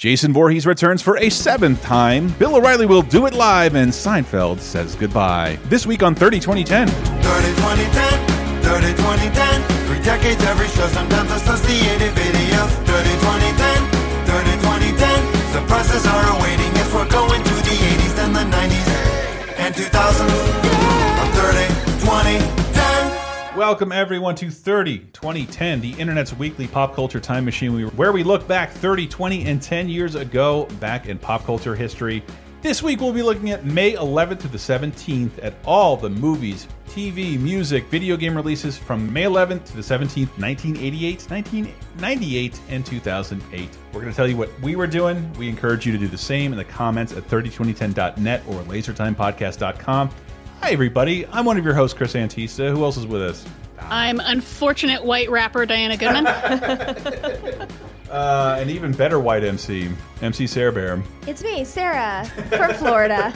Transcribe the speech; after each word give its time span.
Jason 0.00 0.32
Voorhees 0.32 0.64
returns 0.64 1.02
for 1.02 1.18
a 1.18 1.28
seventh 1.28 1.82
time. 1.82 2.28
Bill 2.38 2.56
O'Reilly 2.56 2.86
will 2.86 3.02
do 3.02 3.26
it 3.26 3.34
live, 3.34 3.74
and 3.74 3.92
Seinfeld 3.92 4.58
says 4.58 4.94
goodbye. 4.94 5.58
This 5.64 5.84
week 5.84 6.02
on 6.02 6.14
30 6.14 6.40
2010. 6.40 6.88
30 6.88 7.20
2010, 7.20 8.62
30 8.64 8.96
2010. 8.96 9.62
Three 9.84 10.02
decades, 10.02 10.42
every 10.44 10.68
show, 10.68 10.88
sometimes 10.88 11.30
associated 11.32 12.16
videos. 12.16 12.72
30 12.88 13.12
2010, 13.20 13.76
30 14.24 14.50
2010. 14.64 15.52
Surprises 15.52 16.06
are 16.06 16.38
awaiting 16.40 16.72
if 16.80 16.94
we're 16.94 17.10
going 17.10 17.44
to 17.44 17.54
the 17.60 17.76
80s 17.76 18.24
and 18.24 18.34
the 18.34 18.56
90s 18.56 18.88
and 19.60 19.74
2000s. 19.74 20.32
I'm 21.20 21.30
30 21.36 21.68
2010. 22.00 22.59
Welcome, 23.60 23.92
everyone, 23.92 24.36
to 24.36 24.50
30 24.50 25.00
2010, 25.12 25.82
the 25.82 25.92
internet's 26.00 26.32
weekly 26.32 26.66
pop 26.66 26.94
culture 26.94 27.20
time 27.20 27.44
machine, 27.44 27.88
where 27.90 28.10
we 28.10 28.22
look 28.22 28.48
back 28.48 28.70
30, 28.70 29.06
20, 29.06 29.44
and 29.44 29.60
10 29.60 29.86
years 29.86 30.14
ago 30.14 30.64
back 30.80 31.08
in 31.08 31.18
pop 31.18 31.44
culture 31.44 31.74
history. 31.74 32.24
This 32.62 32.82
week, 32.82 33.02
we'll 33.02 33.12
be 33.12 33.22
looking 33.22 33.50
at 33.50 33.66
May 33.66 33.92
11th 33.92 34.40
to 34.40 34.48
the 34.48 34.56
17th 34.56 35.44
at 35.44 35.52
all 35.66 35.98
the 35.98 36.08
movies, 36.08 36.68
TV, 36.88 37.38
music, 37.38 37.84
video 37.88 38.16
game 38.16 38.34
releases 38.34 38.78
from 38.78 39.12
May 39.12 39.24
11th 39.24 39.66
to 39.66 39.76
the 39.76 39.82
17th, 39.82 40.38
1988, 40.38 41.30
1998, 41.30 42.60
and 42.70 42.86
2008. 42.86 43.68
We're 43.92 44.00
going 44.00 44.10
to 44.10 44.16
tell 44.16 44.26
you 44.26 44.38
what 44.38 44.58
we 44.62 44.74
were 44.74 44.86
doing. 44.86 45.30
We 45.34 45.50
encourage 45.50 45.84
you 45.84 45.92
to 45.92 45.98
do 45.98 46.08
the 46.08 46.16
same 46.16 46.52
in 46.52 46.56
the 46.56 46.64
comments 46.64 47.12
at 47.12 47.28
302010.net 47.28 48.42
or 48.48 48.62
lasertimepodcast.com. 48.62 50.10
Hi, 50.60 50.70
everybody. 50.72 51.26
I'm 51.26 51.44
one 51.44 51.56
of 51.56 51.64
your 51.64 51.74
hosts, 51.74 51.96
Chris 51.96 52.14
Antista. 52.14 52.70
Who 52.70 52.84
else 52.84 52.96
is 52.96 53.06
with 53.06 53.22
us? 53.22 53.44
I'm 53.80 54.20
unfortunate 54.20 55.04
white 55.04 55.30
rapper 55.30 55.66
Diana 55.66 55.96
Goodman. 55.96 57.68
Uh, 58.10 58.56
an 58.58 58.68
even 58.68 58.90
better 58.90 59.20
white 59.20 59.44
MC, 59.44 59.88
MC 60.20 60.44
Sarah 60.44 60.72
Bear. 60.72 61.00
It's 61.28 61.44
me, 61.44 61.62
Sarah, 61.64 62.24
from 62.48 62.74
Florida. 62.74 63.32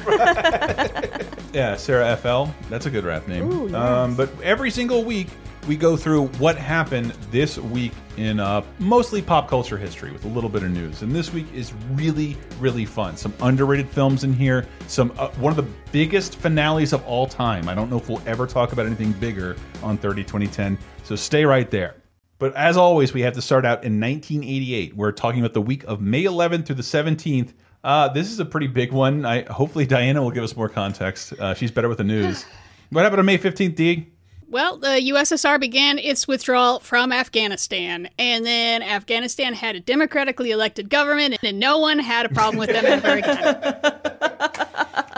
Yeah, 1.53 1.77
Sarah 1.77 2.16
FL. 2.16 2.47
That's 2.69 2.86
a 2.86 2.91
good 2.91 3.05
rap 3.05 3.28
name. 3.28 3.48
Ooh, 3.48 3.66
yes. 3.66 3.75
um, 3.77 4.16
but 4.16 4.28
every 4.42 4.72
single 4.72 5.05
week, 5.05 5.28
we 5.66 5.76
go 5.76 5.96
through 5.96 6.26
what 6.38 6.56
happened 6.56 7.12
this 7.30 7.58
week 7.58 7.92
in 8.16 8.38
uh, 8.38 8.62
mostly 8.78 9.22
pop 9.22 9.48
culture 9.48 9.76
history 9.76 10.12
with 10.12 10.24
a 10.24 10.28
little 10.28 10.50
bit 10.50 10.62
of 10.62 10.70
news. 10.70 11.02
And 11.02 11.14
this 11.14 11.32
week 11.32 11.46
is 11.54 11.72
really, 11.92 12.36
really 12.60 12.84
fun. 12.84 13.16
Some 13.16 13.32
underrated 13.40 13.88
films 13.88 14.24
in 14.24 14.32
here. 14.32 14.66
Some 14.86 15.12
uh, 15.18 15.28
one 15.32 15.50
of 15.50 15.56
the 15.56 15.70
biggest 15.90 16.36
finales 16.36 16.92
of 16.92 17.04
all 17.06 17.26
time. 17.26 17.68
I 17.68 17.74
don't 17.74 17.90
know 17.90 17.96
if 17.96 18.08
we'll 18.08 18.22
ever 18.26 18.46
talk 18.46 18.72
about 18.72 18.86
anything 18.86 19.12
bigger 19.12 19.56
on 19.82 19.96
30 19.96 20.22
2010. 20.22 20.78
So 21.02 21.16
stay 21.16 21.44
right 21.44 21.70
there. 21.70 21.96
But 22.38 22.54
as 22.56 22.76
always, 22.76 23.14
we 23.14 23.22
have 23.22 23.34
to 23.34 23.42
start 23.42 23.64
out 23.64 23.84
in 23.84 24.00
1988. 24.00 24.96
We're 24.96 25.12
talking 25.12 25.40
about 25.40 25.54
the 25.54 25.62
week 25.62 25.84
of 25.84 26.00
May 26.00 26.24
11th 26.24 26.66
through 26.66 26.76
the 26.76 26.82
17th. 26.82 27.52
Uh, 27.82 28.08
this 28.08 28.30
is 28.30 28.40
a 28.40 28.44
pretty 28.44 28.66
big 28.66 28.92
one. 28.92 29.24
I 29.24 29.42
hopefully 29.50 29.86
Diana 29.86 30.22
will 30.22 30.30
give 30.30 30.44
us 30.44 30.56
more 30.56 30.68
context. 30.68 31.32
Uh, 31.34 31.54
she's 31.54 31.70
better 31.70 31.88
with 31.88 31.98
the 31.98 32.04
news. 32.04 32.44
what 32.90 33.02
happened 33.02 33.20
on 33.20 33.26
May 33.26 33.38
15th, 33.38 33.76
D? 33.76 34.13
Well, 34.55 34.77
the 34.77 35.10
USSR 35.12 35.58
began 35.58 35.98
its 35.98 36.28
withdrawal 36.28 36.78
from 36.78 37.10
Afghanistan, 37.10 38.08
and 38.20 38.47
then 38.47 38.84
Afghanistan 38.84 39.52
had 39.52 39.74
a 39.74 39.80
democratically 39.80 40.52
elected 40.52 40.88
government, 40.88 41.36
and 41.42 41.58
no 41.58 41.78
one 41.78 41.98
had 41.98 42.24
a 42.24 42.28
problem 42.28 42.58
with 42.58 42.69
them 42.69 42.86
ever 42.86 43.16
again. 43.16 43.42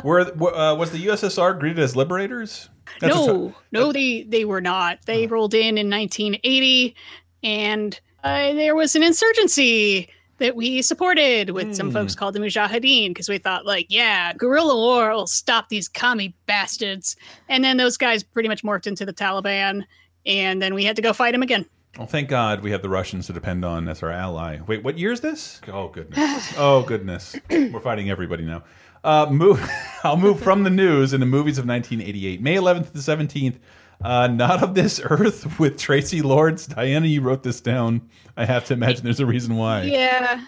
Were 0.05 0.21
uh, 0.23 0.75
was 0.75 0.91
the 0.91 1.05
USSR 1.09 1.61
greeted 1.61 1.81
as 1.81 1.95
liberators? 1.95 2.71
That's 3.01 3.15
No, 3.15 3.55
no, 3.73 3.93
they 3.93 4.23
they 4.23 4.47
were 4.47 4.63
not. 4.63 5.01
They 5.05 5.27
rolled 5.27 5.53
in 5.53 5.77
in 5.77 5.91
1980, 5.91 6.97
and 7.43 8.01
uh, 8.25 8.55
there 8.55 8.75
was 8.75 8.97
an 8.97 9.03
insurgency 9.03 10.09
that 10.39 10.57
we 10.57 10.83
supported 10.83 11.51
with 11.51 11.75
some 11.75 11.91
folks 11.91 12.15
called 12.15 12.35
the 12.35 12.41
Mujahideen 12.41 13.11
because 13.11 13.29
we 13.29 13.39
thought 13.39 13.65
like, 13.65 13.87
yeah, 13.89 14.33
guerrilla 14.35 14.75
war 14.75 15.11
will 15.11 15.27
stop 15.27 15.69
these 15.69 15.89
commie 15.89 16.35
bastards. 16.47 17.17
And 17.49 17.65
then 17.65 17.77
those 17.77 17.97
guys 17.97 18.23
pretty 18.23 18.49
much 18.49 18.63
morphed 18.63 18.87
into 18.87 19.07
the 19.07 19.13
Taliban, 19.13 19.85
and 20.27 20.61
then 20.61 20.75
we 20.75 20.85
had 20.85 20.97
to 20.97 21.03
go 21.03 21.13
fight 21.13 21.33
them 21.33 21.43
again. 21.43 21.67
Well, 21.97 22.07
thank 22.07 22.29
God 22.29 22.63
we 22.63 22.71
have 22.73 22.83
the 22.83 22.91
Russians 22.91 23.27
to 23.29 23.33
depend 23.33 23.65
on 23.65 23.89
as 23.89 24.03
our 24.03 24.11
ally. 24.11 24.59
Wait, 24.67 24.85
what 24.85 24.99
year 24.99 25.13
is 25.13 25.21
this? 25.21 25.63
Oh 25.69 25.89
goodness! 25.89 26.53
oh 26.59 26.83
goodness! 26.83 27.37
We're 27.51 27.81
fighting 27.81 28.11
everybody 28.11 28.45
now. 28.45 28.65
Uh, 29.03 29.27
move. 29.31 29.67
I'll 30.05 30.17
move 30.19 30.41
from 30.41 30.65
the 30.65 30.71
news 30.71 31.15
into 31.15 31.27
movies 31.27 31.59
of 31.59 31.67
1988, 31.67 32.43
May 32.43 32.57
11th 32.57 32.87
to 32.89 32.93
the 32.93 32.99
17th. 32.99 33.57
Uh, 34.03 34.27
Not 34.29 34.63
of 34.63 34.75
this 34.75 35.01
earth 35.05 35.59
with 35.59 35.77
Traci 35.77 36.23
Lords. 36.23 36.67
Diana, 36.67 37.07
you 37.07 37.21
wrote 37.23 37.43
this 37.43 37.61
down. 37.61 38.09
I 38.37 38.45
have 38.45 38.65
to 38.67 38.75
imagine 38.75 39.05
there's 39.05 39.21
a 39.21 39.27
reason 39.27 39.57
why. 39.57 39.83
Yeah. 39.83 40.45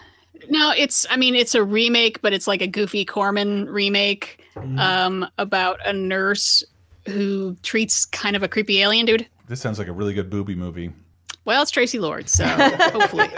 No, 0.49 0.71
it's 0.75 1.05
I 1.09 1.17
mean 1.17 1.35
it's 1.35 1.55
a 1.55 1.63
remake, 1.63 2.21
but 2.21 2.31
it's 2.31 2.47
like 2.47 2.61
a 2.61 2.67
goofy 2.67 3.03
Corman 3.03 3.69
remake 3.69 4.45
um 4.77 5.27
about 5.37 5.79
a 5.85 5.91
nurse 5.93 6.63
who 7.07 7.55
treats 7.63 8.05
kind 8.05 8.35
of 8.35 8.43
a 8.43 8.47
creepy 8.47 8.81
alien 8.81 9.05
dude. 9.05 9.27
This 9.47 9.59
sounds 9.59 9.79
like 9.79 9.87
a 9.87 9.91
really 9.91 10.13
good 10.13 10.29
booby 10.29 10.55
movie. 10.55 10.91
Well, 11.45 11.61
it's 11.63 11.71
Traci 11.71 11.99
Lord, 11.99 12.29
so 12.29 12.45
hopefully. 12.91 13.29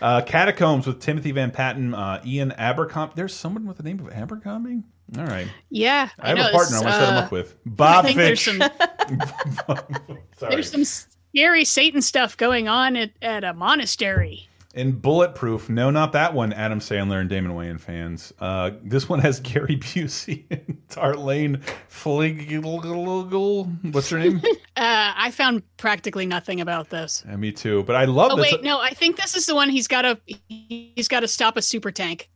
Uh, 0.00 0.22
Catacombs 0.22 0.86
with 0.86 1.00
Timothy 1.00 1.32
Van 1.32 1.50
Patten, 1.50 1.92
uh, 1.94 2.22
Ian 2.24 2.52
Abercrombie. 2.52 3.12
There's 3.14 3.34
someone 3.34 3.66
with 3.66 3.76
the 3.76 3.82
name 3.82 4.00
of 4.00 4.10
Abercrombie. 4.10 4.82
All 5.18 5.26
right, 5.26 5.48
Yeah. 5.70 6.08
I 6.18 6.28
have 6.28 6.38
know, 6.38 6.48
a 6.48 6.52
partner. 6.52 6.76
I 6.78 6.80
want 6.80 6.92
to 6.94 7.00
set 7.00 7.08
him 7.08 7.14
uh, 7.16 7.20
up 7.20 7.32
with 7.32 7.56
Bob 7.66 8.04
I 8.04 8.12
think 8.12 8.16
there's 8.18 8.40
some 8.40 8.58
there's 10.50 10.70
some 10.70 10.84
scary 10.84 11.64
Satan 11.64 12.02
stuff 12.02 12.36
going 12.36 12.68
on 12.68 12.96
at, 12.96 13.10
at 13.22 13.44
a 13.44 13.54
monastery. 13.54 14.48
In 14.74 14.90
Bulletproof, 14.90 15.70
no, 15.70 15.88
not 15.90 16.10
that 16.12 16.34
one. 16.34 16.52
Adam 16.52 16.80
Sandler 16.80 17.20
and 17.20 17.30
Damon 17.30 17.52
Wayans 17.52 17.80
fans. 17.80 18.32
Uh, 18.40 18.72
this 18.82 19.08
one 19.08 19.20
has 19.20 19.38
Gary 19.40 19.76
Busey 19.76 20.44
and 20.50 20.76
Darlanne 20.88 21.62
Fluegel. 21.88 23.94
What's 23.94 24.10
her 24.10 24.18
name? 24.18 24.40
Uh, 24.76 25.14
I 25.16 25.30
found 25.30 25.62
practically 25.76 26.26
nothing 26.26 26.60
about 26.60 26.90
this. 26.90 27.22
yeah, 27.28 27.36
me 27.36 27.52
too. 27.52 27.84
But 27.84 27.94
I 27.94 28.06
love 28.06 28.32
Oh 28.32 28.36
this. 28.36 28.50
wait, 28.50 28.64
no, 28.64 28.80
I 28.80 28.90
think 28.90 29.16
this 29.16 29.36
is 29.36 29.46
the 29.46 29.54
one 29.54 29.70
he's 29.70 29.86
got 29.86 30.02
to 30.02 30.18
he's 30.48 31.06
got 31.06 31.20
to 31.20 31.28
stop 31.28 31.56
a 31.56 31.62
super 31.62 31.92
tank. 31.92 32.28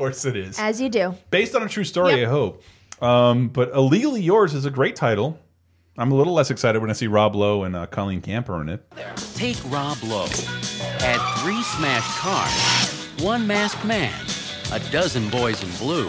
Of 0.00 0.04
course, 0.04 0.24
it 0.24 0.34
is 0.34 0.58
As 0.58 0.80
you 0.80 0.88
do. 0.88 1.14
based 1.30 1.54
on 1.54 1.62
a 1.62 1.68
true 1.68 1.84
story. 1.84 2.20
Yep. 2.20 2.26
I 2.26 2.30
hope. 2.30 2.62
Um, 3.02 3.48
but 3.48 3.68
Illegally 3.74 4.22
Yours 4.22 4.54
is 4.54 4.64
a 4.64 4.70
great 4.70 4.96
title. 4.96 5.38
I'm 5.98 6.10
a 6.10 6.14
little 6.14 6.32
less 6.32 6.50
excited 6.50 6.80
when 6.80 6.88
I 6.88 6.94
see 6.94 7.06
Rob 7.06 7.36
Lowe 7.36 7.64
and 7.64 7.76
uh, 7.76 7.84
Colleen 7.86 8.22
Camper 8.22 8.62
in 8.62 8.70
it. 8.70 8.82
Take 9.34 9.58
Rob 9.70 9.98
Lowe. 10.02 10.24
Add 11.00 11.20
three 11.40 11.62
smashed 11.64 12.16
cars, 12.16 13.04
one 13.22 13.46
masked 13.46 13.84
man, 13.84 14.14
a 14.72 14.80
dozen 14.90 15.28
boys 15.28 15.62
in 15.62 15.68
blue, 15.76 16.08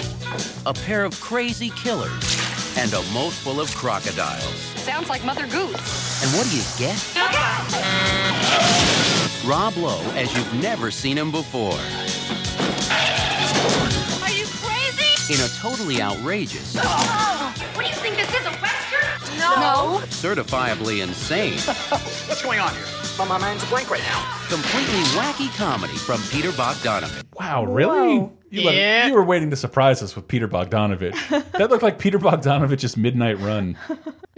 a 0.66 0.74
pair 0.74 1.04
of 1.04 1.20
crazy 1.20 1.70
killers, 1.72 2.78
and 2.78 2.94
a 2.94 3.02
moat 3.12 3.34
full 3.34 3.60
of 3.60 3.76
crocodiles. 3.76 4.56
Sounds 4.80 5.10
like 5.10 5.26
Mother 5.26 5.48
Goose. 5.48 6.24
And 6.24 6.32
what 6.38 6.48
do 6.50 6.56
you 6.56 6.64
get? 6.80 6.96
Rob 9.46 9.76
Lowe 9.76 10.00
as 10.16 10.34
you've 10.38 10.54
never 10.62 10.92
seen 10.92 11.18
him 11.18 11.30
before. 11.32 11.78
In 15.30 15.40
a 15.40 15.48
totally 15.60 16.02
outrageous, 16.02 16.76
Oh, 16.78 17.54
what 17.76 17.84
do 17.84 17.90
you 17.90 17.96
think 17.96 18.16
this 18.18 18.30
is, 18.30 18.46
a 18.46 18.52
western? 18.62 19.40
No. 19.40 20.02
certifiably 20.08 21.02
insane, 21.02 21.54
What's 22.28 22.42
going 22.42 22.60
on 22.60 22.74
here? 22.74 22.84
My, 23.18 23.26
my 23.26 23.38
mind's 23.38 23.64
a 23.64 23.68
blank 23.68 23.90
right 23.90 24.02
now. 24.02 24.38
completely 24.50 25.02
wacky 25.18 25.56
comedy 25.58 25.94
from 25.96 26.22
Peter 26.32 26.50
Bogdanovich. 26.52 27.24
Wow, 27.40 27.64
really? 27.66 28.18
Whoa. 28.20 28.38
You, 28.50 28.64
let- 28.66 28.76
Yeah. 28.76 29.08
you 29.08 29.14
were 29.14 29.24
waiting 29.24 29.50
to 29.52 29.56
surprise 29.56 30.02
us 30.04 30.16
with 30.16 30.28
Peter 30.28 30.48
Bogdanovich. 30.50 31.16
that 31.54 31.70
looked 31.70 31.84
like 31.84 31.98
Peter 32.00 32.20
Bogdanovich's 32.20 32.98
Midnight 32.98 33.40
Run. 33.40 33.78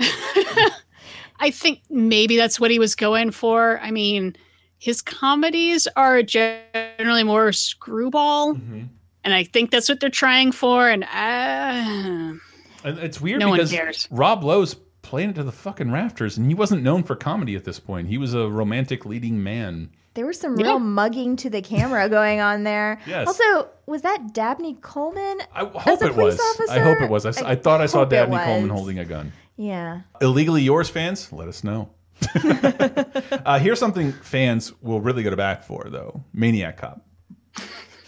I 1.40 1.50
think 1.52 1.82
maybe 1.90 2.38
that's 2.38 2.60
what 2.60 2.70
he 2.72 2.78
was 2.80 2.94
going 2.96 3.32
for. 3.32 3.80
I 3.82 3.90
mean, 3.92 4.36
his 4.78 5.02
comedies 5.02 5.88
are 5.96 6.22
generally 6.22 7.24
more 7.24 7.52
screwball, 7.52 8.54
Mm-hmm. 8.56 8.84
And 9.24 9.34
I 9.34 9.44
think 9.44 9.72
that's 9.72 9.90
what 9.90 10.00
they're 10.00 10.10
trying 10.10 10.52
for. 10.52 10.90
And 10.90 11.04
uh, 11.04 12.40
And 12.84 13.00
it's 13.00 13.20
weird 13.22 13.40
No 13.40 13.52
because. 13.56 14.08
Rob 14.12 14.44
Lowe's 14.44 14.76
playing 15.02 15.32
it 15.32 15.34
to 15.36 15.44
the 15.44 15.52
fucking 15.52 15.92
rafters, 15.92 16.38
and 16.38 16.48
he 16.48 16.54
wasn't 16.56 16.84
known 16.84 17.04
for 17.04 17.16
comedy 17.16 17.56
at 17.56 17.64
this 17.66 17.80
point. 17.80 18.08
He 18.08 18.18
was 18.18 18.34
a 18.34 18.48
romantic 18.48 19.06
leading 19.06 19.44
man. 19.44 19.90
There 20.16 20.26
was 20.26 20.40
some 20.40 20.58
Yeah. 20.60 20.68
real 20.68 20.80
mugging 20.80 21.36
to 21.38 21.50
the 21.50 21.62
camera 21.62 22.08
going 22.20 22.40
on 22.40 22.64
there. 22.64 23.00
Yes. 23.08 23.28
Also, 23.28 23.70
was 23.86 24.04
that 24.04 24.34
Dabney 24.34 24.76
Coleman? 24.82 25.40
I 25.54 25.64
as 25.66 25.72
hope 25.74 26.02
a 26.02 26.06
it 26.06 26.16
was. 26.16 26.38
police 26.38 26.70
I 26.70 26.80
hope 26.80 27.02
it 27.02 27.10
was. 27.10 27.26
I 27.26 27.56
thought 27.56 27.82
I 27.82 27.86
saw 27.88 28.06
Dabney 28.06 28.38
Coleman 28.38 28.70
holding 28.70 29.00
a 29.00 29.06
gun. 29.06 29.32
Yeah. 29.56 30.02
Illegally 30.22 30.62
yours, 30.62 30.90
fans. 30.90 31.32
Let 31.32 31.48
us 31.48 31.64
know. 31.64 31.90
uh, 32.36 33.60
here's 33.60 33.80
something 33.80 34.12
fans 34.14 34.72
will 34.82 35.02
really 35.02 35.24
go 35.24 35.30
to 35.30 35.36
bat 35.38 35.66
for, 35.68 35.88
though. 35.90 36.24
Maniac 36.34 36.78
Cop. 36.78 37.06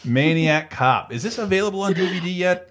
Maniac 0.06 0.70
Cop. 0.70 1.12
Is 1.12 1.24
this 1.24 1.38
available 1.38 1.82
on 1.82 1.94
DVD 1.94 2.36
yet? 2.36 2.70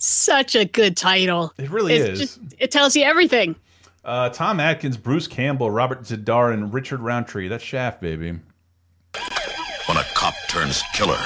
such 0.00 0.54
a 0.54 0.64
good 0.64 0.96
title. 0.96 1.52
It 1.58 1.70
really 1.70 1.92
It's 1.94 2.20
is. 2.20 2.36
just 2.36 2.54
it 2.58 2.70
tells 2.70 2.94
you 2.94 3.02
everything. 3.02 3.56
Uh, 4.04 4.28
Tom 4.30 4.60
Atkins, 4.60 4.96
Bruce 4.96 5.26
Campbell, 5.26 5.72
Robert 5.72 6.02
Z'Dar, 6.02 6.52
and 6.52 6.72
Richard 6.72 7.00
Roundtree. 7.00 7.48
That's 7.48 7.64
Shaft, 7.64 8.00
baby. 8.00 8.38
When 9.86 9.96
a 9.96 10.04
cop 10.14 10.34
turns 10.48 10.82
killer. 10.94 11.18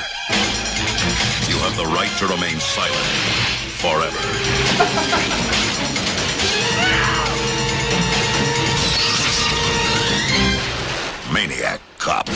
You 1.48 1.58
have 1.58 1.76
the 1.76 1.84
right 1.94 2.10
to 2.19 2.26
remain 2.26 2.58
silent 2.60 3.06
forever. 3.76 5.43
Maniac 11.32 11.81
Cop. 11.98 12.28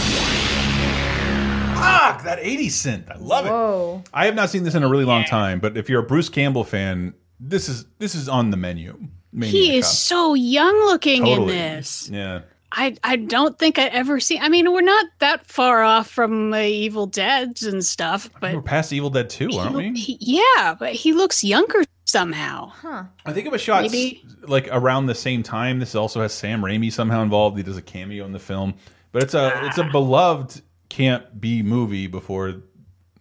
Fuck 1.86 2.24
that 2.24 2.38
80 2.40 2.68
cent. 2.68 3.06
I 3.10 3.16
love 3.16 3.46
it. 3.46 4.10
I 4.12 4.26
have 4.26 4.34
not 4.34 4.50
seen 4.50 4.64
this 4.64 4.74
in 4.74 4.82
a 4.82 4.88
really 4.88 5.04
long 5.04 5.24
time, 5.24 5.60
but 5.60 5.76
if 5.76 5.88
you're 5.88 6.00
a 6.00 6.06
Bruce 6.06 6.28
Campbell 6.28 6.64
fan, 6.64 7.14
this 7.40 7.68
is 7.68 7.84
this 7.98 8.14
is 8.14 8.28
on 8.28 8.50
the 8.50 8.56
menu. 8.56 8.98
Maniac 9.32 9.52
He 9.52 9.76
is 9.76 9.86
so 9.86 10.34
young 10.34 10.74
looking 10.86 11.26
in 11.26 11.46
this. 11.46 12.08
Yeah. 12.10 12.40
I 12.72 12.96
I 13.04 13.16
don't 13.16 13.58
think 13.58 13.78
I 13.78 13.86
ever 13.86 14.18
see. 14.20 14.38
I 14.38 14.48
mean, 14.48 14.72
we're 14.72 14.80
not 14.80 15.06
that 15.20 15.46
far 15.46 15.82
off 15.82 16.08
from 16.08 16.52
uh, 16.52 16.58
Evil 16.58 17.06
Dead's 17.06 17.62
and 17.62 17.84
stuff, 17.84 18.28
but 18.40 18.54
We're 18.54 18.62
past 18.62 18.92
Evil 18.92 19.10
Dead 19.10 19.30
2, 19.30 19.50
aren't 19.52 19.74
we? 19.76 19.92
he- 19.92 20.18
yeah, 20.20 20.74
but 20.78 20.92
he 20.92 21.12
looks 21.12 21.44
younger 21.44 21.84
somehow. 22.06 22.68
Huh. 22.68 23.04
I 23.24 23.32
think 23.32 23.46
it 23.46 23.52
was 23.52 23.60
shot 23.60 23.82
Maybe. 23.82 24.24
like 24.42 24.68
around 24.72 25.06
the 25.06 25.14
same 25.14 25.42
time. 25.42 25.78
This 25.78 25.94
also 25.94 26.22
has 26.22 26.32
Sam 26.32 26.60
Raimi 26.62 26.92
somehow 26.92 27.22
involved. 27.22 27.56
He 27.56 27.62
does 27.62 27.76
a 27.76 27.82
cameo 27.82 28.24
in 28.24 28.32
the 28.32 28.38
film, 28.38 28.74
but 29.12 29.22
it's 29.22 29.34
a 29.34 29.66
it's 29.66 29.78
a 29.78 29.84
beloved 29.84 30.60
can't 30.88 31.40
be 31.40 31.62
movie. 31.62 32.06
Before 32.06 32.62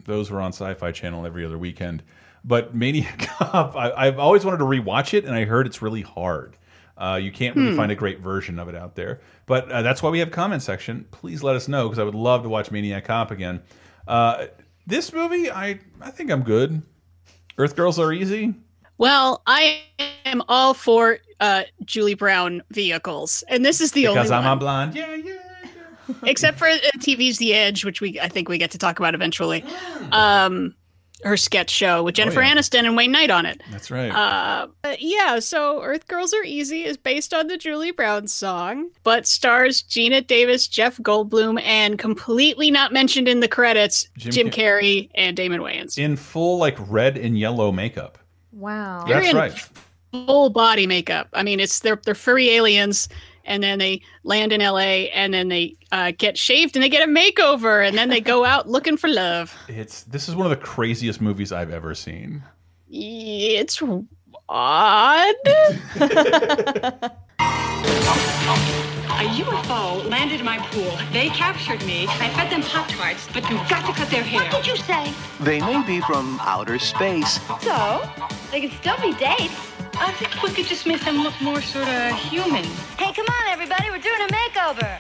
those 0.06 0.32
were 0.32 0.42
on 0.42 0.54
Sci-Fi 0.54 0.92
Channel 0.92 1.26
every 1.26 1.46
other 1.46 1.58
weekend. 1.58 2.04
But 2.44 2.76
Maniac 2.76 3.18
Cop, 3.40 3.76
I, 3.76 3.92
I've 3.92 4.20
always 4.20 4.46
wanted 4.46 4.58
to 4.58 4.66
rewatch 4.66 5.14
it, 5.14 5.26
and 5.26 5.34
I 5.34 5.46
heard 5.46 5.66
it's 5.66 5.82
really 5.82 6.02
hard. 6.02 6.58
Uh, 6.98 7.20
you 7.22 7.32
can't 7.32 7.56
really 7.58 7.76
find 7.76 7.92
a 7.92 7.96
great 7.96 8.20
version 8.20 8.58
of 8.58 8.70
it 8.70 8.76
out 8.76 8.96
there. 8.96 9.20
But 9.48 9.70
uh, 9.70 9.82
that's 9.82 10.02
why 10.02 10.10
we 10.10 10.20
have 10.20 10.32
comment 10.32 10.62
section. 10.62 11.06
Please 11.12 11.44
let 11.44 11.56
us 11.56 11.68
know 11.68 11.88
because 11.90 12.00
I 12.00 12.04
would 12.04 12.16
love 12.16 12.44
to 12.44 12.50
watch 12.50 12.72
Maniac 12.72 13.06
Cop 13.06 13.32
again. 13.32 13.62
Uh, 14.08 14.48
this 14.88 15.12
movie, 15.12 15.52
I 15.52 15.80
I 16.00 16.12
think 16.12 16.32
I'm 16.32 16.44
good. 16.44 16.82
Earth 17.58 17.76
Girls 17.76 18.00
Are 18.00 18.14
Easy. 18.14 18.54
Well, 18.98 19.42
I 19.46 19.82
am 20.26 20.42
all 20.48 20.74
for 20.74 21.20
uh, 21.42 21.64
Julie 21.84 22.14
Brown 22.14 22.64
vehicles, 22.72 23.44
and 23.50 23.66
this 23.66 23.82
is 23.82 23.92
the 23.92 24.04
Because 24.04 24.32
only 24.32 24.38
I'm 24.38 24.44
one, 24.46 24.58
a 24.58 24.60
blonde. 24.60 24.96
Yeah, 24.96 25.16
yeah. 25.16 25.34
except 26.24 26.58
for 26.58 26.68
uh, 26.68 26.78
TV's 26.98 27.38
The 27.38 27.54
Edge, 27.54 27.86
which 27.86 28.02
we 28.02 28.20
I 28.20 28.28
think 28.28 28.50
we 28.50 28.58
get 28.58 28.72
to 28.72 28.78
talk 28.78 29.00
about 29.00 29.16
eventually. 29.16 29.64
Um, 30.12 30.76
her 31.24 31.38
sketch 31.38 31.70
show 31.70 32.04
with 32.04 32.16
Jennifer 32.16 32.42
yeah. 32.42 32.54
Aniston 32.54 32.86
and 32.86 32.96
Wayne 32.96 33.12
Knight 33.12 33.32
on 33.32 33.46
it. 33.46 33.62
That's 33.72 33.90
right. 33.90 34.10
Uh, 34.10 34.68
yeah, 35.00 35.40
so 35.40 35.82
Earth 35.82 36.08
Girls 36.08 36.34
Are 36.34 36.44
Easy 36.44 36.84
is 36.84 36.98
based 36.98 37.34
on 37.34 37.48
the 37.48 37.58
Julie 37.58 37.92
Brown 37.92 38.28
song, 38.28 38.90
but 39.04 39.26
stars 39.26 39.84
Geena 39.84 40.26
Davis, 40.26 40.68
Jeff 40.68 40.98
Goldblum, 40.98 41.62
and 41.64 41.98
completely 41.98 42.70
not 42.70 42.94
mentioned 42.94 43.28
in 43.28 43.40
the 43.40 43.48
credits, 43.48 44.08
Jim 44.18 44.32
Jim, 44.32 44.52
Car- 44.52 44.60
Carrey 44.60 45.10
and 45.16 45.36
Damon 45.36 45.62
Wayans. 45.62 45.98
in 45.98 46.16
full 46.16 46.58
like 46.58 46.78
red 46.88 47.18
and 47.18 47.40
yellow 47.40 47.72
makeup. 47.72 48.20
Wow. 48.52 49.06
They're 49.06 49.22
That's 49.22 49.32
in 49.32 49.38
right. 49.38 49.70
Full 50.12 50.50
body 50.50 50.86
makeup. 50.86 51.28
I 51.34 51.44
mean, 51.44 51.60
it's 51.60 51.80
they're 51.80 52.00
they're 52.06 52.16
furry 52.16 52.50
aliens, 52.52 53.10
and 53.46 53.64
then 53.64 53.80
they 53.80 54.02
land 54.24 54.52
in 54.52 54.62
L.A. 54.62 55.10
and 55.12 55.34
then 55.34 55.50
they 55.50 55.76
uh, 55.92 56.12
get 56.18 56.38
shaved 56.38 56.76
and 56.76 56.84
they 56.84 56.90
get 56.90 57.08
a 57.08 57.12
makeover, 57.12 57.88
and 57.88 57.98
then 57.98 58.10
they 58.10 58.22
go 58.22 58.46
out 58.52 58.68
looking 58.68 58.98
for 58.98 59.10
love. 59.10 59.56
It's 59.68 60.04
this 60.04 60.28
is 60.28 60.36
one 60.36 60.46
of 60.52 60.58
the 60.58 60.64
craziest 60.64 61.22
movies 61.22 61.52
I've 61.52 61.72
ever 61.72 61.96
seen. 61.96 62.44
It's 62.90 63.82
odd. 64.50 65.36
A 69.16 69.28
UFO 69.28 70.08
landed 70.10 70.42
in 70.42 70.46
my 70.46 70.58
pool. 70.58 70.92
They 71.14 71.30
captured 71.30 71.84
me. 71.86 72.06
I 72.08 72.30
fed 72.30 72.52
them 72.52 72.62
Pop 72.64 72.88
Tarts, 72.90 73.28
but 73.34 73.50
you've 73.50 73.68
got 73.70 73.86
to 73.88 73.94
cut 73.94 74.10
their 74.10 74.22
hair. 74.22 74.42
What 74.42 74.52
did 74.52 74.68
you 74.68 74.76
say? 74.76 75.14
They 75.40 75.62
may 75.62 75.82
be 75.88 76.02
from 76.02 76.38
outer 76.42 76.78
space. 76.78 77.40
So, 77.62 78.08
they 78.52 78.60
can 78.60 78.72
still 78.72 78.98
be 79.02 79.14
dates. 79.14 79.75
I 79.98 80.12
think 80.18 80.42
we 80.44 80.50
could 80.52 80.66
just 80.66 80.86
make 80.86 81.02
them 81.02 81.24
look 81.24 81.40
more 81.42 81.62
sort 81.62 81.88
of 81.88 82.14
human. 82.16 82.64
Hey, 82.98 83.14
come 83.14 83.26
on, 83.26 83.48
everybody, 83.50 83.90
we're 83.90 83.98
doing 84.00 84.22
a 84.22 84.28
makeover. 84.28 85.00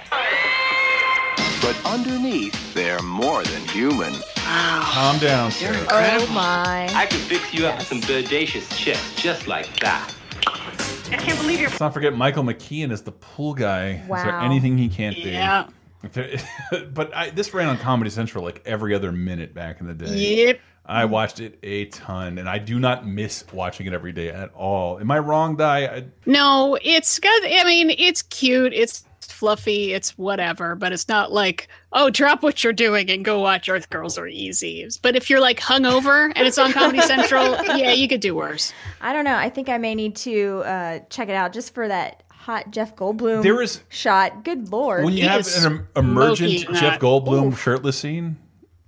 But 1.61 1.75
underneath, 1.85 2.73
they're 2.73 3.01
more 3.01 3.43
than 3.43 3.61
human. 3.69 4.13
Calm 4.35 5.17
down, 5.19 5.51
Sarah. 5.51 5.85
Oh 5.89 6.27
my. 6.33 6.87
I 6.93 7.05
could 7.07 7.19
fix 7.21 7.53
you 7.53 7.65
up 7.67 7.79
with 7.79 7.87
some 7.87 8.01
bodacious 8.01 8.71
chicks 8.77 9.15
just 9.15 9.47
like 9.47 9.79
that. 9.79 10.13
I 10.47 11.17
can't 11.17 11.39
believe 11.39 11.59
you're. 11.59 11.69
Let's 11.69 11.79
not 11.79 11.93
forget 11.93 12.15
Michael 12.15 12.43
McKean 12.43 12.91
is 12.91 13.01
the 13.01 13.11
pool 13.11 13.53
guy. 13.53 14.03
Wow. 14.07 14.17
Is 14.17 14.23
there 14.23 14.39
anything 14.39 14.77
he 14.77 14.89
can't 14.89 15.15
be? 15.15 15.31
Yeah. 15.31 15.67
But 16.93 17.15
I, 17.15 17.31
this 17.31 17.51
ran 17.53 17.67
on 17.67 17.77
Comedy 17.79 18.11
Central 18.11 18.43
like 18.43 18.61
every 18.65 18.93
other 18.93 19.11
minute 19.11 19.55
back 19.55 19.81
in 19.81 19.87
the 19.87 19.93
day. 19.95 20.45
Yep. 20.45 20.59
I 20.87 21.05
watched 21.05 21.39
it 21.39 21.57
a 21.63 21.85
ton, 21.85 22.37
and 22.37 22.47
I 22.47 22.59
do 22.59 22.79
not 22.79 23.07
miss 23.07 23.43
watching 23.51 23.87
it 23.87 23.93
every 23.93 24.11
day 24.11 24.29
at 24.29 24.53
all. 24.53 24.99
Am 24.99 25.09
I 25.09 25.19
wrong, 25.19 25.55
Di? 25.55 25.85
I, 25.87 26.05
No, 26.25 26.77
it's 26.81 27.17
good. 27.19 27.43
I 27.45 27.63
mean, 27.63 27.89
it's 27.89 28.21
cute. 28.21 28.71
It's 28.73 29.03
fluffy. 29.21 29.93
It's 29.93 30.15
whatever. 30.17 30.75
But 30.75 30.93
it's 30.93 31.07
not 31.09 31.31
like, 31.31 31.67
oh, 31.91 32.09
drop 32.11 32.43
what 32.43 32.63
you're 32.63 32.71
doing 32.73 33.09
and 33.09 33.25
go 33.25 33.39
watch 33.39 33.67
Earth 33.67 33.89
Girls 33.89 34.17
Are 34.17 34.27
Easy. 34.27 34.87
But 35.01 35.15
if 35.15 35.29
you're 35.29 35.39
like 35.41 35.59
hungover 35.59 36.31
and 36.35 36.47
it's 36.47 36.57
on 36.59 36.71
Comedy 36.71 37.01
Central, 37.01 37.55
yeah, 37.75 37.91
you 37.91 38.07
could 38.07 38.21
do 38.21 38.35
worse. 38.35 38.71
I 39.01 39.11
don't 39.11 39.25
know. 39.25 39.35
I 39.35 39.49
think 39.49 39.67
I 39.69 39.79
may 39.79 39.95
need 39.95 40.15
to 40.17 40.59
uh, 40.65 40.99
check 41.09 41.29
it 41.29 41.35
out 41.35 41.51
just 41.53 41.73
for 41.73 41.87
that 41.87 42.21
hot 42.29 42.69
Jeff 42.69 42.95
Goldblum 42.95 43.41
There 43.41 43.59
is- 43.63 43.81
shot. 43.89 44.43
Good 44.45 44.71
lord. 44.71 45.03
when 45.03 45.13
you 45.13 45.23
He 45.23 45.27
have 45.27 45.47
an 45.65 45.87
emergent 45.95 46.51
Jeff 46.73 46.79
that. 46.79 47.01
Goldblum 47.01 47.57
shirtless 47.57 47.97
scene, 47.97 48.37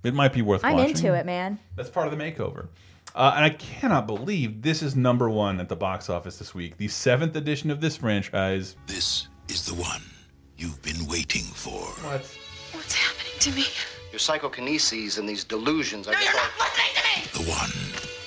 it 0.04 0.14
might 0.14 0.32
be 0.32 0.42
worth 0.42 0.64
I'm 0.64 0.76
watching. 0.76 0.90
into 0.90 1.14
it, 1.14 1.26
man. 1.26 1.58
That's 1.76 1.90
part 1.90 2.06
of 2.06 2.16
the 2.16 2.22
makeover. 2.22 2.68
Uh, 3.14 3.32
and 3.34 3.44
I 3.44 3.50
cannot 3.50 4.06
believe 4.06 4.62
this 4.62 4.82
is 4.82 4.94
number 4.94 5.28
one 5.28 5.60
at 5.60 5.68
the 5.68 5.76
box 5.76 6.08
office 6.08 6.38
this 6.38 6.54
week. 6.54 6.76
The 6.76 6.88
seventh 6.88 7.34
edition 7.36 7.70
of 7.70 7.80
this 7.80 7.96
franchise. 7.96 8.76
This 8.86 9.28
is 9.48 9.64
the 9.66 9.74
one 9.74 10.02
you've 10.56 10.80
been 10.82 11.06
waiting 11.06 11.42
for. 11.42 11.80
What? 12.06 12.36
What's 12.72 12.94
happening 12.94 13.38
to 13.40 13.50
me? 13.52 13.64
Your 14.12 14.18
psychokinesis 14.18 15.18
and 15.18 15.28
these 15.28 15.44
delusions. 15.44 16.06
I 16.06 16.12
No, 16.12 16.20
you're 16.20 16.32
not 16.32 16.50
listening 16.58 16.94
to 16.94 17.40
me! 17.40 17.44
The 17.44 17.50
one 17.50 17.70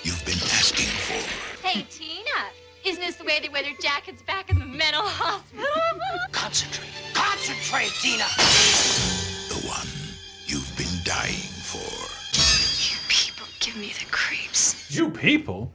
you've 0.03 0.25
been 0.25 0.41
asking 0.57 0.87
for. 0.87 1.67
Hey, 1.67 1.85
Tina, 1.89 2.49
isn't 2.83 3.01
this 3.01 3.15
the 3.15 3.23
way 3.23 3.39
they 3.41 3.49
wear 3.49 3.63
their 3.63 3.77
jackets 3.81 4.21
back 4.23 4.49
in 4.49 4.59
the 4.59 4.65
mental 4.65 5.03
hospital? 5.03 5.65
Concentrate. 6.31 6.89
Concentrate, 7.13 7.91
Tina. 8.01 8.25
The 9.47 9.67
one 9.67 9.87
you've 10.47 10.75
been 10.77 10.99
dying 11.03 11.50
for. 11.71 12.91
You 12.91 12.99
people 13.07 13.47
give 13.59 13.77
me 13.77 13.93
the 13.97 14.05
creeps. 14.11 14.93
You 14.93 15.09
people? 15.09 15.73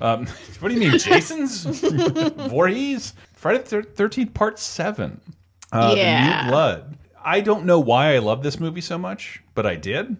Um, 0.00 0.26
what 0.60 0.68
do 0.68 0.74
you 0.74 0.80
mean, 0.80 0.98
Jason's? 0.98 1.64
Voorhees? 2.48 3.14
Friday 3.32 3.62
the 3.62 3.82
Thirteenth 3.82 4.34
Part 4.34 4.58
Seven. 4.58 5.20
Uh, 5.72 5.94
The 5.94 6.44
New 6.44 6.50
Blood. 6.50 6.98
I 7.22 7.40
don't 7.40 7.64
know 7.66 7.80
why 7.80 8.14
I 8.14 8.18
love 8.18 8.42
this 8.42 8.58
movie 8.58 8.80
so 8.80 8.96
much, 8.96 9.42
but 9.54 9.66
I 9.66 9.76
did. 9.76 10.16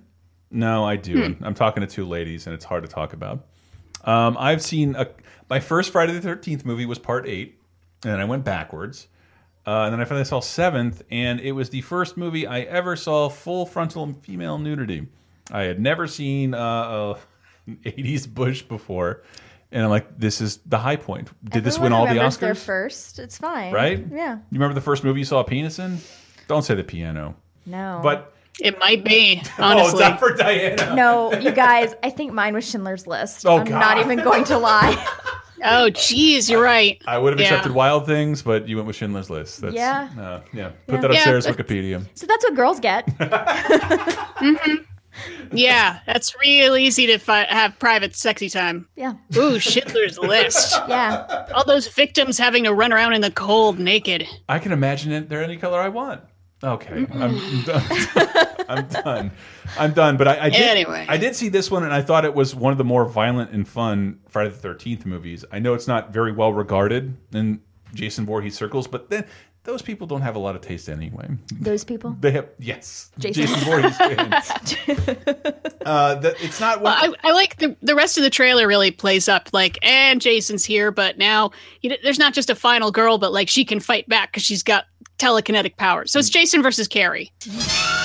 No, 0.50 0.84
I 0.84 0.96
do. 0.96 1.22
And 1.22 1.36
I'm 1.42 1.54
talking 1.54 1.80
to 1.82 1.86
two 1.86 2.06
ladies, 2.06 2.46
and 2.46 2.54
it's 2.54 2.64
hard 2.64 2.82
to 2.82 2.88
talk 2.88 3.12
about. 3.12 3.46
Um, 4.04 4.36
I've 4.38 4.62
seen 4.62 4.94
a, 4.96 5.08
my 5.50 5.60
first 5.60 5.90
Friday 5.92 6.12
the 6.12 6.20
Thirteenth 6.20 6.64
movie 6.64 6.86
was 6.86 6.98
Part 6.98 7.26
Eight, 7.26 7.60
and 8.04 8.20
I 8.20 8.24
went 8.24 8.44
backwards. 8.44 9.08
Uh, 9.66 9.84
and 9.84 9.92
then 9.92 10.00
I 10.00 10.04
finally 10.04 10.24
saw 10.24 10.40
Seventh, 10.40 11.02
and 11.10 11.40
it 11.40 11.52
was 11.52 11.68
the 11.68 11.82
first 11.82 12.16
movie 12.16 12.46
I 12.46 12.60
ever 12.60 12.96
saw 12.96 13.28
full 13.28 13.66
frontal 13.66 14.14
female 14.22 14.56
nudity. 14.56 15.06
I 15.50 15.62
had 15.62 15.80
never 15.80 16.06
seen 16.06 16.54
uh, 16.54 16.58
a 16.58 17.16
80s 17.84 18.28
Bush 18.32 18.62
before, 18.62 19.22
and 19.72 19.82
I'm 19.82 19.90
like, 19.90 20.18
this 20.18 20.40
is 20.40 20.58
the 20.66 20.78
high 20.78 20.96
point. 20.96 21.30
Did 21.44 21.64
this 21.64 21.78
win 21.78 21.92
all 21.92 22.06
the 22.06 22.14
Oscars? 22.14 22.38
Their 22.40 22.54
first. 22.54 23.18
It's 23.18 23.38
fine. 23.38 23.72
Right? 23.72 24.04
Yeah. 24.10 24.34
You 24.36 24.42
remember 24.52 24.74
the 24.74 24.80
first 24.80 25.04
movie 25.04 25.20
you 25.20 25.24
saw 25.24 25.40
a 25.40 25.44
penis 25.44 25.78
in? 25.78 25.98
Don't 26.48 26.62
say 26.62 26.74
the 26.74 26.84
piano. 26.84 27.34
No. 27.66 28.00
But 28.02 28.32
It 28.60 28.78
might 28.78 29.04
be, 29.04 29.42
oh, 29.58 29.62
honestly. 29.64 29.90
it's 29.90 30.00
not 30.00 30.18
for 30.18 30.34
Diana. 30.34 30.94
no, 30.94 31.32
you 31.34 31.52
guys. 31.52 31.94
I 32.02 32.10
think 32.10 32.32
mine 32.32 32.54
was 32.54 32.68
Schindler's 32.68 33.06
List. 33.06 33.44
Oh, 33.46 33.58
I'm 33.58 33.64
God. 33.66 33.78
not 33.78 33.98
even 33.98 34.24
going 34.24 34.44
to 34.44 34.56
lie. 34.58 35.06
oh, 35.64 35.90
geez, 35.90 36.48
you're 36.48 36.62
right. 36.62 37.00
I 37.06 37.18
would 37.18 37.32
have 37.34 37.40
Yeah. 37.40 37.48
accepted 37.48 37.72
Wild 37.72 38.06
Things, 38.06 38.40
but 38.42 38.66
you 38.68 38.76
went 38.76 38.86
with 38.86 38.96
Schindler's 38.96 39.28
List. 39.28 39.60
That's, 39.60 39.74
Yeah. 39.74 40.08
uh, 40.18 40.40
yeah. 40.54 40.70
Put 40.86 40.94
Yeah. 40.96 41.00
that 41.02 41.10
up 41.10 41.16
Yeah, 41.16 41.24
Sarah's 41.24 41.46
Wikipedia. 41.46 42.04
so 42.14 42.26
that's 42.26 42.44
what 42.44 42.54
girls 42.54 42.80
get. 42.80 43.06
Yeah, 45.52 46.00
that's 46.06 46.34
real 46.40 46.76
easy 46.76 47.06
to 47.06 47.18
fi- 47.18 47.46
have 47.48 47.78
private 47.78 48.14
sexy 48.14 48.48
time. 48.48 48.88
Yeah. 48.96 49.14
Ooh, 49.36 49.58
Schindler's 49.58 50.18
List. 50.18 50.78
Yeah. 50.88 51.46
All 51.54 51.64
those 51.66 51.86
victims 51.88 52.38
having 52.38 52.64
to 52.64 52.72
run 52.72 52.92
around 52.92 53.12
in 53.12 53.20
the 53.20 53.30
cold 53.30 53.78
naked. 53.78 54.26
I 54.48 54.58
can 54.58 54.72
imagine 54.72 55.12
it. 55.12 55.28
They're 55.28 55.42
any 55.42 55.56
color 55.56 55.80
I 55.80 55.88
want. 55.88 56.22
Okay, 56.62 56.92
I'm 56.92 57.04
done. 57.06 57.34
Mm-hmm. 57.82 58.70
I'm 58.70 58.86
done. 58.88 59.30
I'm 59.78 59.92
done. 59.92 60.16
But 60.16 60.28
I, 60.28 60.46
I 60.46 60.50
did. 60.50 60.62
Anyway. 60.62 61.06
I 61.08 61.16
did 61.16 61.36
see 61.36 61.48
this 61.48 61.70
one, 61.70 61.84
and 61.84 61.92
I 61.92 62.02
thought 62.02 62.24
it 62.24 62.34
was 62.34 62.54
one 62.54 62.72
of 62.72 62.78
the 62.78 62.84
more 62.84 63.04
violent 63.04 63.52
and 63.52 63.66
fun 63.66 64.18
Friday 64.28 64.50
the 64.50 64.56
Thirteenth 64.56 65.06
movies. 65.06 65.44
I 65.52 65.58
know 65.58 65.74
it's 65.74 65.86
not 65.86 66.12
very 66.12 66.32
well 66.32 66.52
regarded 66.52 67.16
in 67.32 67.60
Jason 67.94 68.26
Voorhees 68.26 68.56
circles, 68.56 68.86
but 68.88 69.08
then 69.08 69.24
those 69.68 69.82
people 69.82 70.06
don't 70.06 70.22
have 70.22 70.34
a 70.34 70.38
lot 70.38 70.56
of 70.56 70.62
taste 70.62 70.88
anyway. 70.88 71.28
Those 71.60 71.84
people. 71.84 72.16
They 72.20 72.30
have 72.30 72.48
yes, 72.58 73.10
Jason. 73.18 73.44
Jason 73.44 73.60
Voorhees 73.66 74.00
uh, 75.84 76.14
that 76.14 76.36
it's 76.40 76.58
not. 76.58 76.80
Well, 76.80 76.94
I, 76.96 77.12
I 77.22 77.32
like 77.32 77.58
the 77.58 77.76
the 77.82 77.94
rest 77.94 78.16
of 78.16 78.24
the 78.24 78.30
trailer 78.30 78.66
really 78.66 78.90
plays 78.90 79.28
up 79.28 79.50
like, 79.52 79.78
and 79.82 80.22
Jason's 80.22 80.64
here, 80.64 80.90
but 80.90 81.18
now 81.18 81.50
you 81.82 81.90
know, 81.90 81.96
there's 82.02 82.18
not 82.18 82.32
just 82.32 82.48
a 82.48 82.54
final 82.54 82.90
girl, 82.90 83.18
but 83.18 83.30
like 83.30 83.50
she 83.50 83.62
can 83.62 83.78
fight 83.78 84.08
back 84.08 84.32
because 84.32 84.42
she's 84.42 84.62
got 84.62 84.86
telekinetic 85.18 85.76
powers. 85.76 86.12
So 86.12 86.18
it's 86.18 86.30
Jason 86.30 86.62
versus 86.62 86.88
Carrie. 86.88 87.30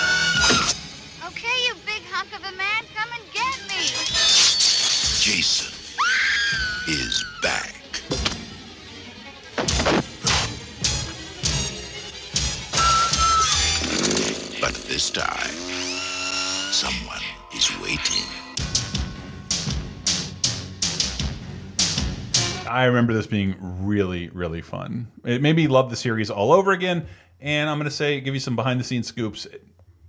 I 22.74 22.86
remember 22.86 23.14
this 23.14 23.28
being 23.28 23.56
really, 23.60 24.30
really 24.30 24.62
fun. 24.62 25.08
It 25.26 25.42
made 25.42 25.56
me 25.56 25.68
love 25.68 25.90
the 25.92 25.96
series 25.96 26.30
all 26.32 26.52
over 26.52 26.72
again. 26.72 27.06
And 27.40 27.70
I'm 27.70 27.78
going 27.78 27.90
to 27.90 27.96
say, 27.96 28.20
give 28.20 28.34
you 28.34 28.40
some 28.40 28.56
behind 28.56 28.80
the 28.80 28.84
scenes 28.84 29.08
scoops. 29.08 29.46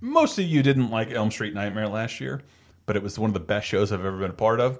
Most 0.01 0.39
of 0.39 0.45
you 0.45 0.63
didn't 0.63 0.89
like 0.89 1.11
Elm 1.11 1.29
Street 1.29 1.53
Nightmare 1.53 1.87
last 1.87 2.19
year, 2.19 2.41
but 2.85 2.95
it 2.95 3.03
was 3.03 3.19
one 3.19 3.29
of 3.29 3.33
the 3.35 3.39
best 3.39 3.67
shows 3.67 3.91
I've 3.91 4.03
ever 4.03 4.17
been 4.17 4.31
a 4.31 4.33
part 4.33 4.59
of. 4.59 4.79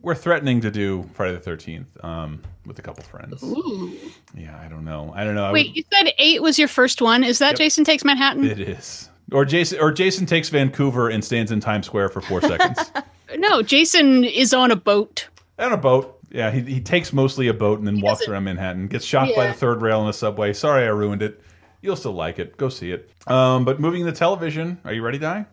We're 0.00 0.14
threatening 0.14 0.60
to 0.62 0.70
do 0.70 1.08
Friday 1.14 1.36
the 1.38 1.50
13th 1.50 2.04
um, 2.04 2.42
with 2.64 2.78
a 2.78 2.82
couple 2.82 3.04
friends. 3.04 3.42
Ooh. 3.42 3.92
Yeah, 4.34 4.58
I 4.60 4.68
don't 4.68 4.84
know. 4.84 5.12
I 5.14 5.22
don't 5.24 5.34
know. 5.36 5.52
Wait, 5.52 5.76
you 5.76 5.84
said 5.92 6.12
eight 6.18 6.42
was 6.42 6.58
your 6.58 6.68
first 6.68 7.00
one. 7.00 7.22
Is 7.22 7.38
that 7.38 7.50
Yep. 7.50 7.58
Jason 7.58 7.84
Takes 7.84 8.04
Manhattan? 8.04 8.44
it 8.44 8.58
is. 8.60 9.08
Or 9.32 9.44
Jason, 9.44 9.78
or 9.80 9.90
Jason 9.92 10.24
takes 10.26 10.48
Vancouver 10.48 11.08
and 11.08 11.24
stands 11.24 11.50
in 11.52 11.60
Times 11.60 11.86
Square 11.86 12.08
for 12.10 12.20
four 12.20 12.40
seconds. 12.40 12.78
No, 13.38 13.60
Jason 13.60 14.22
is 14.22 14.54
on 14.54 14.70
a 14.70 14.76
boat. 14.76 15.26
on 15.58 15.72
a 15.72 15.76
boat. 15.76 16.15
Yeah, 16.36 16.50
he, 16.50 16.60
he 16.60 16.80
takes 16.82 17.14
mostly 17.14 17.48
a 17.48 17.54
boat 17.54 17.78
and 17.78 17.86
then 17.86 18.00
walks 18.02 18.28
around 18.28 18.44
Manhattan. 18.44 18.88
Gets 18.88 19.06
shot 19.06 19.30
by 19.34 19.46
the 19.46 19.54
third 19.54 19.80
rail 19.80 20.02
in 20.02 20.06
the 20.06 20.12
subway. 20.12 20.52
Sorry, 20.52 20.84
I 20.84 20.88
ruined 20.88 21.22
it. 21.22 21.40
You'll 21.80 21.96
still 21.96 22.12
like 22.12 22.38
it. 22.38 22.58
Go 22.58 22.68
see 22.68 22.92
it. 22.92 23.10
Um, 23.26 23.64
but 23.64 23.80
moving 23.80 24.04
to 24.04 24.12
television, 24.12 24.78
are 24.84 24.92
you 24.92 25.00
ready, 25.00 25.18
Di? 25.18 25.46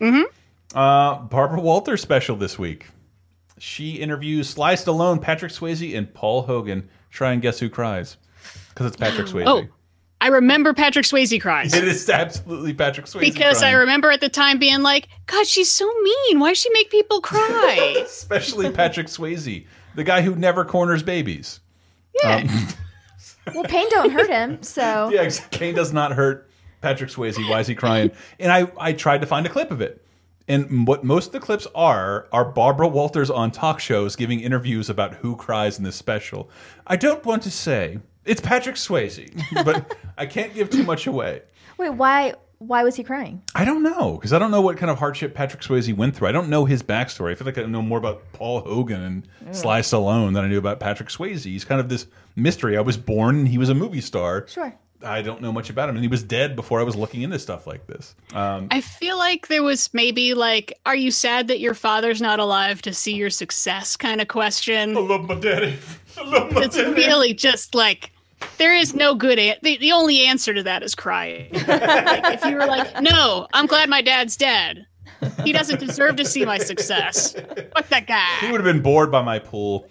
Mm-hmm. 0.00 0.76
Uh, 0.76 1.20
Barbara 1.20 1.60
Walters 1.60 2.02
special 2.02 2.34
this 2.34 2.58
week. 2.58 2.86
She 3.58 3.92
interviews 3.92 4.48
Sly 4.48 4.74
Stallone, 4.74 5.22
Patrick 5.22 5.52
Swayze, 5.52 5.96
and 5.96 6.12
Paul 6.12 6.42
Hogan. 6.42 6.88
Try 7.10 7.32
and 7.32 7.40
guess 7.40 7.60
who 7.60 7.68
cries? 7.68 8.16
Because 8.70 8.86
it's 8.86 8.96
Patrick 8.96 9.26
Swayze. 9.28 9.44
Oh, 9.46 9.68
I 10.20 10.28
remember 10.28 10.74
Patrick 10.74 11.06
Swayze 11.06 11.40
cries. 11.40 11.74
It 11.74 11.86
is 11.86 12.10
absolutely 12.10 12.74
Patrick 12.74 13.06
Swayze. 13.06 13.20
because 13.20 13.62
I 13.62 13.70
remember 13.70 14.10
at 14.10 14.20
the 14.20 14.28
time 14.28 14.58
being 14.58 14.82
like, 14.82 15.08
God, 15.26 15.46
she's 15.46 15.70
so 15.70 15.86
mean. 16.02 16.40
Why 16.40 16.48
does 16.50 16.58
she 16.58 16.70
make 16.70 16.90
people 16.90 17.20
cry? 17.20 18.02
especially 18.04 18.72
Patrick 18.72 19.06
Swayze, 19.06 19.64
the 19.98 20.04
guy 20.04 20.22
who 20.22 20.36
never 20.36 20.64
corners 20.64 21.02
babies. 21.02 21.60
Yeah. 22.22 22.36
Um, 22.36 22.48
Well, 23.54 23.64
pain 23.64 23.86
don't 23.88 24.10
hurt 24.10 24.28
him, 24.28 24.62
so 24.62 25.08
yeah, 25.10 25.26
pain 25.52 25.74
does 25.74 25.90
not 25.90 26.12
hurt 26.12 26.50
Patrick 26.82 27.08
Swayze. 27.08 27.36
Why 27.48 27.60
is 27.60 27.66
he 27.66 27.74
crying? 27.74 28.10
And 28.38 28.52
I, 28.52 28.70
I 28.78 28.92
tried 28.92 29.22
to 29.22 29.26
find 29.26 29.46
a 29.46 29.48
clip 29.48 29.70
of 29.70 29.80
it. 29.80 30.04
And 30.48 30.86
what 30.86 31.02
most 31.02 31.28
of 31.28 31.32
the 31.32 31.40
clips 31.40 31.66
are 31.74 32.28
are 32.30 32.44
Barbara 32.44 32.88
Walters 32.88 33.30
on 33.30 33.50
talk 33.50 33.80
shows 33.80 34.16
giving 34.16 34.40
interviews 34.40 34.90
about 34.90 35.14
who 35.14 35.34
cries 35.34 35.78
in 35.78 35.84
this 35.84 35.96
special. 35.96 36.50
I 36.86 36.96
don't 36.96 37.24
want 37.24 37.42
to 37.44 37.50
say 37.50 37.98
it's 38.26 38.42
Patrick 38.42 38.76
Swayze, 38.76 39.32
but 39.64 39.96
I 40.18 40.26
can't 40.26 40.52
give 40.52 40.68
too 40.68 40.82
much 40.82 41.06
away. 41.06 41.40
wait, 41.78 41.90
why? 41.90 42.34
Why 42.58 42.82
was 42.82 42.96
he 42.96 43.04
crying? 43.04 43.40
I 43.54 43.64
don't 43.64 43.82
know 43.84 44.14
because 44.16 44.32
I 44.32 44.38
don't 44.38 44.50
know 44.50 44.60
what 44.60 44.76
kind 44.76 44.90
of 44.90 44.98
hardship 44.98 45.32
Patrick 45.34 45.62
Swayze 45.62 45.94
went 45.96 46.16
through. 46.16 46.28
I 46.28 46.32
don't 46.32 46.48
know 46.48 46.64
his 46.64 46.82
backstory. 46.82 47.30
I 47.30 47.34
feel 47.36 47.46
like 47.46 47.56
I 47.58 47.62
know 47.62 47.82
more 47.82 47.98
about 47.98 48.22
Paul 48.32 48.60
Hogan 48.60 49.00
and 49.02 49.28
Mm. 49.46 49.54
Sly 49.54 49.80
Stallone 49.80 50.34
than 50.34 50.44
I 50.44 50.48
knew 50.48 50.58
about 50.58 50.80
Patrick 50.80 51.08
Swayze. 51.08 51.44
He's 51.44 51.64
kind 51.64 51.80
of 51.80 51.88
this 51.88 52.06
mystery. 52.36 52.76
I 52.76 52.80
was 52.80 52.96
born 52.96 53.36
and 53.38 53.48
he 53.48 53.58
was 53.58 53.68
a 53.68 53.74
movie 53.74 54.00
star. 54.00 54.46
Sure. 54.48 54.74
I 55.04 55.22
don't 55.22 55.40
know 55.40 55.52
much 55.52 55.70
about 55.70 55.88
him, 55.88 55.94
and 55.94 56.04
he 56.04 56.08
was 56.08 56.24
dead 56.24 56.56
before 56.56 56.80
I 56.80 56.82
was 56.82 56.96
looking 56.96 57.22
into 57.22 57.38
stuff 57.38 57.68
like 57.68 57.86
this. 57.86 58.16
Um, 58.34 58.66
I 58.72 58.80
feel 58.80 59.16
like 59.16 59.46
there 59.46 59.62
was 59.62 59.94
maybe 59.94 60.34
like, 60.34 60.76
are 60.84 60.96
you 60.96 61.12
sad 61.12 61.46
that 61.46 61.60
your 61.60 61.72
father's 61.74 62.20
not 62.20 62.40
alive 62.40 62.82
to 62.82 62.92
see 62.92 63.14
your 63.14 63.30
success 63.30 63.96
kind 63.96 64.20
of 64.20 64.26
question? 64.26 64.96
I 64.96 65.00
love 65.00 65.24
my 65.28 65.36
daddy. 65.36 65.76
I 66.18 66.24
love 66.24 66.50
my 66.52 66.62
It's 66.64 66.76
really 66.76 67.32
just 67.32 67.76
like, 67.76 68.10
there 68.58 68.74
is 68.74 68.94
no 68.94 69.14
good 69.14 69.38
an- 69.38 69.56
the, 69.62 69.76
the 69.78 69.92
only 69.92 70.24
answer 70.24 70.54
to 70.54 70.62
that 70.62 70.82
is 70.82 70.94
crying. 70.94 71.52
like, 71.52 71.64
if 72.34 72.44
you 72.44 72.54
were 72.54 72.66
like, 72.66 73.00
no, 73.00 73.46
I'm 73.52 73.66
glad 73.66 73.88
my 73.88 74.02
dad's 74.02 74.36
dead. 74.36 74.86
He 75.42 75.52
doesn't 75.52 75.80
deserve 75.80 76.16
to 76.16 76.24
see 76.24 76.44
my 76.44 76.58
success. 76.58 77.32
Fuck 77.32 77.88
that 77.88 78.06
guy. 78.06 78.26
he 78.40 78.52
would 78.52 78.60
have 78.64 78.72
been 78.72 78.82
bored 78.82 79.10
by 79.10 79.22
my 79.22 79.40
pool. 79.40 79.88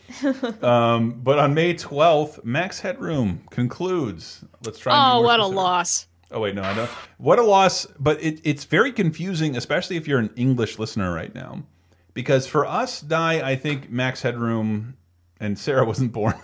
Um, 0.62 1.20
but 1.22 1.38
on 1.38 1.54
May 1.54 1.74
12th, 1.74 2.44
Max 2.46 2.80
Headroom 2.80 3.42
concludes. 3.50 4.46
Let's 4.63 4.80
try. 4.80 4.94
Oh, 4.96 5.16
more 5.16 5.24
what 5.25 5.39
a 5.42 5.46
loss. 5.46 6.08
Oh 6.32 6.39
wait, 6.39 6.56
no, 6.56 6.62
I 6.62 6.75
know. 6.75 6.88
What 7.18 7.39
a 7.39 7.44
loss! 7.44 7.86
But 8.00 8.22
it, 8.22 8.42
it's 8.44 8.66
very 8.66 8.92
confusing, 8.92 9.56
especially 9.56 9.96
if 9.96 10.08
you're 10.08 10.20
an 10.20 10.30
English 10.36 10.77
listener 10.77 11.13
right 11.13 11.34
now, 11.34 11.63
because 12.13 12.46
for 12.46 12.66
us, 12.66 13.00
die 13.00 13.50
I 13.50 13.56
think 13.56 13.89
Max 13.89 14.22
Headroom 14.22 14.98
and 15.39 15.58
Sarah 15.58 15.86
wasn't 15.86 16.12
born. 16.12 16.36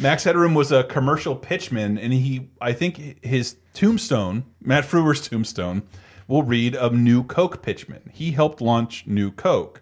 Max 0.00 0.24
Headroom 0.24 0.54
was 0.54 0.72
a 0.72 0.84
commercial 0.84 1.36
pitchman, 1.36 1.98
and 2.02 2.12
he, 2.12 2.48
I 2.60 2.72
think, 2.72 3.24
his 3.24 3.56
tombstone, 3.74 4.44
Matt 4.60 4.84
Frewer's 4.84 5.26
tombstone, 5.26 5.82
will 6.28 6.42
read 6.42 6.74
of 6.76 6.92
New 6.94 7.24
Coke 7.24 7.62
pitchman. 7.62 8.10
He 8.12 8.30
helped 8.30 8.60
launch 8.60 9.06
New 9.06 9.30
Coke. 9.30 9.80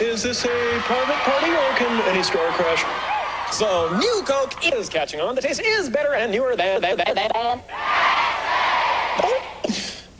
Is 0.00 0.22
this 0.22 0.44
a 0.44 0.80
private 0.80 1.14
party 1.16 1.50
or 1.50 1.76
can 1.76 2.00
any 2.08 2.22
store 2.22 2.48
crash? 2.52 2.84
So, 3.52 3.94
New 3.98 4.22
Coke 4.24 4.54
is 4.72 4.88
catching 4.88 5.20
on. 5.20 5.34
The 5.34 5.42
taste 5.42 5.60
is 5.60 5.90
better 5.90 6.14
and 6.14 6.32
newer 6.32 6.56
than. 6.56 6.80
than, 6.80 6.96
than, 6.96 7.14
than. 7.14 7.62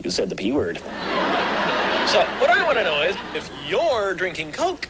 You 0.04 0.11
said 0.11 0.28
the 0.28 0.37
P 0.37 0.52
word. 0.52 0.78
So, 0.78 2.25
what 2.40 2.50
I 2.50 2.62
want 2.64 2.76
to 2.78 2.85
know 2.85 3.02
is 3.02 3.16
if 3.35 3.50
you're 3.68 4.14
drinking 4.14 4.52
Coke, 4.52 4.88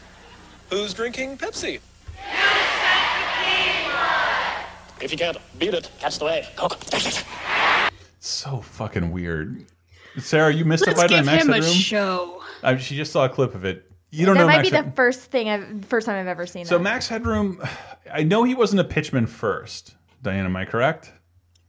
who's 0.71 0.93
drinking 0.93 1.37
Pepsi? 1.37 1.79
If 5.01 5.11
you 5.11 5.17
can't 5.17 5.37
beat 5.59 5.73
it, 5.73 5.89
catch 5.99 6.17
the 6.19 6.25
wave. 6.25 6.47
Coke. 6.55 6.77
So 8.19 8.61
fucking 8.61 9.11
weird. 9.11 9.65
Sarah, 10.19 10.53
you 10.53 10.63
mystified 10.65 10.97
Let's 10.97 11.11
by 11.11 11.17
give 11.17 11.25
Max 11.25 11.43
him 11.43 11.49
a 11.49 11.53
Headroom. 11.55 11.73
show. 11.73 12.43
I, 12.63 12.77
she 12.77 12.95
just 12.95 13.11
saw 13.11 13.25
a 13.25 13.29
clip 13.29 13.55
of 13.55 13.65
it. 13.65 13.91
You 14.11 14.25
don't 14.25 14.35
that 14.35 14.41
know 14.41 14.47
That 14.47 14.51
might 14.53 14.57
Max 14.57 14.69
be 14.69 14.75
Head- 14.75 14.85
the 14.91 14.95
first 14.95 15.21
thing 15.31 15.49
I've 15.49 15.85
first 15.85 16.05
time 16.05 16.19
I've 16.19 16.27
ever 16.27 16.45
seen. 16.45 16.63
It. 16.63 16.67
So 16.67 16.77
that. 16.77 16.83
Max 16.83 17.07
Headroom, 17.07 17.61
I 18.13 18.23
know 18.23 18.43
he 18.43 18.53
wasn't 18.53 18.81
a 18.81 18.83
pitchman 18.83 19.27
first. 19.27 19.95
Diane, 20.21 20.45
am 20.45 20.55
I 20.55 20.65
correct? 20.65 21.11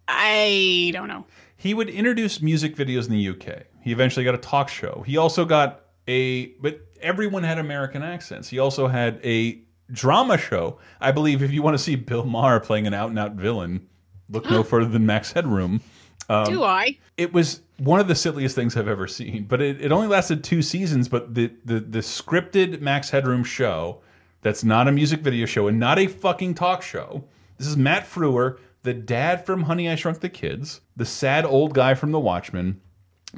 I 0.09 0.91
don't 0.93 1.09
know. 1.09 1.25
He 1.57 1.73
would 1.73 1.89
introduce 1.89 2.43
music 2.43 2.77
videos 2.77 3.07
in 3.07 3.13
the 3.13 3.29
UK. 3.29 3.63
He 3.81 3.93
eventually 3.93 4.25
got 4.25 4.35
a 4.35 4.39
talk 4.39 4.69
show. 4.69 5.03
He 5.07 5.17
also 5.17 5.45
got 5.47 5.82
a, 6.09 6.47
but 6.61 6.81
everyone 7.01 7.43
had 7.43 7.59
American 7.59 8.03
accents. 8.03 8.49
He 8.49 8.59
also 8.59 8.89
had 8.89 9.21
a 9.25 9.61
drama 9.91 10.39
show. 10.39 10.79
I 11.01 11.13
believe 11.13 11.43
if 11.43 11.53
you 11.53 11.63
want 11.63 11.75
to 11.77 11.83
see 11.83 11.97
Bill 11.97 12.25
Maher 12.25 12.61
playing 12.61 12.87
an 12.87 12.95
out 12.95 13.11
and 13.11 13.19
out 13.19 13.33
villain, 13.33 13.87
look 14.31 14.51
no 14.51 14.63
further 14.63 14.89
than 14.89 15.07
Max 15.07 15.33
Headroom. 15.33 15.81
Um, 16.29 16.45
Do 16.47 16.63
I? 16.63 16.99
It 17.17 17.33
was 17.33 17.61
one 17.79 18.01
of 18.01 18.09
the 18.09 18.15
silliest 18.15 18.55
things 18.55 18.77
I've 18.77 18.89
ever 18.89 19.07
seen, 19.07 19.45
but 19.45 19.61
it, 19.61 19.81
it 19.81 19.93
only 19.93 20.07
lasted 20.07 20.45
two 20.45 20.63
seasons. 20.63 21.09
But 21.09 21.35
the, 21.35 21.53
the 21.65 21.81
the 21.81 21.99
scripted 21.99 22.81
Max 22.81 23.11
Headroom 23.11 23.45
show 23.45 24.01
that's 24.43 24.65
not 24.65 24.89
a 24.89 24.93
music 24.93 25.21
video 25.21 25.47
show 25.47 25.69
and 25.69 25.79
not 25.79 25.99
a 25.99 26.07
fucking 26.07 26.55
talk 26.55 26.83
show. 26.83 27.25
This 27.59 27.67
is 27.67 27.77
Matt 27.77 28.05
Frewer, 28.05 28.59
the 28.83 28.93
dad 28.93 29.47
from 29.47 29.63
Honey 29.63 29.89
I 29.89 29.95
Shrunk 29.95 30.21
the 30.21 30.29
Kids, 30.29 30.81
the 30.97 31.05
sad 31.05 31.45
old 31.45 31.75
guy 31.75 31.95
from 31.95 32.11
The 32.11 32.19
Watchmen, 32.21 32.81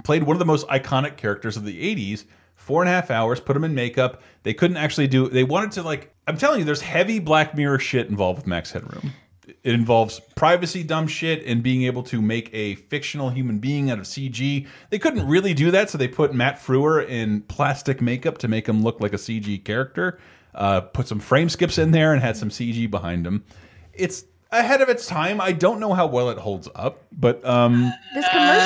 played 0.03 0.23
one 0.23 0.35
of 0.35 0.39
the 0.39 0.47
most 0.47 0.67
iconic 0.69 1.17
characters 1.17 1.57
of 1.57 1.65
the 1.65 1.95
80s. 1.95 2.25
Four 2.65 2.81
and 2.81 2.89
a 2.89 2.93
half 2.93 3.11
hours, 3.11 3.41
put 3.41 3.53
them 3.53 3.65
in 3.65 3.75
makeup. 3.75 4.23
They 4.43 4.55
couldn't 4.55 4.79
actually 4.79 5.07
do. 5.07 5.29
They 5.29 5.45
wanted 5.45 5.73
to 5.73 5.83
like. 5.83 6.15
I'm 6.27 6.39
telling 6.39 6.61
you, 6.61 6.65
there's 6.65 6.81
heavy 6.81 7.19
Black 7.19 7.55
Mirror 7.55 7.79
shit 7.79 8.09
involved 8.09 8.39
with 8.39 8.47
Max 8.47 8.73
Headroom. 8.73 9.13
It 9.47 9.75
involves 9.75 10.19
privacy 10.35 10.83
dumb 10.83 11.07
shit 11.07 11.45
and 11.45 11.63
being 11.63 11.83
able 11.83 12.03
to 12.05 12.23
make 12.23 12.49
a 12.55 12.77
fictional 12.77 13.29
human 13.29 13.59
being 13.59 13.91
out 13.91 13.99
of 13.99 14.07
CG. 14.07 14.67
They 14.89 14.99
couldn't 14.99 15.29
really 15.29 15.53
do 15.53 15.73
that, 15.73 15.91
so 15.91 15.99
they 15.99 16.09
put 16.09 16.33
Matt 16.33 16.59
Frewer 16.59 17.07
in 17.07 17.43
plastic 17.43 18.01
makeup 18.01 18.39
to 18.39 18.49
make 18.49 18.67
him 18.67 18.83
look 18.83 18.99
like 18.99 19.13
a 19.13 19.19
CG 19.19 19.63
character. 19.63 20.19
Uh, 20.55 20.81
put 20.81 21.07
some 21.07 21.21
frame 21.21 21.51
skips 21.51 21.77
in 21.77 21.91
there 21.91 22.15
and 22.15 22.23
had 22.23 22.35
some 22.35 22.49
CG 22.49 22.91
behind 22.91 23.27
him. 23.27 23.45
It's 23.93 24.25
ahead 24.55 24.81
of 24.81 24.89
its 24.89 25.07
time. 25.07 25.41
I 25.41 25.53
don't 25.53 25.81
know 25.81 25.93
how 25.93 26.07
well 26.07 26.31
it 26.31 26.39
holds 26.39 26.69
up, 26.75 27.05
but 27.13 27.45
um, 27.45 27.93
this 28.15 28.27
commercial. 28.31 28.65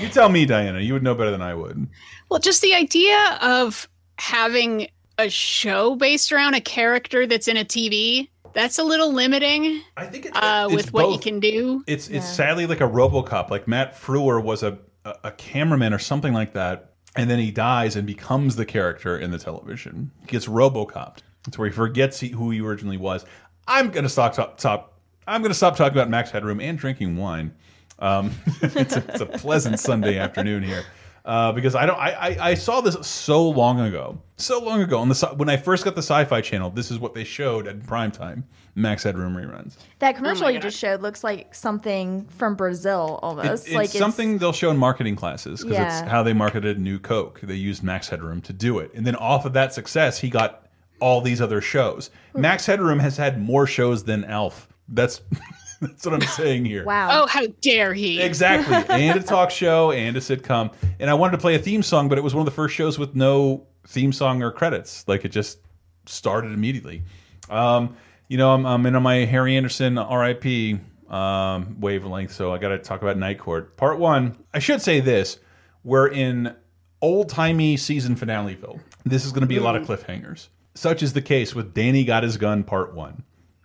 you 0.00 0.08
tell 0.08 0.28
me, 0.28 0.46
Diana. 0.46 0.80
You 0.80 0.92
would 0.92 1.02
know 1.02 1.14
better 1.14 1.30
than 1.30 1.42
I 1.42 1.54
would. 1.54 1.86
Well, 2.30 2.40
just 2.40 2.62
the 2.62 2.74
idea 2.74 3.38
of 3.40 3.88
having 4.18 4.88
a 5.18 5.28
show 5.28 5.96
based 5.96 6.32
around 6.32 6.54
a 6.54 6.60
character 6.60 7.26
that's 7.26 7.48
in 7.48 7.56
a 7.56 7.64
TV, 7.64 8.28
that's 8.52 8.78
a 8.78 8.84
little 8.84 9.12
limiting. 9.12 9.82
I 9.96 10.06
think 10.06 10.26
it's, 10.26 10.36
uh, 10.36 10.68
it's 10.70 10.76
with 10.76 10.92
what 10.92 11.10
you 11.10 11.18
can 11.18 11.40
do. 11.40 11.82
It's 11.86 12.08
it's 12.08 12.26
sadly 12.26 12.66
like 12.66 12.80
a 12.80 12.88
RoboCop. 12.88 13.50
Like 13.50 13.66
Matt 13.68 13.94
Frewer 13.94 14.42
was 14.42 14.62
a, 14.62 14.78
a 15.04 15.14
a 15.24 15.30
cameraman 15.32 15.92
or 15.92 15.98
something 15.98 16.32
like 16.32 16.52
that, 16.54 16.92
and 17.16 17.30
then 17.30 17.38
he 17.38 17.50
dies 17.50 17.96
and 17.96 18.06
becomes 18.06 18.56
the 18.56 18.66
character 18.66 19.18
in 19.18 19.30
the 19.30 19.38
television. 19.38 20.10
He 20.20 20.26
gets 20.26 20.46
RoboCopped. 20.46 21.18
It's 21.46 21.58
where 21.58 21.68
he 21.68 21.74
forgets 21.74 22.18
he, 22.20 22.28
who 22.28 22.50
he 22.50 22.60
originally 22.60 22.96
was. 22.96 23.24
I'm 23.68 23.90
gonna 23.90 24.08
stop 24.08 24.34
stop. 24.34 24.60
stop 24.60 24.92
I'm 25.26 25.42
gonna 25.42 25.54
stop 25.54 25.76
talking 25.76 25.96
about 25.96 26.08
Max 26.08 26.30
Headroom 26.30 26.60
and 26.60 26.78
drinking 26.78 27.16
wine. 27.16 27.54
Um, 27.98 28.32
it's, 28.62 28.96
a, 28.96 29.04
it's 29.08 29.20
a 29.20 29.26
pleasant 29.26 29.80
Sunday 29.80 30.18
afternoon 30.20 30.62
here. 30.62 30.84
Uh, 31.24 31.50
because 31.50 31.74
I 31.74 31.86
don't, 31.86 31.98
I, 31.98 32.12
I, 32.12 32.36
I 32.50 32.54
saw 32.54 32.80
this 32.80 32.96
so 33.04 33.48
long 33.48 33.80
ago, 33.80 34.16
so 34.36 34.60
long 34.60 34.80
ago 34.80 34.98
on 34.98 35.08
the 35.08 35.34
when 35.36 35.48
I 35.48 35.56
first 35.56 35.84
got 35.84 35.96
the 35.96 36.02
Sci-Fi 36.02 36.40
Channel. 36.40 36.70
This 36.70 36.92
is 36.92 37.00
what 37.00 37.14
they 37.14 37.24
showed 37.24 37.66
at 37.66 37.84
prime 37.84 38.12
time, 38.12 38.44
Max 38.76 39.02
Headroom 39.02 39.34
reruns. 39.34 39.74
That 39.98 40.14
commercial 40.14 40.48
you 40.48 40.60
just 40.60 40.78
showed 40.78 41.00
looks 41.02 41.24
like 41.24 41.52
something 41.52 42.26
from 42.26 42.54
Brazil 42.54 43.18
It- 43.20 43.24
almost. 43.26 43.66
it's 43.66 43.74
like 43.74 43.88
something 43.90 44.38
they'll 44.38 44.52
show 44.52 44.70
in 44.70 44.76
marketing 44.76 45.16
classes 45.16 45.62
because 45.62 45.76
Yeah. 45.76 46.02
it's 46.02 46.08
how 46.08 46.22
they 46.22 46.32
marketed 46.32 46.78
New 46.78 47.00
Coke. 47.00 47.40
They 47.42 47.54
used 47.56 47.82
Max 47.82 48.08
Headroom 48.08 48.40
to 48.42 48.52
do 48.52 48.78
it, 48.78 48.92
and 48.94 49.04
then 49.04 49.16
off 49.16 49.46
of 49.46 49.52
that 49.54 49.74
success, 49.74 50.20
he 50.20 50.30
got 50.30 50.65
all 51.00 51.20
these 51.20 51.40
other 51.40 51.60
shows. 51.60 52.10
Hmm. 52.32 52.42
Max 52.42 52.66
Headroom 52.66 52.98
has 52.98 53.16
had 53.16 53.40
more 53.40 53.66
shows 53.66 54.04
than 54.04 54.24
Elf. 54.24 54.68
That's 54.88 55.20
that's 55.80 56.04
what 56.04 56.14
I'm 56.14 56.20
saying 56.28 56.64
here. 56.64 56.84
Wow. 56.84 57.22
Oh, 57.22 57.26
how 57.26 57.46
dare 57.60 57.94
he? 57.94 58.20
Exactly, 58.20 58.74
and 58.94 59.18
a 59.18 59.22
talk 59.22 59.50
show 59.50 59.92
and 59.92 60.16
a 60.16 60.20
sitcom. 60.20 60.72
And 60.98 61.10
I 61.10 61.14
wanted 61.14 61.32
to 61.32 61.38
play 61.38 61.54
a 61.54 61.58
theme 61.58 61.82
song, 61.82 62.08
but 62.08 62.18
it 62.18 62.22
was 62.22 62.34
one 62.34 62.40
of 62.40 62.46
the 62.46 62.56
first 62.56 62.74
shows 62.74 62.98
with 62.98 63.14
no 63.14 63.66
theme 63.86 64.12
song 64.12 64.42
or 64.42 64.50
credits. 64.50 65.06
Like 65.06 65.24
it 65.24 65.30
just 65.30 65.58
started 66.06 66.52
immediately. 66.52 67.02
Um, 67.50 67.96
you 68.28 68.36
know, 68.36 68.52
I'm, 68.52 68.66
I'm 68.66 68.84
in 68.86 68.96
on 68.96 69.02
my 69.02 69.18
Harry 69.24 69.56
Anderson 69.56 69.98
R.I.P. 69.98 70.80
Um, 71.08 71.80
wavelength, 71.80 72.32
so 72.32 72.52
I 72.52 72.58
got 72.58 72.68
to 72.70 72.78
talk 72.78 73.00
about 73.00 73.16
Night 73.16 73.38
Court 73.38 73.76
Part 73.76 74.00
One. 74.00 74.36
I 74.52 74.58
should 74.58 74.82
say 74.82 74.98
this: 74.98 75.38
we're 75.84 76.08
in 76.08 76.54
old 77.00 77.28
timey 77.28 77.76
season 77.76 78.16
finaleville. 78.16 78.80
This 79.04 79.24
is 79.24 79.30
going 79.30 79.42
to 79.42 79.46
be 79.46 79.56
a 79.56 79.62
lot 79.62 79.76
of 79.76 79.86
cliffhangers. 79.86 80.48
Such 80.76 81.02
is 81.02 81.14
the 81.14 81.22
case 81.22 81.54
with 81.54 81.72
Danny 81.72 82.04
Got 82.04 82.22
His 82.22 82.36
Gun 82.36 82.62
Part 82.62 82.94
One. 82.94 83.22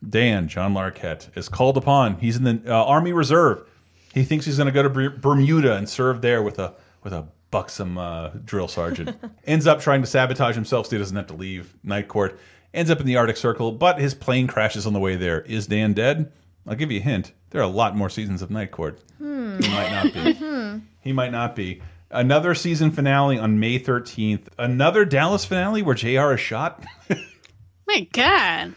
Dan, 0.07 0.47
John 0.47 0.73
Larroquette, 0.73 1.35
is 1.37 1.49
called 1.49 1.77
upon. 1.77 2.17
He's 2.19 2.37
in 2.37 2.43
the 2.43 2.61
uh, 2.65 2.85
Army 2.85 3.11
Reserve. 3.11 3.67
He 4.13 4.23
thinks 4.23 4.45
he's 4.45 4.57
going 4.57 4.67
to 4.67 4.71
go 4.71 4.83
to 4.83 5.09
Bermuda 5.11 5.75
and 5.75 5.87
serve 5.87 6.21
there 6.21 6.41
with 6.41 6.57
a 6.57 6.73
with 7.03 7.13
a 7.13 7.27
buxom 7.51 7.97
uh, 7.97 8.29
drill 8.45 8.67
sergeant. 8.67 9.17
Ends 9.45 9.67
up 9.67 9.81
trying 9.81 10.01
to 10.01 10.07
sabotage 10.07 10.55
himself 10.55 10.87
so 10.87 10.91
he 10.91 10.97
doesn't 10.97 11.15
have 11.15 11.27
to 11.27 11.33
leave 11.33 11.75
Night 11.83 12.07
Court. 12.07 12.39
Ends 12.73 12.89
up 12.89 13.01
in 13.01 13.05
the 13.05 13.17
Arctic 13.17 13.37
Circle, 13.37 13.73
but 13.73 13.99
his 13.99 14.13
plane 14.13 14.47
crashes 14.47 14.87
on 14.87 14.93
the 14.93 14.99
way 14.99 15.17
there. 15.17 15.41
Is 15.41 15.67
Dan 15.67 15.93
dead? 15.93 16.31
I'll 16.65 16.75
give 16.75 16.91
you 16.91 16.99
a 16.99 17.03
hint. 17.03 17.33
There 17.49 17.59
are 17.59 17.65
a 17.65 17.67
lot 17.67 17.97
more 17.97 18.09
seasons 18.09 18.41
of 18.41 18.49
Night 18.49 18.71
Court. 18.71 18.99
Hmm. 19.21 19.59
He 19.59 19.69
might 19.69 19.91
not 19.91 20.13
be. 20.13 20.33
Hmm. 20.33 20.77
He 21.01 21.13
might 21.13 21.31
not 21.31 21.55
be. 21.55 21.81
Another 22.11 22.53
season 22.53 22.91
finale 22.91 23.37
on 23.37 23.59
May 23.59 23.79
13th. 23.79 24.47
Another 24.57 25.05
Dallas 25.05 25.45
finale 25.45 25.81
where 25.81 25.95
JR 25.95 26.33
is 26.33 26.39
shot. 26.39 26.83
My 27.87 28.07
God. 28.11 28.73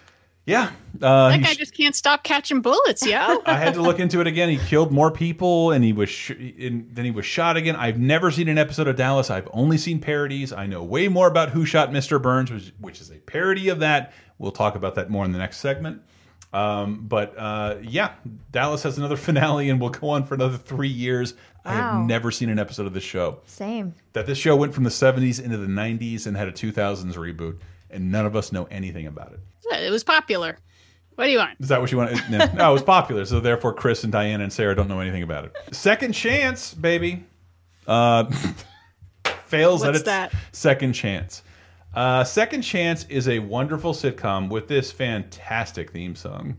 Yeah. 0.46 0.70
Uh, 1.00 1.30
that 1.30 1.42
guy 1.42 1.54
just 1.54 1.74
can't 1.74 1.96
stop 1.96 2.22
catching 2.22 2.60
bullets, 2.60 3.04
yo. 3.04 3.42
I 3.46 3.54
had 3.54 3.74
to 3.74 3.82
look 3.82 3.98
into 3.98 4.20
it 4.20 4.26
again. 4.26 4.50
He 4.50 4.58
killed 4.58 4.92
more 4.92 5.10
people, 5.10 5.70
and 5.70 5.82
he 5.82 5.92
was 5.92 6.10
sh 6.10 6.30
and 6.30 6.94
then 6.94 7.04
he 7.04 7.10
was 7.10 7.24
shot 7.24 7.56
again. 7.56 7.76
I've 7.76 7.98
never 7.98 8.30
seen 8.30 8.48
an 8.48 8.58
episode 8.58 8.86
of 8.86 8.96
Dallas. 8.96 9.30
I've 9.30 9.48
only 9.52 9.78
seen 9.78 10.00
parodies. 10.00 10.52
I 10.52 10.66
know 10.66 10.84
way 10.84 11.08
more 11.08 11.28
about 11.28 11.48
Who 11.50 11.64
Shot 11.64 11.90
Mr. 11.90 12.20
Burns, 12.20 12.50
which, 12.50 12.72
which 12.78 13.00
is 13.00 13.10
a 13.10 13.16
parody 13.16 13.70
of 13.70 13.80
that. 13.80 14.12
We'll 14.38 14.52
talk 14.52 14.74
about 14.76 14.96
that 14.96 15.10
more 15.10 15.24
in 15.24 15.32
the 15.32 15.38
next 15.38 15.58
segment. 15.58 16.02
Um, 16.54 17.04
but 17.08 17.34
uh, 17.36 17.76
yeah, 17.82 18.12
Dallas 18.52 18.82
has 18.84 18.96
another 18.96 19.16
finale, 19.28 19.68
and 19.70 19.80
will 19.80 19.90
go 19.90 20.08
on 20.10 20.24
for 20.24 20.34
another 20.34 20.56
three 20.56 20.88
years. 20.88 21.34
I 21.66 21.72
have 21.74 22.06
never 22.06 22.30
seen 22.30 22.50
an 22.50 22.58
episode 22.58 22.86
of 22.86 22.92
this 22.92 23.02
show. 23.02 23.40
Same. 23.46 23.94
That 24.12 24.26
this 24.26 24.36
show 24.38 24.54
went 24.54 24.74
from 24.74 24.84
the 24.84 24.90
70s 24.90 25.42
into 25.42 25.56
the 25.56 25.66
90s 25.66 26.26
and 26.26 26.36
had 26.36 26.46
a 26.46 26.52
2000s 26.52 27.14
reboot, 27.14 27.58
and 27.90 28.12
none 28.12 28.26
of 28.26 28.36
us 28.36 28.52
know 28.52 28.64
anything 28.70 29.06
about 29.06 29.32
it. 29.32 29.40
it 29.72 29.90
was 29.90 30.04
popular. 30.04 30.58
What 31.14 31.24
do 31.24 31.30
you 31.30 31.38
want? 31.38 31.52
Is 31.60 31.68
that 31.68 31.80
what 31.80 31.90
you 31.90 31.98
want? 31.98 32.12
No, 32.28 32.38
no, 32.54 32.70
it 32.70 32.72
was 32.72 32.82
popular, 32.82 33.24
so 33.24 33.40
therefore 33.40 33.72
Chris 33.72 34.04
and 34.04 34.12
Diana 34.12 34.42
and 34.44 34.52
Sarah 34.52 34.74
don't 34.74 34.88
know 34.88 35.00
anything 35.00 35.22
about 35.22 35.44
it. 35.46 35.52
Second 35.74 36.12
chance, 36.12 36.74
baby. 36.74 37.24
Uh, 37.86 38.24
fails 39.46 39.82
at 39.84 39.88
What's 39.88 39.98
its 40.00 40.06
that? 40.06 40.32
second 40.52 40.92
chance. 40.92 41.42
Uh, 41.94 42.24
second 42.24 42.62
chance 42.62 43.04
is 43.08 43.28
a 43.28 43.38
wonderful 43.38 43.92
sitcom 43.92 44.48
with 44.48 44.66
this 44.68 44.90
fantastic 44.90 45.90
theme 45.92 46.14
song. 46.14 46.56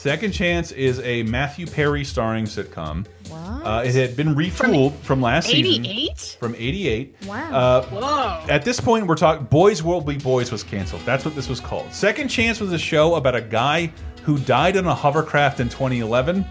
Second 0.00 0.32
Chance 0.32 0.72
is 0.72 0.98
a 1.00 1.24
Matthew 1.24 1.66
Perry 1.66 2.04
starring 2.04 2.46
sitcom. 2.46 3.06
What? 3.28 3.66
Uh, 3.66 3.82
it 3.84 3.94
had 3.94 4.16
been 4.16 4.34
retooled 4.34 4.94
from, 5.00 5.20
last 5.20 5.48
season. 5.48 5.84
88? 5.84 6.36
From 6.40 6.54
88. 6.54 7.16
Wow. 7.26 7.52
Uh, 7.52 7.86
Whoa. 7.88 8.50
At 8.50 8.64
this 8.64 8.80
point, 8.80 9.06
we're 9.06 9.14
talking 9.14 9.44
Boys 9.44 9.82
Will 9.82 10.00
Be 10.00 10.16
Boys 10.16 10.50
was 10.50 10.62
canceled. 10.62 11.02
That's 11.04 11.26
what 11.26 11.34
this 11.34 11.50
was 11.50 11.60
called. 11.60 11.92
Second 11.92 12.28
Chance 12.28 12.60
was 12.60 12.72
a 12.72 12.78
show 12.78 13.16
about 13.16 13.36
a 13.36 13.42
guy 13.42 13.92
who 14.22 14.38
died 14.38 14.78
on 14.78 14.86
a 14.86 14.94
hovercraft 14.94 15.60
in 15.60 15.68
2011. 15.68 16.46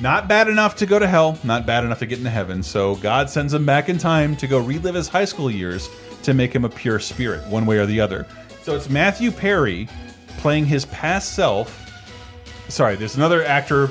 Not 0.00 0.28
bad 0.28 0.48
enough 0.48 0.74
to 0.76 0.86
go 0.86 0.98
to 0.98 1.06
hell, 1.06 1.38
not 1.44 1.66
bad 1.66 1.84
enough 1.84 1.98
to 2.00 2.06
get 2.06 2.18
into 2.18 2.30
heaven. 2.30 2.62
So 2.62 2.96
God 2.96 3.30
sends 3.30 3.54
him 3.54 3.66
back 3.66 3.88
in 3.88 3.98
time 3.98 4.36
to 4.36 4.46
go 4.46 4.58
relive 4.58 4.94
his 4.94 5.08
high 5.08 5.24
school 5.24 5.50
years 5.50 5.88
to 6.22 6.34
make 6.34 6.54
him 6.54 6.64
a 6.64 6.68
pure 6.68 6.98
spirit, 6.98 7.46
one 7.48 7.66
way 7.66 7.78
or 7.78 7.86
the 7.86 8.00
other. 8.00 8.26
So 8.62 8.74
it's 8.74 8.88
Matthew 8.88 9.30
Perry 9.30 9.88
playing 10.38 10.66
his 10.66 10.86
past 10.86 11.34
self. 11.34 11.78
Sorry, 12.68 12.96
there's 12.96 13.16
another 13.16 13.44
actor 13.44 13.90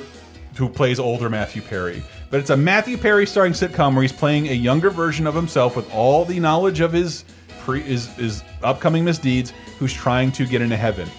who 0.56 0.70
plays 0.70 1.00
older 1.00 1.30
Matthew 1.30 1.62
Perry. 1.62 2.04
But 2.30 2.40
it's 2.40 2.50
a 2.50 2.58
Matthew 2.58 2.98
Perry 2.98 3.26
starring 3.26 3.54
sitcom 3.54 3.94
where 3.94 4.02
he's 4.02 4.12
playing 4.12 4.48
a 4.48 4.54
younger 4.54 4.90
version 4.90 5.28
of 5.28 5.36
himself 5.36 5.76
with 5.76 5.92
all 5.94 6.24
the 6.26 6.40
knowledge 6.40 6.80
of 6.80 6.94
his 6.94 7.26
pre 7.60 7.82
his, 7.82 8.08
his 8.16 8.44
upcoming 8.64 9.04
misdeeds, 9.04 9.52
who's 9.78 9.94
trying 9.94 10.32
to 10.34 10.46
get 10.46 10.62
into 10.62 10.78
heaven. 10.78 11.10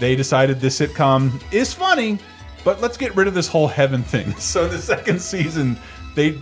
They 0.00 0.16
decided 0.16 0.60
this 0.60 0.78
sitcom 0.80 1.40
is 1.52 1.72
funny, 1.72 2.18
but 2.66 2.80
let's 2.80 2.96
get 2.96 3.14
rid 3.14 3.28
of 3.28 3.34
this 3.34 3.46
whole 3.46 3.68
heaven 3.68 4.02
thing. 4.02 4.34
So 4.40 4.64
in 4.64 4.72
the 4.72 4.78
second 4.78 5.22
season, 5.22 5.78
they 6.16 6.32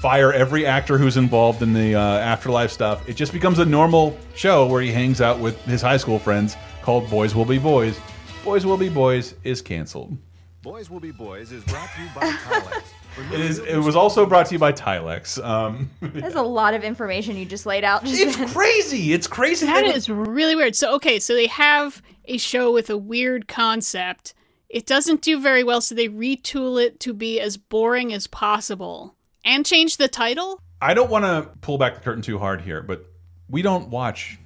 fire 0.00 0.32
every 0.32 0.64
actor 0.64 0.96
who's 0.96 1.18
involved 1.18 1.60
in 1.60 1.74
the 1.74 1.94
uh, 1.94 2.00
afterlife 2.00 2.70
stuff. 2.70 3.06
It 3.06 3.14
just 3.14 3.32
becomes 3.34 3.58
a 3.58 3.66
normal 3.66 4.16
show 4.34 4.66
where 4.66 4.80
he 4.80 4.90
hangs 4.90 5.20
out 5.20 5.38
with 5.38 5.62
his 5.66 5.82
high 5.82 5.98
school 5.98 6.18
friends 6.18 6.56
called 6.80 7.10
Boys 7.10 7.34
Will 7.34 7.44
Be 7.44 7.58
Boys. 7.58 8.00
Boys 8.44 8.64
Will 8.64 8.78
Be 8.78 8.88
Boys 8.88 9.34
is 9.44 9.60
canceled. 9.60 10.16
Boys 10.62 10.88
Will 10.88 11.00
Be 11.00 11.10
Boys 11.10 11.52
is 11.52 11.62
brought 11.64 11.90
to 11.96 12.02
you 12.02 12.08
by 12.14 12.30
Tilex. 12.30 12.82
It 13.32 13.38
is. 13.38 13.60
It 13.60 13.76
was 13.76 13.94
also 13.94 14.26
brought 14.26 14.46
to 14.46 14.54
you 14.54 14.58
by 14.58 14.72
Tilex. 14.72 15.40
Um, 15.44 15.88
There's 16.00 16.34
a 16.34 16.42
lot 16.42 16.74
of 16.74 16.82
information 16.82 17.36
you 17.36 17.44
just 17.44 17.64
laid 17.64 17.84
out. 17.84 18.02
Just 18.04 18.20
it's 18.20 18.36
then. 18.36 18.48
crazy. 18.48 19.12
It's 19.12 19.28
crazy. 19.28 19.66
That 19.66 19.84
is 19.84 20.10
really 20.10 20.56
weird. 20.56 20.74
So, 20.74 20.96
okay, 20.96 21.20
so 21.20 21.32
they 21.32 21.46
have 21.46 22.02
a 22.24 22.38
show 22.38 22.72
with 22.72 22.90
a 22.90 22.96
weird 22.96 23.46
concept. 23.46 24.34
It 24.74 24.86
doesn't 24.86 25.22
do 25.22 25.38
very 25.38 25.62
well, 25.62 25.80
so 25.80 25.94
they 25.94 26.08
retool 26.08 26.84
it 26.84 26.98
to 26.98 27.14
be 27.14 27.38
as 27.38 27.56
boring 27.56 28.12
as 28.12 28.26
possible 28.26 29.14
and 29.44 29.64
change 29.64 29.98
the 29.98 30.08
title. 30.08 30.60
I 30.82 30.94
don't 30.94 31.08
want 31.08 31.24
to 31.24 31.48
pull 31.60 31.78
back 31.78 31.94
the 31.94 32.00
curtain 32.00 32.22
too 32.22 32.40
hard 32.40 32.60
here, 32.60 32.82
but 32.82 33.08
we 33.48 33.62
don't 33.62 33.88
watch 33.88 34.36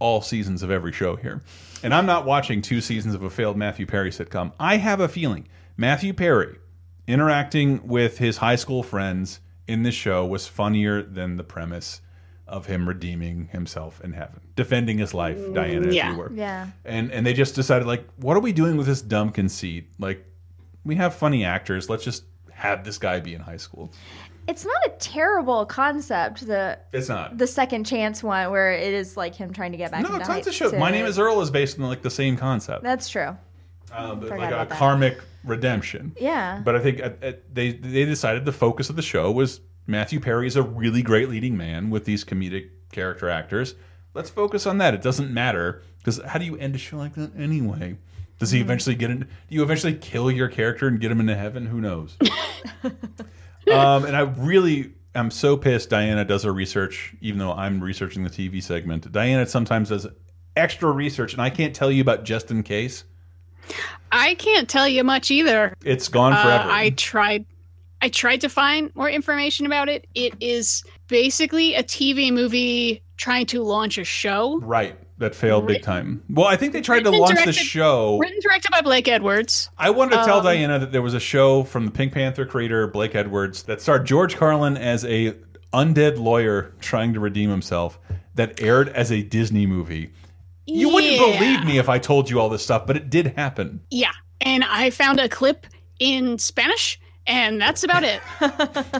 all 0.00 0.20
seasons 0.20 0.64
of 0.64 0.72
every 0.72 0.90
show 0.90 1.14
here. 1.14 1.42
And 1.84 1.94
I'm 1.94 2.06
not 2.06 2.26
watching 2.26 2.60
two 2.60 2.80
seasons 2.80 3.14
of 3.14 3.22
a 3.22 3.30
failed 3.30 3.56
Matthew 3.56 3.86
Perry 3.86 4.10
sitcom. 4.10 4.50
I 4.58 4.78
have 4.78 4.98
a 4.98 5.06
feeling 5.06 5.46
Matthew 5.76 6.12
Perry 6.12 6.58
interacting 7.06 7.86
with 7.86 8.18
his 8.18 8.36
high 8.36 8.56
school 8.56 8.82
friends 8.82 9.38
in 9.68 9.84
this 9.84 9.94
show 9.94 10.26
was 10.26 10.48
funnier 10.48 11.02
than 11.04 11.36
the 11.36 11.44
premise 11.44 12.00
of 12.48 12.66
him 12.66 12.88
redeeming 12.88 13.48
himself 13.52 14.00
in 14.02 14.12
heaven, 14.12 14.40
defending 14.56 14.98
his 14.98 15.12
life, 15.14 15.38
Diana, 15.54 15.92
yeah. 15.92 16.06
if 16.08 16.12
you 16.12 16.18
were. 16.18 16.32
Yeah. 16.32 16.68
And 16.84 17.12
and 17.12 17.26
they 17.26 17.34
just 17.34 17.54
decided 17.54 17.86
like, 17.86 18.06
what 18.16 18.36
are 18.36 18.40
we 18.40 18.52
doing 18.52 18.76
with 18.76 18.86
this 18.86 19.02
dumb 19.02 19.30
conceit? 19.30 19.88
Like, 19.98 20.24
we 20.84 20.94
have 20.96 21.14
funny 21.14 21.44
actors. 21.44 21.88
Let's 21.90 22.04
just 22.04 22.24
have 22.52 22.84
this 22.84 22.98
guy 22.98 23.20
be 23.20 23.34
in 23.34 23.40
high 23.40 23.56
school. 23.58 23.92
It's 24.48 24.64
not 24.64 24.76
a 24.86 24.90
terrible 24.98 25.66
concept. 25.66 26.46
The 26.46 26.78
It's 26.94 27.10
not. 27.10 27.36
the 27.36 27.46
second 27.46 27.84
chance 27.84 28.22
one 28.22 28.50
where 28.50 28.72
it 28.72 28.94
is 28.94 29.14
like 29.16 29.34
him 29.34 29.52
trying 29.52 29.72
to 29.72 29.78
get 29.78 29.90
back. 29.90 30.02
No, 30.02 30.14
into 30.14 30.24
tons 30.24 30.44
high- 30.46 30.48
of 30.48 30.54
shows. 30.54 30.70
to- 30.70 30.78
My 30.78 30.90
name 30.90 31.04
is 31.04 31.18
Earl 31.18 31.40
is 31.42 31.50
based 31.50 31.78
on 31.78 31.84
like 31.86 32.00
the 32.02 32.10
same 32.10 32.36
concept, 32.36 32.82
That's 32.82 33.10
true. 33.10 33.36
uh, 33.92 34.14
but 34.14 34.30
like 34.30 34.48
a 34.50 34.66
that. 34.66 34.70
karmic 34.70 35.18
redemption. 35.44 36.12
Yeah. 36.18 36.62
But 36.64 36.76
I 36.76 36.80
think 36.80 37.00
at, 37.00 37.22
at, 37.22 37.54
they 37.54 37.72
they 37.72 38.06
decided 38.06 38.46
the 38.46 38.52
focus 38.52 38.88
of 38.88 38.96
the 38.96 39.02
show 39.02 39.30
was 39.30 39.60
Matthew 39.88 40.20
Perry 40.20 40.46
is 40.46 40.54
a 40.56 40.62
really 40.62 41.00
great 41.02 41.30
leading 41.30 41.56
man 41.56 41.88
with 41.88 42.04
these 42.04 42.22
comedic 42.22 42.68
character 42.92 43.28
actors. 43.30 43.74
Let's 44.12 44.28
focus 44.28 44.66
on 44.66 44.78
that. 44.78 44.92
It 44.92 45.00
doesn't 45.00 45.32
matter 45.32 45.82
because 45.98 46.20
how 46.26 46.38
do 46.38 46.44
you 46.44 46.56
end 46.58 46.74
a 46.74 46.78
show 46.78 46.98
like 46.98 47.14
that 47.14 47.34
anyway? 47.36 47.96
Does 48.38 48.50
he 48.50 48.58
Mhm. 48.58 48.62
eventually 48.64 48.94
get 48.94 49.10
in? 49.10 49.20
Do 49.20 49.26
you 49.48 49.62
eventually 49.62 49.94
kill 49.94 50.30
your 50.30 50.48
character 50.48 50.86
and 50.88 51.00
get 51.00 51.10
him 51.10 51.20
into 51.20 51.34
heaven? 51.34 51.64
Who 51.66 51.80
knows? 51.80 52.16
um, 52.84 54.04
and 54.04 54.14
I 54.14 54.20
really, 54.36 54.92
I'm 55.14 55.30
so 55.30 55.56
pissed. 55.56 55.88
Diana 55.90 56.24
does 56.24 56.42
her 56.44 56.52
research, 56.52 57.14
even 57.22 57.38
though 57.38 57.52
I'm 57.52 57.80
researching 57.82 58.24
the 58.24 58.30
TV 58.30 58.62
segment. 58.62 59.10
Diana 59.10 59.46
sometimes 59.46 59.88
does 59.88 60.06
extra 60.54 60.90
research, 60.90 61.32
and 61.32 61.40
I 61.40 61.48
can't 61.50 61.74
tell 61.74 61.90
you 61.90 62.02
about 62.02 62.24
just 62.24 62.50
in 62.50 62.62
case. 62.62 63.04
I 64.12 64.34
can't 64.34 64.68
tell 64.68 64.86
you 64.86 65.02
much 65.02 65.30
either. 65.30 65.74
It's 65.82 66.08
gone 66.08 66.32
Uh, 66.34 66.42
forever. 66.42 66.70
I 66.70 66.90
tried. 66.90 67.46
I 68.00 68.08
tried 68.08 68.40
to 68.42 68.48
find 68.48 68.94
more 68.94 69.10
information 69.10 69.66
about 69.66 69.88
it. 69.88 70.06
It 70.14 70.34
is 70.40 70.84
basically 71.08 71.74
a 71.74 71.82
TV 71.82 72.32
movie 72.32 73.02
trying 73.16 73.46
to 73.46 73.62
launch 73.62 73.98
a 73.98 74.04
show. 74.04 74.58
right, 74.60 74.96
that 75.18 75.34
failed 75.34 75.66
big 75.66 75.82
time. 75.82 76.22
Well, 76.30 76.46
I 76.46 76.54
think 76.56 76.72
they 76.72 76.80
tried 76.80 77.02
to 77.04 77.10
launch 77.10 77.44
the 77.44 77.52
show. 77.52 78.18
Written 78.18 78.34
and 78.34 78.42
directed 78.42 78.70
by 78.70 78.80
Blake 78.82 79.08
Edwards. 79.08 79.68
I 79.76 79.90
wanted 79.90 80.16
to 80.18 80.24
tell 80.24 80.38
Um, 80.38 80.44
Diana 80.44 80.78
that 80.78 80.92
there 80.92 81.02
was 81.02 81.14
a 81.14 81.20
show 81.20 81.64
from 81.64 81.84
the 81.86 81.90
Pink 81.90 82.12
Panther 82.12 82.46
creator 82.46 82.86
Blake 82.86 83.16
Edwards 83.16 83.64
that 83.64 83.80
starred 83.80 84.06
George 84.06 84.36
Carlin 84.36 84.76
as 84.76 85.04
a 85.04 85.34
undead 85.72 86.18
lawyer 86.18 86.72
trying 86.80 87.12
to 87.14 87.20
redeem 87.20 87.50
himself 87.50 87.98
that 88.36 88.62
aired 88.62 88.88
as 88.90 89.10
a 89.10 89.22
Disney 89.22 89.66
movie. 89.66 90.12
You 90.66 90.88
wouldn't 90.90 91.18
believe 91.18 91.64
me 91.64 91.78
if 91.78 91.88
I 91.88 91.98
told 91.98 92.30
you 92.30 92.38
all 92.38 92.48
this 92.48 92.62
stuff, 92.62 92.86
but 92.86 92.96
it 92.96 93.10
did 93.10 93.28
happen. 93.36 93.80
Yeah, 93.90 94.12
and 94.40 94.62
I 94.62 94.90
found 94.90 95.18
a 95.18 95.28
clip 95.28 95.66
in 95.98 96.38
Spanish, 96.38 97.00
and 97.28 97.60
that's 97.60 97.84
about 97.84 98.02
it. 98.02 98.20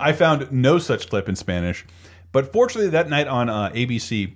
I 0.00 0.12
found 0.12 0.52
no 0.52 0.78
such 0.78 1.08
clip 1.08 1.28
in 1.28 1.34
Spanish, 1.34 1.84
but 2.30 2.52
fortunately 2.52 2.90
that 2.90 3.08
night 3.08 3.26
on 3.26 3.48
uh, 3.48 3.70
ABC 3.70 4.34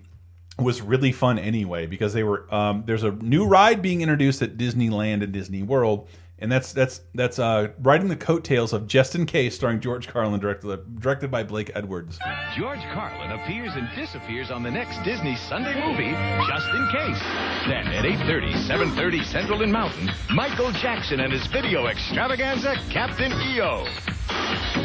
was 0.59 0.83
really 0.83 1.13
fun 1.13 1.39
anyway 1.39 1.87
because 1.87 2.13
they 2.13 2.25
were 2.25 2.53
um, 2.53 2.83
there's 2.87 3.05
a 3.05 3.13
new 3.13 3.47
ride 3.47 3.83
being 3.83 4.01
introduced 4.01 4.43
at 4.43 4.57
Disneyland 4.57 5.23
and 5.23 5.33
Disney 5.33 5.63
World, 5.63 6.09
and 6.43 6.51
that's 6.51 6.73
that's 6.73 7.03
that's 7.15 7.39
uh, 7.39 7.69
riding 7.79 8.09
the 8.09 8.17
coattails 8.17 8.73
of 8.73 8.89
Just 8.89 9.15
in 9.15 9.27
Case, 9.27 9.55
starring 9.55 9.81
George 9.81 10.09
Carlin, 10.09 10.41
directed 10.41 11.01
directed 11.01 11.31
by 11.31 11.45
Blake 11.45 11.71
Edwards. 11.75 12.19
George 12.57 12.81
Carlin 12.93 13.31
appears 13.31 13.71
and 13.77 13.89
disappears 13.95 14.51
on 14.51 14.65
the 14.65 14.71
next 14.71 15.03
Disney 15.05 15.37
Sunday 15.37 15.75
movie, 15.75 16.11
Just 16.49 16.67
in 16.69 16.89
Case. 16.91 17.23
Then 17.69 17.87
at 17.87 18.05
8.30, 18.05 18.53
7.30 18.67 19.25
Central 19.25 19.63
and 19.63 19.73
Mountain, 19.73 20.11
Michael 20.35 20.73
Jackson 20.73 21.21
and 21.21 21.33
his 21.33 21.47
video 21.47 21.87
extravaganza, 21.87 22.75
Captain 22.91 23.31
EO. 23.33 23.87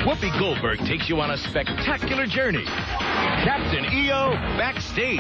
Whoopi 0.04 0.38
Goldberg 0.40 0.80
takes 0.80 1.10
you 1.10 1.20
on 1.20 1.32
a 1.32 1.38
spectacular 1.38 2.26
journey. 2.26 2.64
Captain 2.66 3.86
EO 3.86 4.32
backstage. 4.58 5.20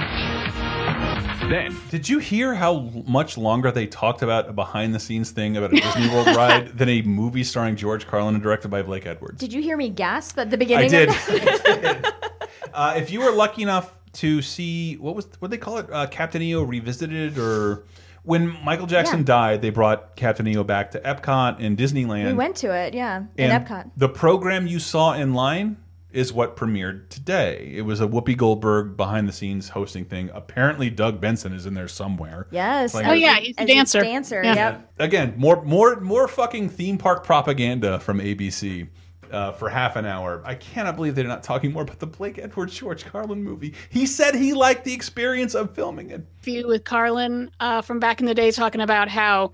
Then, 1.49 1.77
Did 1.89 2.07
you 2.09 2.19
hear 2.19 2.53
how 2.53 2.89
much 3.07 3.37
longer 3.37 3.71
they 3.71 3.87
talked 3.87 4.21
about 4.21 4.49
a 4.49 4.53
behind 4.53 4.93
the 4.93 4.99
scenes 4.99 5.31
thing 5.31 5.55
about 5.55 5.73
a 5.73 5.79
Disney 5.79 6.09
World 6.09 6.27
ride 6.35 6.77
than 6.77 6.89
a 6.89 7.01
movie 7.03 7.43
starring 7.43 7.75
George 7.75 8.05
Carlin 8.07 8.35
and 8.35 8.43
directed 8.43 8.69
by 8.69 8.81
Blake 8.81 9.05
Edwards? 9.05 9.39
Did 9.39 9.53
you 9.53 9.61
hear 9.61 9.77
me 9.77 9.89
gasp 9.89 10.37
at 10.37 10.49
the 10.49 10.57
beginning? 10.57 10.85
I 10.85 10.89
did. 10.89 11.09
Of 11.09 11.15
that? 11.25 12.13
Uh, 12.73 12.93
if 12.95 13.09
you 13.09 13.19
were 13.19 13.31
lucky 13.31 13.63
enough 13.63 13.91
to 14.13 14.39
see 14.39 14.97
what 14.97 15.15
was 15.15 15.27
what 15.39 15.49
they 15.49 15.57
call 15.57 15.79
it, 15.79 15.91
uh, 15.91 16.05
Captain 16.05 16.43
EO 16.43 16.61
revisited, 16.61 17.35
or 17.39 17.85
when 18.27 18.55
Michael 18.63 18.85
Jackson 18.87 19.19
Yeah. 19.19 19.25
died, 19.25 19.61
they 19.61 19.69
brought 19.71 20.15
Captain 20.15 20.47
EO 20.47 20.63
back 20.63 20.91
to 20.91 20.99
Epcot 20.99 21.57
and 21.59 21.77
Disneyland. 21.77 22.25
we 22.27 22.33
went 22.33 22.55
to 22.57 22.71
it, 22.73 22.93
yeah, 22.93 23.23
in 23.37 23.49
and 23.49 23.65
Epcot. 23.65 23.89
The 23.97 24.09
program 24.09 24.67
you 24.67 24.79
saw 24.79 25.13
in 25.13 25.33
line 25.33 25.77
is 26.11 26.31
what 26.33 26.55
premiered 26.55 27.09
today. 27.09 27.71
It 27.75 27.81
was 27.81 28.01
a 28.01 28.07
Whoopi 28.07 28.35
Goldberg 28.35 28.95
behind 28.97 29.27
the 29.27 29.31
scenes 29.31 29.69
hosting 29.69 30.05
thing. 30.05 30.29
Apparently, 30.33 30.89
Doug 30.89 31.19
Benson 31.21 31.53
is 31.53 31.65
in 31.65 31.73
there 31.73 31.87
somewhere. 31.87 32.47
Yes. 32.49 32.91
Playing 32.93 33.09
Oh, 33.09 33.11
a- 33.11 33.15
yeah, 33.15 33.35
he's 33.35 33.55
a 33.57 33.61
As 33.61 33.67
dancer. 33.67 34.01
dancer, 34.01 34.41
Yeah. 34.43 34.55
yep. 34.55 34.91
Again, 34.99 35.33
more 35.37 35.63
more 35.63 35.99
more 35.99 36.27
fucking 36.27 36.69
theme 36.69 36.97
park 36.97 37.23
propaganda 37.23 37.99
from 37.99 38.19
ABC. 38.19 38.87
Uh, 39.31 39.51
for 39.51 39.69
half 39.69 39.95
an 39.95 40.05
hour. 40.05 40.41
I 40.45 40.55
cannot 40.55 40.95
believe 40.95 41.15
they're 41.15 41.27
not 41.27 41.43
talking 41.43 41.73
more 41.73 41.83
about 41.83 41.99
the 41.99 42.07
Blake 42.07 42.37
Edwards 42.37 42.73
George 42.73 43.05
Carlin 43.05 43.43
movie. 43.43 43.73
He 43.89 44.05
said 44.05 44.35
he 44.35 44.53
liked 44.53 44.85
the 44.85 44.93
experience 44.93 45.53
of 45.53 45.75
filming 45.75 46.11
it. 46.11 46.25
interview 46.47 46.67
with 46.67 46.83
Carlin 46.83 47.51
uh, 47.59 47.81
from 47.81 47.99
back 47.99 48.19
in 48.19 48.25
the 48.25 48.33
day 48.33 48.51
talking 48.51 48.81
about 48.81 49.09
how, 49.09 49.51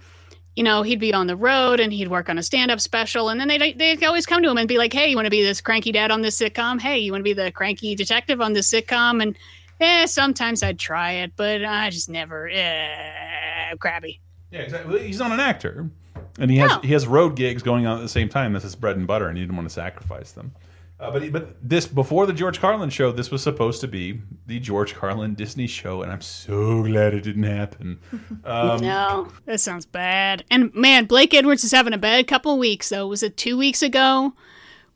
you 0.55 0.63
know, 0.63 0.83
he'd 0.83 0.99
be 0.99 1.13
on 1.13 1.27
the 1.27 1.35
road 1.35 1.79
and 1.79 1.91
he'd 1.91 2.07
work 2.07 2.29
on 2.29 2.37
a 2.37 2.43
stand-up 2.43 2.79
special, 2.79 3.29
and 3.29 3.39
then 3.39 3.47
they 3.47 3.73
they'd 3.73 4.03
always 4.03 4.25
come 4.25 4.43
to 4.43 4.49
him 4.49 4.57
and 4.57 4.67
be 4.67 4.77
like, 4.77 4.93
"Hey, 4.93 5.09
you 5.09 5.15
want 5.15 5.25
to 5.25 5.31
be 5.31 5.43
this 5.43 5.61
cranky 5.61 5.91
dad 5.91 6.11
on 6.11 6.21
this 6.21 6.39
sitcom? 6.39 6.79
Hey, 6.79 6.99
you 6.99 7.11
want 7.11 7.21
to 7.21 7.23
be 7.23 7.33
the 7.33 7.51
cranky 7.51 7.95
detective 7.95 8.41
on 8.41 8.53
this 8.53 8.71
sitcom?" 8.71 9.21
And 9.21 9.35
eh, 9.79 10.05
sometimes 10.05 10.61
I'd 10.61 10.77
try 10.77 11.13
it, 11.13 11.31
but 11.35 11.65
I 11.65 11.89
just 11.89 12.09
never 12.09 12.47
eh, 12.49 13.73
crabby. 13.79 14.21
Yeah, 14.51 14.61
exactly. 14.61 15.07
He's 15.07 15.17
not 15.17 15.31
an 15.31 15.39
actor, 15.39 15.89
and 16.39 16.49
he 16.51 16.57
has 16.57 16.69
No. 16.71 16.79
he 16.81 16.93
has 16.93 17.07
road 17.07 17.35
gigs 17.35 17.63
going 17.63 17.85
on 17.85 17.97
at 17.97 18.01
the 18.01 18.09
same 18.09 18.29
time. 18.29 18.53
That's 18.53 18.63
his 18.63 18.75
bread 18.75 18.97
and 18.97 19.05
butter, 19.07 19.27
and 19.27 19.37
he 19.37 19.43
didn't 19.43 19.55
want 19.55 19.67
to 19.69 19.73
sacrifice 19.73 20.31
them. 20.31 20.51
Uh, 20.99 21.11
but 21.11 21.21
he, 21.21 21.29
but 21.29 21.57
this 21.61 21.85
before 21.85 22.25
the 22.25 22.31
George 22.31 22.61
Carlin 22.61 22.89
show, 22.89 23.11
this 23.11 23.29
was 23.29 23.41
supposed 23.43 23.81
to 23.81 23.87
be 23.87 24.21
the 24.47 24.59
George 24.59 24.93
Carlin 24.95 25.33
Disney 25.33 25.67
show, 25.67 26.01
and 26.01 26.11
I'm 26.11 26.21
so 26.21 26.83
glad 26.83 27.13
it 27.13 27.21
didn't 27.21 27.43
happen. 27.43 27.99
Um, 28.45 28.81
no, 28.81 29.29
that 29.45 29.59
sounds 29.61 29.85
bad. 29.85 30.43
And 30.51 30.73
man, 30.75 31.05
Blake 31.05 31.33
Edwards 31.33 31.63
is 31.63 31.71
having 31.71 31.93
a 31.93 31.97
bad 31.97 32.27
couple 32.27 32.57
weeks. 32.57 32.89
Though 32.89 33.07
was 33.07 33.23
it 33.23 33.37
two 33.37 33.57
weeks 33.57 33.81
ago? 33.81 34.33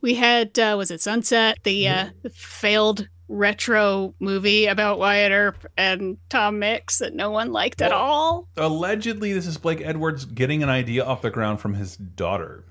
We 0.00 0.14
had 0.14 0.58
uh, 0.58 0.74
was 0.78 0.90
it 0.90 1.00
Sunset, 1.00 1.58
the, 1.64 1.88
uh, 1.88 2.08
the 2.22 2.30
failed 2.30 3.08
retro 3.28 4.14
movie 4.20 4.66
about 4.66 4.98
Wyatt 4.98 5.32
Earp 5.32 5.66
and 5.76 6.16
Tom 6.28 6.58
Mix 6.58 6.98
that 6.98 7.14
no 7.14 7.30
one 7.30 7.52
liked 7.52 7.82
at 7.82 7.92
all. 7.92 8.48
Allegedly, 8.56 9.32
this 9.32 9.46
is 9.46 9.58
Blake 9.58 9.80
Edwards 9.82 10.24
getting 10.24 10.62
an 10.62 10.68
idea 10.68 11.04
off 11.04 11.22
the 11.22 11.30
ground 11.30 11.60
from 11.60 11.74
his 11.74 11.96
daughter, 11.96 12.64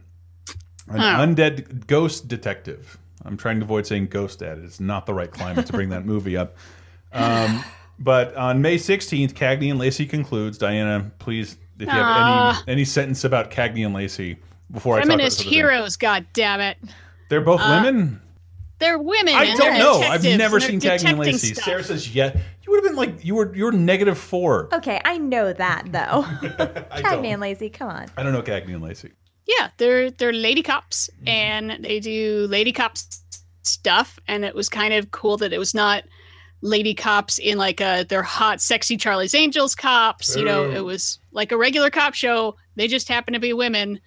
an 0.88 1.00
Oh. 1.00 1.26
undead 1.26 1.88
ghost 1.88 2.28
detective. 2.28 2.98
I'm 3.26 3.38
trying 3.38 3.60
to 3.60 3.65
avoid 3.65 3.86
saying 3.86 4.08
ghost 4.08 4.39
dad. 4.39 4.60
It's 4.60 4.80
not 4.80 5.06
the 5.06 5.13
right 5.13 5.32
climate 5.32 5.65
to 5.67 5.74
bring 5.74 5.89
that 5.89 6.06
movie 6.06 6.38
up. 6.38 6.56
Um, 7.13 7.63
but 8.00 8.36
on 8.36 8.62
May 8.62 8.78
16th, 8.78 9.34
Cagney 9.34 9.70
and 9.70 9.80
Lacey 9.80 10.06
concludes. 10.06 10.58
Diana, 10.58 11.12
please, 11.20 11.58
if 11.80 11.88
you 11.88 11.88
have 11.89 12.56
any 12.65 12.72
any 12.74 12.86
sentence 12.86 13.24
about 13.24 13.52
Cagney 13.52 13.86
and 13.86 13.93
Lacey 13.93 14.38
before 14.72 14.98
I 14.98 15.02
Feminist 15.02 15.39
talk 15.39 15.48
about 15.48 15.54
heroes, 15.54 15.98
god 15.98 16.26
damn 16.34 16.60
it. 16.62 16.78
They're 17.30 17.41
both 17.41 17.62
Uh, 17.62 17.82
women. 17.84 18.22
They're 18.80 19.00
women. 19.00 19.34
I 19.34 19.56
don't 19.56 19.78
know. 19.80 20.00
I've 20.02 20.24
never 20.24 20.60
seen 20.60 20.80
they're 20.80 20.98
Cagney 20.98 21.10
and 21.10 21.20
Lacey. 21.20 21.54
stuff. 21.54 21.66
Sarah 21.66 21.84
says 21.84 22.13
yeah. 22.13 22.36
You 22.63 22.72
would 22.72 22.84
have 22.84 22.92
been 22.92 22.96
like 22.96 23.24
you 23.26 23.34
were 23.36 23.56
you 23.56 23.66
were 23.66 23.72
negative 23.72 24.18
four. 24.18 24.70
Okay, 24.74 25.02
I 25.06 25.18
know 25.18 25.52
that 25.54 25.86
though. 25.92 26.00
I 26.92 27.02
Cagney 27.02 27.04
don't. 27.04 27.26
and 27.26 27.42
Lacey, 27.42 27.70
come 27.70 27.90
on. 27.90 28.08
I 28.18 28.24
don't 28.24 28.34
know 28.34 28.42
Cagney 28.42 28.74
and 28.74 28.84
Lacey. 28.84 29.12
Yeah, 29.48 29.70
they're 29.78 30.12
they're 30.12 30.34
lady 30.34 30.62
cops 30.63 31.10
Mm-hmm. 31.18 31.28
and 31.30 31.86
they 31.86 32.00
do 32.00 32.46
lady 32.50 32.72
cops 32.74 33.24
stuff 33.63 34.20
and 34.28 34.46
it 34.46 34.54
was 34.56 34.70
kind 34.70 34.94
of 34.94 35.12
cool 35.12 35.38
that 35.38 35.52
it 35.54 35.58
was 35.58 35.74
not 35.74 36.04
lady 36.62 36.94
cops 36.94 37.38
in 37.40 37.58
like 37.58 37.80
a 37.82 38.06
they're 38.08 38.24
hot 38.24 38.62
sexy 38.62 38.98
Charlie's 38.98 39.34
Angels 39.36 39.76
cops, 39.76 40.36
you 40.36 40.44
know, 40.44 40.70
it 40.70 40.84
was 40.84 41.20
like 41.32 41.52
a 41.52 41.58
regular 41.58 41.90
cop 41.90 42.13
show. 42.13 42.56
They 42.76 42.88
just 42.88 43.08
happen 43.08 43.34
to 43.34 43.40
be 43.40 43.54
women. 43.54 44.00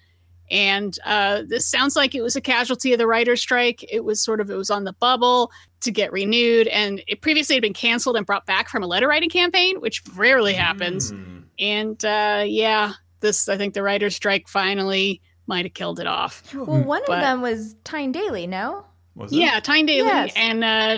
And 0.51 0.97
uh, 1.05 1.43
this 1.47 1.65
sounds 1.65 1.95
like 1.95 2.13
it 2.13 2.21
was 2.21 2.35
a 2.35 2.41
casualty 2.41 2.91
of 2.91 2.99
the 2.99 3.07
writer's 3.07 3.41
strike. 3.41 3.83
It 3.89 4.03
was 4.03 4.21
sort 4.21 4.41
of 4.41 4.51
it 4.51 4.55
was 4.55 4.69
on 4.69 4.83
the 4.83 4.93
bubble 4.93 5.49
to 5.79 5.91
get 5.91 6.11
renewed, 6.11 6.67
and 6.67 7.01
it 7.07 7.21
previously 7.21 7.55
had 7.55 7.61
been 7.61 7.73
canceled 7.73 8.17
and 8.17 8.25
brought 8.25 8.45
back 8.45 8.67
from 8.69 8.83
a 8.83 8.87
letter 8.87 9.07
writing 9.07 9.29
campaign, 9.29 9.79
which 9.79 10.03
rarely 10.15 10.53
happens. 10.53 11.13
Mm. 11.13 11.43
And 11.57 12.05
uh, 12.05 12.43
yeah, 12.45 12.93
this 13.21 13.47
I 13.47 13.55
think 13.57 13.73
the 13.73 13.81
writer's 13.81 14.15
strike 14.15 14.47
finally 14.49 15.21
might 15.47 15.65
have 15.65 15.73
killed 15.73 15.99
it 16.01 16.07
off. 16.07 16.53
Well, 16.53 16.65
one 16.83 17.01
But- 17.07 17.15
of 17.19 17.21
them 17.21 17.41
was 17.41 17.75
Tyne 17.85 18.11
Daly, 18.11 18.45
no? 18.45 18.85
Was 19.15 19.31
yeah, 19.33 19.59
Tyne 19.59 19.85
Daly 19.85 20.07
Yes. 20.07 20.33
and 20.35 20.63
uh, 20.63 20.97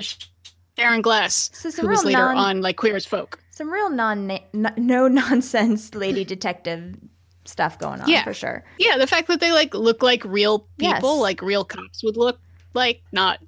Sharon 0.78 1.02
Gless, 1.02 1.50
So 1.54 1.70
who 1.82 1.88
was 1.88 2.04
real 2.04 2.14
later 2.14 2.34
non- 2.34 2.38
on 2.38 2.62
like 2.62 2.78
Queer 2.78 2.96
as 2.96 3.06
Folk. 3.06 3.40
Some 3.52 3.72
real 3.72 3.90
non 3.90 4.40
no 4.54 5.08
nonsense 5.08 5.94
lady 5.94 6.24
detective 6.26 6.96
stuff 7.46 7.78
going 7.80 8.02
on 8.02 8.10
Yeah. 8.10 8.24
for 8.24 8.34
sure. 8.34 8.64
Yeah, 8.78 8.98
the 8.98 9.08
fact 9.08 9.28
that 9.28 9.40
they 9.40 9.52
like 9.52 9.74
look 9.74 10.02
like 10.04 10.24
real 10.26 10.60
people, 10.78 11.16
Yes. 11.16 11.22
like 11.22 11.42
real 11.42 11.66
cops 11.66 12.04
would 12.04 12.18
look 12.18 12.40
like, 12.74 13.02
not 13.12 13.40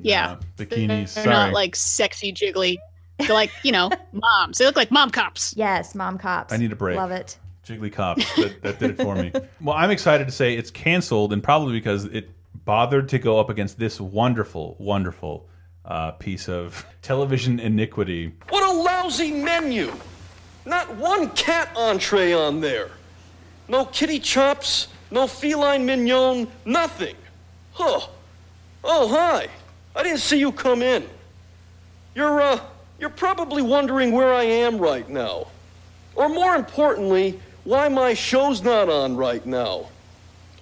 yeah, 0.00 0.36
bikinis. 0.56 1.14
They're 1.14 1.24
Sorry. 1.24 1.26
not 1.28 1.52
like 1.52 1.74
sexy, 1.76 2.32
jiggly. 2.32 2.76
They're 3.18 3.28
like 3.34 3.50
you 3.62 3.72
know 3.72 3.90
moms. 4.12 4.58
They 4.58 4.64
look 4.66 4.76
like 4.76 4.90
mom 4.90 5.10
cops. 5.10 5.54
Yes, 5.56 5.94
mom 5.94 6.18
cops. 6.18 6.52
I 6.52 6.56
need 6.56 6.72
a 6.72 6.76
break. 6.76 6.96
Love 6.96 7.10
it. 7.10 7.36
Jiggly 7.66 7.92
Cops. 7.92 8.24
That, 8.36 8.62
that 8.62 8.78
did 8.78 8.90
it 8.92 8.96
for 9.02 9.14
me. 9.14 9.30
Well, 9.60 9.76
I'm 9.76 9.90
excited 9.90 10.26
to 10.26 10.32
say 10.32 10.54
it's 10.54 10.70
canceled, 10.70 11.34
and 11.34 11.42
probably 11.42 11.74
because 11.74 12.04
it 12.06 12.30
bothered 12.64 13.10
to 13.10 13.18
go 13.18 13.38
up 13.38 13.50
against 13.50 13.78
this 13.78 14.00
wonderful, 14.00 14.74
wonderful 14.78 15.46
uh, 15.84 16.12
piece 16.12 16.48
of 16.48 16.86
television 17.02 17.60
iniquity. 17.60 18.34
What 18.48 18.62
a 18.62 18.72
lousy 18.72 19.32
menu! 19.32 19.92
Not 20.64 20.94
one 20.96 21.28
cat 21.32 21.70
entree 21.76 22.32
on 22.32 22.60
there. 22.62 22.88
No 23.68 23.84
kitty 23.84 24.18
chops, 24.18 24.88
no 25.10 25.26
feline 25.26 25.84
mignon, 25.84 26.48
nothing. 26.64 27.16
Huh. 27.72 28.00
Oh, 28.82 29.08
hi. 29.08 29.48
I 29.94 30.02
didn't 30.02 30.18
see 30.20 30.38
you 30.38 30.52
come 30.52 30.82
in. 30.82 31.06
You're, 32.14 32.40
uh, 32.40 32.60
you're 32.98 33.10
probably 33.10 33.62
wondering 33.62 34.12
where 34.12 34.32
I 34.32 34.44
am 34.44 34.78
right 34.78 35.08
now. 35.08 35.48
Or 36.14 36.28
more 36.28 36.56
importantly, 36.56 37.38
why 37.64 37.88
my 37.88 38.14
show's 38.14 38.62
not 38.62 38.88
on 38.88 39.16
right 39.16 39.44
now. 39.44 39.88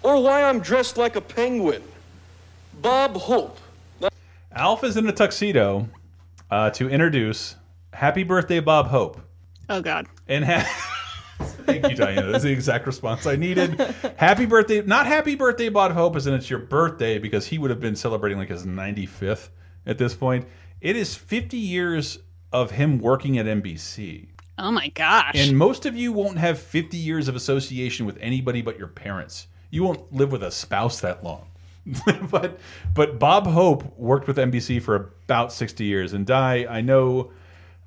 Or 0.02 0.22
why 0.22 0.42
I'm 0.42 0.60
dressed 0.60 0.96
like 0.98 1.16
a 1.16 1.20
penguin. 1.20 1.82
Bob 2.82 3.16
Hope. 3.16 3.58
Al 4.02 4.10
Alf 4.52 4.84
is 4.84 4.96
in 4.96 5.06
a 5.08 5.12
tuxedo 5.12 5.88
uh, 6.50 6.70
to 6.70 6.88
introduce 6.88 7.56
"Happy 7.92 8.22
Birthday, 8.22 8.60
Bob 8.60 8.86
Hope." 8.86 9.20
Oh 9.68 9.80
God. 9.80 10.06
And 10.28 10.44
ha 10.44 10.92
thank 11.38 11.88
you, 11.88 11.96
Diana. 11.96 12.30
That's 12.30 12.44
the 12.44 12.52
exact 12.52 12.86
response 12.86 13.26
I 13.26 13.36
needed. 13.36 13.78
Happy 14.16 14.46
birthday, 14.46 14.82
not 14.82 15.06
happy 15.06 15.34
birthday, 15.34 15.68
Bob 15.68 15.92
Hope, 15.92 16.16
as 16.16 16.26
in 16.26 16.34
it's 16.34 16.48
your 16.48 16.58
birthday 16.58 17.18
because 17.18 17.46
he 17.46 17.58
would 17.58 17.70
have 17.70 17.80
been 17.80 17.96
celebrating 17.96 18.38
like 18.38 18.48
his 18.48 18.64
95th 18.64 19.48
at 19.86 19.98
this 19.98 20.14
point. 20.14 20.46
It 20.80 20.96
is 20.96 21.14
50 21.14 21.56
years 21.56 22.18
of 22.52 22.70
him 22.70 22.98
working 22.98 23.38
at 23.38 23.46
NBC. 23.46 24.28
Oh 24.58 24.70
my 24.70 24.88
gosh. 24.88 25.34
And 25.34 25.56
most 25.56 25.84
of 25.84 25.96
you 25.96 26.12
won't 26.12 26.38
have 26.38 26.58
50 26.58 26.96
years 26.96 27.28
of 27.28 27.36
association 27.36 28.06
with 28.06 28.16
anybody 28.20 28.62
but 28.62 28.78
your 28.78 28.88
parents. 28.88 29.48
You 29.70 29.82
won't 29.82 30.12
live 30.12 30.32
with 30.32 30.42
a 30.42 30.50
spouse 30.50 31.00
that 31.00 31.22
long. 31.22 31.46
but 32.30 32.58
but 32.94 33.18
Bob 33.18 33.46
Hope 33.46 33.96
worked 33.98 34.26
with 34.26 34.38
NBC 34.38 34.82
for 34.82 35.12
about 35.24 35.52
60 35.52 35.84
years 35.84 36.14
and 36.14 36.26
Di, 36.26 36.66
I 36.66 36.80
know 36.80 37.30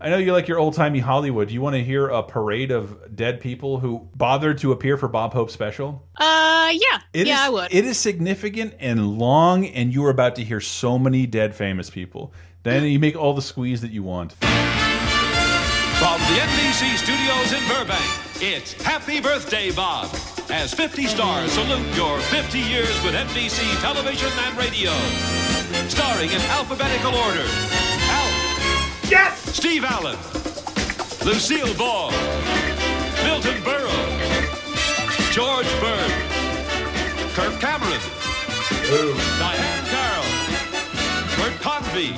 I 0.02 0.10
know 0.10 0.18
you 0.18 0.32
like 0.32 0.48
your 0.48 0.60
old-timey 0.60 1.00
Hollywood. 1.00 1.50
Do 1.50 1.54
you 1.54 1.60
want 1.62 1.76
to 1.76 1.84
hear 1.84 2.08
a 2.08 2.24
parade 2.24 2.72
of 2.72 3.14
dead 3.18 3.42
people 3.42 3.80
who 3.80 4.08
bothered 4.16 4.58
to 4.60 4.72
appear 4.72 4.96
for 4.96 5.10
Bob 5.10 5.34
Hope's 5.34 5.52
special? 5.54 6.08
Uh, 6.16 6.70
yeah, 6.72 7.00
It 7.12 7.28
yeah, 7.28 7.34
is- 7.34 7.40
I 7.42 7.50
would. 7.50 7.74
It 7.74 7.84
is 7.84 7.98
significant 7.98 8.76
and 8.80 9.18
long, 9.20 9.66
and 9.66 9.94
you 9.94 10.06
are 10.06 10.10
about 10.10 10.36
to 10.38 10.44
hear 10.44 10.62
so 10.62 10.98
many 10.98 11.26
dead 11.26 11.54
famous 11.54 11.90
people. 11.90 12.34
Then 12.64 12.84
you 12.86 12.98
make 12.98 13.18
all 13.18 13.34
the 13.34 13.42
squeeze 13.42 13.82
that 13.82 13.92
you 13.92 14.04
want. 14.04 14.34
From 14.34 16.18
the 16.32 16.40
NBC 16.40 16.96
studios 16.96 17.52
in 17.52 17.68
Burbank, 17.68 18.10
it's 18.42 18.72
Happy 18.82 19.20
Birthday, 19.20 19.70
Bob. 19.72 20.08
As 20.50 20.74
50 20.74 21.08
stars 21.08 21.52
salute 21.52 21.86
your 21.98 22.18
50 22.20 22.58
years 22.60 23.04
with 23.04 23.14
NBC 23.16 23.82
television 23.82 24.30
and 24.48 24.58
radio. 24.58 24.92
Starring 25.90 26.30
in 26.32 26.40
alphabetical 26.56 27.14
order 27.16 27.46
Yes! 29.10 29.56
Steve 29.56 29.84
Allen. 29.84 30.18
Lucille 31.26 31.74
Ball. 31.76 32.12
Milton 33.24 33.62
Berle. 33.64 34.06
George 35.32 35.70
Bird. 35.80 36.12
Kirk 37.34 37.60
Cameron. 37.60 38.02
Diahann 39.40 39.86
Carroll. 39.90 40.30
Bert 41.38 41.62
Convy. 41.62 42.16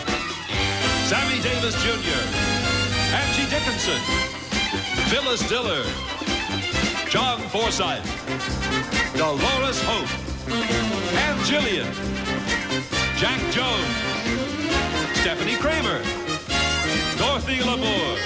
Sammy 1.12 1.42
Davis 1.42 1.76
Jr. 1.84 2.52
Angie 3.14 3.50
Dickinson, 3.50 4.00
Phyllis 5.10 5.46
Diller, 5.50 5.84
John 7.10 7.42
Forsythe, 7.50 8.06
Dolores 9.18 9.82
Hope, 9.84 10.08
Ann 10.48 11.38
Jillian, 11.40 11.92
Jack 13.18 13.42
Jones, 13.52 13.86
Stepfanie 15.20 15.60
Kramer, 15.60 16.02
Dorothy 17.32 17.60
Lamour, 17.60 18.18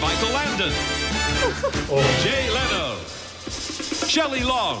Michael 0.00 0.32
Landon, 0.32 0.72
oh. 1.90 2.00
Jay 2.24 2.48
Leno, 2.48 2.96
Shelley 4.08 4.42
Long, 4.42 4.80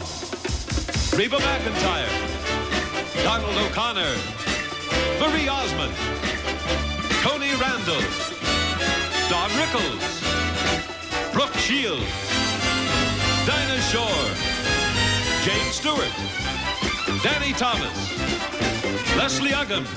Reba 1.12 1.36
McEntire, 1.36 2.08
Donald 3.22 3.54
O'Connor, 3.58 4.16
Marie 5.20 5.48
Osmond, 5.48 5.92
Tony 7.20 7.52
Randall, 7.60 8.00
Don 9.28 9.50
Rickles, 9.60 11.34
Brooke 11.34 11.52
Shields, 11.56 12.08
Dinah 13.44 13.82
Shore, 13.92 14.30
James 15.44 15.74
Stewart, 15.74 16.14
Danny 17.22 17.52
Thomas, 17.52 17.92
Leslie 19.14 19.50
Uggams, 19.50 19.92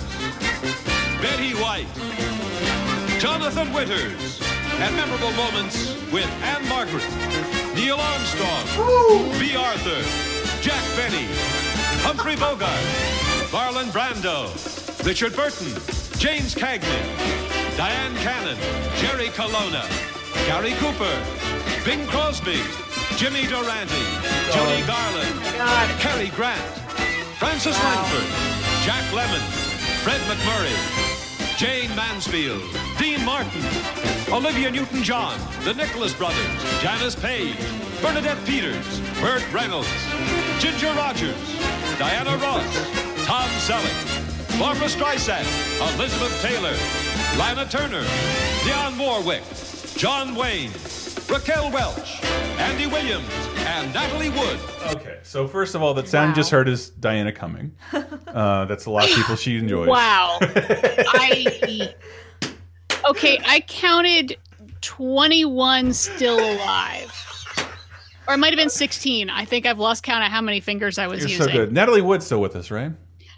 Betty 1.21 1.53
White, 1.53 1.87
Jonathan 3.19 3.73
Winters, 3.73 4.39
and 4.79 4.95
memorable 4.95 5.31
moments 5.33 5.93
with 6.09 6.25
Ann-Margret, 6.41 7.03
Neil 7.75 7.99
Armstrong, 7.99 8.63
Bea 9.37 9.57
Arthur, 9.57 9.99
Jack 10.61 10.81
Benny, 10.95 11.27
Humphrey 11.99 12.37
Bogart, 12.37 12.79
Marlon 13.51 13.91
Brando, 13.91 14.47
Richard 15.05 15.35
Burton, 15.35 15.67
James 16.17 16.55
Cagney, 16.55 17.03
Dyan 17.75 18.15
Cannon, 18.23 18.57
Jerry 18.95 19.27
Colonna, 19.35 19.83
Gary 20.47 20.71
Cooper, 20.79 21.19
Bing 21.83 22.07
Crosby, 22.07 22.61
Jimmy 23.17 23.45
Durante, 23.47 23.99
Judy 24.47 24.79
oh. 24.79 24.87
Garland, 24.87 25.41
oh 25.59 25.97
Cary 25.99 26.29
Grant, 26.29 26.63
Frances 27.37 27.77
Langford, 27.83 28.29
Jack 28.85 29.03
Lemmon, 29.11 29.43
Fred 30.03 30.21
MacMurray, 30.21 31.08
Jayne 31.59 31.93
Mansfield, 31.93 32.63
Dean 32.97 33.25
Martin, 33.25 33.61
Olivia 34.31 34.71
Newton-John, 34.71 35.37
the 35.65 35.73
Nicholas 35.73 36.13
Brothers, 36.13 36.81
Janis 36.81 37.15
Paige, 37.15 37.57
Bernadette 38.01 38.37
Peters, 38.45 39.01
Burt 39.19 39.43
Reynolds, 39.51 39.89
Ginger 40.59 40.93
Rogers, 40.93 41.35
Diana 41.99 42.37
Ross, 42.37 42.63
Tom 43.25 43.49
Selleck, 43.59 44.57
Barbra 44.57 44.87
Streisand, 44.87 45.43
Elizabeth 45.95 46.41
Taylor, 46.41 46.77
Lana 47.37 47.65
Turner, 47.65 48.05
Dionne 48.63 48.97
Warwick, 48.97 49.43
John 49.97 50.35
Wayne, 50.35 50.71
Raquel 51.29 51.71
Welch, 51.71 52.23
Andy 52.59 52.87
Williams, 52.87 53.29
and 53.57 53.93
Natalie 53.93 54.29
Wood. 54.29 54.59
Okay, 54.95 55.19
so 55.23 55.47
first 55.47 55.75
of 55.75 55.81
all, 55.81 55.93
that 55.93 56.07
sound 56.07 56.29
you 56.29 56.35
just 56.35 56.51
heard 56.51 56.67
is 56.67 56.89
Diana 56.91 57.31
Cumming. 57.31 57.71
Uh, 58.29 58.63
that's 58.65 58.85
a 58.85 58.91
lot 58.91 59.09
of 59.09 59.15
people 59.15 59.35
she 59.35 59.57
enjoys. 59.57 59.87
Wow. 59.87 60.37
I 60.41 61.95
okay. 63.09 63.39
I 63.43 63.61
counted 63.61 64.37
twenty-one 64.81 65.93
still 65.93 66.37
alive, 66.37 67.11
or 68.27 68.35
it 68.35 68.37
might 68.37 68.51
have 68.53 68.57
been 68.57 68.69
sixteen. 68.69 69.31
I 69.31 69.45
think 69.45 69.65
I've 69.65 69.79
lost 69.79 70.03
count 70.03 70.23
of 70.23 70.31
how 70.31 70.41
many 70.41 70.59
fingers 70.59 70.99
I 70.99 71.07
was 71.07 71.21
You're 71.21 71.29
using. 71.29 71.45
so 71.47 71.51
good. 71.51 71.73
Natalie 71.73 72.03
Wood's 72.03 72.27
still 72.27 72.39
with 72.39 72.55
us, 72.55 72.69
right? 72.69 72.91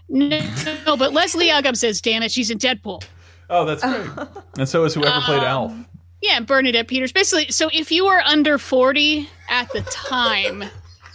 No, 0.09 0.41
no, 0.85 0.97
but 0.97 1.13
Leslie 1.13 1.47
Uggam 1.47 1.77
says, 1.77 2.01
"Damn 2.01 2.21
it, 2.21 2.31
she's 2.31 2.49
in 2.51 2.57
Deadpool." 2.57 3.01
Oh, 3.49 3.63
that's 3.63 3.81
great. 3.81 4.27
and 4.57 4.67
so 4.67 4.83
is 4.83 4.93
whoever 4.93 5.21
played 5.21 5.43
Alf. 5.43 5.71
Yeah, 6.21 6.39
Bernadette 6.41 6.87
Peters. 6.87 7.11
Basically, 7.11 7.51
so 7.51 7.69
if 7.73 7.91
you 7.91 8.05
were 8.05 8.21
under 8.21 8.57
forty 8.57 9.27
at 9.49 9.71
the 9.73 9.81
time, 9.81 10.61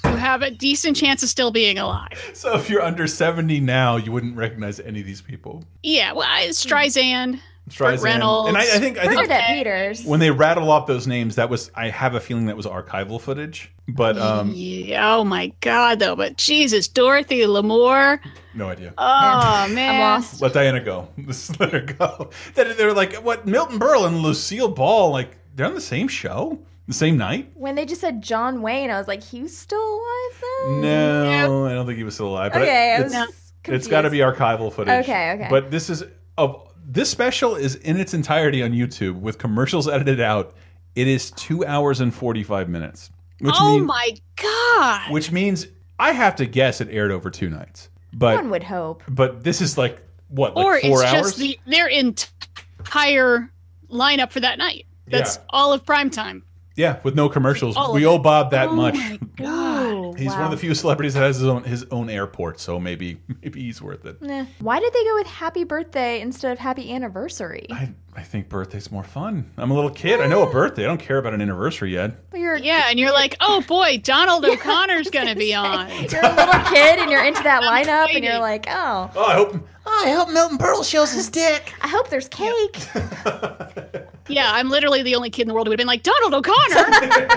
you 0.04 0.10
have 0.16 0.42
a 0.42 0.50
decent 0.50 0.96
chance 0.96 1.22
of 1.22 1.28
still 1.28 1.50
being 1.50 1.78
alive. 1.78 2.30
So 2.34 2.54
if 2.56 2.68
you're 2.70 2.82
under 2.82 3.06
70 3.06 3.60
now, 3.60 3.96
you 3.96 4.12
wouldn't 4.12 4.36
recognize 4.36 4.78
any 4.80 5.00
of 5.00 5.06
these 5.06 5.20
people. 5.20 5.64
Yeah, 5.82 6.12
well, 6.12 6.26
I- 6.28 6.48
Streisand, 6.48 7.40
Streisand. 7.70 8.02
Reynolds, 8.02 8.48
And 8.48 8.56
I, 8.56 8.60
I 8.60 8.78
think 8.78 8.96
I 8.96 9.02
think 9.06 9.16
Bernadette 9.16 9.48
Peters. 9.48 10.04
when 10.04 10.20
they 10.20 10.30
rattle 10.30 10.70
off 10.70 10.86
those 10.86 11.06
names, 11.06 11.34
that 11.34 11.50
was 11.50 11.70
I 11.74 11.88
have 11.88 12.14
a 12.14 12.20
feeling 12.20 12.46
that 12.46 12.56
was 12.56 12.64
archival 12.66 13.20
footage. 13.20 13.72
But 13.88 14.16
um, 14.18 14.52
Yeah, 14.54 15.16
oh 15.16 15.24
my 15.24 15.48
god, 15.60 15.98
though. 15.98 16.14
But 16.14 16.36
Jesus, 16.36 16.86
Dorothy 16.86 17.40
Lamour. 17.40 18.20
no 18.54 18.68
idea. 18.68 18.94
Oh 18.98 19.66
man, 19.72 19.98
lost. 20.00 20.40
Let 20.40 20.52
Diana 20.52 20.80
go. 20.80 21.08
Just 21.26 21.58
let 21.60 21.72
her 21.72 21.80
go. 21.80 22.30
That 22.54 22.76
they're 22.76 22.92
like 22.94 23.14
what 23.16 23.46
Milton 23.46 23.80
Berle 23.80 24.06
and 24.06 24.18
Lucille 24.18 24.68
Ball 24.68 25.10
like 25.10 25.36
they're 25.56 25.66
on 25.66 25.74
the 25.74 25.80
same 25.80 26.06
show, 26.06 26.58
the 26.86 26.94
same 26.94 27.16
night. 27.16 27.50
When 27.54 27.74
they 27.74 27.84
just 27.84 28.00
said 28.00 28.22
John 28.22 28.62
Wayne, 28.62 28.90
I 28.90 28.98
was 28.98 29.08
like, 29.08 29.22
he's 29.22 29.56
still 29.56 29.82
alive 29.94 30.42
then? 30.66 30.80
No, 30.82 31.66
I 31.66 31.74
don't 31.74 31.86
think 31.86 31.98
he 31.98 32.04
was 32.04 32.14
still 32.14 32.28
alive. 32.28 32.52
But 32.52 32.62
Okay, 32.62 32.94
I 32.94 33.02
it's, 33.02 33.14
was 33.14 33.52
it's 33.64 33.88
got 33.88 34.02
to 34.02 34.10
be 34.10 34.18
archival 34.18 34.72
footage. 34.72 35.02
Okay, 35.04 35.32
okay. 35.32 35.48
But 35.50 35.70
this 35.72 35.90
is 35.90 36.04
of 36.38 36.68
this 36.88 37.10
special 37.10 37.56
is 37.56 37.74
in 37.76 37.98
its 37.98 38.14
entirety 38.14 38.62
on 38.62 38.70
YouTube 38.72 39.20
with 39.20 39.38
commercials 39.38 39.88
edited 39.88 40.20
out. 40.20 40.54
It 40.94 41.08
is 41.08 41.30
two 41.32 41.64
hours 41.66 42.00
and 42.00 42.14
forty 42.14 42.42
five 42.42 42.68
minutes, 42.68 43.10
which 43.40 43.54
oh 43.58 43.74
means 43.74 43.86
my 43.86 44.10
god. 44.36 45.10
which 45.12 45.30
means 45.32 45.66
I 45.98 46.12
have 46.12 46.36
to 46.36 46.46
guess 46.46 46.80
it 46.80 46.88
aired 46.90 47.10
over 47.10 47.28
two 47.30 47.50
nights. 47.50 47.88
But 48.12 48.36
One 48.36 48.50
would 48.50 48.62
hope. 48.62 49.02
but 49.08 49.42
this 49.44 49.60
is 49.60 49.76
like 49.76 50.00
what 50.28 50.54
like 50.56 50.64
or 50.64 50.80
four 50.80 51.02
it's 51.02 51.12
hours. 51.12 51.22
just 51.22 51.36
the 51.38 51.58
their 51.66 51.88
entire 51.88 53.50
lineup 53.90 54.30
for 54.30 54.40
that 54.40 54.58
night. 54.58 54.86
That's 55.08 55.36
Yeah. 55.36 55.42
all 55.50 55.72
of 55.72 55.84
prime 55.84 56.10
time. 56.10 56.42
Yeah, 56.76 57.00
with 57.02 57.14
no 57.14 57.28
commercials. 57.28 57.76
All 57.76 57.92
We 57.94 58.06
owe 58.06 58.18
Bob 58.18 58.50
that 58.52 58.68
Oh 58.68 58.72
much. 58.72 58.94
my 58.94 59.18
god. 59.36 60.18
He's 60.18 60.32
one 60.32 60.42
of 60.44 60.50
the 60.50 60.56
few 60.56 60.74
celebrities 60.74 61.14
that 61.14 61.20
has 61.22 61.36
his 61.38 61.46
own 61.48 61.64
his 61.64 61.84
own 61.90 62.08
airport, 62.08 62.58
so 62.60 62.78
maybe 62.78 63.18
maybe 63.42 63.60
he's 63.62 63.82
worth 63.82 64.04
it. 64.06 64.20
Nah. 64.22 64.46
Why 64.60 64.80
did 64.80 64.92
they 64.92 65.04
go 65.04 65.14
with 65.16 65.26
happy 65.26 65.64
birthday 65.64 66.20
instead 66.20 66.52
of 66.52 66.58
happy 66.58 66.92
anniversary? 66.92 67.66
I, 67.70 67.92
I 68.14 68.22
think 68.22 68.48
birthday's 68.48 68.90
more 68.90 69.04
fun. 69.04 69.50
I'm 69.58 69.70
a 69.70 69.74
little 69.74 69.90
kid. 69.90 70.20
I 70.20 70.26
know 70.26 70.42
a 70.42 70.50
birthday. 70.50 70.84
I 70.84 70.86
don't 70.86 71.00
care 71.00 71.18
about 71.18 71.34
an 71.34 71.42
anniversary 71.42 71.92
yet. 71.92 72.16
Well, 72.32 72.40
you're, 72.40 72.56
Yeah, 72.56 72.86
and 72.88 72.98
you're 72.98 73.12
like, 73.12 73.36
oh 73.40 73.60
boy, 73.68 74.00
Donald 74.02 74.44
O'Connor's 74.46 75.10
gonna 75.10 75.34
be 75.36 75.54
on. 75.54 75.88
you're 75.90 76.24
a 76.24 76.34
little 76.34 76.60
kid 76.72 76.98
and 76.98 77.10
you're 77.10 77.24
into 77.24 77.42
that 77.42 77.62
lineup 77.62 78.14
and 78.14 78.24
you're 78.24 78.38
like, 78.38 78.66
oh, 78.68 79.10
Oh, 79.14 79.24
I 79.24 79.34
hope 79.34 79.68
I 79.86 80.10
hope 80.10 80.28
Milton 80.30 80.58
Berle 80.58 80.84
shows 80.88 81.12
his 81.12 81.28
dick. 81.28 81.72
I 81.80 81.88
hope 81.88 82.08
there's 82.10 82.28
cake. 82.28 82.78
Yeah, 84.28 84.50
I'm 84.52 84.70
literally 84.70 85.04
the 85.04 85.14
only 85.14 85.30
kid 85.30 85.42
in 85.42 85.48
the 85.48 85.54
world 85.54 85.68
who 85.68 85.70
would 85.70 85.78
have 85.78 85.86
been 85.86 85.86
like 85.86 86.02
Donald 86.02 86.34
O'Connor 86.34 87.28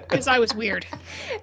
because 0.08 0.28
I 0.28 0.38
was 0.38 0.54
weird. 0.54 0.86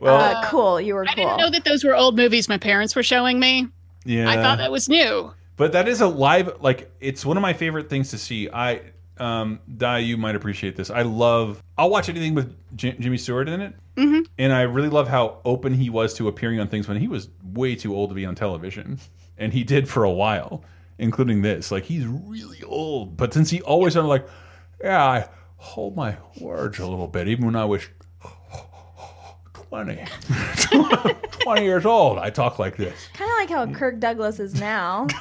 Well- 0.01 0.19
uh, 0.37 0.47
cool. 0.49 0.79
You 0.79 0.93
were 0.93 1.03
I 1.07 1.15
cool. 1.15 1.23
didn't 1.25 1.37
know 1.39 1.49
that 1.49 1.63
those 1.65 1.83
were 1.83 1.95
old 1.95 2.15
movies 2.15 2.47
my 2.47 2.59
parents 2.59 2.95
were 2.95 3.01
showing 3.01 3.39
me. 3.39 3.67
Yeah. 4.05 4.29
I 4.29 4.35
thought 4.35 4.59
that 4.59 4.71
was 4.71 4.87
new. 4.87 5.33
But 5.57 5.71
that 5.71 5.87
is 5.87 6.01
a 6.01 6.07
live 6.07 6.61
like 6.61 6.91
it's 6.99 7.25
one 7.25 7.37
of 7.37 7.41
my 7.41 7.53
favorite 7.53 7.89
things 7.89 8.11
to 8.11 8.19
see. 8.19 8.47
I 8.53 8.81
um 9.17 9.59
Di, 9.77 9.97
you 9.99 10.15
might 10.15 10.35
appreciate 10.35 10.75
this. 10.75 10.91
I 10.91 11.01
love 11.01 11.63
I'll 11.79 11.89
watch 11.89 12.07
anything 12.07 12.35
with 12.35 12.55
J 12.75 12.91
Jimmy 12.99 13.17
Stewart 13.17 13.49
in 13.49 13.61
it. 13.61 13.73
hmm 13.97 14.19
And 14.37 14.53
I 14.53 14.61
really 14.61 14.89
love 14.89 15.07
how 15.07 15.39
open 15.43 15.73
he 15.73 15.89
was 15.89 16.13
to 16.15 16.27
appearing 16.27 16.59
on 16.59 16.67
things 16.67 16.87
when 16.87 16.97
he 16.97 17.07
was 17.07 17.29
way 17.53 17.75
too 17.75 17.95
old 17.95 18.11
to 18.11 18.13
be 18.15 18.25
on 18.27 18.35
television. 18.35 18.99
And 19.37 19.51
he 19.53 19.63
did 19.63 19.89
for 19.89 20.03
a 20.03 20.11
while, 20.11 20.63
including 20.97 21.41
this. 21.41 21.71
Like 21.71 21.83
he's 21.83 22.05
really 22.05 22.63
old. 22.63 23.17
But 23.17 23.33
since 23.33 23.49
he 23.49 23.61
always 23.61 23.93
sounded 23.93 24.09
like, 24.09 24.27
Yeah, 24.83 25.03
I 25.03 25.27
hold 25.57 25.95
my 25.95 26.17
words 26.39 26.79
a 26.79 26.85
little 26.87 27.07
bit, 27.07 27.27
even 27.27 27.45
when 27.45 27.55
I 27.55 27.65
was 27.65 27.81
20. 29.53 30.03
20 31.43 31.63
years 31.63 31.85
old, 31.85 32.19
I 32.19 32.29
talk 32.29 32.59
like 32.59 32.77
this. 32.77 33.07
Kind 33.13 33.29
of 33.31 33.37
like 33.37 33.49
how 33.73 33.77
Kirk 33.79 33.99
Douglas 33.99 34.39
is 34.39 34.59
now. 34.59 35.07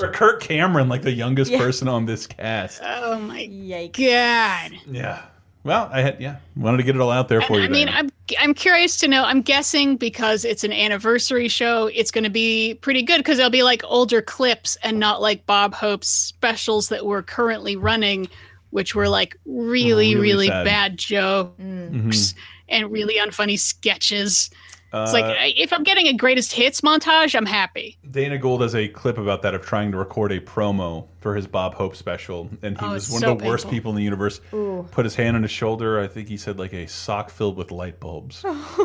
Or 0.00 0.10
Kirk 0.12 0.40
Cameron, 0.40 0.88
like 0.88 1.02
the 1.02 1.12
youngest 1.12 1.50
Yeah. 1.50 1.58
person 1.58 1.86
on 1.88 2.06
this 2.06 2.26
cast. 2.26 2.80
Oh 2.82 3.18
my 3.18 3.40
Yikes. 3.42 3.92
god! 3.98 4.78
Yeah. 4.90 5.22
Well, 5.62 5.90
I 5.92 6.00
had 6.00 6.20
yeah 6.22 6.36
wanted 6.56 6.78
to 6.78 6.82
get 6.84 6.94
it 6.94 7.00
all 7.02 7.10
out 7.10 7.28
there 7.28 7.42
for 7.42 7.58
you. 7.58 7.64
I 7.64 7.68
mean, 7.68 7.88
I'm 7.90 8.08
I'm 8.38 8.54
curious 8.54 8.96
to 8.98 9.08
know. 9.08 9.24
I'm 9.24 9.42
guessing 9.42 9.96
because 9.96 10.44
it's 10.44 10.64
an 10.64 10.72
anniversary 10.72 11.48
show, 11.48 11.86
it's 11.86 12.10
going 12.10 12.24
to 12.24 12.30
be 12.30 12.74
pretty 12.74 13.02
good 13.02 13.18
because 13.18 13.38
it'll 13.38 13.50
be 13.50 13.62
like 13.62 13.82
older 13.84 14.22
clips 14.22 14.76
and 14.82 14.98
not 14.98 15.20
like 15.20 15.46
Bob 15.46 15.74
Hope's 15.74 16.08
specials 16.08 16.88
that 16.88 17.06
we're 17.06 17.22
currently 17.22 17.76
running, 17.76 18.28
which 18.70 18.94
were 18.94 19.08
like 19.08 19.36
really, 19.46 20.14
Really 20.14 20.20
really, 20.20 20.48
bad 20.48 20.96
jokes 20.96 21.52
Mhm. 21.60 22.34
and 22.68 22.90
really 22.92 23.16
unfunny 23.16 23.58
sketches. 23.58 24.50
It's 24.92 25.12
like 25.12 25.24
Uh, 25.24 25.28
I- 25.38 25.54
if 25.56 25.72
I'm 25.72 25.82
getting 25.82 26.06
a 26.08 26.12
greatest 26.14 26.52
hits 26.52 26.80
montage, 26.80 27.34
I'm 27.36 27.46
happy. 27.46 27.96
Dana 28.10 28.38
Gould 28.38 28.62
has 28.62 28.74
a 28.74 28.88
clip 28.88 29.18
about 29.18 29.42
that 29.42 29.54
of 29.54 29.64
trying 29.64 29.92
to 29.92 29.98
record 29.98 30.32
a 30.32 30.40
promo 30.40 31.06
for 31.20 31.34
his 31.36 31.46
Bob 31.46 31.74
Hope 31.74 31.94
special, 31.94 32.50
and 32.62 32.78
he 32.78 32.84
Oh, 32.86 32.92
was 32.92 33.10
one 33.10 33.20
so 33.20 33.32
of 33.32 33.38
the 33.38 33.44
worst 33.46 33.68
people 33.70 33.90
in 33.90 33.96
the 33.96 34.02
universe. 34.02 34.40
Ooh. 34.52 34.88
Put 34.90 35.04
his 35.04 35.14
hand 35.14 35.36
on 35.36 35.42
his 35.42 35.50
shoulder. 35.52 36.00
I 36.00 36.08
think 36.08 36.28
he 36.28 36.36
said 36.36 36.58
like 36.58 36.72
a 36.72 36.86
sock 36.86 37.30
filled 37.30 37.56
with 37.56 37.70
light 37.70 38.00
bulbs. 38.00 38.44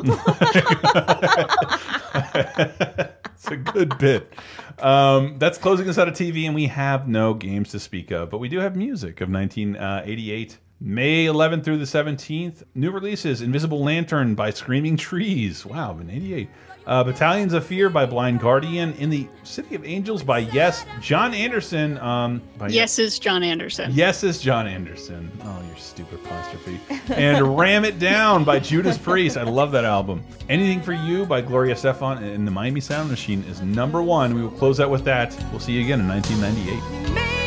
it's 2.15 3.47
a 3.47 3.57
good 3.57 3.97
bit. 3.97 4.33
Um, 4.79 5.37
that's 5.39 5.57
closing 5.57 5.87
us 5.89 5.97
out 5.97 6.07
of 6.07 6.13
TV, 6.13 6.45
and 6.45 6.53
we 6.55 6.67
have 6.67 7.07
no 7.07 7.33
games 7.33 7.69
to 7.71 7.79
speak 7.79 8.11
of, 8.11 8.29
but 8.29 8.39
we 8.39 8.49
do 8.49 8.59
have 8.59 8.75
music 8.75 9.21
of 9.21 9.29
1988. 9.29 10.57
May 10.87 11.25
11th 11.25 11.63
through 11.63 11.79
the 11.79 11.83
17th. 11.85 12.61
New 12.75 12.91
releases 12.91 13.41
Invisible 13.41 13.83
Lantern 13.83 14.35
by 14.35 14.51
Screaming 14.51 14.95
Trees. 14.95 15.65
Wow, 15.65 15.97
in 15.99 16.11
88. 16.11 16.47
Uh, 16.85 17.03
Battalions 17.03 17.53
of 17.53 17.65
Fear 17.65 17.89
by 17.89 18.05
Blind 18.05 18.39
Guardian. 18.39 18.93
In 18.99 19.09
the 19.09 19.27
City 19.41 19.73
of 19.73 19.83
Angels 19.83 20.21
by 20.21 20.37
Yes. 20.37 20.85
Jon 21.01 21.33
Anderson. 21.33 21.97
Um, 21.97 22.39
by 22.59 22.67
Yes, 22.67 22.99
is 22.99 23.17
Jon 23.17 23.41
Anderson. 23.41 23.89
Yes 23.95 24.23
is 24.23 24.39
Jon 24.39 24.67
Anderson. 24.67 25.31
Oh, 25.43 25.63
your 25.67 25.75
stupid 25.75 26.19
apostrophe. 26.23 26.79
And 27.15 27.57
Ram 27.57 27.83
It 27.83 27.97
Down 27.97 28.43
by 28.43 28.59
Judas 28.59 28.99
Priest. 28.99 29.37
I 29.37 29.43
love 29.43 29.71
that 29.71 29.85
album. 29.85 30.23
Anything 30.49 30.83
for 30.83 30.93
You 30.93 31.25
by 31.25 31.41
Gloria 31.41 31.73
Estefan 31.73 32.21
and 32.21 32.45
the 32.45 32.51
Miami 32.51 32.79
Sound 32.79 33.09
Machine 33.09 33.43
is 33.49 33.59
number 33.63 34.03
one. 34.03 34.35
We 34.35 34.43
will 34.43 34.51
close 34.51 34.79
out 34.79 34.91
with 34.91 35.03
that. 35.05 35.35
We'll 35.49 35.59
see 35.59 35.73
you 35.73 35.81
again 35.83 35.99
in 35.99 36.07
1998. 36.07 37.44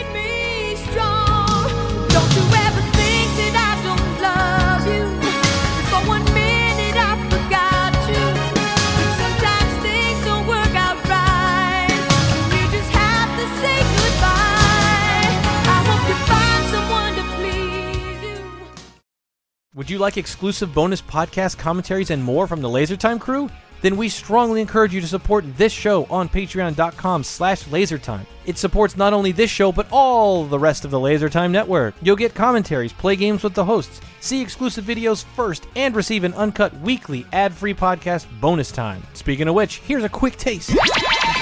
Would 19.78 19.88
you 19.88 19.98
like 19.98 20.16
exclusive 20.16 20.74
bonus 20.74 21.00
podcast 21.00 21.56
commentaries 21.56 22.10
and 22.10 22.20
more 22.20 22.48
from 22.48 22.60
the 22.60 22.68
LaserTime 22.68 23.20
crew? 23.20 23.48
Then 23.80 23.96
we 23.96 24.08
strongly 24.08 24.60
encourage 24.60 24.92
you 24.92 25.00
to 25.00 25.06
support 25.06 25.44
this 25.56 25.72
show 25.72 26.04
on 26.06 26.28
patreon.com 26.28 27.22
slash 27.22 27.62
lasertime. 27.66 28.26
It 28.44 28.58
supports 28.58 28.96
not 28.96 29.12
only 29.12 29.30
this 29.30 29.52
show, 29.52 29.70
but 29.70 29.86
all 29.92 30.44
the 30.46 30.58
rest 30.58 30.84
of 30.84 30.90
the 30.90 30.98
LaserTime 30.98 31.52
network. 31.52 31.94
You'll 32.02 32.16
get 32.16 32.34
commentaries, 32.34 32.92
play 32.92 33.14
games 33.14 33.44
with 33.44 33.54
the 33.54 33.64
hosts, 33.64 34.00
see 34.18 34.42
exclusive 34.42 34.84
videos 34.84 35.24
first, 35.36 35.68
and 35.76 35.94
receive 35.94 36.24
an 36.24 36.34
uncut 36.34 36.76
weekly 36.80 37.24
ad-free 37.32 37.74
podcast 37.74 38.26
bonus 38.40 38.72
time. 38.72 39.00
Speaking 39.14 39.46
of 39.46 39.54
which, 39.54 39.76
here's 39.78 40.02
a 40.02 40.08
quick 40.08 40.36
taste. 40.38 40.74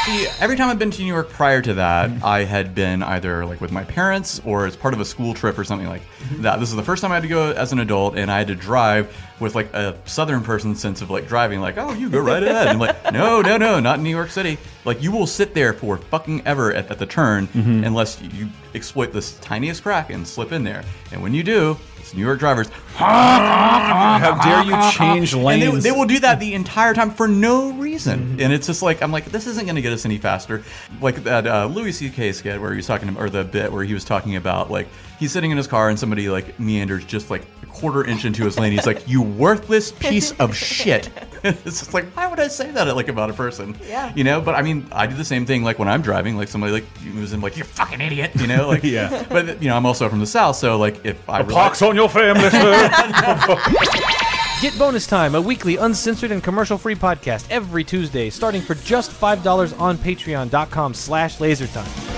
See, 0.07 0.29
every 0.39 0.57
time 0.57 0.69
I've 0.69 0.79
been 0.79 0.93
to 0.93 1.03
New 1.03 1.13
York 1.13 1.31
prior 1.31 1.61
to 1.61 1.75
that, 1.75 2.11
mm-hmm. 2.11 2.25
I 2.25 2.45
had 2.45 2.77
been 2.77 3.03
either 3.03 3.45
like 3.45 3.61
with 3.61 3.73
my 3.73 3.83
parents 3.83 4.41
or 4.45 4.65
as 4.65 4.77
part 4.77 4.95
of 4.95 5.01
a 5.01 5.05
school 5.05 5.35
trip 5.35 5.59
or 5.59 5.65
something 5.65 5.89
like 5.89 6.03
mm-hmm. 6.03 6.43
that. 6.43 6.61
This 6.61 6.71
is 6.71 6.77
the 6.77 6.83
first 6.85 7.03
time 7.03 7.11
I 7.11 7.15
had 7.15 7.25
to 7.25 7.29
go 7.29 7.51
as 7.51 7.73
an 7.73 7.81
adult, 7.81 8.17
and 8.17 8.31
I 8.31 8.39
had 8.39 8.47
to 8.47 8.55
drive 8.55 9.13
with 9.41 9.57
like 9.57 9.75
a 9.75 9.99
southern 10.05 10.45
person's 10.45 10.81
sense 10.81 11.03
of 11.03 11.11
like 11.11 11.27
driving, 11.27 11.61
like, 11.61 11.77
oh, 11.77 11.93
you 11.93 12.09
go 12.09 12.21
right 12.21 12.41
ahead. 12.45 12.69
I'm 12.69 12.79
like, 12.79 13.13
no, 13.13 13.43
no, 13.43 13.57
no, 13.57 13.81
not 13.81 13.99
in 13.99 14.05
New 14.05 14.11
York 14.11 14.31
City. 14.31 14.59
Like, 14.85 15.03
you 15.03 15.11
will 15.11 15.27
sit 15.27 15.55
there 15.55 15.73
for 15.73 15.97
fucking 15.97 16.47
ever 16.47 16.73
at, 16.73 16.89
at 16.89 17.01
the 17.01 17.07
turn 17.07 17.49
mm-hmm. 17.49 17.83
unless 17.83 18.23
you 18.23 18.49
exploit 18.77 19.13
this 19.13 19.37
tiniest 19.41 19.83
crack 19.83 20.11
and 20.11 20.25
slip 20.25 20.53
in 20.53 20.63
there. 20.63 20.85
And 21.11 21.21
when 21.21 21.35
you 21.35 21.43
do, 21.43 21.77
it's 22.07 22.15
New 22.15 22.25
York 22.25 22.39
drivers. 22.39 22.69
How 22.95 24.41
dare 24.43 24.63
you 24.63 24.93
change 24.93 25.33
And 25.35 25.43
lanes? 25.43 25.83
they, 25.83 25.91
they 25.91 25.97
will 25.97 26.07
do 26.07 26.21
that 26.21 26.39
the 26.39 26.55
entire 26.55 26.95
time 26.95 27.11
for 27.11 27.27
no 27.27 27.73
reason, 27.73 28.41
and 28.41 28.53
it's 28.53 28.67
just 28.69 28.81
like 28.81 29.03
I'm 29.03 29.11
like, 29.11 29.27
this 29.27 29.47
isn't 29.49 29.65
going 29.65 29.75
to 29.77 29.83
get 29.83 29.93
us 29.93 30.05
any 30.05 30.19
faster. 30.19 30.63
Like 31.01 31.25
that 31.25 31.47
uh, 31.47 31.67
Louis 31.67 31.93
C.K. 31.93 32.33
skit 32.33 32.61
where 32.61 32.71
he 32.71 32.77
was 32.77 32.87
talking, 32.87 33.17
or 33.17 33.29
the 33.29 33.43
bit 33.45 33.73
where 33.73 33.83
he 33.85 33.93
was 33.93 34.05
talking 34.05 34.37
about 34.37 34.71
like 34.71 34.87
he's 35.19 35.33
sitting 35.33 35.51
in 35.51 35.57
his 35.57 35.67
car 35.67 35.89
and 35.89 35.99
somebody 35.99 36.29
like 36.29 36.59
meanders 36.59 37.05
just 37.05 37.31
like 37.31 37.43
a 37.63 37.67
quarter 37.67 38.05
inch 38.05 38.25
into 38.25 38.45
his 38.45 38.59
lane. 38.59 38.73
He's 38.73 38.87
like, 38.87 39.09
"You 39.09 39.23
worthless 39.23 39.93
piece 39.93 40.33
of 40.33 40.55
shit." 40.57 41.11
it's 41.45 41.63
just 41.65 41.95
like, 41.95 42.05
why 42.17 42.27
would 42.27 42.41
I 42.41 42.49
say 42.49 42.71
that 42.73 42.95
like 42.95 43.09
about 43.09 43.31
a 43.31 43.33
person? 43.33 43.77
Yeah. 43.87 44.13
You 44.15 44.25
know, 44.25 44.41
but 44.41 44.55
I 44.55 44.63
mean, 44.63 44.87
I 44.93 45.07
do 45.07 45.15
the 45.17 45.25
same 45.25 45.47
thing 45.47 45.63
like 45.63 45.79
when 45.79 45.89
I'm 45.89 46.03
driving, 46.03 46.37
like 46.37 46.49
somebody 46.49 46.73
like 46.73 46.85
was 47.19 47.33
in 47.33 47.41
like, 47.41 47.57
you're 47.57 47.67
fucking 47.67 48.01
idiot," 48.01 48.33
you 48.37 48.47
know, 48.47 48.69
like 48.69 48.83
Yeah. 48.85 49.25
But 49.29 49.63
you 49.63 49.69
know, 49.69 49.77
I'm 49.77 49.87
also 49.87 50.09
from 50.09 50.21
the 50.21 50.27
south, 50.27 50.57
so 50.57 50.79
like 50.79 51.05
if 51.05 51.29
I 51.29 51.41
A 51.41 51.45
pox 51.45 51.83
on 51.83 51.97
your 51.97 52.09
family, 52.09 52.51
sir. 52.51 52.91
Get 54.63 54.79
Bonus 54.79 55.07
Time, 55.07 55.35
a 55.35 55.41
weekly 55.41 55.77
uncensored 55.77 56.31
and 56.31 56.43
commercial-free 56.43 56.95
podcast 56.95 57.47
every 57.51 57.85
Tuesday, 57.85 58.31
starting 58.31 58.63
for 58.63 58.75
just 58.75 59.11
$5 59.11 59.79
on 59.79 59.99
patreon.com 59.99 60.95
slash 60.95 61.37
lasertime. 61.37 62.16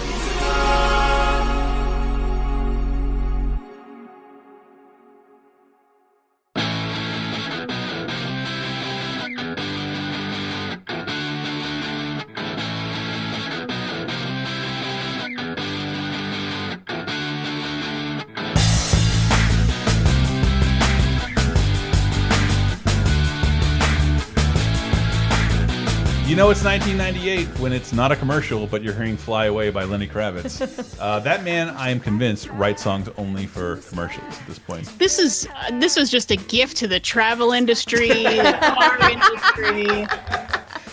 Know 26.38 26.50
it's 26.50 26.62
1998 26.62 27.48
when 27.58 27.72
it's 27.72 27.92
not 27.92 28.12
a 28.12 28.16
commercial, 28.16 28.68
but 28.68 28.80
you're 28.80 28.94
hearing 28.94 29.16
"Fly 29.16 29.46
Away" 29.46 29.70
by 29.70 29.82
Lenny 29.82 30.06
Kravitz. 30.06 30.96
uh, 31.00 31.18
that 31.18 31.42
man, 31.42 31.68
I 31.70 31.90
am 31.90 31.98
convinced, 31.98 32.48
writes 32.50 32.80
songs 32.80 33.08
only 33.16 33.44
for 33.44 33.78
commercials 33.88 34.38
at 34.38 34.46
this 34.46 34.56
point. 34.56 34.86
This 35.00 35.18
is 35.18 35.48
uh, 35.56 35.80
this 35.80 35.96
was 35.96 36.08
just 36.08 36.30
a 36.30 36.36
gift 36.36 36.76
to 36.76 36.86
the 36.86 37.00
travel 37.00 37.50
industry, 37.50 38.10
the 38.10 38.56
car 38.62 39.10
industry. 39.10 40.06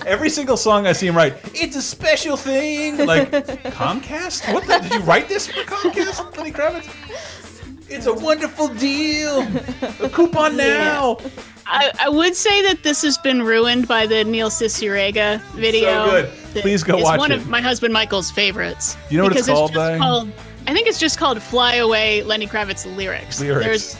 Every 0.08 0.32
single 0.32 0.58
song 0.58 0.88
I 0.88 0.94
see 0.94 1.06
him 1.06 1.16
write, 1.16 1.36
it's 1.54 1.76
a 1.76 1.82
special 1.82 2.38
thing. 2.38 3.06
Like 3.06 3.30
Comcast? 3.32 4.52
What? 4.52 4.66
The, 4.66 4.80
did 4.80 4.94
you 4.94 5.00
write 5.02 5.30
this 5.30 5.46
for 5.46 5.62
Comcast, 5.62 6.36
Lenny 6.38 6.54
Kravitz? 6.54 6.90
It's 7.88 8.08
a 8.08 8.14
wonderful 8.16 8.70
deal. 8.70 9.44
A 10.00 10.10
coupon 10.10 10.58
now. 10.58 11.20
I, 11.68 11.92
I 12.00 12.10
would 12.10 12.36
say 12.36 12.62
that 12.64 12.84
this 12.84 13.02
has 13.02 13.18
been 13.18 13.42
ruined 13.42 13.88
by 13.88 14.06
the 14.06 14.24
Neil 14.24 14.50
Cicierega 14.50 15.42
video. 15.54 16.06
So 16.06 16.12
good. 16.12 16.62
Please 16.62 16.84
go 16.84 16.98
watch 16.98 17.18
one 17.18 17.32
it. 17.32 17.38
of 17.38 17.50
my 17.50 17.62
husband 17.62 17.94
Michael's 17.94 18.32
favorites. 18.32 18.96
You 19.10 19.18
know 19.18 19.24
what 19.24 19.34
it's 19.34 19.48
because 19.48 19.58
called, 19.58 19.74
just 19.74 20.00
called- 20.00 20.32
I 20.68 20.74
think 20.74 20.88
it's 20.88 21.00
just 21.00 21.18
called 21.18 21.42
"Fly 21.42 21.76
Away." 21.76 22.24
Lenny 22.24 22.48
Kravitz 22.48 22.86
lyrics. 22.96 23.40
Lyrics. 23.40 23.66
There's 23.66 23.98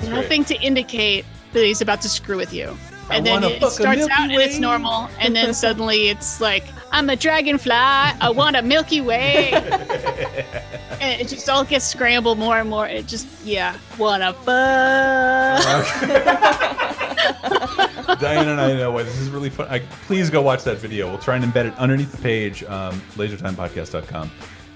great. 0.00 0.10
nothing 0.10 0.44
to 0.46 0.60
indicate 0.60 1.24
that 1.52 1.64
he's 1.64 1.80
about 1.80 2.00
to 2.02 2.08
screw 2.08 2.36
with 2.36 2.52
you. 2.52 2.76
I 3.10 3.16
And 3.16 3.26
then 3.26 3.44
it 3.44 3.62
starts 3.70 3.98
Milky 3.98 4.12
out 4.12 4.30
and 4.30 4.32
it's 4.32 4.58
normal, 4.58 5.08
and 5.18 5.34
then 5.34 5.54
suddenly 5.64 6.08
it's 6.08 6.40
like, 6.40 6.64
"I'm 6.92 7.08
a 7.10 7.16
dragonfly. 7.16 7.72
I 7.72 8.30
want 8.30 8.56
a 8.56 8.62
Milky 8.62 9.00
Way." 9.00 9.50
and 11.00 11.20
it 11.20 11.28
just 11.28 11.48
all 11.48 11.64
gets 11.64 11.86
scrambled 11.86 12.38
more 12.38 12.58
and 12.58 12.68
more. 12.68 12.86
It 12.86 13.06
just, 13.06 13.26
yeah, 13.44 13.76
wanna 13.98 14.32
fuck. 14.34 14.46
Diana 18.20 18.52
and 18.52 18.60
I 18.60 18.72
know 18.74 18.90
why 18.92 19.02
this 19.02 19.18
is 19.18 19.28
really 19.30 19.50
fun. 19.50 19.68
I, 19.68 19.80
please 20.06 20.30
go 20.30 20.40
watch 20.42 20.64
that 20.64 20.78
video. 20.78 21.08
We'll 21.08 21.18
try 21.18 21.36
and 21.36 21.44
embed 21.44 21.66
it 21.66 21.78
underneath 21.78 22.12
the 22.12 22.22
page, 22.22 22.64
um, 22.64 23.00
lasertimepodcast.com. 23.16 24.30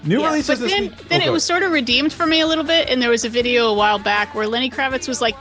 New 0.05 0.19
Yeah, 0.21 0.27
releases 0.27 0.47
but 0.47 0.59
this 0.59 0.71
then, 0.71 0.81
week. 0.83 1.09
then 1.09 1.21
Oh, 1.21 1.25
it 1.25 1.31
was 1.31 1.43
sort 1.43 1.63
of 1.63 1.71
redeemed 1.71 2.13
for 2.13 2.25
me 2.27 2.41
a 2.41 2.47
little 2.47 2.63
bit, 2.63 2.89
and 2.89 3.01
there 3.01 3.09
was 3.09 3.25
a 3.25 3.29
video 3.29 3.67
a 3.67 3.73
while 3.73 3.99
back 3.99 4.35
where 4.35 4.47
Lenny 4.47 4.69
Kravitz 4.69 5.07
was 5.07 5.21
like 5.21 5.35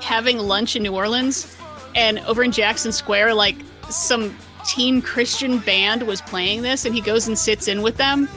having 0.00 0.38
lunch 0.38 0.76
in 0.76 0.82
New 0.82 0.94
Orleans, 0.94 1.54
and 1.94 2.18
over 2.20 2.42
in 2.42 2.52
Jackson 2.52 2.92
Square, 2.92 3.34
like 3.34 3.56
some 3.90 4.36
teen 4.66 5.00
Christian 5.02 5.58
band 5.58 6.02
was 6.04 6.20
playing 6.22 6.62
this, 6.62 6.84
and 6.84 6.94
he 6.94 7.00
goes 7.00 7.26
and 7.28 7.38
sits 7.38 7.68
in 7.68 7.82
with 7.82 7.96
them. 7.96 8.28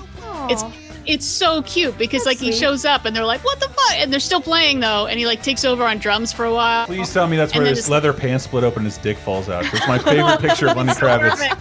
It's 0.49 0.63
it's 1.07 1.25
so 1.25 1.63
cute 1.63 1.97
because 1.97 2.25
like 2.27 2.37
he 2.37 2.51
shows 2.51 2.85
up 2.85 3.05
and 3.05 3.15
they're 3.15 3.25
like, 3.25 3.43
"What 3.43 3.59
the 3.59 3.67
fuck?" 3.69 3.93
and 3.95 4.11
they're 4.13 4.19
still 4.19 4.41
playing 4.41 4.79
though, 4.81 5.07
and 5.07 5.19
he 5.19 5.25
like 5.25 5.41
takes 5.43 5.65
over 5.65 5.83
on 5.83 5.97
drums 5.97 6.31
for 6.31 6.45
a 6.45 6.53
while. 6.53 6.85
Please 6.85 7.11
tell 7.13 7.27
me 7.27 7.37
that's 7.37 7.51
And 7.53 7.59
where 7.59 7.65
then 7.65 7.71
his 7.71 7.79
just- 7.79 7.89
leather 7.89 8.13
pants 8.13 8.43
split 8.45 8.63
open 8.63 8.79
and 8.79 8.85
his 8.85 8.97
dick 8.97 9.17
falls 9.17 9.49
out. 9.49 9.65
It's 9.73 9.87
my 9.87 9.97
favorite 9.99 10.39
picture 10.39 10.67
of 10.67 10.77
Lenny 10.77 10.91
Kravitz. 10.93 11.59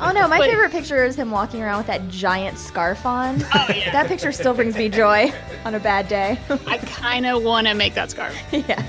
Oh 0.00 0.12
no, 0.12 0.26
my 0.28 0.38
But- 0.38 0.48
favorite 0.50 0.70
picture 0.72 1.04
is 1.04 1.16
him 1.16 1.30
walking 1.30 1.62
around 1.62 1.78
with 1.78 1.86
that 1.88 2.08
giant 2.08 2.58
scarf 2.58 3.04
on. 3.06 3.42
Oh 3.54 3.66
yeah. 3.68 3.90
That 3.92 4.06
picture 4.08 4.32
still 4.32 4.54
brings 4.54 4.76
me 4.76 4.88
joy 4.88 5.32
on 5.64 5.74
a 5.74 5.80
bad 5.80 6.08
day. 6.08 6.38
I 6.66 6.78
kind 6.86 7.26
of 7.26 7.42
want 7.42 7.66
to 7.68 7.74
make 7.74 7.94
that 7.94 8.10
scarf. 8.10 8.34
yes. 8.52 8.84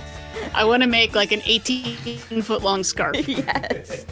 I 0.54 0.66
want 0.66 0.84
to 0.84 0.88
make 0.88 1.16
like 1.16 1.32
an 1.32 1.42
18 1.46 2.42
foot 2.42 2.62
long 2.62 2.84
scarf. 2.84 3.16
yes. 3.28 4.06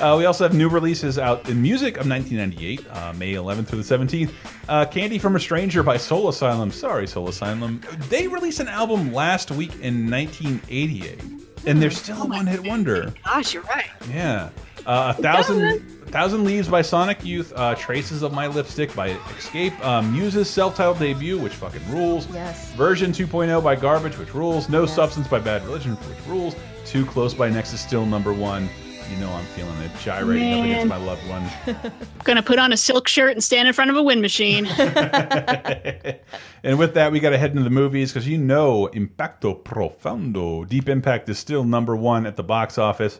Uh, 0.00 0.14
we 0.16 0.24
also 0.24 0.44
have 0.44 0.54
new 0.54 0.68
releases 0.68 1.18
out 1.18 1.48
in 1.48 1.60
music 1.60 1.96
of 1.96 2.08
1998, 2.08 2.86
uh, 2.90 3.12
May 3.14 3.32
11th 3.34 3.66
through 3.66 3.82
the 3.82 3.96
17th. 3.96 4.30
Uh, 4.68 4.84
Candy 4.84 5.18
from 5.18 5.36
a 5.36 5.40
Stranger 5.40 5.82
by 5.82 5.96
Soul 5.96 6.28
Asylum. 6.28 6.70
Sorry, 6.70 7.06
Soul 7.06 7.28
Asylum. 7.28 7.80
They 8.08 8.28
released 8.28 8.60
an 8.60 8.68
album 8.68 9.12
last 9.12 9.50
week 9.50 9.72
in 9.80 10.08
1988, 10.10 11.20
and 11.66 11.82
they're 11.82 11.90
still 11.90 12.22
a 12.22 12.26
one-hit 12.26 12.64
wonder. 12.64 13.12
Gosh, 13.24 13.54
you're 13.54 13.64
right. 13.64 13.90
Yeah. 14.08 14.50
Uh, 14.86 15.14
a 15.16 15.22
thousand, 15.22 15.62
a 15.62 16.10
thousand 16.10 16.44
leaves 16.44 16.68
by 16.68 16.82
Sonic 16.82 17.24
Youth. 17.24 17.52
Uh, 17.54 17.74
Traces 17.74 18.22
of 18.22 18.32
My 18.32 18.46
Lipstick 18.46 18.94
by 18.94 19.14
Xscape. 19.14 19.78
Um, 19.84 20.12
Muse's 20.12 20.48
self-titled 20.50 20.98
debut, 20.98 21.38
which 21.38 21.52
fucking 21.54 21.88
rules. 21.90 22.26
Yes. 22.32 22.72
Version 22.72 23.12
2.0 23.12 23.62
by 23.62 23.76
Garbage, 23.76 24.18
which 24.18 24.34
rules. 24.34 24.68
No 24.68 24.86
Substance 24.86 25.28
by 25.28 25.38
Bad 25.38 25.64
Religion, 25.64 25.92
which 25.94 26.26
rules. 26.26 26.54
Too 26.84 27.06
Close 27.06 27.32
by 27.32 27.48
Nexus, 27.48 27.80
still 27.80 28.04
number 28.04 28.32
one. 28.32 28.68
You 29.10 29.18
know 29.18 29.30
I'm 29.30 29.44
feeling 29.46 29.78
it. 29.82 29.90
Gyrating 30.00 30.54
up 30.54 30.64
against 30.64 30.86
my 30.86 30.96
loved 30.96 31.28
one. 31.28 31.46
Gonna 32.24 32.42
put 32.42 32.58
on 32.58 32.72
a 32.72 32.76
silk 32.78 33.08
shirt 33.08 33.32
and 33.32 33.44
stand 33.44 33.68
in 33.68 33.74
front 33.74 33.90
of 33.90 33.96
a 33.96 34.02
wind 34.02 34.22
machine. 34.22 34.66
And 36.64 36.78
with 36.78 36.94
that, 36.94 37.10
we 37.10 37.18
got 37.18 37.30
to 37.30 37.38
head 37.38 37.50
into 37.50 37.64
the 37.64 37.70
movies 37.70 38.12
because 38.12 38.28
you 38.28 38.38
know 38.38 38.86
Impacto 38.92 39.52
Profundo. 39.64 40.64
Deep 40.64 40.88
Impact 40.88 41.28
is 41.28 41.36
still 41.36 41.64
number 41.64 41.96
one 41.96 42.24
at 42.24 42.36
the 42.36 42.44
box 42.44 42.78
office. 42.78 43.18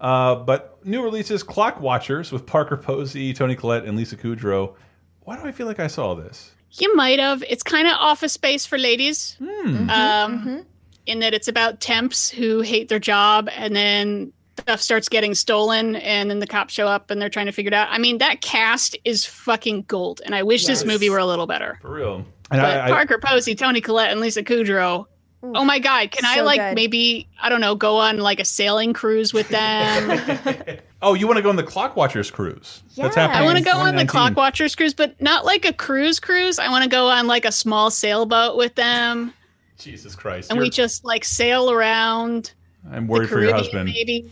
Uh, 0.00 0.34
but 0.34 0.84
new 0.84 1.02
releases 1.02 1.42
Clock 1.42 1.80
Watchers 1.80 2.32
with 2.32 2.46
Parker 2.46 2.76
Posey, 2.76 3.32
Toni 3.32 3.56
Collette, 3.56 3.84
and 3.84 3.96
Lisa 3.96 4.16
Kudrow. 4.16 4.74
Why 5.20 5.36
do 5.36 5.46
I 5.46 5.52
feel 5.52 5.66
like 5.66 5.80
I 5.80 5.86
saw 5.86 6.14
this? 6.14 6.52
you 6.80 6.94
might 6.96 7.18
have. 7.18 7.42
It's 7.48 7.62
kind 7.62 7.86
of 7.86 7.94
office 7.98 8.32
space 8.32 8.66
for 8.66 8.78
ladies. 8.78 9.36
Hmm. 9.38 9.90
Um, 9.90 10.66
in 11.06 11.20
that 11.20 11.34
it's 11.34 11.48
about 11.48 11.80
temps 11.80 12.30
who 12.30 12.60
hate 12.62 12.88
their 12.88 12.98
job 12.98 13.48
and 13.54 13.76
then 13.76 14.32
stuff 14.58 14.80
starts 14.80 15.08
getting 15.08 15.34
stolen 15.34 15.96
and 15.96 16.30
then 16.30 16.38
the 16.38 16.46
cops 16.46 16.72
show 16.72 16.86
up 16.86 17.10
and 17.10 17.20
they're 17.20 17.28
trying 17.28 17.46
to 17.46 17.52
figure 17.52 17.68
it 17.68 17.74
out. 17.74 17.88
I 17.90 17.98
mean, 17.98 18.18
that 18.18 18.40
cast 18.40 18.96
is 19.04 19.26
fucking 19.26 19.82
gold. 19.82 20.22
And 20.24 20.34
I 20.34 20.42
wish 20.42 20.64
this 20.64 20.84
movie 20.84 21.10
were 21.10 21.18
a 21.18 21.26
little 21.26 21.46
better. 21.46 21.78
For 21.82 21.92
real. 21.92 22.14
And 22.50 22.60
But 22.62 22.64
I, 22.64 22.86
I, 22.86 22.90
Parker 22.90 23.18
Posey, 23.18 23.54
Toni 23.54 23.80
Collette, 23.80 24.12
and 24.12 24.20
Lisa 24.20 24.42
Kudrow. 24.42 25.06
Oh 25.54 25.64
my 25.64 25.78
God! 25.78 26.10
Can 26.10 26.24
I 26.24 26.40
like 26.40 26.60
good. 26.60 26.74
maybe 26.74 27.28
I 27.42 27.48
don't 27.48 27.60
know 27.60 27.74
go 27.74 27.98
on 27.98 28.18
like 28.18 28.40
a 28.40 28.44
sailing 28.44 28.92
cruise 28.92 29.34
with 29.34 29.48
them? 29.48 30.38
oh, 31.02 31.14
you 31.14 31.26
want 31.26 31.36
to 31.36 31.42
go 31.42 31.50
on 31.50 31.56
the 31.56 31.62
Clock 31.62 31.96
Watchers 31.96 32.30
cruise? 32.30 32.82
That's 32.96 33.14
happening. 33.14 33.42
I 33.42 33.44
want 33.44 33.58
to 33.58 33.64
go 33.64 33.72
on 33.72 33.96
the 33.96 34.04
2019. 34.04 34.08
Clock 34.08 34.36
Watchers 34.36 34.74
cruise, 34.74 34.94
but 34.94 35.20
not 35.20 35.44
like 35.44 35.64
a 35.64 35.72
cruise 35.72 36.18
cruise. 36.18 36.58
I 36.58 36.68
want 36.70 36.84
to 36.84 36.90
go 36.90 37.08
on 37.08 37.26
like 37.26 37.44
a 37.44 37.52
small 37.52 37.90
sailboat 37.90 38.56
with 38.56 38.74
them, 38.74 39.34
Jesus 39.78 40.14
Christ. 40.14 40.50
and 40.50 40.58
we 40.58 40.66
You're- 40.66 40.70
just 40.70 41.04
like 41.04 41.24
sail 41.24 41.70
around 41.70 42.52
I'm 42.90 43.06
the 43.06 43.12
worried 43.12 43.28
for 43.28 43.40
your 43.40 43.54
husband. 43.54 43.86
maybe. 43.86 44.30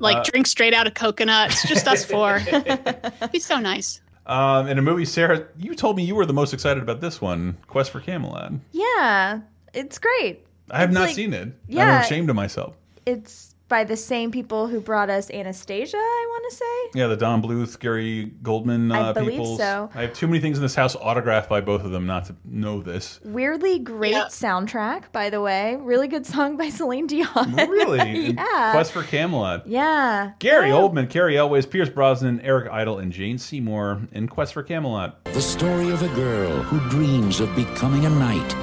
Like 0.00 0.16
Uh, 0.16 0.22
drink 0.24 0.46
straight 0.46 0.74
out 0.74 0.86
of 0.88 0.94
coconuts, 0.94 1.68
just 1.68 1.86
us 1.86 2.04
four. 2.04 2.36
It'd 2.46 3.42
so 3.42 3.60
nice. 3.60 4.00
Um, 4.26 4.68
in 4.68 4.78
a 4.78 4.82
movie, 4.82 5.04
Sarah, 5.04 5.46
you 5.56 5.74
told 5.74 5.96
me 5.96 6.02
you 6.02 6.14
were 6.14 6.26
the 6.26 6.32
most 6.32 6.54
excited 6.54 6.82
about 6.82 7.00
this 7.00 7.20
one, 7.20 7.56
Quest 7.68 7.90
for 7.90 8.00
Camelot. 8.00 8.52
Yeah, 8.72 9.40
it's 9.74 9.98
great. 9.98 10.46
I 10.70 10.78
have 10.80 10.90
It's 10.90 10.94
not 10.94 11.06
like- 11.06 11.14
seen 11.14 11.32
it. 11.34 11.42
I'm 11.42 11.52
Yeah. 11.68 12.02
ashamed 12.02 12.30
of 12.30 12.36
myself. 12.36 12.74
It's 13.06 13.50
by 13.66 13.82
the 13.82 13.96
same 13.96 14.30
people 14.30 14.66
who 14.68 14.78
brought 14.78 15.08
us 15.10 15.30
Anastasia, 15.30 15.96
I 15.96 16.26
want 16.28 16.50
to 16.50 16.56
say. 16.56 16.98
Yeah, 17.00 17.06
the 17.08 17.16
Don 17.16 17.42
Bluth, 17.42 17.78
Gary 17.80 18.30
Goldman 18.42 18.92
uh, 18.92 19.08
I 19.10 19.12
believe 19.12 19.30
people. 19.32 19.56
so. 19.56 19.90
I 19.94 20.02
have 20.02 20.12
too 20.12 20.26
many 20.26 20.38
things 20.38 20.58
in 20.58 20.62
this 20.62 20.74
house 20.74 20.94
autographed 20.94 21.48
by 21.48 21.60
both 21.62 21.82
of 21.82 21.90
them 21.90 22.06
not 22.06 22.26
to 22.26 22.36
know 22.44 22.82
this. 22.82 23.20
Weirdly 23.24 23.78
great 23.78 24.14
soundtrack, 24.14 25.04
by 25.12 25.30
the 25.30 25.40
way. 25.40 25.76
Really 25.80 26.08
good 26.08 26.26
song 26.26 26.56
by 26.58 26.68
Celine 26.70 27.06
Dion. 27.06 27.54
Really? 27.56 28.32
yeah. 28.36 28.72
Quest 28.72 28.92
for 28.92 29.02
Camelot. 29.02 29.66
yeah. 29.66 30.32
Gary 30.40 30.68
Oldman, 30.70 31.08
Cary 31.10 31.36
Elwes, 31.38 31.64
Pierce 31.66 31.88
Brosnan, 31.88 32.40
Eric 32.42 32.70
Idle, 32.70 32.98
and 32.98 33.10
Jane 33.12 33.38
Seymour 33.38 34.02
in 34.12 34.28
Quest 34.28 34.52
for 34.52 34.62
Camelot. 34.62 35.24
The 35.24 35.40
story 35.42 35.90
of 35.90 36.02
a 36.02 36.08
girl 36.14 36.62
who 36.62 36.78
dreams 36.90 37.40
of 37.40 37.54
becoming 37.56 38.04
a 38.04 38.10
knight. 38.10 38.54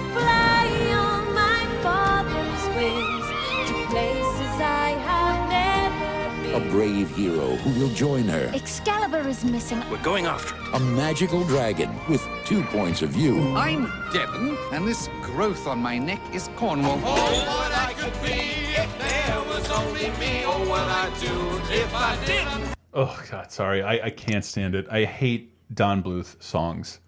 Brave 6.82 7.16
hero 7.16 7.56
who 7.58 7.80
will 7.80 7.94
join 7.94 8.24
her. 8.24 8.50
Excalibur 8.56 9.28
is 9.30 9.46
missing. 9.46 9.80
We're 9.92 10.02
going 10.02 10.26
after 10.26 10.56
it. 10.56 10.62
A 10.74 10.80
magical 10.80 11.44
dragon 11.44 11.92
with 12.10 12.28
two 12.44 12.64
points 12.64 13.04
of 13.04 13.12
view. 13.12 13.38
I'm 13.56 13.84
Devon, 14.12 14.58
and 14.72 14.88
this 14.88 15.08
growth 15.22 15.68
on 15.68 15.78
my 15.78 16.00
neck 16.00 16.20
is 16.34 16.50
Cornwall. 16.56 17.00
Oh, 17.04 17.46
what 17.46 17.72
I 17.72 17.94
could 17.94 18.14
be 18.24 18.40
if 18.82 18.90
there 18.98 19.44
was 19.48 19.70
only 19.70 20.10
me. 20.20 20.42
Oh, 20.44 20.68
what 20.68 20.82
I'd 20.82 21.14
do 21.20 21.72
if 21.72 21.94
I 21.94 22.18
didn't. 22.26 22.74
Oh, 22.96 23.16
God, 23.30 23.52
sorry. 23.52 23.84
I, 23.84 24.08
I 24.08 24.10
can't 24.10 24.44
stand 24.44 24.74
it. 24.74 24.88
I 24.90 25.06
hate 25.06 25.54
Don 25.76 26.02
Bluth 26.02 26.42
songs. 26.42 27.00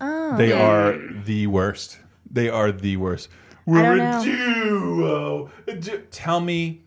Oh. 0.00 0.38
They 0.38 0.52
are 0.52 0.96
the 1.26 1.48
worst. 1.48 1.98
They 2.30 2.48
are 2.48 2.72
the 2.72 2.96
worst. 2.96 3.28
We're 3.66 3.98
a 4.00 4.22
duo. 4.24 5.50
A 5.68 5.74
du- 5.74 5.98
Tell 6.10 6.40
me 6.40 6.85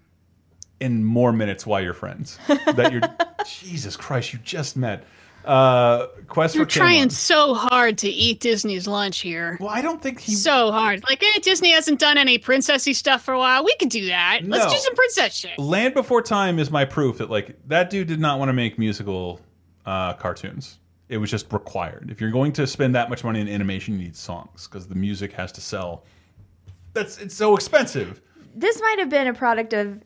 in 0.80 1.04
more 1.04 1.32
minutes 1.34 1.66
why 1.66 1.82
you're 1.82 1.94
friends. 1.94 2.38
That 2.48 2.92
you're 2.92 3.02
Jesus 3.46 3.96
Christ, 3.98 4.34
you 4.34 4.40
just 4.40 4.78
met. 4.78 5.06
Uh 5.46 6.08
Quest 6.28 6.54
You're 6.56 6.66
for 6.66 6.72
trying 6.72 6.96
Camelot. 6.96 7.12
so 7.14 7.54
hard 7.54 7.98
to 8.00 8.10
eat 8.10 8.42
Disney's 8.42 8.88
lunch 8.88 9.20
here. 9.20 9.58
Well, 9.60 9.70
I 9.70 9.82
don't 9.82 10.02
think 10.02 10.20
he 10.20 10.34
so 10.36 10.72
hard. 10.72 11.02
Like, 11.10 11.24
eh, 11.24 11.40
Disney 11.42 11.72
hasn't 11.72 12.00
done 12.00 12.18
any 12.18 12.38
princessy 12.38 12.94
stuff 12.94 13.24
for 13.24 13.34
a 13.34 13.40
while. 13.40 13.64
We 13.64 13.74
could 13.80 13.90
do 13.90 14.08
that. 14.08 14.42
Let's 14.44 14.72
do 14.72 14.78
some 14.78 14.96
princess 14.96 15.34
shit. 15.36 15.58
Land 15.58 15.94
Before 15.94 16.22
Time 16.22 16.60
is 16.60 16.70
my 16.70 16.84
proof 16.86 17.20
that 17.20 17.30
like 17.30 17.56
that 17.68 17.90
dude 17.90 18.08
did 18.08 18.20
not 18.20 18.38
want 18.38 18.50
to 18.50 18.54
make 18.54 18.78
musical 18.78 19.40
uh, 19.86 20.14
cartoons. 20.14 20.78
It 21.08 21.18
was 21.18 21.32
just 21.32 21.52
required. 21.54 22.10
If 22.12 22.20
you're 22.22 22.32
going 22.32 22.52
to 22.54 22.68
spend 22.68 22.94
that 22.96 23.10
much 23.10 23.24
money 23.24 23.40
in 23.40 23.48
animation, 23.48 23.94
you 23.96 24.02
need 24.02 24.16
songs 24.18 24.68
because 24.68 24.88
the 24.88 24.96
music 24.96 25.32
has 25.34 25.52
to 25.54 25.62
sell. 25.62 26.04
That's 26.94 27.18
it's 27.18 27.34
so 27.36 27.56
expensive. 27.56 28.22
This 28.54 28.80
might 28.82 29.00
have 29.00 29.10
been 29.10 29.28
a 29.28 29.34
product 29.34 29.74
of 29.74 30.02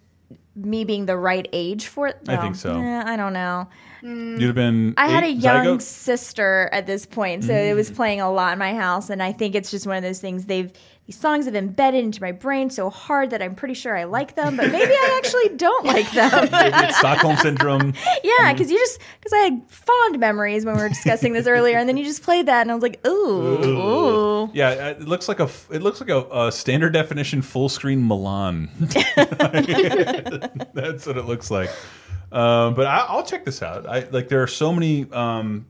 me 0.56 0.84
being 0.84 1.06
the 1.06 1.18
right 1.18 1.48
age 1.52 1.88
for 1.88 2.08
it. 2.08 2.18
I 2.28 2.38
think 2.38 2.56
so. 2.56 2.80
eh, 2.80 3.04
I 3.06 3.16
don't 3.18 3.34
know. 3.34 3.68
You'd 4.04 4.42
have 4.42 4.56
been. 4.56 4.94
I 4.98 5.08
had 5.08 5.24
a 5.24 5.32
young 5.32 5.66
zygote? 5.66 5.82
sister 5.82 6.70
at 6.74 6.86
this 6.86 7.06
point, 7.06 7.46
so 7.46 7.54
it 7.54 7.74
was 7.74 7.90
Mm. 7.90 7.96
playing 7.96 8.22
a 8.22 8.32
lot 8.32 8.54
in 8.54 8.60
my 8.60 8.74
house, 8.74 9.10
and 9.10 9.24
I 9.24 9.32
think 9.32 9.56
it's 9.56 9.72
just 9.72 9.88
one 9.88 9.96
of 9.98 10.04
those 10.04 10.20
things. 10.20 10.46
They've 10.46 10.72
these 11.06 11.20
songs 11.20 11.46
have 11.46 11.56
embedded 11.56 12.02
into 12.02 12.22
my 12.22 12.32
brain 12.32 12.70
so 12.70 12.90
hard 12.90 13.32
that 13.32 13.42
I'm 13.42 13.56
pretty 13.56 13.74
sure 13.74 13.98
I 13.98 14.06
like 14.06 14.36
them, 14.36 14.56
but 14.56 14.72
maybe 14.72 14.94
I 14.94 15.22
actually 15.22 15.58
don't 15.58 15.86
like 15.86 16.10
them. 16.14 16.48
It's 16.52 16.98
Stockholm 16.98 17.36
syndrome. 17.38 17.94
yeah, 18.24 18.54
because 18.54 18.72
you 18.72 18.78
just 18.78 19.00
because 19.20 19.34
I 19.34 19.40
had 19.40 19.62
fond 19.70 20.20
memories 20.20 20.66
when 20.66 20.78
we 20.78 20.82
were 20.82 20.88
discussing 20.88 21.34
this 21.34 21.46
earlier, 21.46 21.78
and 21.78 21.90
then 21.90 21.98
you 21.98 22.06
just 22.06 22.24
played 22.24 22.46
that, 22.46 22.62
and 22.62 22.72
I 22.72 22.74
was 22.74 22.84
like, 22.84 23.06
ooh, 23.06 23.66
ooh. 23.66 24.52
Yeah, 24.54 24.70
uh, 24.70 24.90
it 24.92 25.02
looks 25.02 25.28
like 25.28 25.42
a 25.42 25.50
it 25.72 25.82
looks 25.82 26.00
like 26.00 26.10
a, 26.10 26.26
a 26.32 26.52
standard 26.54 26.94
definition 26.94 27.42
full 27.42 27.68
screen 27.68 28.02
Mulan. 28.02 28.70
That's 30.74 31.06
what 31.06 31.18
it 31.18 31.26
looks 31.26 31.52
like. 31.52 31.70
Um, 32.32 32.76
but 32.76 32.88
I, 32.88 33.06
I'll 33.10 33.26
check 33.26 33.44
this 33.44 33.62
out. 33.62 33.86
I 33.88 34.08
like 34.10 34.30
there 34.30 34.42
are 34.42 34.48
so 34.48 34.72
many. 34.72 35.12
Um, 35.12 35.66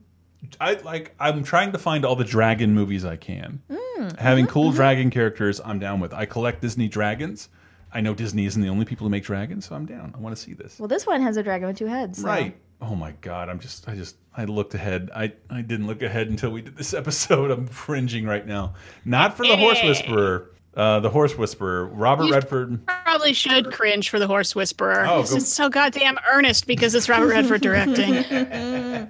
I 0.60 0.74
like 0.76 1.14
I'm 1.20 1.44
trying 1.44 1.72
to 1.72 1.78
find 1.78 2.06
all 2.06 2.16
the 2.16 2.24
dragon 2.24 2.74
movies 2.74 3.06
I 3.06 3.16
can. 3.16 3.62
Mm, 3.70 4.18
Having 4.20 4.46
mm-hmm, 4.46 4.54
cool 4.54 4.72
dragon 4.72 5.10
characters, 5.10 5.62
I'm 5.64 5.80
down 5.80 6.00
with. 6.00 6.14
I 6.14 6.26
collect 6.26 6.62
Disney 6.62 6.88
dragons. 6.88 7.50
I 7.92 8.02
know 8.02 8.14
Disney 8.14 8.46
isn't 8.46 8.62
the 8.62 8.70
only 8.70 8.86
people 8.86 9.06
who 9.06 9.12
make 9.12 9.24
dragons, 9.24 9.66
so 9.68 9.76
I'm 9.76 9.86
down. 9.86 10.14
I 10.16 10.20
want 10.20 10.36
to 10.36 10.42
see 10.42 10.54
this. 10.54 10.80
Well, 10.80 10.88
this 10.88 11.06
one 11.06 11.22
has 11.22 11.38
a 11.38 11.44
dragon 11.44 11.68
with 11.68 11.78
two 11.78 11.86
heads. 11.86 12.20
so- 12.20 12.28
Right. 12.28 12.58
Oh 12.82 12.96
my 12.96 13.14
god, 13.22 13.48
I'm 13.50 13.60
just 13.60 13.88
I 13.88 13.96
just 13.96 14.18
I 14.36 14.44
looked 14.46 14.74
ahead. 14.74 15.10
I 15.16 15.32
I 15.50 15.62
didn't 15.62 15.88
look 15.88 16.02
ahead 16.02 16.28
until 16.28 16.50
we 16.52 16.62
did 16.62 16.76
this 16.76 16.94
episode. 17.02 17.50
I'm 17.52 17.68
cringing 17.70 18.26
right 18.26 18.46
now. 18.46 18.74
Not 19.06 19.38
for 19.38 19.46
the 19.48 19.56
horse 19.56 19.82
whisperer. 19.84 20.50
Uh, 20.76 21.00
the 21.02 21.10
Horse 21.12 21.38
Whisperer, 21.38 21.86
Robert 21.86 22.24
You- 22.26 22.34
Redford. 22.34 22.84
Probably 22.88 23.34
should 23.34 23.72
cringe 23.72 24.10
for 24.10 24.18
the 24.18 24.26
Horse 24.26 24.56
Whisperer. 24.56 25.06
Oh, 25.08 25.22
this 25.22 25.30
go- 25.30 25.38
is 25.38 25.48
so 25.54 25.70
goddamn 25.70 26.18
earnest 26.34 26.66
because 26.66 26.96
it's 26.96 27.08
Robert 27.08 27.28
Redford 27.28 27.62
directing. 27.62 28.14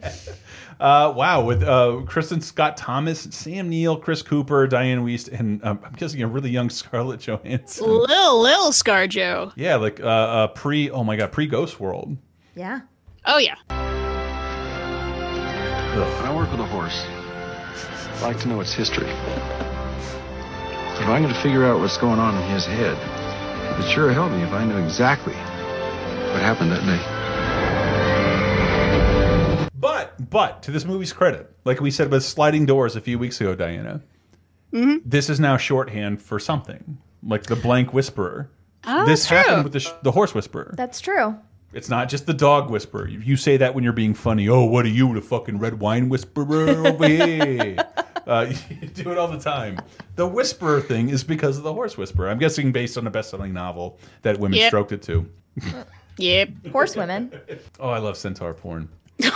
Uh, 0.79 1.13
wow, 1.15 1.43
with 1.43 1.63
uh, 1.63 2.01
Kristin 2.05 2.41
Scott 2.41 2.77
Thomas, 2.77 3.21
Sam 3.31 3.69
Neill, 3.69 3.97
Chris 3.97 4.21
Cooper, 4.21 4.67
Dianne 4.67 5.03
Wiest, 5.03 5.37
and 5.37 5.63
um, 5.63 5.79
I'm 5.83 5.93
guessing 5.93 6.21
a 6.21 6.27
really 6.27 6.49
young 6.49 6.69
Scarlett 6.69 7.21
Johansson. 7.21 7.87
Lil 7.87 8.41
Lil 8.41 8.71
ScarJo. 8.71 9.53
Yeah, 9.55 9.75
like 9.75 9.99
uh, 9.99 10.07
uh, 10.07 10.47
pre. 10.47 10.89
Oh 10.89 11.03
my 11.03 11.15
god, 11.15 11.31
pre 11.31 11.47
Ghost 11.47 11.79
World. 11.79 12.17
Yeah. 12.55 12.81
Oh 13.25 13.37
yeah. 13.37 13.55
When 15.93 16.25
I 16.25 16.35
work 16.35 16.49
with 16.49 16.59
a 16.59 16.65
horse, 16.65 17.03
I 17.05 18.27
like 18.27 18.39
to 18.39 18.47
know 18.47 18.59
its 18.61 18.73
history. 18.73 19.07
If 19.07 21.07
I'm 21.07 21.21
going 21.21 21.33
to 21.33 21.41
figure 21.41 21.65
out 21.65 21.79
what's 21.79 21.97
going 21.97 22.19
on 22.19 22.35
in 22.35 22.49
his 22.49 22.65
head, 22.65 22.97
it 22.97 23.77
would 23.77 23.91
sure 23.91 24.11
help 24.11 24.31
me 24.31 24.41
if 24.41 24.51
I 24.53 24.65
knew 24.65 24.77
exactly 24.77 25.33
what 25.33 26.41
happened 26.41 26.71
that 26.71 26.83
day. 26.85 27.12
But 30.33 30.53
but 30.53 30.63
to 30.63 30.71
this 30.71 30.83
movie's 30.83 31.13
credit, 31.13 31.49
like 31.63 31.79
we 31.79 31.91
said 31.91 32.09
with 32.11 32.23
Sliding 32.23 32.65
Doors 32.65 32.95
a 32.95 33.01
few 33.01 33.19
weeks 33.19 33.39
ago, 33.39 33.53
Diana, 33.55 34.01
Mhm. 34.73 35.01
this 35.05 35.29
is 35.29 35.39
now 35.39 35.57
shorthand 35.57 36.21
for 36.21 36.39
something 36.39 36.97
like 37.21 37.43
the 37.43 37.55
Blank 37.55 37.93
Whisperer. 37.93 38.49
Oh, 38.85 39.05
this 39.05 39.27
true. 39.27 39.37
happened 39.37 39.63
with 39.63 39.73
the, 39.73 39.79
sh 39.79 39.89
the 40.01 40.11
Horse 40.11 40.33
Whisperer. 40.33 40.73
That's 40.75 40.99
true. 40.99 41.35
It's 41.71 41.87
not 41.89 42.09
just 42.09 42.25
the 42.25 42.33
dog 42.33 42.69
whisperer. 42.71 43.07
You, 43.07 43.19
you 43.19 43.37
say 43.37 43.57
that 43.57 43.73
when 43.75 43.83
you're 43.83 43.93
being 43.93 44.13
funny. 44.15 44.49
Oh, 44.49 44.63
what 44.65 44.85
are 44.85 44.89
you, 44.89 45.13
the 45.13 45.21
fucking 45.21 45.57
red 45.59 45.79
wine 45.79 46.09
whisperer 46.09 46.87
over 46.87 47.07
here? 47.07 47.77
Uh, 48.25 48.45
you 48.81 48.87
do 48.87 49.11
it 49.11 49.17
all 49.17 49.27
the 49.27 49.37
time. 49.37 49.77
The 50.15 50.25
whisperer 50.25 50.79
thing 50.79 51.09
is 51.09 51.25
because 51.25 51.57
of 51.57 51.63
the 51.63 51.73
horse 51.73 51.97
whisperer. 51.97 52.29
I'm 52.29 52.37
guessing 52.39 52.71
based 52.71 52.97
on 52.97 53.05
a 53.05 53.09
best-selling 53.11 53.51
novel 53.51 53.99
that 54.21 54.39
women 54.39 54.59
Yep. 54.59 54.67
stroked 54.69 54.91
it 54.93 55.01
to. 55.03 55.29
Yep. 56.17 56.49
horse 56.71 56.95
women. 56.95 57.33
Oh, 57.81 57.89
I 57.89 57.97
love 57.97 58.15
centaur 58.15 58.53
porn. 58.53 58.87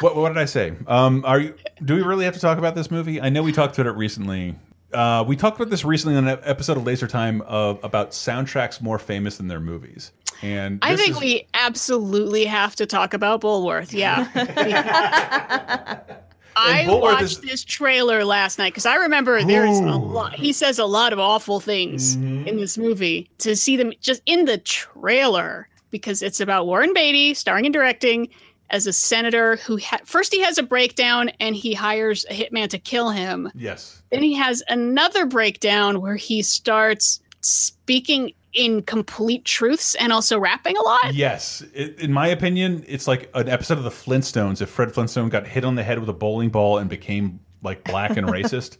What, 0.00 0.16
what 0.16 0.28
did 0.30 0.38
I 0.38 0.44
say? 0.44 0.72
Um, 0.88 1.24
are 1.24 1.38
you? 1.40 1.54
Do 1.84 1.94
we 1.94 2.02
really 2.02 2.24
have 2.24 2.34
to 2.34 2.40
talk 2.40 2.58
about 2.58 2.74
this 2.74 2.90
movie? 2.90 3.20
I 3.20 3.28
know 3.30 3.42
we 3.44 3.52
talked 3.52 3.78
about 3.78 3.88
it 3.90 3.96
recently. 3.96 4.54
Uh, 4.92 5.24
we 5.26 5.36
talked 5.36 5.56
about 5.56 5.70
this 5.70 5.84
recently 5.84 6.16
on 6.16 6.26
an 6.26 6.38
episode 6.42 6.76
of 6.76 6.84
Laser 6.84 7.06
Time 7.06 7.40
of 7.42 7.82
about 7.84 8.10
soundtracks 8.10 8.80
more 8.80 8.98
famous 8.98 9.36
than 9.36 9.46
their 9.48 9.60
movies. 9.60 10.10
And 10.42 10.80
I 10.82 10.96
think 10.96 11.10
is- 11.12 11.20
we 11.20 11.46
absolutely 11.54 12.44
have 12.44 12.74
to 12.76 12.86
talk 12.86 13.14
about 13.14 13.40
Bulworth. 13.40 13.92
Yeah. 13.92 14.28
I 16.56 16.84
Bulworth 16.86 17.00
watched 17.00 17.22
is- 17.22 17.40
this 17.40 17.64
trailer 17.64 18.24
last 18.24 18.58
night 18.58 18.72
because 18.72 18.86
I 18.86 18.96
remember 18.96 19.42
there's 19.44 19.78
a 19.78 19.96
lot. 19.96 20.34
He 20.34 20.52
says 20.52 20.78
a 20.78 20.86
lot 20.86 21.12
of 21.12 21.18
awful 21.18 21.60
things 21.60 22.16
Mm-hmm. 22.16 22.48
in 22.48 22.56
this 22.56 22.76
movie. 22.78 23.28
To 23.38 23.56
see 23.56 23.76
them 23.76 23.92
just 24.00 24.22
in 24.26 24.44
the 24.44 24.58
trailer 24.58 25.68
because 25.90 26.22
it's 26.22 26.40
about 26.40 26.66
Warren 26.66 26.92
Beatty 26.94 27.34
starring 27.34 27.66
and 27.66 27.72
directing 27.72 28.28
as 28.70 28.86
a 28.86 28.92
senator 28.92 29.56
who 29.56 29.78
ha- 29.78 30.00
first 30.04 30.32
he 30.32 30.40
has 30.40 30.58
a 30.58 30.62
breakdown 30.62 31.30
and 31.40 31.54
he 31.54 31.74
hires 31.74 32.24
a 32.30 32.34
hitman 32.34 32.68
to 32.68 32.78
kill 32.78 33.10
him. 33.10 33.50
Yes. 33.54 34.02
Then 34.10 34.22
he 34.22 34.34
has 34.34 34.62
another 34.68 35.26
breakdown 35.26 36.00
where 36.00 36.16
he 36.16 36.42
starts 36.42 37.20
speaking 37.40 38.32
in 38.54 38.82
complete 38.82 39.44
truths 39.44 39.94
and 39.96 40.12
also 40.12 40.38
rapping 40.38 40.76
a 40.76 40.82
lot. 40.82 41.12
Yes, 41.12 41.62
it, 41.74 41.98
in 41.98 42.12
my 42.12 42.28
opinion, 42.28 42.84
it's 42.86 43.06
like 43.06 43.28
an 43.34 43.48
episode 43.48 43.78
of 43.78 43.84
the 43.84 43.90
Flintstones. 43.90 44.62
If 44.62 44.70
Fred 44.70 44.92
Flintstone 44.92 45.28
got 45.28 45.46
hit 45.46 45.64
on 45.64 45.74
the 45.74 45.82
head 45.82 45.98
with 45.98 46.08
a 46.08 46.14
bowling 46.14 46.50
ball 46.50 46.78
and 46.78 46.88
became 46.88 47.40
like 47.62 47.82
black 47.84 48.16
and 48.16 48.26
racist, 48.28 48.76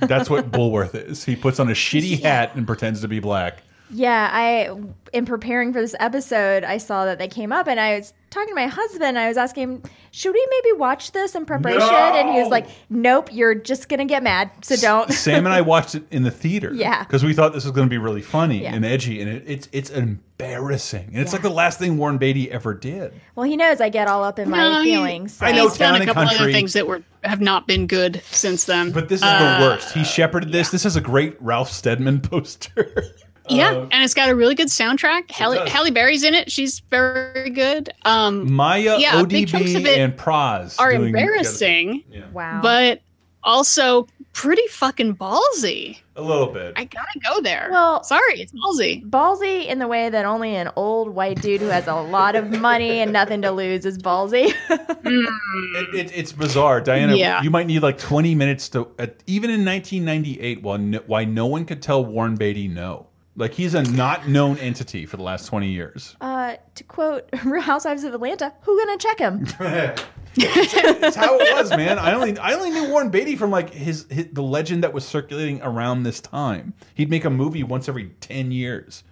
that's 0.00 0.28
what 0.28 0.50
Bulworth 0.50 0.94
is. 0.94 1.24
He 1.24 1.34
puts 1.34 1.58
on 1.58 1.68
a 1.68 1.72
shitty 1.72 2.22
hat 2.22 2.54
and 2.54 2.66
pretends 2.66 3.00
to 3.00 3.08
be 3.08 3.20
black. 3.20 3.62
Yeah, 3.90 4.28
I 4.32 4.70
in 5.12 5.26
preparing 5.26 5.72
for 5.72 5.80
this 5.80 5.94
episode, 6.00 6.64
I 6.64 6.78
saw 6.78 7.04
that 7.04 7.18
they 7.18 7.28
came 7.28 7.52
up, 7.52 7.68
and 7.68 7.78
I 7.78 7.98
was 7.98 8.12
talking 8.30 8.48
to 8.48 8.54
my 8.54 8.66
husband. 8.66 9.16
I 9.18 9.28
was 9.28 9.36
asking 9.36 9.62
him, 9.62 9.82
"Should 10.10 10.32
we 10.34 10.46
maybe 10.50 10.76
watch 10.78 11.12
this 11.12 11.34
in 11.36 11.46
preparation?" 11.46 11.82
And 11.88 12.30
he 12.30 12.40
was 12.40 12.50
like, 12.50 12.66
"Nope, 12.90 13.28
you're 13.32 13.54
just 13.54 13.88
gonna 13.88 14.04
get 14.04 14.22
mad, 14.24 14.50
so 14.62 14.74
don't." 14.76 15.12
Sam 15.12 15.46
and 15.46 15.54
I 15.54 15.60
watched 15.60 15.94
it 15.94 16.02
in 16.10 16.24
the 16.24 16.30
theater. 16.32 16.72
Yeah. 16.74 17.04
because 17.04 17.22
we 17.24 17.32
thought 17.32 17.52
this 17.52 17.64
was 17.64 17.70
going 17.72 17.86
to 17.86 17.90
be 17.90 17.98
really 17.98 18.22
funny 18.22 18.62
Yeah. 18.64 18.74
and 18.74 18.84
edgy, 18.84 19.20
and 19.20 19.30
it, 19.30 19.44
it's 19.46 19.68
it's 19.72 19.90
embarrassing, 19.90 21.10
and 21.12 21.18
it's 21.18 21.32
like 21.32 21.42
the 21.42 21.48
last 21.50 21.78
thing 21.78 21.96
Warren 21.96 22.18
Beatty 22.18 22.50
ever 22.50 22.74
did. 22.74 23.12
well, 23.36 23.44
he 23.44 23.56
knows 23.56 23.80
I 23.80 23.88
get 23.88 24.08
all 24.08 24.24
up 24.24 24.38
in 24.40 24.50
my 24.50 24.58
No, 24.58 24.82
he- 24.82 24.90
feelings. 24.90 25.38
I 25.40 25.52
know 25.52 25.68
He's 25.68 25.78
done 25.78 25.94
a 25.94 25.98
and 25.98 26.06
couple 26.06 26.22
other 26.24 26.50
things 26.52 26.72
that 26.72 26.86
were 26.86 27.02
have 27.22 27.40
not 27.40 27.66
been 27.68 27.86
good 27.86 28.20
since 28.30 28.64
then. 28.64 28.90
But 28.90 29.08
this 29.08 29.20
is 29.20 29.24
Uh, 29.26 29.58
the 29.60 29.64
worst. 29.64 29.92
He 29.94 30.02
shepherded 30.04 30.50
this. 30.52 30.70
This 30.70 30.84
is 30.84 30.96
a 30.96 31.00
great 31.00 31.36
Ralph 31.40 31.70
Steadman 31.70 32.20
poster. 32.22 33.04
Yeah, 33.48 33.70
Uh, 33.72 33.86
and 33.92 34.02
it's 34.02 34.14
got 34.14 34.28
a 34.28 34.34
really 34.34 34.54
good 34.54 34.68
soundtrack. 34.68 35.30
Halle. 35.30 35.68
Halle 35.68 35.90
Berry's 35.90 36.24
in 36.24 36.34
it. 36.34 36.50
She's 36.50 36.80
very 36.90 37.50
good. 37.50 37.90
Um, 38.04 38.44
Mya, 38.54 38.98
yeah, 38.98 39.22
big 39.24 39.44
of 39.54 39.60
ODB, 39.60 39.86
it 39.86 39.98
and 39.98 40.16
Pras 40.16 40.78
are 40.80 40.92
doing- 40.92 41.08
embarrassing. 41.08 42.04
Wow. 42.32 42.60
But 42.62 43.02
also 43.44 44.08
pretty 44.32 44.66
fucking 44.68 45.16
ballsy. 45.16 45.98
A 46.16 46.20
little 46.22 46.46
bit. 46.48 46.74
I 46.76 46.84
gotta 46.84 47.18
go 47.26 47.40
there. 47.40 47.68
Well, 47.70 48.02
sorry, 48.02 48.40
it's 48.40 48.52
ballsy. 48.52 49.08
Ballsy 49.08 49.66
in 49.66 49.78
the 49.78 49.86
way 49.86 50.08
that 50.10 50.24
only 50.26 50.56
an 50.56 50.70
old 50.76 51.10
white 51.10 51.40
dude 51.40 51.60
who 51.60 51.68
has 51.68 51.86
a 51.86 51.94
lot 51.94 52.36
of 52.36 52.50
money 52.50 53.00
and 53.00 53.12
nothing 53.12 53.40
to 53.42 53.50
lose 53.50 53.86
is 53.86 53.98
ballsy. 53.98 54.52
It, 55.08 55.94
it, 55.94 56.12
it's 56.14 56.32
bizarre, 56.32 56.80
Diana. 56.80 57.14
Yeah. 57.16 57.40
You 57.42 57.50
might 57.50 57.66
need 57.66 57.80
like 57.80 57.96
20 57.98 58.34
minutes 58.34 58.68
to, 58.70 58.88
uh, 58.98 59.06
even 59.26 59.50
in 59.50 59.64
1998, 59.64 60.62
while 60.62 60.78
no, 60.78 61.00
why 61.06 61.24
no 61.24 61.46
one 61.46 61.64
could 61.64 61.80
tell 61.80 62.04
Warren 62.04 62.34
Beatty 62.34 62.66
no. 62.68 63.05
Like 63.36 63.52
he's 63.52 63.74
a 63.74 63.82
not 63.82 64.28
known 64.28 64.56
entity 64.58 65.04
for 65.06 65.16
the 65.18 65.22
last 65.22 65.46
20 65.46 65.68
years. 65.68 66.16
uh, 66.20 66.56
to 66.74 66.84
quote 66.84 67.28
Real 67.44 67.60
Housewives 67.60 68.02
of 68.04 68.14
Atlanta, 68.14 68.52
"Who 68.62 68.78
gonna 68.84 68.98
check 68.98 69.18
him?" 69.18 69.46
It's 70.38 71.16
how 71.16 71.38
it 71.38 71.54
was, 71.56 71.70
man. 71.70 71.98
I 71.98 72.12
only 72.12 72.38
I 72.38 72.52
only 72.54 72.70
knew 72.70 72.88
Warren 72.90 73.08
Beatty 73.10 73.36
from 73.36 73.50
like 73.50 73.70
his, 73.70 74.06
his 74.10 74.26
the 74.32 74.42
legend 74.42 74.84
that 74.84 74.92
was 74.92 75.04
circulating 75.06 75.62
around 75.62 76.02
this 76.02 76.20
time. 76.20 76.74
He'd 76.94 77.08
make 77.10 77.24
a 77.24 77.30
movie 77.30 77.62
once 77.62 77.88
every 77.88 78.10
10 78.20 78.52
years. 78.52 79.02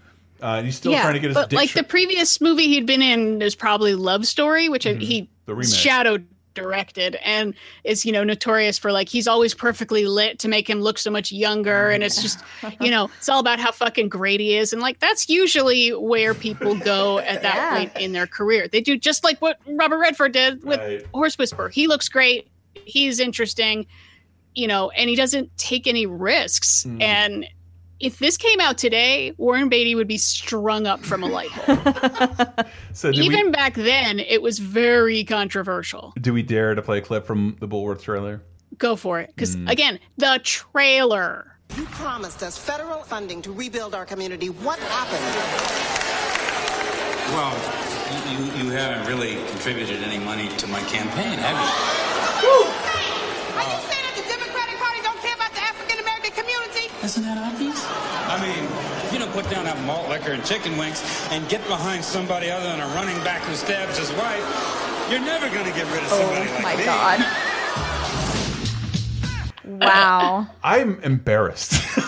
Uh, 0.42 0.56
and 0.56 0.66
he's 0.66 0.76
still 0.76 0.92
yeah, 0.92 1.00
trying 1.02 1.14
to 1.14 1.20
get 1.20 1.28
his 1.28 1.34
but 1.34 1.52
like 1.54 1.72
the 1.72 1.82
previous 1.84 2.40
movie 2.42 2.68
he'd 2.68 2.84
been 2.86 3.00
in 3.00 3.40
is 3.40 3.54
probably 3.54 3.94
Love 3.94 4.26
Story, 4.26 4.68
which 4.68 4.84
Mm-hmm. 4.84 5.00
he 5.00 5.30
The 5.46 5.54
remake. 5.54 5.74
shadow 5.74 6.18
directed 6.54 7.16
and 7.24 7.54
is 7.82 8.06
you 8.06 8.12
know 8.12 8.24
notorious 8.24 8.78
for 8.78 8.92
like 8.92 9.08
he's 9.08 9.26
always 9.28 9.54
perfectly 9.54 10.06
lit 10.06 10.38
to 10.38 10.48
make 10.48 10.68
him 10.70 10.80
look 10.80 10.98
so 10.98 11.10
much 11.10 11.32
younger 11.32 11.90
and 11.90 12.02
it's 12.04 12.22
just 12.22 12.40
you 12.80 12.90
know 12.90 13.10
it's 13.18 13.28
all 13.28 13.40
about 13.40 13.58
how 13.58 13.72
fucking 13.72 14.08
great 14.08 14.40
he 14.40 14.56
is 14.56 14.72
and 14.72 14.80
like 14.80 14.98
that's 15.00 15.28
usually 15.28 15.90
where 15.90 16.32
people 16.34 16.74
go 16.76 17.18
at 17.18 17.42
that 17.42 17.54
Yeah. 17.56 17.76
point 17.76 17.92
in 17.98 18.12
their 18.12 18.26
career 18.26 18.68
they 18.68 18.80
do 18.80 18.96
just 18.96 19.24
like 19.24 19.40
what 19.42 19.58
robert 19.66 19.98
redford 19.98 20.32
did 20.32 20.64
with 20.64 20.78
Right. 20.80 21.04
horse 21.12 21.36
whisperer 21.36 21.68
he 21.68 21.86
looks 21.88 22.08
great 22.08 22.48
he's 22.84 23.18
interesting 23.20 23.86
you 24.54 24.66
know 24.68 24.90
and 24.90 25.10
he 25.10 25.16
doesn't 25.16 25.56
take 25.58 25.86
any 25.86 26.06
risks 26.06 26.84
Hmm. 26.84 27.02
and 27.02 27.46
if 28.00 28.18
this 28.18 28.36
came 28.36 28.60
out 28.60 28.76
today 28.78 29.32
warren 29.36 29.68
beatty 29.68 29.94
would 29.94 30.08
be 30.08 30.18
strung 30.18 30.86
up 30.86 31.00
from 31.04 31.22
a 31.22 31.26
light 31.26 31.50
bulb 31.66 32.66
So 32.92 33.10
even 33.10 33.46
we, 33.46 33.50
back 33.50 33.74
then 33.74 34.18
it 34.20 34.42
was 34.42 34.58
very 34.58 35.24
controversial 35.24 36.12
do 36.20 36.32
we 36.32 36.42
dare 36.42 36.74
to 36.74 36.82
play 36.82 36.98
a 36.98 37.00
clip 37.00 37.26
from 37.26 37.56
the 37.60 37.68
Bulworth 37.68 38.02
trailer? 38.02 38.42
go 38.78 38.96
for 38.96 39.20
it 39.20 39.30
because 39.34 39.56
Mm. 39.56 39.70
again 39.70 39.98
the 40.16 40.40
trailer 40.42 41.56
You 41.76 41.84
promised 41.86 42.42
us 42.42 42.58
federal 42.58 43.02
funding 43.02 43.40
to 43.42 43.52
rebuild 43.52 43.94
our 43.94 44.04
community. 44.04 44.48
What 44.50 44.78
happened? 44.78 45.24
Well, 47.34 47.54
you, 48.30 48.38
you 48.64 48.70
haven't 48.70 49.06
really 49.08 49.34
contributed 49.50 50.02
any 50.02 50.18
money 50.22 50.48
to 50.58 50.66
my 50.68 50.80
campaign, 50.82 51.38
have 51.38 51.56
you? 51.56 51.70
Are 53.58 53.93
Isn't 57.04 57.22
that 57.24 57.36
obvious? 57.52 57.84
I 57.86 58.40
mean, 58.40 58.64
if 59.04 59.12
you 59.12 59.18
don't 59.18 59.30
put 59.32 59.48
down 59.50 59.64
that 59.66 59.78
malt 59.84 60.08
liquor 60.08 60.32
and 60.32 60.42
chicken 60.44 60.76
wings 60.78 61.02
and 61.30 61.46
get 61.50 61.60
behind 61.68 62.02
somebody 62.02 62.50
other 62.50 62.64
than 62.64 62.80
a 62.80 62.86
running 62.94 63.18
back 63.22 63.42
who 63.42 63.54
stabs 63.54 63.98
his 63.98 64.10
wife, 64.12 64.42
you're 65.10 65.20
never 65.20 65.48
going 65.50 65.66
to 65.66 65.72
get 65.78 65.84
rid 65.92 66.02
of 66.02 66.08
somebody 66.08 66.50
like 66.50 66.58
Oh 66.58 66.62
my 66.62 66.76
me. 66.76 66.84
god! 66.84 67.20
Wow, 69.66 70.46
I'm 70.62 71.00
embarrassed. 71.02 71.72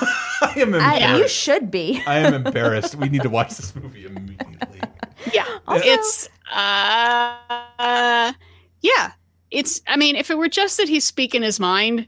I 0.43 0.53
am 0.57 0.75
embarrassed. 0.75 1.03
I, 1.03 1.17
you 1.19 1.27
should 1.29 1.71
be. 1.71 2.03
I 2.07 2.19
am 2.19 2.35
embarrassed. 2.35 2.95
We 2.97 3.09
need 3.09 3.23
to 3.23 3.31
watch 3.31 3.57
this 3.57 3.75
movie 3.75 4.05
immediately. 4.05 4.81
yeah 5.33 5.47
it's 5.69 6.29
uh 6.53 8.33
yeah 8.83 9.13
it's 9.51 9.81
i 9.89 9.97
mean 9.97 10.15
if 10.15 10.31
it 10.31 10.39
were 10.39 10.49
just 10.49 10.77
that 10.77 10.89
he's 10.89 11.05
speaking 11.05 11.43
his 11.43 11.59
mind 11.59 12.07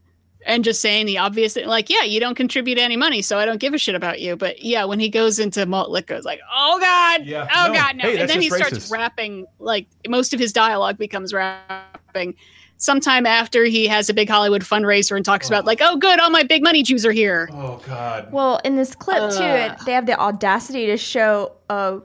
and 0.48 0.64
just 0.64 0.80
saying 0.80 1.06
the 1.06 1.18
obvious 1.18 1.54
thing 1.54 1.68
like 1.68 1.88
yeah 1.88 2.02
you 2.02 2.18
don't 2.18 2.34
contribute 2.34 2.78
any 2.78 2.96
money 2.96 3.22
so 3.22 3.38
i 3.38 3.44
don't 3.44 3.60
give 3.60 3.74
a 3.74 3.78
shit 3.78 3.94
about 3.94 4.20
you 4.20 4.34
but 4.34 4.60
yeah 4.64 4.84
when 4.84 4.98
he 4.98 5.08
goes 5.08 5.38
into 5.38 5.64
malt 5.66 5.90
liquor 5.90 6.14
it's 6.14 6.26
like 6.26 6.40
oh 6.52 6.78
god 6.80 7.24
Yeah, 7.24 7.46
oh 7.54 7.68
no. 7.68 7.74
god 7.74 7.96
no 7.96 8.04
Hey, 8.04 8.18
and 8.18 8.28
then 8.28 8.40
he 8.40 8.48
just 8.48 8.58
starts 8.58 8.90
rapping 8.90 9.46
like 9.60 9.86
most 10.08 10.34
of 10.34 10.40
his 10.40 10.52
dialogue 10.52 10.98
becomes 10.98 11.32
rapping 11.32 12.34
sometime 12.78 13.26
after 13.26 13.64
he 13.64 13.86
has 13.86 14.08
a 14.08 14.14
big 14.14 14.28
Hollywood 14.28 14.62
fundraiser 14.62 15.16
and 15.16 15.24
talks 15.24 15.48
about 15.48 15.64
oh. 15.64 15.66
like, 15.66 15.80
oh, 15.82 15.96
good, 15.96 16.20
all 16.20 16.30
my 16.30 16.44
big 16.44 16.62
money 16.62 16.82
Jews 16.82 17.04
are 17.04 17.12
here. 17.12 17.48
Oh 17.52 17.82
God. 17.86 18.32
Well, 18.32 18.60
in 18.64 18.76
this 18.76 18.94
clip 18.94 19.30
too, 19.32 19.84
they 19.84 19.92
have 19.92 20.06
the 20.06 20.18
audacity 20.18 20.86
to 20.86 20.96
show 20.96 21.52
a 21.68 21.98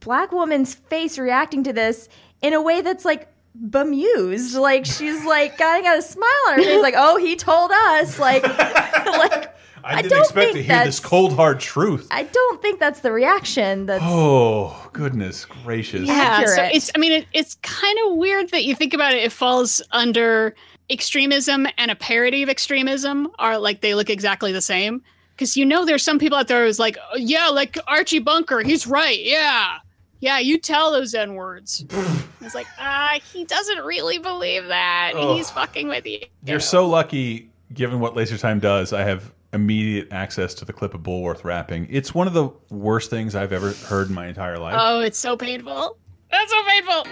black 0.00 0.32
woman's 0.32 0.74
face 0.74 1.18
reacting 1.18 1.62
to 1.64 1.72
this 1.72 2.08
in 2.42 2.52
a 2.52 2.60
way 2.60 2.82
that's 2.82 3.04
like 3.04 3.28
bemused. 3.60 4.54
Like 4.54 4.84
she's 4.84 5.24
like 5.24 5.58
got, 5.58 5.82
got 5.82 5.98
a 5.98 6.02
smile 6.02 6.28
on 6.48 6.54
her 6.54 6.62
face, 6.62 6.82
like, 6.82 6.94
"Oh, 6.96 7.16
he 7.16 7.36
told 7.36 7.70
us." 7.70 8.18
Like, 8.18 8.42
like 8.42 9.54
I 9.84 10.02
didn't 10.02 10.10
don't 10.10 10.20
expect 10.20 10.52
to 10.54 10.62
hear 10.62 10.84
this 10.84 11.00
cold 11.00 11.34
hard 11.34 11.60
truth. 11.60 12.06
I 12.10 12.24
don't 12.24 12.62
think 12.62 12.80
that's 12.80 13.00
the 13.00 13.12
reaction. 13.12 13.86
That's 13.86 14.02
Oh 14.06 14.88
goodness 14.92 15.44
gracious! 15.44 16.06
Yeah, 16.06 16.44
so 16.44 16.62
it's 16.62 16.90
I 16.94 16.98
mean 16.98 17.12
it, 17.12 17.26
it's 17.32 17.56
kind 17.62 17.98
of 18.06 18.16
weird 18.16 18.50
that 18.50 18.64
you 18.64 18.74
think 18.74 18.94
about 18.94 19.14
it. 19.14 19.22
It 19.22 19.32
falls 19.32 19.82
under 19.92 20.54
extremism 20.90 21.66
and 21.76 21.90
a 21.90 21.96
parody 21.96 22.42
of 22.42 22.48
extremism 22.48 23.28
are 23.38 23.58
like 23.58 23.80
they 23.80 23.94
look 23.94 24.10
exactly 24.10 24.52
the 24.52 24.62
same. 24.62 25.02
Because 25.34 25.56
you 25.56 25.64
know 25.64 25.84
there's 25.84 26.02
some 26.02 26.18
people 26.18 26.36
out 26.36 26.48
there 26.48 26.66
who's 26.66 26.80
like, 26.80 26.98
"Oh, 27.12 27.16
yeah, 27.16 27.46
like 27.48 27.78
Archie 27.86 28.18
Bunker, 28.18 28.60
he's 28.60 28.88
right. 28.88 29.20
Yeah. 29.20 29.78
Yeah, 30.20 30.38
you 30.38 30.58
tell 30.58 30.90
those 30.92 31.14
N 31.14 31.34
words. 31.34 31.84
it's 32.40 32.54
like, 32.54 32.66
ah, 32.78 33.18
he 33.32 33.44
doesn't 33.44 33.84
really 33.84 34.18
believe 34.18 34.66
that. 34.66 35.12
Ugh. 35.14 35.36
He's 35.36 35.50
fucking 35.50 35.88
with 35.88 36.06
you. 36.06 36.20
You're 36.44 36.60
so 36.60 36.86
lucky, 36.86 37.50
given 37.72 38.00
what 38.00 38.16
Laser 38.16 38.38
Time 38.38 38.58
does. 38.58 38.92
I 38.92 39.04
have 39.04 39.32
immediate 39.52 40.08
access 40.10 40.54
to 40.54 40.64
the 40.64 40.72
clip 40.72 40.94
of 40.94 41.02
Bulworth 41.02 41.44
rapping. 41.44 41.86
It's 41.90 42.14
one 42.14 42.26
of 42.26 42.32
the 42.32 42.50
worst 42.70 43.10
things 43.10 43.34
I've 43.34 43.52
ever 43.52 43.72
heard 43.72 44.08
in 44.08 44.14
my 44.14 44.26
entire 44.26 44.58
life. 44.58 44.76
Oh, 44.78 45.00
it's 45.00 45.18
so 45.18 45.36
painful. 45.36 45.96
That's 46.30 46.50
so 46.50 46.62
painful. 46.66 47.06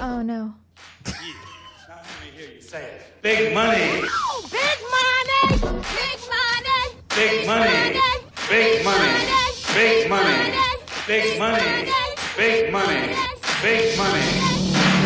oh 0.00 0.22
no. 0.22 0.54
Big 1.04 1.14
money, 2.74 2.98
Big 3.22 3.54
money! 3.54 3.78
Big 4.50 4.80
money! 4.90 5.20
big 6.00 6.26
money, 6.26 6.60
big 7.16 7.46
money, 7.46 8.00
big 8.48 8.84
money, 8.84 9.26
big 9.74 10.08
money, 10.08 10.79
big 11.10 11.40
money, 11.40 11.90
big 12.36 12.72
money. 12.72 13.16
Big 13.62 13.98
money. 13.98 14.22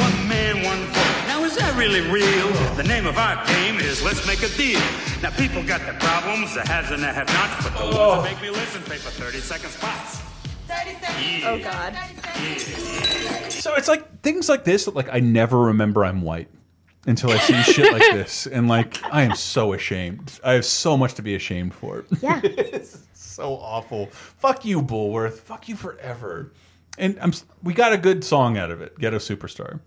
One 0.04 0.28
man, 0.28 0.62
one 0.62 0.78
vote. 0.92 1.26
Now 1.26 1.44
is 1.44 1.56
that 1.56 1.74
really 1.78 2.02
real? 2.02 2.48
The 2.76 2.82
name 2.82 3.06
of 3.06 3.16
our 3.16 3.42
game 3.46 3.76
is 3.76 4.02
Let's 4.02 4.26
Make 4.26 4.42
a 4.42 4.50
Deal. 4.50 4.80
Now 5.22 5.30
people 5.30 5.64
got 5.64 5.80
their 5.80 5.94
problems, 5.94 6.52
the 6.54 6.60
haves 6.60 6.90
and 6.90 7.02
the 7.02 7.06
have-nots, 7.06 7.64
but 7.64 7.78
the 7.78 7.96
ones 7.96 8.22
that 8.22 8.32
make 8.34 8.42
me 8.42 8.50
listen 8.50 8.82
pay 8.82 8.98
for 8.98 9.08
30 9.12 9.38
second 9.38 9.70
spots. 9.70 10.20
Oh 11.46 11.58
God. 11.64 11.96
So 13.50 13.74
it's 13.74 13.88
like 13.88 14.20
things 14.20 14.50
like 14.50 14.64
this. 14.64 14.86
Like 14.86 15.08
I 15.10 15.20
never 15.20 15.58
remember 15.58 16.04
I'm 16.04 16.20
white 16.20 16.48
until 17.06 17.30
I 17.30 17.38
see 17.38 17.62
shit 17.62 17.90
like 17.90 18.02
this, 18.12 18.46
and 18.46 18.68
like 18.68 19.02
I 19.04 19.22
am 19.22 19.34
so 19.34 19.72
ashamed. 19.72 20.38
I 20.44 20.52
have 20.52 20.66
so 20.66 20.98
much 20.98 21.14
to 21.14 21.22
be 21.22 21.34
ashamed 21.34 21.72
for. 21.72 22.04
Yeah. 22.20 22.42
it's 23.34 23.42
so 23.42 23.54
awful. 23.56 24.06
Fuck 24.12 24.64
you, 24.64 24.80
Bulworth. 24.80 25.40
Fuck 25.40 25.68
you 25.68 25.74
forever. 25.74 26.52
And 26.98 27.18
I'm 27.20 27.32
we 27.64 27.74
got 27.74 27.92
a 27.92 27.98
good 27.98 28.22
song 28.22 28.56
out 28.56 28.70
of 28.70 28.80
it. 28.80 28.96
Ghetto 28.98 29.18
Superstar. 29.18 29.80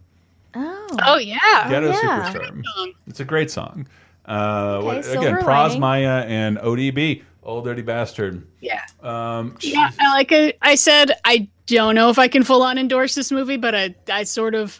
Oh. 0.53 0.87
Oh 1.05 1.17
yeah. 1.17 1.69
Ghetto 1.69 1.87
yeah. 1.87 2.33
Superstar. 2.33 2.93
It's 3.07 3.21
a 3.21 3.25
great 3.25 3.49
song. 3.49 3.87
Uh, 4.25 4.81
what, 4.81 4.97
again, 5.07 5.35
Pras 5.35 5.79
Lining. 5.79 5.79
Mya 5.79 6.25
and 6.27 6.57
ODB, 6.57 7.23
Old 7.43 7.63
Dirty 7.63 7.81
Bastard. 7.81 8.45
Yeah. 8.59 8.81
Um, 9.01 9.55
Yeah, 9.61 9.91
I 9.97 10.13
like 10.13 10.33
I, 10.33 10.53
I 10.61 10.75
said, 10.75 11.13
I 11.23 11.47
don't 11.67 11.95
know 11.95 12.09
if 12.09 12.19
I 12.19 12.27
can 12.27 12.43
full 12.43 12.61
on 12.61 12.77
endorse 12.77 13.15
this 13.15 13.31
movie, 13.31 13.55
but 13.55 13.73
I, 13.73 13.95
I 14.11 14.23
sort 14.23 14.53
of, 14.53 14.77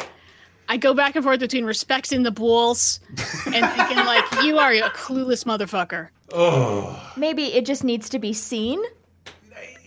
I 0.68 0.76
go 0.76 0.94
back 0.94 1.16
and 1.16 1.24
forth 1.24 1.40
between 1.40 1.64
respecting 1.64 2.24
the 2.24 2.32
bulls 2.32 3.00
and 3.46 3.66
thinking 3.72 3.98
like, 4.00 4.26
you 4.44 4.58
are 4.58 4.74
a 4.74 4.90
clueless 4.90 5.46
motherfucker. 5.46 6.10
Oh. 6.34 7.14
Maybe 7.18 7.46
it 7.46 7.66
just 7.66 7.84
needs 7.84 8.10
to 8.10 8.20
be 8.20 8.34
seen. 8.34 8.82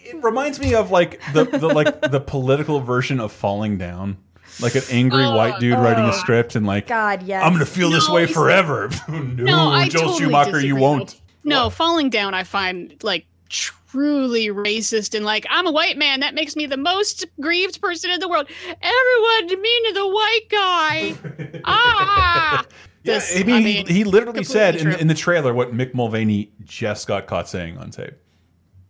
It 0.05 0.23
reminds 0.23 0.59
me 0.59 0.75
of 0.75 0.91
like 0.91 1.21
the, 1.33 1.45
the 1.45 1.69
like 1.69 2.11
the 2.11 2.21
political 2.21 2.81
version 2.81 3.21
of 3.21 3.33
Falling 3.33 3.79
Down. 3.79 4.17
Like 4.61 4.75
an 4.75 4.83
angry 4.91 5.25
white 5.25 5.61
dude 5.61 5.79
writing 5.79 6.05
a 6.05 6.13
script 6.13 6.57
and 6.57 6.67
like 6.67 6.89
God, 6.89 7.23
yes. 7.23 7.43
I'm 7.45 7.53
gonna 7.53 7.65
feel 7.65 7.91
this 7.91 8.09
way 8.09 8.27
forever. 8.27 8.91
no, 9.09 9.15
No, 9.45 9.69
I 9.69 9.89
Joel 9.89 10.03
totally 10.03 10.25
Schumacher, 10.25 10.61
you 10.61 10.77
won't. 10.77 11.21
No, 11.45 11.71
falling 11.71 12.11
down, 12.11 12.35
I 12.35 12.45
find 12.45 13.03
like 13.03 13.27
truly 13.49 14.49
racist 14.49 15.15
and 15.15 15.25
like, 15.25 15.47
I'm 15.51 15.67
a 15.67 15.73
white 15.73 15.97
man. 15.97 16.21
That 16.21 16.35
makes 16.35 16.57
me 16.57 16.67
the 16.67 16.77
most 16.77 17.27
grieved 17.41 17.81
person 17.81 18.11
in 18.11 18.21
the 18.21 18.29
world. 18.29 18.49
Everyone 18.67 19.63
mean 19.63 19.87
to 19.87 19.93
the 19.95 20.09
white 20.09 20.41
guy. 20.51 21.61
ah. 21.65 22.65
Yeah, 23.03 23.21
I 23.35 23.43
mean, 23.43 23.51
I 23.51 23.59
he- 23.59 23.65
mean, 23.65 23.87
he, 23.87 24.05
literally 24.05 24.45
said 24.45 24.77
in, 24.77 24.93
in 24.93 25.07
the 25.07 25.15
trailer 25.15 25.55
what 25.55 25.73
Mick 25.73 25.95
Mulvaney 25.95 26.53
just 26.65 27.07
got 27.09 27.27
caught 27.27 27.49
saying 27.49 27.79
on 27.79 27.91
tape. 27.91 28.15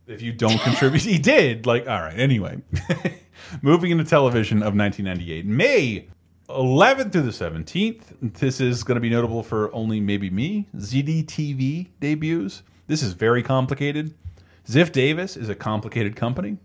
If 0.06 0.20
you 0.22 0.32
don't 0.32 0.60
contribute, 0.62 1.02
he 1.02 1.18
did. 1.18 1.66
Like, 1.66 1.86
all 1.88 2.00
right. 2.00 2.18
Anyway, 2.18 2.60
moving 3.62 3.92
into 3.92 4.02
television 4.04 4.58
of 4.58 4.74
1998, 4.74 5.46
May 5.46 6.08
11th 6.48 7.12
through 7.12 7.22
the 7.22 7.30
17th. 7.30 8.02
This 8.20 8.60
is 8.60 8.82
going 8.82 8.96
to 8.96 9.00
be 9.00 9.10
notable 9.10 9.44
for 9.44 9.72
only 9.72 10.00
maybe 10.00 10.28
me. 10.28 10.66
ZDTV 10.76 11.88
debuts. 12.00 12.62
This 12.88 13.02
is 13.04 13.12
very 13.12 13.42
complicated. 13.42 14.14
Ziff 14.66 14.90
Davis 14.90 15.36
is 15.36 15.48
a 15.48 15.54
complicated 15.54 16.16
company. 16.16 16.56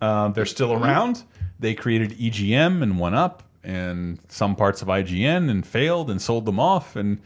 Uh, 0.00 0.28
they're 0.28 0.46
still 0.46 0.72
around. 0.72 1.22
They 1.60 1.74
created 1.74 2.12
EGM 2.18 2.82
and 2.82 2.98
One 2.98 3.14
Up 3.14 3.44
and 3.62 4.18
some 4.28 4.56
parts 4.56 4.82
of 4.82 4.88
IGN 4.88 5.50
and 5.50 5.66
failed 5.66 6.10
and 6.10 6.20
sold 6.20 6.46
them 6.46 6.58
off. 6.58 6.96
And 6.96 7.20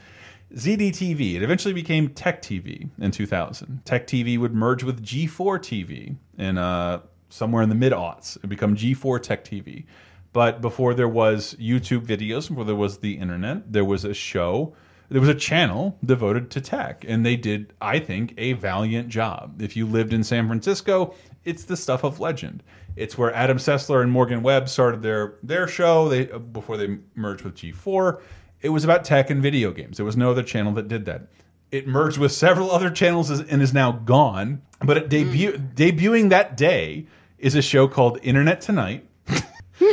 ZDTV, 0.55 1.37
it 1.37 1.43
eventually 1.43 1.75
became 1.75 2.09
Tech 2.09 2.43
TV 2.43 2.89
in 2.99 3.11
2000. 3.11 3.85
Tech 3.85 4.07
TV 4.07 4.39
would 4.39 4.55
merge 4.55 4.83
with 4.83 5.05
G4 5.05 5.59
TV 5.59 6.17
in 6.39 6.59
uh, 6.59 7.01
somewhere 7.29 7.63
in 7.63 7.69
the 7.69 7.75
mid 7.75 7.93
aughts 7.93 8.41
and 8.41 8.51
become 8.51 8.77
G4 8.77 9.23
Tech 9.23 9.45
TV. 9.45 9.85
But 10.33 10.61
before 10.61 10.95
there 10.95 11.09
was 11.09 11.55
YouTube 11.61 12.07
videos, 12.07 12.49
before 12.49 12.65
there 12.65 12.75
was 12.75 12.99
the 12.99 13.15
internet, 13.15 13.73
there 13.73 13.85
was 13.85 14.05
a 14.05 14.15
show 14.15 14.75
there 15.11 15.21
was 15.21 15.31
a 15.31 15.35
channel 15.35 15.99
devoted 16.05 16.51
to 16.51 16.61
tech 16.61 17.05
and 17.07 17.25
they 17.25 17.37
did 17.37 17.73
i 17.81 17.99
think 17.99 18.35
a 18.39 18.55
valiant 18.55 19.09
job 19.09 19.61
if 19.61 19.77
you 19.77 19.87
lived 19.87 20.13
in 20.13 20.25
san 20.25 20.47
francisco 20.47 21.15
it's 21.45 21.65
the 21.65 21.77
stuff 21.77 22.05
of 22.05 22.21
legend. 22.21 22.63
It's 22.97 23.19
where 23.19 23.35
adam 23.35 23.59
sessler 23.59 24.03
and 24.03 24.11
morgan 24.11 24.43
webb 24.43 24.69
started 24.69 25.03
their 25.03 25.35
their 25.43 25.67
show. 25.67 26.09
They 26.09 26.25
before 26.25 26.77
they 26.77 26.99
merged 27.15 27.43
with 27.43 27.57
g4 27.57 28.21
it 28.65 28.71
was 28.71 28.83
about 28.83 29.05
tech 29.05 29.29
and 29.29 29.43
video 29.43 29.73
games. 29.73 29.99
There 29.99 30.07
was 30.07 30.17
no 30.17 30.31
other 30.31 30.43
channel 30.43 30.73
that 30.73 30.89
did 30.89 31.05
that. 31.05 31.29
It 31.71 31.87
merged 31.87 32.17
with 32.17 32.33
several 32.33 32.71
other 32.71 32.89
channels 32.89 33.29
and 33.29 33.61
is 33.61 33.75
now 33.75 33.93
gone. 33.93 34.63
But 34.81 34.97
it 34.97 35.09
debut 35.11 35.53
debuting 35.53 36.31
that 36.31 36.57
day 36.57 37.07
is 37.39 37.55
a 37.55 37.63
show 37.63 37.87
called 37.87 38.19
internet 38.23 38.63
tonight 38.63 39.07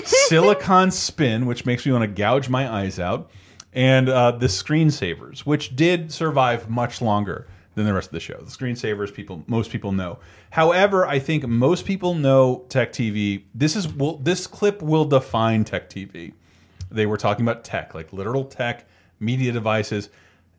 Silicon 0.05 0.89
Spin, 0.89 1.47
which 1.47 1.65
makes 1.65 1.85
me 1.85 1.91
want 1.91 2.03
to 2.03 2.07
gouge 2.07 2.47
my 2.47 2.71
eyes 2.71 2.97
out, 2.97 3.29
and 3.73 4.07
uh, 4.07 4.31
the 4.31 4.47
Screensavers, 4.47 5.41
which 5.41 5.75
did 5.75 6.09
survive 6.11 6.69
much 6.69 7.01
longer 7.01 7.47
than 7.81 7.87
the 7.87 7.93
rest 7.93 8.07
of 8.07 8.13
the 8.13 8.19
show. 8.19 8.37
The 8.37 8.51
Screensavers, 8.51 9.13
people, 9.13 9.43
most 9.47 9.71
people 9.71 9.91
know. 9.91 10.19
However, 10.49 11.05
I 11.05 11.19
think 11.19 11.47
most 11.47 11.85
people 11.85 12.13
know 12.13 12.65
Tech 12.69 12.93
TV. 12.93 13.43
This 13.53 13.75
is 13.75 13.87
will 13.87 14.17
this 14.17 14.47
clip 14.47 14.81
will 14.81 15.05
define 15.05 15.63
Tech 15.63 15.89
TV. 15.89 16.33
They 16.89 17.05
were 17.05 17.17
talking 17.17 17.45
about 17.45 17.63
tech, 17.63 17.93
like 17.93 18.11
literal 18.11 18.43
tech, 18.43 18.85
media 19.19 19.51
devices. 19.51 20.09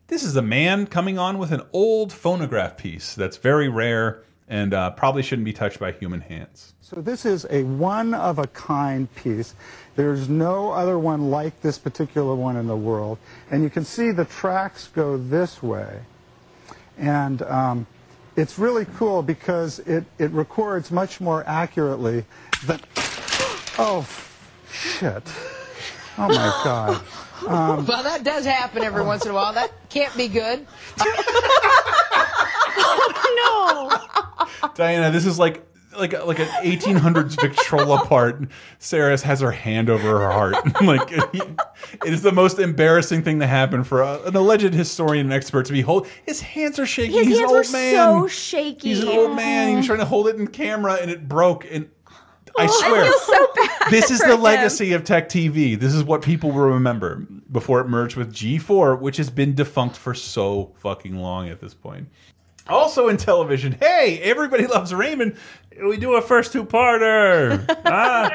This 0.07 0.23
is 0.23 0.35
a 0.35 0.41
man 0.41 0.87
coming 0.87 1.17
on 1.17 1.37
with 1.37 1.51
an 1.51 1.61
old 1.71 2.11
phonograph 2.11 2.75
piece 2.75 3.15
that's 3.15 3.37
very 3.37 3.69
rare 3.69 4.23
and 4.49 4.73
uh, 4.73 4.91
probably 4.91 5.23
shouldn't 5.23 5.45
be 5.45 5.53
touched 5.53 5.79
by 5.79 5.91
human 5.91 6.21
hands. 6.21 6.73
So 6.81 7.01
this 7.01 7.25
is 7.25 7.45
a 7.49 7.63
one-of-a-kind 7.63 9.13
piece. 9.15 9.55
There's 9.95 10.27
no 10.27 10.71
other 10.71 10.99
one 10.99 11.31
like 11.31 11.59
this 11.61 11.77
particular 11.77 12.35
one 12.35 12.57
in 12.57 12.67
the 12.67 12.75
world. 12.75 13.17
And 13.51 13.63
you 13.63 13.69
can 13.69 13.85
see 13.85 14.11
the 14.11 14.25
tracks 14.25 14.89
go 14.89 15.17
this 15.17 15.63
way. 15.63 16.01
And 16.97 17.41
um, 17.43 17.87
it's 18.35 18.57
really 18.57 18.85
cool 18.97 19.21
because 19.21 19.79
it, 19.79 20.05
it 20.19 20.31
records 20.31 20.91
much 20.91 21.21
more 21.21 21.43
accurately 21.47 22.25
than... 22.65 22.79
Oh, 23.77 24.07
shit. 24.71 25.23
Oh, 26.17 26.27
my 26.27 26.61
God. 26.63 27.03
Um, 27.47 27.85
well, 27.85 28.03
that 28.03 28.23
does 28.23 28.45
happen 28.45 28.83
every 28.83 29.03
once 29.03 29.25
in 29.25 29.31
a 29.31 29.33
while. 29.33 29.51
That 29.53 29.71
can't 29.89 30.15
be 30.15 30.27
good. 30.27 30.65
oh 32.79 33.99
no! 34.61 34.69
Diana, 34.75 35.11
this 35.11 35.25
is 35.25 35.37
like 35.37 35.65
like 35.97 36.13
like 36.25 36.39
an 36.39 36.47
1800s 36.47 37.39
Victrola 37.41 38.05
part. 38.05 38.47
Sarah 38.79 39.19
has 39.19 39.39
her 39.41 39.51
hand 39.51 39.89
over 39.89 40.19
her 40.19 40.31
heart. 40.31 40.55
like 40.81 41.11
it 41.11 42.13
is 42.13 42.21
the 42.21 42.31
most 42.31 42.59
embarrassing 42.59 43.23
thing 43.23 43.39
to 43.39 43.47
happen 43.47 43.83
for 43.83 44.01
a, 44.01 44.21
an 44.23 44.35
alleged 44.35 44.73
historian 44.73 45.27
and 45.27 45.33
expert 45.33 45.65
to 45.67 45.73
be 45.73 45.81
hold. 45.81 46.07
His 46.25 46.41
hands 46.41 46.79
are 46.79 46.85
shaking. 46.85 47.17
His 47.17 47.27
He's 47.27 47.39
hands 47.39 47.51
an 47.51 47.55
are 47.55 47.59
old 47.59 47.71
man. 47.71 47.93
so 48.21 48.27
shaky. 48.27 48.89
He's 48.89 49.03
an 49.03 49.09
old 49.09 49.35
man. 49.35 49.69
He's 49.69 49.77
uh-huh. 49.77 49.87
trying 49.87 49.99
to 49.99 50.05
hold 50.05 50.27
it 50.27 50.35
in 50.35 50.47
camera 50.47 50.93
and 51.01 51.09
it 51.11 51.27
broke. 51.27 51.65
And 51.69 51.89
I 52.57 52.67
Oh, 52.69 52.81
swear, 52.81 53.01
I 53.03 53.07
feel 53.07 53.19
so 53.19 53.47
bad 53.55 53.91
this 53.91 54.11
is 54.11 54.19
the 54.19 54.35
him. 54.35 54.41
legacy 54.41 54.93
of 54.93 55.03
Tech 55.03 55.27
TV. 55.27 55.79
This 55.79 55.93
is 55.93 56.03
what 56.03 56.21
people 56.21 56.51
will 56.51 56.67
remember 56.67 57.25
before 57.51 57.79
it 57.81 57.87
merged 57.87 58.15
with 58.15 58.31
G4, 58.31 58.99
which 58.99 59.17
has 59.17 59.29
been 59.31 59.55
defunct 59.55 59.97
for 59.97 60.13
so 60.13 60.71
fucking 60.77 61.15
long 61.15 61.49
at 61.49 61.59
this 61.59 61.73
point. 61.73 62.07
Also 62.69 63.09
in 63.09 63.17
television, 63.17 63.75
hey, 63.79 64.19
everybody 64.21 64.67
loves 64.67 64.93
Raymond. 64.93 65.35
We 65.81 65.97
do 65.97 66.15
a 66.15 66.21
first 66.21 66.51
two-parter. 66.53 67.65
ah, 67.85 68.29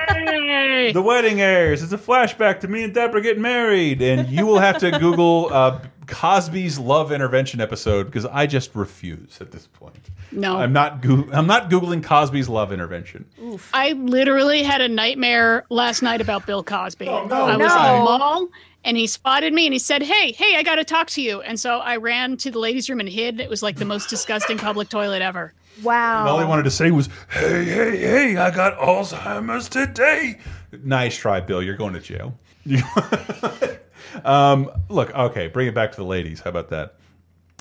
the 0.92 1.02
wedding 1.02 1.40
airs. 1.40 1.82
It's 1.82 1.92
a 1.92 1.98
flashback 1.98 2.60
to 2.60 2.68
me 2.68 2.82
and 2.84 2.94
Debra 2.94 3.20
getting 3.22 3.42
married, 3.42 4.02
and 4.02 4.28
you 4.28 4.46
will 4.46 4.58
have 4.58 4.78
to 4.78 4.90
Google 4.98 5.48
uh, 5.52 5.80
Cosby's 6.06 6.78
love 6.78 7.12
intervention 7.12 7.60
episode 7.60 8.04
because 8.04 8.24
I 8.26 8.46
just 8.46 8.74
refuse 8.74 9.38
at 9.40 9.52
this 9.52 9.66
point. 9.66 10.10
No. 10.32 10.56
I'm 10.56 10.72
not. 10.72 11.00
Goo 11.00 11.28
I'm 11.32 11.46
not 11.46 11.70
googling 11.70 12.02
Cosby's 12.02 12.48
love 12.48 12.72
intervention. 12.72 13.24
I 13.72 13.92
literally 13.92 14.62
had 14.62 14.80
a 14.80 14.88
nightmare 14.88 15.64
last 15.70 16.02
night 16.02 16.20
about 16.20 16.46
Bill 16.46 16.62
Cosby. 16.64 17.08
Oh, 17.08 17.26
no. 17.26 17.46
I 17.46 17.56
was 17.56 17.72
No. 17.72 17.94
in 17.94 17.98
the 17.98 18.04
mall 18.04 18.48
and 18.88 18.96
he 18.96 19.06
spotted 19.06 19.52
me 19.52 19.66
and 19.66 19.74
he 19.74 19.78
said, 19.78 20.02
Hey, 20.02 20.32
hey, 20.32 20.56
I 20.56 20.62
got 20.62 20.76
to 20.76 20.84
talk 20.84 21.08
to 21.08 21.20
you. 21.20 21.42
And 21.42 21.60
so 21.60 21.80
I 21.80 21.98
ran 21.98 22.38
to 22.38 22.50
the 22.50 22.58
ladies' 22.58 22.88
room 22.88 23.00
and 23.00 23.08
hid. 23.08 23.38
It 23.38 23.50
was 23.50 23.62
like 23.62 23.76
the 23.76 23.84
most 23.84 24.08
disgusting 24.08 24.56
public 24.56 24.88
toilet 24.88 25.20
ever. 25.20 25.52
Wow. 25.82 26.20
And 26.20 26.28
all 26.30 26.40
he 26.40 26.46
wanted 26.46 26.62
to 26.62 26.70
say 26.70 26.90
was, 26.90 27.10
"Hey, 27.30 27.66
hey, 27.66 27.98
hey! 27.98 28.36
I 28.38 28.50
got 28.50 28.78
Alzheimer's 28.78 29.68
today." 29.68 30.38
Nice 30.82 31.18
try, 31.18 31.38
Bill. 31.40 31.62
You're 31.62 31.76
going 31.76 31.92
to 31.92 32.00
jail. 32.00 32.38
um, 34.24 34.70
look, 34.88 35.14
okay, 35.14 35.48
bring 35.48 35.68
it 35.68 35.74
back 35.74 35.92
to 35.92 35.96
the 35.98 36.06
ladies. 36.06 36.40
How 36.40 36.48
about 36.48 36.70
that? 36.70 36.96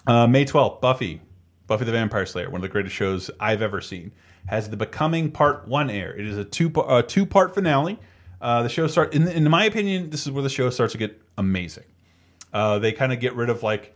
Uh, 0.07 0.27
May 0.27 0.45
12th, 0.45 0.79
Buffy, 0.79 1.21
Buffy 1.67 1.83
the 1.83 1.91
Vampire 1.91 2.25
Slayer, 2.25 2.49
one 2.49 2.59
of 2.59 2.61
the 2.61 2.69
greatest 2.69 2.95
shows 2.95 3.29
I've 3.41 3.61
ever 3.61 3.81
seen, 3.81 4.13
has 4.45 4.69
the 4.69 4.77
Becoming 4.77 5.29
Part 5.29 5.67
One 5.67 5.89
air. 5.89 6.15
It 6.15 6.25
is 6.25 6.37
a 6.37 6.45
two 6.45 6.71
uh, 6.73 7.01
two 7.01 7.25
part 7.25 7.53
finale. 7.53 7.99
Uh, 8.39 8.63
the 8.63 8.69
show 8.69 8.87
start 8.87 9.13
in, 9.13 9.27
in 9.27 9.49
my 9.49 9.65
opinion, 9.65 10.09
this 10.09 10.25
is 10.25 10.31
where 10.31 10.43
the 10.43 10.49
show 10.49 10.69
starts 10.69 10.93
to 10.93 10.97
get 10.97 11.21
amazing. 11.37 11.85
Uh, 12.53 12.79
they 12.79 12.91
kind 12.91 13.11
of 13.11 13.19
get 13.19 13.35
rid 13.35 13.49
of 13.49 13.63
like 13.63 13.95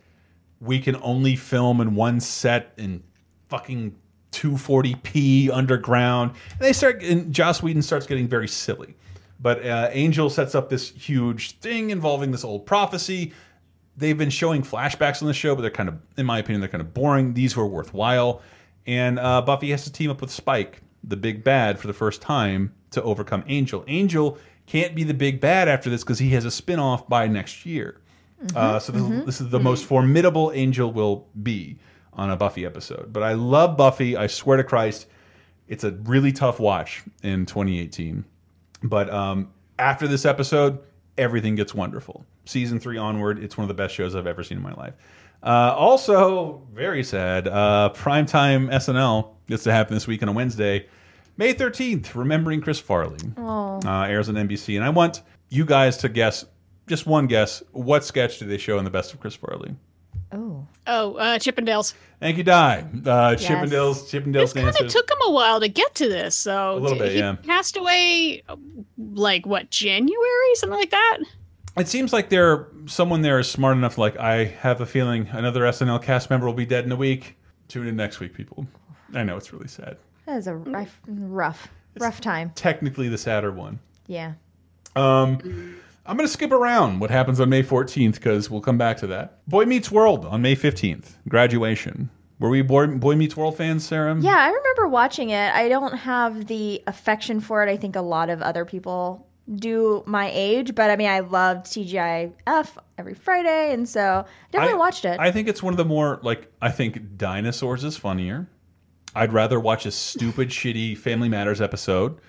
we 0.60 0.80
can 0.80 0.96
only 1.02 1.36
film 1.36 1.82
in 1.82 1.96
one 1.96 2.20
set 2.20 2.74
in 2.78 3.04
fucking 3.50 3.96
240p 4.32 5.50
underground. 5.50 6.32
And 6.52 6.60
they 6.60 6.74
start, 6.74 7.04
and 7.04 7.34
Joss 7.34 7.62
Whedon 7.62 7.82
starts 7.82 8.06
getting 8.06 8.28
very 8.28 8.48
silly. 8.48 8.96
But 9.40 9.66
uh, 9.66 9.90
Angel 9.92 10.30
sets 10.30 10.54
up 10.54 10.70
this 10.70 10.90
huge 10.90 11.58
thing 11.60 11.90
involving 11.90 12.32
this 12.32 12.44
old 12.44 12.66
prophecy. 12.66 13.34
They've 13.98 14.18
been 14.18 14.30
showing 14.30 14.62
flashbacks 14.62 15.22
on 15.22 15.28
the 15.28 15.34
show, 15.34 15.56
but 15.56 15.64
they're 15.64 15.72
kind 15.72 15.90
of, 15.90 15.98
in 16.18 16.26
my 16.26 16.40
opinion, 16.40 16.62
they're 16.62 16.70
kind 16.70 16.82
of 16.82 16.94
boring. 16.94 17.34
These 17.34 17.58
were 17.58 17.66
worthwhile. 17.66 18.42
And 18.86 19.20
uh, 19.20 19.42
Buffy 19.42 19.72
has 19.72 19.84
to 19.86 19.92
team 19.92 20.12
up 20.12 20.22
with 20.22 20.32
Spike, 20.32 20.82
the 21.04 21.18
big 21.18 21.44
bad, 21.44 21.80
for 21.80 21.88
the 21.88 21.94
first 21.94 22.22
time 22.22 22.74
to 22.92 23.02
overcome 23.04 23.44
Angel. 23.48 23.84
Angel 23.88 24.38
can't 24.68 24.96
be 24.96 25.04
the 25.04 25.14
big 25.14 25.40
bad 25.42 25.68
after 25.68 25.90
this 25.90 26.04
because 26.04 26.20
he 26.20 26.30
has 26.30 26.46
a 26.46 26.52
spin 26.52 26.80
off 26.80 27.08
by 27.10 27.28
next 27.28 27.66
year. 27.66 28.00
Uh, 28.56 28.80
so 28.80 28.92
this, 28.92 29.02
mhm, 29.04 29.26
this 29.26 29.42
is 29.42 29.50
the 29.50 29.60
most 29.60 29.86
formidable 29.86 30.52
Angel 30.54 30.92
will 30.92 31.28
be 31.44 31.78
on 32.14 32.32
a 32.32 32.36
Buffy 32.36 32.66
episode. 32.66 33.14
But 33.14 33.24
I 33.24 33.34
love 33.34 33.78
Buffy. 33.78 34.18
I 34.18 34.28
swear 34.28 34.58
to 34.58 34.64
Christ, 34.64 35.08
it's 35.68 35.84
a 35.84 35.92
really 35.92 36.32
tough 36.32 36.60
watch 36.60 37.04
in 37.24 37.46
2018. 37.46 38.26
But 38.84 39.10
um, 39.12 39.52
after 39.80 40.08
this 40.08 40.26
episode, 40.26 40.80
everything 41.18 41.56
gets 41.56 41.74
wonderful. 41.74 42.26
Season 42.46 42.80
three 42.80 42.98
onward, 42.98 43.44
it's 43.44 43.58
one 43.58 43.64
of 43.64 43.68
the 43.68 43.76
best 43.76 43.94
shows 43.94 44.16
I've 44.16 44.28
ever 44.28 44.44
seen 44.44 44.58
in 44.58 44.64
my 44.64 44.74
life. 44.74 44.94
Uh, 45.44 45.74
also, 45.78 46.62
very 46.74 47.04
sad. 47.04 47.48
Uh, 47.48 47.92
primetime 47.96 48.70
SNL 48.72 49.30
gets 49.48 49.64
to 49.64 49.72
happen 49.72 49.94
this 49.96 50.08
week 50.08 50.22
on 50.24 50.30
a 50.30 50.32
Wednesday, 50.32 50.88
May 51.38 51.54
13th. 51.54 52.16
Remembering 52.16 52.62
Chris 52.62 52.80
Farley 52.80 53.18
Oh. 53.38 53.80
uh, 53.86 54.04
airs 54.04 54.30
on 54.30 54.36
NBC, 54.36 54.76
and 54.76 54.84
I 54.86 54.90
want 54.90 55.22
you 55.50 55.66
guys 55.66 55.98
to 55.98 56.10
guess, 56.10 56.46
just 56.88 57.06
one 57.08 57.28
guess, 57.28 57.64
what 57.72 58.04
sketch 58.04 58.40
do 58.40 58.46
they 58.46 58.58
show 58.58 58.78
in 58.78 58.86
the 58.86 58.92
Best 58.92 59.14
of 59.14 59.20
Chris 59.20 59.36
Farley? 59.36 59.76
Oh. 60.34 60.66
Oh, 60.88 61.16
uh, 61.16 61.38
Chippendales. 61.40 61.94
Thank 62.20 62.38
you, 62.38 62.44
Di. 62.44 62.80
Uh, 63.06 63.36
Yes. 63.38 63.46
Chippendales, 63.46 64.04
Chippendales 64.10 64.34
This 64.34 64.54
kind 64.54 64.68
of 64.80 64.88
took 64.88 65.10
him 65.10 65.18
a 65.26 65.32
while 65.32 65.60
to 65.60 65.68
get 65.68 65.94
to 65.96 66.08
this. 66.10 66.36
So 66.36 66.78
A 66.78 66.80
little 66.80 66.98
bit, 66.98 67.12
he 67.12 67.20
yeah. 67.20 67.36
passed 67.46 67.76
away, 67.78 68.44
like 69.14 69.46
what 69.46 69.70
January, 69.70 70.56
something 70.56 70.80
like 70.80 70.92
that. 70.92 71.18
It 71.78 71.88
seems 71.88 72.12
like 72.14 72.30
there 72.30 72.68
someone 72.86 73.22
there 73.22 73.40
is 73.40 73.50
smart 73.50 73.78
enough. 73.78 73.98
Like 73.98 74.18
I 74.18 74.46
have 74.46 74.82
a 74.82 74.86
feeling 74.86 75.28
another 75.32 75.62
SNL 75.62 76.02
cast 76.04 76.30
member 76.30 76.46
will 76.46 76.54
be 76.54 76.66
dead 76.66 76.84
in 76.86 76.92
a 76.92 76.96
week. 76.98 77.38
Tune 77.70 77.88
in 77.88 77.96
next 77.96 78.20
week, 78.20 78.34
people. 78.34 78.66
I 79.14 79.24
know 79.24 79.38
it's 79.38 79.54
really 79.54 79.70
sad. 79.70 79.98
That 80.26 80.38
is 80.38 80.48
a 80.48 80.56
rough, 80.56 81.00
rough, 81.08 81.68
rough 82.00 82.22
time. 82.22 82.52
Technically, 82.56 83.10
the 83.10 83.18
sadder 83.18 83.52
one. 83.52 83.80
Yeah. 84.08 84.34
Um, 84.96 85.78
I'm 86.06 86.18
going 86.18 86.28
to 86.28 86.32
skip 86.34 86.52
around 86.52 87.00
what 87.00 87.10
happens 87.10 87.40
on 87.40 87.50
May 87.50 87.64
14th 87.64 88.14
because 88.16 88.50
we'll 88.50 88.62
come 88.62 88.78
back 88.78 88.98
to 88.98 89.08
that. 89.08 89.48
Boy 89.48 89.66
Meets 89.66 89.92
World 89.92 90.26
on 90.26 90.42
May 90.42 90.56
15th. 90.56 91.14
Graduation. 91.28 92.10
Were 92.40 92.50
we 92.50 92.62
Boy, 92.62 92.88
Boy 92.88 93.16
Meets 93.16 93.38
World 93.38 93.56
fans, 93.58 93.86
Sarah? 93.88 94.18
Yeah, 94.20 94.36
I 94.38 94.48
remember 94.48 94.88
watching 94.88 95.30
it. 95.30 95.54
I 95.54 95.70
don't 95.70 95.94
have 95.96 96.48
the 96.48 96.82
affection 96.88 97.40
for 97.40 97.64
it. 97.64 97.70
I 97.70 97.78
think 97.78 97.96
a 97.96 98.02
lot 98.02 98.30
of 98.30 98.42
other 98.42 98.66
people 98.66 99.28
do 99.56 100.04
my 100.06 100.30
age, 100.34 100.74
but 100.76 100.90
I 100.90 100.96
mean, 100.96 101.10
I 101.10 101.20
loved 101.20 101.66
TGIF 101.68 102.68
every 102.98 103.14
Friday, 103.14 103.74
and 103.74 103.88
so 103.88 104.26
definitely 104.52 104.76
I- 104.76 104.78
watched 104.78 105.06
it. 105.06 105.20
I 105.20 105.32
think 105.32 105.48
it's 105.48 105.62
one 105.62 105.74
of 105.74 105.78
the 105.78 105.86
more 105.86 106.20
like 106.24 106.52
I 106.62 106.72
think 106.72 107.18
Dinosaurs 107.18 107.84
is 107.84 107.96
funnier. 107.98 108.48
I'd 109.16 109.34
rather 109.34 109.60
watch 109.60 109.86
a 109.86 109.92
stupid, 109.92 110.50
shitty 110.60 110.98
Family 110.98 111.30
Matters 111.30 111.62
episode. 111.62 112.20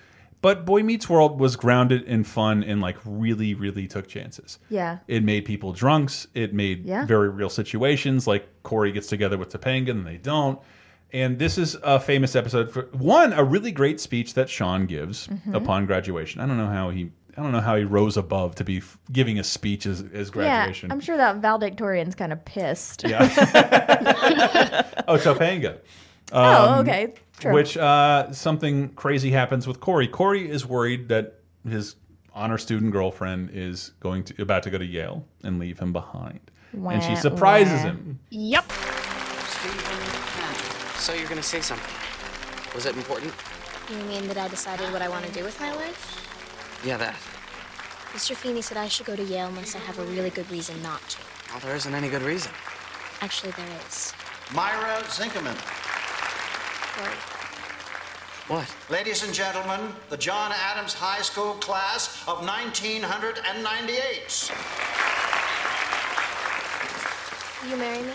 But 0.41 0.65
Boy 0.65 0.83
Meets 0.83 1.09
World 1.09 1.39
was 1.39 1.55
grounded 1.55 2.03
in 2.03 2.25
fun 2.25 2.63
and 2.65 2.81
like 2.81 2.97
really, 3.05 3.53
really 3.53 3.87
took 3.87 4.07
chances. 4.09 4.59
yeah. 4.69 4.97
It 5.07 5.23
made 5.23 5.45
people 5.45 5.71
drunks. 5.71 6.27
It 6.33 6.53
made 6.53 6.85
Yeah. 6.85 7.05
very 7.05 7.29
real 7.29 7.49
situations 7.49 8.27
like 8.27 8.47
Cory 8.63 8.91
gets 8.91 9.07
together 9.07 9.37
with 9.37 9.49
Topanga 9.49 9.91
and 9.91 10.05
they 10.05 10.17
don't. 10.17 10.59
And 11.13 11.39
this 11.39 11.57
is 11.57 11.77
a 11.83 11.97
famous 11.99 12.35
episode 12.35 12.71
for 12.73 12.89
one, 12.91 13.31
a 13.31 13.43
really 13.43 13.71
great 13.71 14.01
speech 14.01 14.33
that 14.33 14.49
Shawn 14.49 14.85
gives 14.85 15.27
Mhm. 15.27 15.53
upon 15.55 15.85
graduation. 15.85 16.41
I 16.41 16.45
don't 16.45 16.57
know 16.57 16.67
how 16.67 16.89
he 16.89 17.11
I 17.37 17.41
don't 17.41 17.51
know 17.51 17.61
how 17.61 17.75
he 17.77 17.83
rose 17.83 18.15
above 18.15 18.53
to 18.55 18.63
be 18.63 18.83
giving 19.11 19.39
a 19.39 19.43
speech 19.43 19.87
as, 19.87 20.03
as 20.13 20.29
graduation. 20.29 20.89
Yeah, 20.89 20.93
I'm 20.93 20.99
sure 20.99 21.17
that 21.17 21.37
valedictorian's 21.37 22.13
kind 22.13 22.31
of 22.31 22.43
pissed. 22.45 23.05
Yeah. 23.07 23.21
oh, 25.07 25.17
Topanga. 25.17 25.77
Oh, 26.33 26.79
okay. 26.81 27.13
True. 27.39 27.53
Which 27.53 27.77
uh, 27.77 28.31
something 28.31 28.89
crazy 28.89 29.31
happens 29.31 29.67
with 29.67 29.79
Cory. 29.79 30.07
Cory 30.07 30.49
is 30.49 30.65
worried 30.65 31.07
that 31.09 31.39
his 31.67 31.95
honor 32.33 32.57
student 32.57 32.91
girlfriend 32.91 33.51
is 33.53 33.91
going 33.99 34.23
to 34.25 34.41
about 34.41 34.63
to 34.63 34.69
go 34.69 34.77
to 34.77 34.85
Yale 34.85 35.25
and 35.43 35.59
leave 35.59 35.77
him 35.79 35.93
behind, 35.93 36.39
and 36.73 37.03
she 37.03 37.15
surprises 37.15 37.73
wah. 37.73 37.91
him. 37.91 38.19
Yep. 38.29 38.71
So 40.97 41.13
you're 41.13 41.27
gonna 41.27 41.43
say 41.43 41.61
something. 41.61 41.93
Was 42.73 42.85
it 42.85 42.95
important? 42.95 43.33
You 43.89 43.97
mean 44.05 44.27
that 44.29 44.37
I 44.37 44.47
decided 44.47 44.91
what 44.91 45.01
I 45.01 45.09
want 45.09 45.25
to 45.25 45.31
do 45.31 45.43
with 45.43 45.59
my 45.59 45.73
life? 45.75 46.81
Yeah, 46.85 46.97
that. 46.97 47.15
Mr. 48.13 48.35
Feeney 48.35 48.61
said 48.61 48.77
I 48.77 48.87
should 48.87 49.05
go 49.05 49.15
to 49.15 49.23
Yale 49.23 49.47
unless 49.47 49.75
I 49.75 49.79
have 49.79 49.99
a 49.99 50.05
really 50.05 50.29
good 50.29 50.49
reason 50.49 50.81
not 50.81 51.01
to. 51.09 51.17
Well, 51.51 51.59
there 51.59 51.75
isn't 51.75 51.93
any 51.93 52.09
good 52.09 52.21
reason. 52.21 52.51
Actually, 53.21 53.51
there 53.51 53.67
is. 53.87 54.13
Myra 54.53 55.01
Zinkerman. 55.07 55.57
What? 58.47 58.73
Ladies 58.89 59.23
and 59.23 59.33
gentlemen, 59.33 59.93
the 60.09 60.17
John 60.17 60.51
Adams 60.53 60.93
High 60.93 61.21
School 61.23 61.53
class 61.55 62.21
of 62.27 62.45
1998. 62.45 64.51
Will 67.63 67.69
you 67.69 67.77
marry 67.77 68.03
me? 68.03 68.13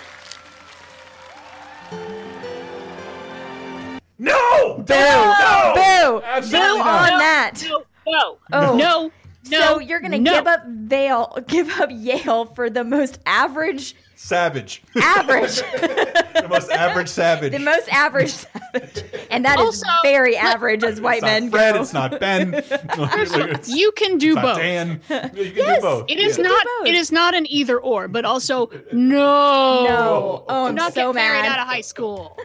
No! 4.20 4.74
Boo! 4.78 4.94
No! 4.94 5.72
Boo! 5.74 6.22
Absolutely 6.24 6.68
Boo 6.68 6.78
not. 6.78 7.12
on 7.12 7.18
that. 7.18 7.52
No, 7.68 7.82
no, 8.06 8.38
Oh. 8.52 8.76
no, 8.76 9.10
no. 9.50 9.60
So 9.60 9.78
you're 9.80 10.00
gonna 10.00 10.18
no. 10.18 10.32
give 10.34 10.46
up 10.46 10.62
Vale, 10.66 11.38
give 11.48 11.68
up 11.80 11.90
Yale 11.92 12.44
for 12.46 12.70
the 12.70 12.84
most 12.84 13.18
average, 13.26 13.94
Savage. 14.16 14.82
average, 15.00 15.56
the 15.56 16.46
most 16.48 16.70
average 16.70 17.08
savage. 17.08 17.52
the 17.52 17.58
most 17.60 17.88
average 17.88 18.30
savage, 18.32 18.57
and 19.30 19.44
that 19.44 19.58
is 19.58 19.64
Also, 19.64 19.86
very 20.02 20.36
average 20.36 20.84
as 20.84 21.00
white 21.00 21.18
it's 21.18 21.24
men 21.24 21.44
not 21.44 21.52
Fred. 21.52 21.74
go. 21.74 21.80
It's 21.82 21.92
not 21.92 22.20
Ben. 22.20 22.54
It's- 23.48 23.68
you 23.68 23.92
can 23.92 24.18
do 24.18 24.28
it's 24.28 24.34
not 24.36 24.42
both. 24.42 24.58
Dan. 24.58 25.00
You 25.08 25.44
can 25.44 25.54
yes, 25.54 25.76
do 25.76 25.82
both. 25.82 26.04
it 26.10 26.18
is 26.18 26.36
Yeah. 26.38 26.44
not. 26.44 26.66
It 26.86 26.94
is 26.94 27.10
not 27.12 27.34
an 27.34 27.46
either 27.50 27.78
or, 27.78 28.08
but 28.08 28.24
also 28.24 28.70
no. 28.92 29.84
No. 29.84 30.44
Oh, 30.48 30.66
I'm 30.66 30.74
Do 30.74 30.80
not 30.82 30.94
so 30.94 31.12
get 31.12 31.14
married 31.22 31.42
mad. 31.42 31.58
out 31.58 31.60
of 31.60 31.66
high 31.68 31.80
school. 31.80 32.36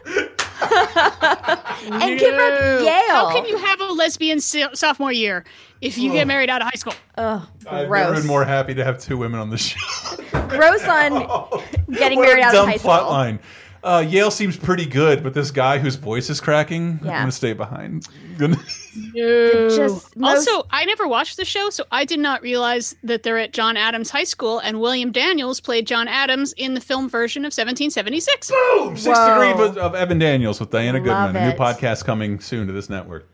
and 0.62 2.18
give 2.18 2.34
up 2.34 2.60
No. 2.60 2.78
Yale. 2.80 2.90
How 3.08 3.32
can 3.32 3.46
you 3.46 3.56
have 3.58 3.80
a 3.80 3.84
lesbian 3.92 4.40
so- 4.40 4.72
sophomore 4.74 5.12
year 5.12 5.44
if 5.80 5.98
you 5.98 6.10
Ugh. 6.10 6.14
get 6.16 6.26
married 6.26 6.50
out 6.50 6.62
of 6.62 6.66
high 6.68 6.76
school? 6.78 6.94
Ugh, 7.16 7.42
I've 7.68 7.88
never 7.90 8.14
been 8.14 8.26
more 8.26 8.44
happy 8.44 8.74
to 8.74 8.84
have 8.84 8.98
two 9.00 9.16
women 9.18 9.40
on 9.40 9.50
the 9.50 9.58
show. 9.58 9.78
Gross 10.48 10.84
on 10.84 11.10
getting 11.90 12.18
What 12.18 12.26
married 12.28 12.42
a 12.42 12.46
out 12.46 12.52
dumb 12.52 12.64
of 12.64 12.70
high 12.70 12.76
school. 12.78 12.88
plot 12.88 13.00
school. 13.00 13.10
line. 13.12 13.38
Uh, 13.84 14.00
Yale 14.00 14.30
seems 14.30 14.56
pretty 14.56 14.86
good, 14.86 15.22
but 15.22 15.34
this 15.34 15.50
guy 15.50 15.78
whose 15.78 15.96
voice 15.96 16.30
is 16.30 16.40
cracking, 16.40 16.98
I'm 17.02 17.06
going 17.06 17.26
to 17.26 17.32
stay 17.32 17.52
behind. 17.52 18.08
No. 18.38 19.68
Just 19.70 20.16
most- 20.16 20.48
also, 20.48 20.66
I 20.70 20.84
never 20.84 21.06
watched 21.08 21.36
the 21.36 21.44
show, 21.44 21.70
so 21.70 21.84
I 21.90 22.04
did 22.04 22.20
not 22.20 22.42
realize 22.42 22.94
that 23.02 23.22
they're 23.22 23.38
at 23.38 23.52
John 23.52 23.76
Adams 23.76 24.10
High 24.10 24.24
School, 24.24 24.60
and 24.60 24.80
William 24.80 25.10
Daniels 25.12 25.60
played 25.60 25.86
John 25.86 26.06
Adams 26.06 26.52
in 26.54 26.74
the 26.74 26.80
film 26.80 27.08
version 27.08 27.42
of 27.42 27.48
1776. 27.48 28.50
Boom! 28.50 28.96
Six 28.96 29.18
degrees 29.18 29.60
of, 29.60 29.78
of 29.78 29.94
Evan 29.94 30.18
Daniels 30.18 30.60
with 30.60 30.70
Diana 30.70 30.98
Love 30.98 31.04
Goodman. 31.04 31.42
A 31.42 31.46
new 31.46 31.54
it. 31.54 31.58
podcast 31.58 32.04
coming 32.04 32.38
soon 32.40 32.66
to 32.68 32.72
this 32.72 32.88
network. 32.88 33.28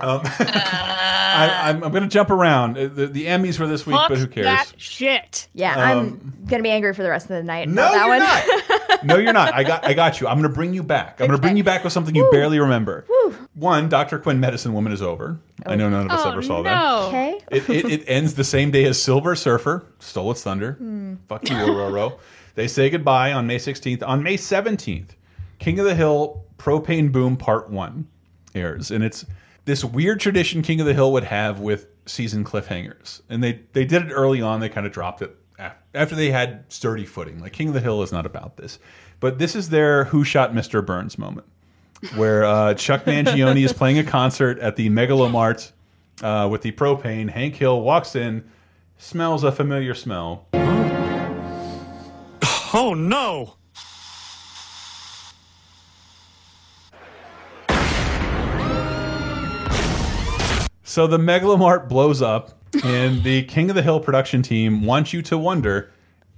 Um, 0.00 0.20
I, 0.24 1.60
I'm, 1.64 1.82
I'm 1.84 1.90
going 1.90 2.02
to 2.04 2.08
jump 2.08 2.30
around. 2.30 2.76
Uh, 2.78 2.88
The, 2.88 3.06
the 3.06 3.26
Emmys 3.26 3.56
for 3.56 3.66
this 3.66 3.86
week, 3.86 3.98
but 4.08 4.16
who 4.18 4.26
cares? 4.26 4.46
that 4.46 4.72
shit. 4.76 5.48
Yeah, 5.54 5.92
Um, 5.92 5.98
I'm 5.98 6.44
gonna 6.46 6.62
be 6.62 6.70
angry 6.70 6.94
for 6.94 7.02
the 7.02 7.10
rest 7.10 7.24
of 7.26 7.30
the 7.30 7.42
night. 7.42 7.68
No, 7.68 7.82
that 7.82 8.06
you're 8.06 8.78
one. 8.98 8.98
no, 9.06 9.16
you're 9.18 9.32
not. 9.32 9.54
I 9.54 9.64
got, 9.64 9.84
I 9.84 9.94
got 9.94 10.20
you. 10.20 10.28
I'm 10.28 10.38
going 10.40 10.48
to 10.50 10.54
bring 10.54 10.72
you 10.74 10.82
back. 10.82 11.20
I'm 11.20 11.26
going 11.26 11.36
to 11.38 11.42
bring 11.42 11.56
you 11.56 11.64
back 11.64 11.84
with 11.84 11.92
something 11.92 12.14
you 12.14 12.28
barely 12.30 12.58
remember. 12.58 13.06
One, 13.54 13.88
Dr. 13.88 14.18
Quinn 14.18 14.38
Medicine 14.40 14.72
Woman 14.72 14.92
is 14.92 15.02
over. 15.02 15.38
I 15.66 15.74
know 15.76 15.88
none 15.88 16.06
of 16.06 16.12
us 16.12 16.20
Oh, 16.24 16.30
ever 16.30 16.42
saw 16.42 16.62
that. 16.62 17.02
Okay. 17.08 17.40
It, 17.50 17.68
it, 17.68 17.84
it 17.90 18.04
ends 18.06 18.34
the 18.34 18.44
same 18.44 18.70
day 18.70 18.84
as 18.84 19.00
Silver 19.02 19.34
Surfer 19.34 19.84
stole 19.98 20.30
its 20.30 20.42
thunder. 20.42 20.72
Hmm. 20.74 21.14
Fuck 21.28 21.48
you, 21.50 21.56
Ororo. 21.56 22.18
They 22.54 22.68
say 22.68 22.88
goodbye 22.90 23.32
on 23.32 23.46
May 23.46 23.56
16th. 23.58 24.02
On 24.06 24.22
May 24.22 24.36
17th, 24.36 25.10
King 25.58 25.78
of 25.80 25.84
the 25.86 25.94
Hill 25.94 26.44
Propane 26.56 27.10
Boom 27.12 27.36
Part 27.36 27.68
1 27.70 28.06
airs. 28.54 28.90
And 28.90 29.02
it's 29.04 29.24
this 29.68 29.84
weird 29.84 30.18
tradition 30.18 30.62
King 30.62 30.80
of 30.80 30.86
the 30.86 30.94
Hill 30.94 31.12
would 31.12 31.24
have 31.24 31.60
with 31.60 31.86
season 32.06 32.42
cliffhangers. 32.42 33.20
And 33.28 33.44
they, 33.44 33.60
they 33.74 33.84
did 33.84 34.06
it 34.06 34.12
early 34.12 34.40
on. 34.40 34.60
They 34.60 34.70
kind 34.70 34.86
of 34.86 34.92
dropped 34.92 35.20
it 35.20 35.36
after 35.94 36.16
they 36.16 36.30
had 36.30 36.64
sturdy 36.72 37.04
footing. 37.04 37.38
Like 37.38 37.52
King 37.52 37.68
of 37.68 37.74
the 37.74 37.80
Hill 37.80 38.02
is 38.02 38.10
not 38.10 38.24
about 38.24 38.56
this. 38.56 38.78
But 39.20 39.38
this 39.38 39.54
is 39.54 39.68
their 39.68 40.04
Who 40.04 40.24
Shot 40.24 40.52
Mr. 40.52 40.84
Burns 40.84 41.18
moment 41.18 41.46
where 42.14 42.44
uh, 42.44 42.74
Chuck 42.74 43.04
Mangione 43.04 43.62
is 43.64 43.72
playing 43.72 43.98
a 43.98 44.04
concert 44.04 44.58
at 44.60 44.76
the 44.76 44.88
Mega 44.88 45.14
Lo 45.14 45.28
Mart 45.28 45.70
uh, 46.22 46.48
with 46.50 46.62
the 46.62 46.72
propane. 46.72 47.28
Hank 47.28 47.56
Hill 47.56 47.82
walks 47.82 48.16
in, 48.16 48.48
smells 48.96 49.44
a 49.44 49.52
familiar 49.52 49.94
smell. 49.94 50.46
Oh 52.72 52.94
no! 52.94 53.56
So 60.88 61.06
the 61.06 61.18
Mega 61.18 61.46
Lo 61.46 61.58
Mart 61.58 61.86
blows 61.86 62.22
up, 62.22 62.64
and 62.82 63.22
the 63.22 63.42
King 63.42 63.68
of 63.68 63.76
the 63.76 63.82
Hill 63.82 64.00
production 64.00 64.40
team 64.40 64.86
wants 64.86 65.12
you 65.12 65.20
to 65.20 65.36
wonder: 65.36 65.90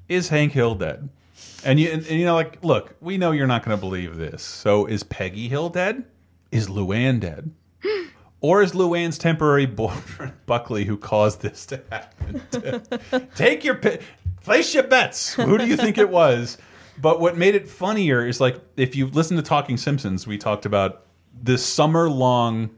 Is 0.09 0.29
Hank 0.29 0.51
Hill 0.51 0.75
dead? 0.75 1.09
And 1.65 1.79
you, 1.79 1.89
and, 1.93 2.05
and 2.05 2.19
you 2.19 2.25
know, 2.25 2.35
like, 2.35 2.59
look, 2.65 2.97
we 3.01 3.17
know 3.17 3.31
you're 3.31 3.47
not 3.47 3.65
going 3.65 3.77
to 3.77 3.81
believe 3.81 4.17
this. 4.17 4.43
So 4.43 4.87
is 4.87 5.05
Peggy 5.05 5.49
Hill 5.49 5.69
dead? 5.69 6.05
Is 6.51 6.67
Luann 6.67 7.21
dead? 7.21 7.53
Or 8.43 8.63
is 8.63 8.73
Luann's 8.73 9.19
temporary 9.19 9.67
boyfriend 9.67 10.33
Buckley 10.47 10.87
who 10.87 10.97
caused 10.97 11.43
this 11.43 11.67
to 11.67 11.83
happen? 11.91 13.29
Take 13.35 13.65
your 13.65 13.79
place 14.43 14.73
your 14.73 14.85
bets. 14.85 15.35
Who 15.35 15.59
do 15.59 15.67
you 15.67 15.77
think 15.77 15.99
it 15.99 16.09
was? 16.09 16.57
But 16.97 17.21
what 17.21 17.37
made 17.37 17.55
it 17.55 17.69
funnier 17.69 18.27
is 18.27 18.41
like 18.41 18.59
if 18.79 18.97
you 18.97 19.09
listen 19.09 19.37
to 19.37 19.43
Talking 19.43 19.77
Simpsons, 19.77 20.27
we 20.27 20.39
talked 20.39 20.65
about 20.65 21.05
this 21.43 21.65
summer 21.65 22.09
long 22.09 22.71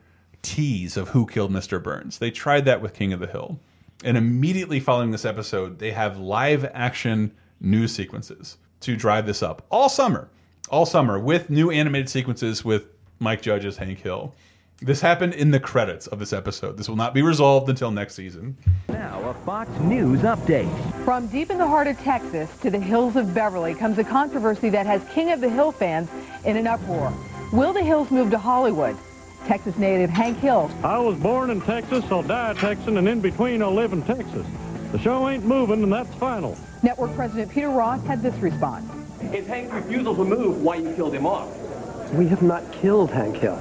tease 0.42 0.96
of 0.96 1.08
who 1.08 1.26
killed 1.26 1.52
Mr. 1.52 1.82
Burns. 1.82 2.18
They 2.18 2.30
tried 2.30 2.64
that 2.66 2.82
with 2.82 2.94
King 2.94 3.12
of 3.12 3.20
the 3.20 3.26
Hill. 3.26 3.58
And 4.04 4.16
immediately 4.16 4.80
following 4.80 5.12
this 5.12 5.24
episode, 5.24 5.78
they 5.78 5.92
have 5.92 6.18
live 6.18 6.64
action 6.74 7.32
news 7.60 7.94
sequences 7.94 8.58
to 8.80 8.96
drive 8.96 9.26
this 9.26 9.42
up 9.42 9.64
all 9.70 9.88
summer. 9.88 10.28
All 10.68 10.86
summer 10.86 11.18
with 11.18 11.50
new 11.50 11.70
animated 11.70 12.08
sequences 12.08 12.64
with 12.64 12.86
Mike 13.20 13.42
Judge 13.42 13.64
as 13.64 13.76
Hank 13.76 14.00
Hill. 14.00 14.34
This 14.80 15.00
happened 15.00 15.34
in 15.34 15.52
the 15.52 15.60
credits 15.60 16.08
of 16.08 16.18
this 16.18 16.32
episode. 16.32 16.76
This 16.76 16.88
will 16.88 16.96
not 16.96 17.14
be 17.14 17.22
resolved 17.22 17.68
until 17.68 17.92
next 17.92 18.16
season. 18.16 18.56
Now, 18.88 19.22
a 19.30 19.34
Fox 19.44 19.70
News 19.78 20.22
update. 20.22 20.68
From 21.04 21.28
deep 21.28 21.50
in 21.50 21.58
the 21.58 21.66
heart 21.66 21.86
of 21.86 21.96
Texas 22.00 22.50
to 22.62 22.70
the 22.70 22.80
hills 22.80 23.14
of 23.14 23.32
Beverly 23.32 23.76
comes 23.76 23.98
a 23.98 24.04
controversy 24.04 24.70
that 24.70 24.86
has 24.86 25.04
King 25.10 25.30
of 25.30 25.40
the 25.40 25.48
Hill 25.48 25.70
fans 25.70 26.08
in 26.44 26.56
an 26.56 26.66
uproar. 26.66 27.12
Will 27.52 27.72
the 27.72 27.82
Hills 27.82 28.10
move 28.10 28.32
to 28.32 28.38
Hollywood? 28.38 28.96
Texas 29.46 29.76
native 29.76 30.10
Hank 30.10 30.38
Hill. 30.38 30.70
I 30.82 30.98
was 30.98 31.16
born 31.18 31.50
in 31.50 31.60
Texas, 31.60 32.04
I'll 32.10 32.22
die 32.22 32.50
a 32.50 32.54
Texan, 32.54 32.96
and 32.96 33.08
in 33.08 33.20
between 33.20 33.62
I'll 33.62 33.74
live 33.74 33.92
in 33.92 34.02
Texas. 34.02 34.46
The 34.92 34.98
show 34.98 35.28
ain't 35.28 35.44
moving, 35.44 35.82
and 35.82 35.92
that's 35.92 36.14
final. 36.16 36.56
Network 36.82 37.14
President 37.14 37.50
Peter 37.50 37.70
Ross 37.70 38.04
had 38.04 38.22
this 38.22 38.34
response. 38.36 38.90
It's 39.20 39.46
Hank's 39.46 39.72
refusal 39.72 40.14
to 40.16 40.24
move 40.24 40.62
why 40.62 40.76
you 40.76 40.92
killed 40.94 41.14
him 41.14 41.26
off. 41.26 41.48
We 42.12 42.28
have 42.28 42.42
not 42.42 42.70
killed 42.72 43.10
Hank 43.10 43.36
Hill. 43.36 43.56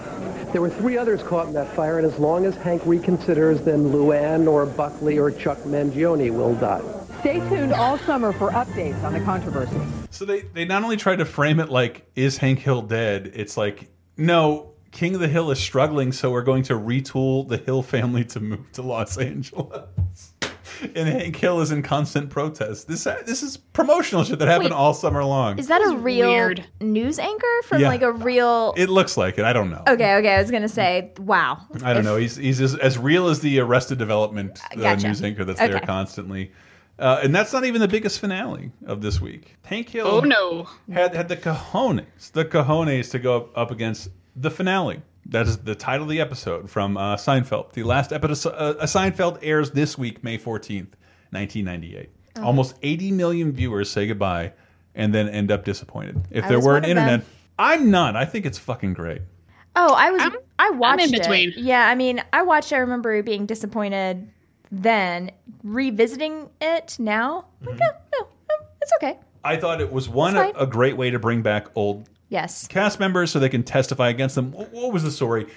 There 0.51 0.59
were 0.61 0.69
three 0.69 0.97
others 0.97 1.23
caught 1.23 1.47
in 1.47 1.53
that 1.53 1.73
fire, 1.73 1.97
and 1.97 2.05
as 2.05 2.19
long 2.19 2.43
as 2.43 2.55
Hank 2.57 2.82
reconsiders, 2.82 3.63
then 3.63 3.86
Luann 3.86 4.47
or 4.47 4.65
Buckley 4.65 5.17
or 5.17 5.32
Chuck 5.32 5.57
Mangione 5.59 6.29
will 6.32 6.55
die. 6.55 6.82
Stay 7.21 7.39
tuned 7.47 7.71
all 7.71 7.97
summer 7.99 8.34
for 8.34 8.49
updates 8.49 9.01
on 9.03 9.13
the 9.13 9.21
controversy. 9.21 9.79
So 10.09 10.25
they, 10.25 10.41
they 10.41 10.65
not 10.65 10.84
only 10.84 10.97
tried 10.97 11.17
to 11.17 11.25
frame 11.25 11.61
it 11.61 11.69
like, 11.69 12.05
is 12.15 12.38
Hank 12.38 12.59
Hill 12.59 12.82
dead? 12.82 13.32
It's 13.34 13.55
like, 13.55 13.88
no, 14.17 14.73
King 14.91 15.15
of 15.15 15.21
the 15.21 15.27
Hill 15.27 15.51
is 15.51 15.59
struggling, 15.59 16.11
so 16.11 16.31
we're 16.31 16.41
going 16.43 16.63
to 16.63 16.73
retool 16.73 17.47
the 17.47 17.57
Hill 17.57 17.81
family 17.81 18.25
to 18.25 18.39
move 18.39 18.71
to 18.73 18.81
Los 18.81 19.17
Angeles. 19.17 20.33
and 20.95 21.07
Hank 21.07 21.35
Hill 21.35 21.61
is 21.61 21.71
in 21.71 21.81
constant 21.81 22.29
protest. 22.29 22.87
This 22.87 23.03
this 23.25 23.41
is 23.43 23.55
promotional 23.57 24.23
shit 24.23 24.39
that 24.39 24.47
happened 24.47 24.71
Wait, 24.71 24.75
all 24.77 24.93
summer 24.93 25.23
long. 25.23 25.59
Is 25.59 25.67
that 25.67 25.81
a 25.81 25.95
real 25.97 26.27
weird. 26.29 26.65
news 26.81 27.19
anchor 27.19 27.61
from 27.65 27.81
Yeah. 27.81 27.87
like 27.89 28.01
a 28.01 28.11
real? 28.11 28.73
It 28.75 28.89
looks 28.89 29.15
like 29.15 29.37
it. 29.37 29.45
I 29.45 29.53
don't 29.53 29.69
know. 29.69 29.83
Okay, 29.87 30.15
okay. 30.15 30.35
I 30.35 30.41
was 30.41 30.51
gonna 30.51 30.67
say, 30.67 31.13
wow. 31.19 31.59
I 31.83 31.93
don't 31.93 31.97
If- 31.99 32.03
know. 32.05 32.17
He's 32.17 32.35
he's 32.35 32.59
as, 32.61 32.75
as 32.75 32.97
real 32.97 33.27
as 33.27 33.39
the 33.39 33.59
Arrested 33.59 33.97
Development 33.97 34.59
uh, 34.71 34.75
Gotcha. 34.75 35.07
news 35.07 35.21
anchor 35.23 35.45
that's 35.45 35.59
there 35.59 35.79
constantly. 35.79 36.51
Uh, 36.99 37.19
and 37.23 37.33
that's 37.33 37.51
not 37.53 37.63
even 37.65 37.81
the 37.81 37.87
biggest 37.87 38.19
finale 38.19 38.71
of 38.85 39.01
this 39.01 39.19
week. 39.19 39.55
Hank 39.63 39.89
Hill 39.89 40.05
Oh, 40.05 40.19
no. 40.19 40.67
had 40.93 41.15
had 41.15 41.29
the 41.29 41.37
cojones, 41.37 42.31
the 42.33 42.45
cojones 42.45 43.09
to 43.11 43.19
go 43.19 43.37
up, 43.37 43.57
up 43.57 43.71
against 43.71 44.09
the 44.36 44.51
finale. 44.51 45.01
That 45.27 45.47
is 45.47 45.57
the 45.59 45.75
title 45.75 46.03
of 46.03 46.09
the 46.09 46.19
episode 46.19 46.69
from 46.69 46.97
uh, 46.97 47.15
Seinfeld. 47.15 47.73
The 47.73 47.84
last 47.84 48.11
episode, 48.11 48.53
uh, 48.57 48.73
Seinfeld 48.86 49.39
airs 49.43 49.71
this 49.71 49.97
week, 49.97 50.23
May 50.23 50.38
fourteenth, 50.38 50.95
nineteen 51.32 51.65
ninety 51.65 51.95
eight. 51.95 52.09
Oh. 52.38 52.45
Almost 52.45 52.75
eighty 52.82 53.11
million 53.11 53.51
viewers 53.51 53.89
say 53.89 54.07
goodbye 54.07 54.53
and 54.95 55.13
then 55.13 55.29
end 55.29 55.51
up 55.51 55.63
disappointed. 55.63 56.21
If 56.32 56.45
I 56.45 56.47
there 56.49 56.59
were 56.59 56.75
an 56.77 56.84
of 56.84 56.89
them. 56.89 56.97
internet, 56.97 57.25
I'm 57.59 57.91
not. 57.91 58.15
I 58.15 58.25
think 58.25 58.45
it's 58.45 58.57
fucking 58.57 58.93
great. 58.93 59.21
Oh, 59.75 59.93
I 59.93 60.11
was. 60.11 60.21
i 60.59 60.69
watched 60.71 61.13
in 61.13 61.13
it. 61.13 61.57
Yeah, 61.57 61.88
I 61.88 61.95
mean, 61.95 62.21
I 62.34 62.41
watched. 62.41 62.73
I 62.73 62.77
remember 62.77 63.21
being 63.23 63.45
disappointed 63.45 64.29
then. 64.71 65.32
Revisiting 65.63 66.49
it 66.59 66.97
now, 66.97 67.45
like, 67.61 67.75
Mm-hmm. 67.75 67.84
oh, 67.84 67.97
no, 68.19 68.27
no, 68.49 68.65
it's 68.82 68.91
okay. 69.01 69.19
I 69.43 69.57
thought 69.57 69.79
it 69.79 69.91
was 69.93 70.09
one 70.09 70.36
a, 70.36 70.49
a 70.57 70.65
great 70.65 70.97
way 70.97 71.11
to 71.11 71.19
bring 71.19 71.43
back 71.43 71.67
old 71.75 72.09
Yes. 72.32 72.65
cast 72.67 72.97
members 72.97 73.29
so 73.29 73.39
they 73.39 73.49
can 73.49 73.61
testify 73.61 74.07
against 74.07 74.36
them. 74.36 74.53
What, 74.53 74.93
was 74.93 75.03
the 75.03 75.11
story? 75.11 75.47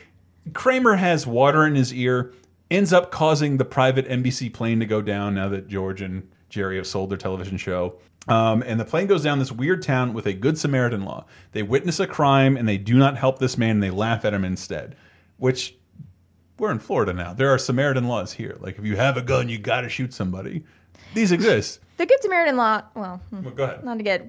Kramer 0.55 0.97
has 0.97 1.25
water 1.25 1.65
in 1.67 1.77
his 1.77 1.95
ear, 1.95 2.35
ends 2.69 2.93
up 2.93 3.13
causing 3.13 3.57
the 3.57 3.65
private 3.65 4.09
NBC 4.09 4.53
plane 4.53 4.81
to 4.81 4.87
go 4.87 5.01
down 5.01 5.37
now 5.37 5.49
that 5.51 5.69
George 5.69 6.03
and 6.03 6.29
Jerry 6.49 6.77
have 6.77 6.87
sold 6.89 7.11
their 7.11 7.17
television 7.17 7.57
show. 7.59 8.01
Um, 8.27 8.65
and 8.67 8.81
the 8.81 8.85
plane 8.85 9.07
goes 9.07 9.23
down 9.23 9.39
this 9.39 9.53
weird 9.53 9.83
town 9.83 10.15
with 10.15 10.27
a 10.27 10.33
good 10.33 10.59
Samaritan 10.59 11.05
law. 11.05 11.27
They 11.53 11.63
witness 11.63 12.01
a 12.01 12.09
crime 12.09 12.57
and 12.57 12.69
they 12.69 12.79
do 12.79 12.95
not 12.95 13.17
help 13.17 13.39
this 13.39 13.57
man 13.57 13.79
they 13.79 13.91
laugh 13.91 14.25
at 14.25 14.35
him 14.35 14.45
instead, 14.45 14.97
which 15.37 15.77
we're 16.59 16.73
in 16.73 16.81
Florida 16.81 17.13
now. 17.13 17.35
There 17.35 17.51
are 17.51 17.59
Samaritan 17.59 18.09
laws 18.09 18.33
here. 18.33 18.57
Like 18.59 18.79
if 18.79 18.85
you 18.85 18.97
have 18.97 19.17
a 19.17 19.23
gun, 19.23 19.49
you 19.49 19.59
got 19.59 19.83
to 19.83 19.89
shoot 19.89 20.13
somebody. 20.13 20.65
These 21.13 21.33
exist. 21.33 21.81
The 21.97 22.07
Good 22.07 22.21
Samaritan 22.23 22.57
law. 22.57 22.83
Well, 22.97 23.21
hmm, 23.31 23.45
Well, 23.45 23.55
go 23.55 23.63
ahead. 23.65 23.85
not 23.85 23.99
to 23.99 24.03
get 24.03 24.29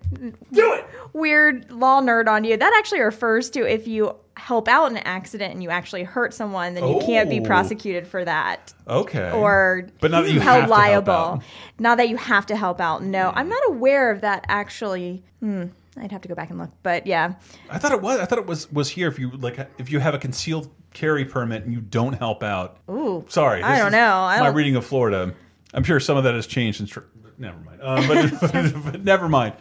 do 0.54 0.74
it 0.74 0.86
weird 1.14 1.72
law 1.72 2.00
nerd 2.00 2.28
on 2.28 2.44
you. 2.44 2.56
That 2.56 2.72
actually 2.78 3.00
refers 3.02 3.50
to 3.52 3.66
if 3.68 3.88
you 3.88 4.16
help 4.38 4.68
out 4.68 4.92
in 4.92 4.98
an 4.98 5.04
accident 5.04 5.52
and 5.52 5.64
you 5.64 5.72
actually 5.72 6.04
hurt 6.04 6.32
someone, 6.32 6.76
then 6.76 6.88
you 6.88 7.00
can't 7.00 7.28
be 7.28 7.40
Oh. 7.40 7.44
prosecuted 7.44 8.06
for 8.08 8.24
that. 8.24 8.72
Okay. 8.88 9.32
Or 9.32 9.88
but 10.00 10.12
not 10.12 10.26
that 10.26 10.32
you 10.32 10.40
held 10.40 10.60
have 10.62 10.70
to 10.70 10.76
help 10.76 11.08
liable. 11.08 11.44
Not 11.80 11.98
that 11.98 12.08
you 12.08 12.18
have 12.18 12.46
to 12.48 12.56
help 12.56 12.80
out. 12.80 13.02
No, 13.02 13.32
I'm 13.34 13.50
not 13.50 13.64
aware 13.68 14.12
of 14.12 14.22
that 14.22 14.46
actually. 14.48 15.24
Hmm, 15.40 15.64
I'd 15.98 16.12
have 16.12 16.22
to 16.22 16.28
go 16.28 16.36
back 16.36 16.52
and 16.52 16.60
look. 16.60 16.70
But 16.84 17.08
yeah, 17.08 17.34
I 17.72 17.80
thought 17.80 17.94
it 17.94 18.02
was. 18.04 18.20
I 18.20 18.26
thought 18.26 18.38
it 18.38 18.46
was 18.46 18.72
was 18.72 18.90
here 18.90 19.08
if 19.08 19.18
you 19.18 19.32
like 19.32 19.58
if 19.80 19.92
you 19.92 19.98
have 20.00 20.14
a 20.14 20.20
concealed 20.20 20.70
carry 20.94 21.26
permit 21.26 21.64
and 21.64 21.74
you 21.74 21.82
don't 21.82 22.14
help 22.14 22.44
out. 22.44 22.78
Ooh. 22.92 23.26
Sorry, 23.28 23.64
I 23.64 23.80
don't 23.80 23.88
is 23.88 23.94
know. 23.94 24.14
I 24.20 24.38
my 24.38 24.46
don't- 24.46 24.56
reading 24.56 24.76
of 24.76 24.86
Florida. 24.86 25.34
I'm 25.76 25.84
sure 25.84 26.00
some 26.00 26.18
of 26.18 26.24
that 26.24 26.34
has 26.34 26.48
changed 26.48 26.78
since. 26.80 26.98
Never 27.38 27.60
mind. 27.60 27.82
Um, 27.84 28.08
but, 28.42 28.84
but 28.92 29.04
never 29.04 29.30
mind. 29.30 29.54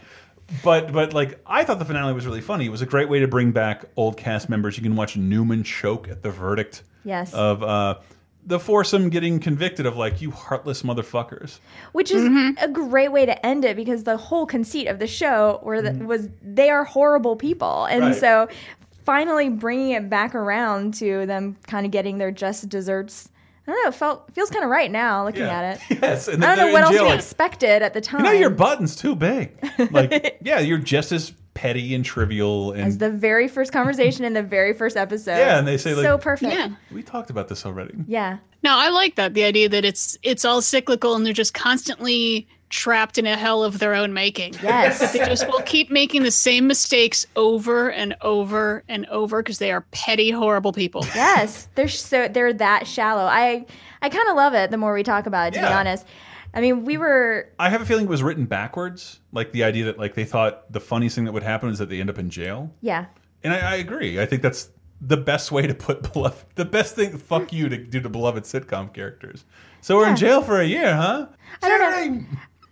But 0.63 0.91
but 0.91 1.13
like 1.13 1.39
I 1.45 1.63
thought 1.63 1.79
the 1.79 1.85
finale 1.85 2.13
was 2.13 2.25
really 2.25 2.41
funny. 2.41 2.65
It 2.65 2.69
was 2.69 2.81
a 2.81 2.85
great 2.85 3.09
way 3.09 3.19
to 3.19 3.27
bring 3.27 3.51
back 3.51 3.85
old 3.95 4.15
cast 4.17 4.49
members. 4.49 4.77
You 4.77 4.83
can 4.83 4.95
watch 4.95 5.17
Newman 5.17 5.63
choke 5.63 6.07
at 6.09 6.23
the 6.23 6.29
verdict. 6.31 6.83
Yes. 7.03 7.33
Of 7.33 7.61
uh, 7.63 7.99
the 8.45 8.59
foursome 8.59 9.09
getting 9.09 9.39
convicted 9.39 9.85
of 9.87 9.97
like 9.97 10.21
you 10.21 10.29
heartless 10.31 10.83
motherfuckers. 10.83 11.59
which 11.93 12.11
is 12.11 12.21
Mm-hmm. 12.21 12.63
a 12.63 12.67
great 12.67 13.11
way 13.11 13.25
to 13.25 13.45
end 13.45 13.65
it 13.65 13.75
because 13.75 14.03
the 14.03 14.17
whole 14.17 14.45
conceit 14.45 14.87
of 14.87 14.99
the 14.99 15.07
show 15.07 15.59
were 15.63 15.81
that 15.81 15.95
Mm-hmm. 15.95 16.05
was 16.05 16.29
they 16.43 16.69
are 16.69 16.83
horrible 16.85 17.35
people, 17.35 17.85
and 17.85 18.01
Right. 18.03 18.15
so 18.15 18.47
finally 19.03 19.49
bringing 19.49 19.91
it 19.91 20.09
back 20.09 20.33
around 20.35 20.93
to 20.95 21.25
them 21.25 21.55
kind 21.67 21.85
of 21.87 21.91
getting 21.91 22.19
their 22.19 22.31
just 22.31 22.69
desserts. 22.69 23.29
I 23.67 23.71
don't 23.71 23.83
know. 23.83 23.89
It 23.89 23.95
felt 23.95 24.31
feels 24.33 24.49
kind 24.49 24.63
of 24.63 24.69
right 24.69 24.91
now 24.91 25.25
looking 25.25 25.41
Yeah. 25.41 25.61
at 25.61 25.75
it. 25.91 25.99
Yes, 26.01 26.27
and 26.27 26.43
I 26.43 26.47
don't 26.49 26.57
they're 26.57 26.65
know 26.67 26.71
what 26.73 26.79
in 26.79 26.83
else 26.85 26.93
jail, 26.95 27.03
we 27.03 27.09
like, 27.09 27.19
expected 27.19 27.81
at 27.81 27.93
the 27.93 28.01
time. 28.01 28.19
You 28.23 28.31
know 28.31 28.37
your 28.37 28.49
button's 28.51 28.95
too 28.95 29.15
big. 29.15 29.51
Like, 29.91 30.37
yeah, 30.43 30.59
you're 30.59 30.77
just 30.77 31.11
as 31.11 31.33
petty 31.55 31.95
and 31.95 32.03
trivial 32.03 32.73
and 32.73 32.81
As 32.83 32.97
the 32.97 33.09
very 33.09 33.47
first 33.47 33.71
conversation 33.71 34.25
in 34.25 34.33
the 34.33 34.43
very 34.43 34.73
first 34.73 34.97
episode. 34.97 35.37
Yeah, 35.37 35.57
and 35.57 35.67
they 35.67 35.77
say, 35.77 35.95
like- 35.95 36.03
so 36.03 36.17
perfect. 36.17 36.51
Yeah. 36.53 36.69
we 36.91 37.01
talked 37.01 37.29
about 37.29 37.47
this 37.47 37.65
already. 37.65 37.95
Yeah. 38.07 38.37
No, 38.63 38.75
I 38.77 38.89
like 38.89 39.15
that. 39.15 39.33
The 39.35 39.43
idea 39.43 39.69
that 39.69 39.85
it's 39.85 40.17
it's 40.23 40.43
all 40.43 40.61
cyclical 40.61 41.15
and 41.15 41.25
they're 41.25 41.33
just 41.33 41.53
constantly 41.53 42.47
trapped 42.69 43.17
in 43.17 43.25
a 43.25 43.37
hell 43.37 43.63
of 43.63 43.79
their 43.79 43.93
own 43.93 44.13
making. 44.13 44.55
Yes. 44.63 45.13
they 45.13 45.19
just 45.19 45.47
will 45.47 45.61
keep 45.61 45.89
making 45.91 46.23
the 46.23 46.31
same 46.31 46.67
mistakes 46.67 47.25
over 47.35 47.89
and 47.91 48.15
over 48.21 48.83
and 48.89 49.05
over 49.07 49.41
because 49.41 49.59
they 49.59 49.71
are 49.71 49.81
petty, 49.91 50.31
horrible 50.31 50.73
people. 50.73 51.05
yes, 51.15 51.67
they're 51.75 51.87
so 51.87 52.27
they're 52.27 52.53
that 52.53 52.87
shallow. 52.87 53.23
I 53.25 53.65
I 54.01 54.09
kind 54.09 54.27
of 54.29 54.35
love 54.35 54.53
it. 54.53 54.71
The 54.71 54.77
more 54.77 54.93
we 54.93 55.03
talk 55.03 55.25
about 55.25 55.49
it, 55.49 55.53
to 55.55 55.59
be 55.61 55.65
honest. 55.65 56.05
I 56.53 56.61
mean, 56.61 56.85
we 56.85 56.97
were 56.97 57.49
I 57.59 57.69
have 57.69 57.81
a 57.81 57.85
feeling 57.85 58.05
it 58.05 58.09
was 58.09 58.23
written 58.23 58.45
backwards. 58.45 59.19
Like 59.33 59.51
the 59.51 59.63
idea 59.63 59.85
that 59.85 59.99
like 59.99 60.15
they 60.15 60.25
thought 60.25 60.71
the 60.71 60.79
funniest 60.79 61.15
thing 61.15 61.25
that 61.25 61.33
would 61.33 61.43
happen 61.43 61.69
is 61.69 61.79
that 61.79 61.89
they 61.89 61.99
end 61.99 62.09
up 62.09 62.17
in 62.17 62.29
jail. 62.29 62.71
yeah. 62.81 63.05
And 63.43 63.53
I, 63.53 63.73
I 63.73 63.75
agree. 63.75 64.19
I 64.19 64.25
think 64.25 64.41
that's 64.41 64.69
the 65.01 65.17
best 65.17 65.51
way 65.51 65.67
to 65.67 65.75
put 65.75 66.13
beloved. 66.13 66.45
The 66.55 66.65
best 66.65 66.95
thing, 66.95 67.15
fuck 67.17 67.53
you, 67.53 67.69
to 67.69 67.77
do 67.77 67.99
to 67.99 68.09
beloved 68.09 68.43
sitcom 68.45 68.91
characters. 68.93 69.45
So 69.81 69.97
we're 69.97 70.09
in 70.09 70.15
jail 70.15 70.41
for 70.41 70.59
a 70.59 70.65
year, 70.65 70.95
huh? 70.95 71.27
I 71.61 71.69
don't 71.69 71.79
know. 72.21 72.25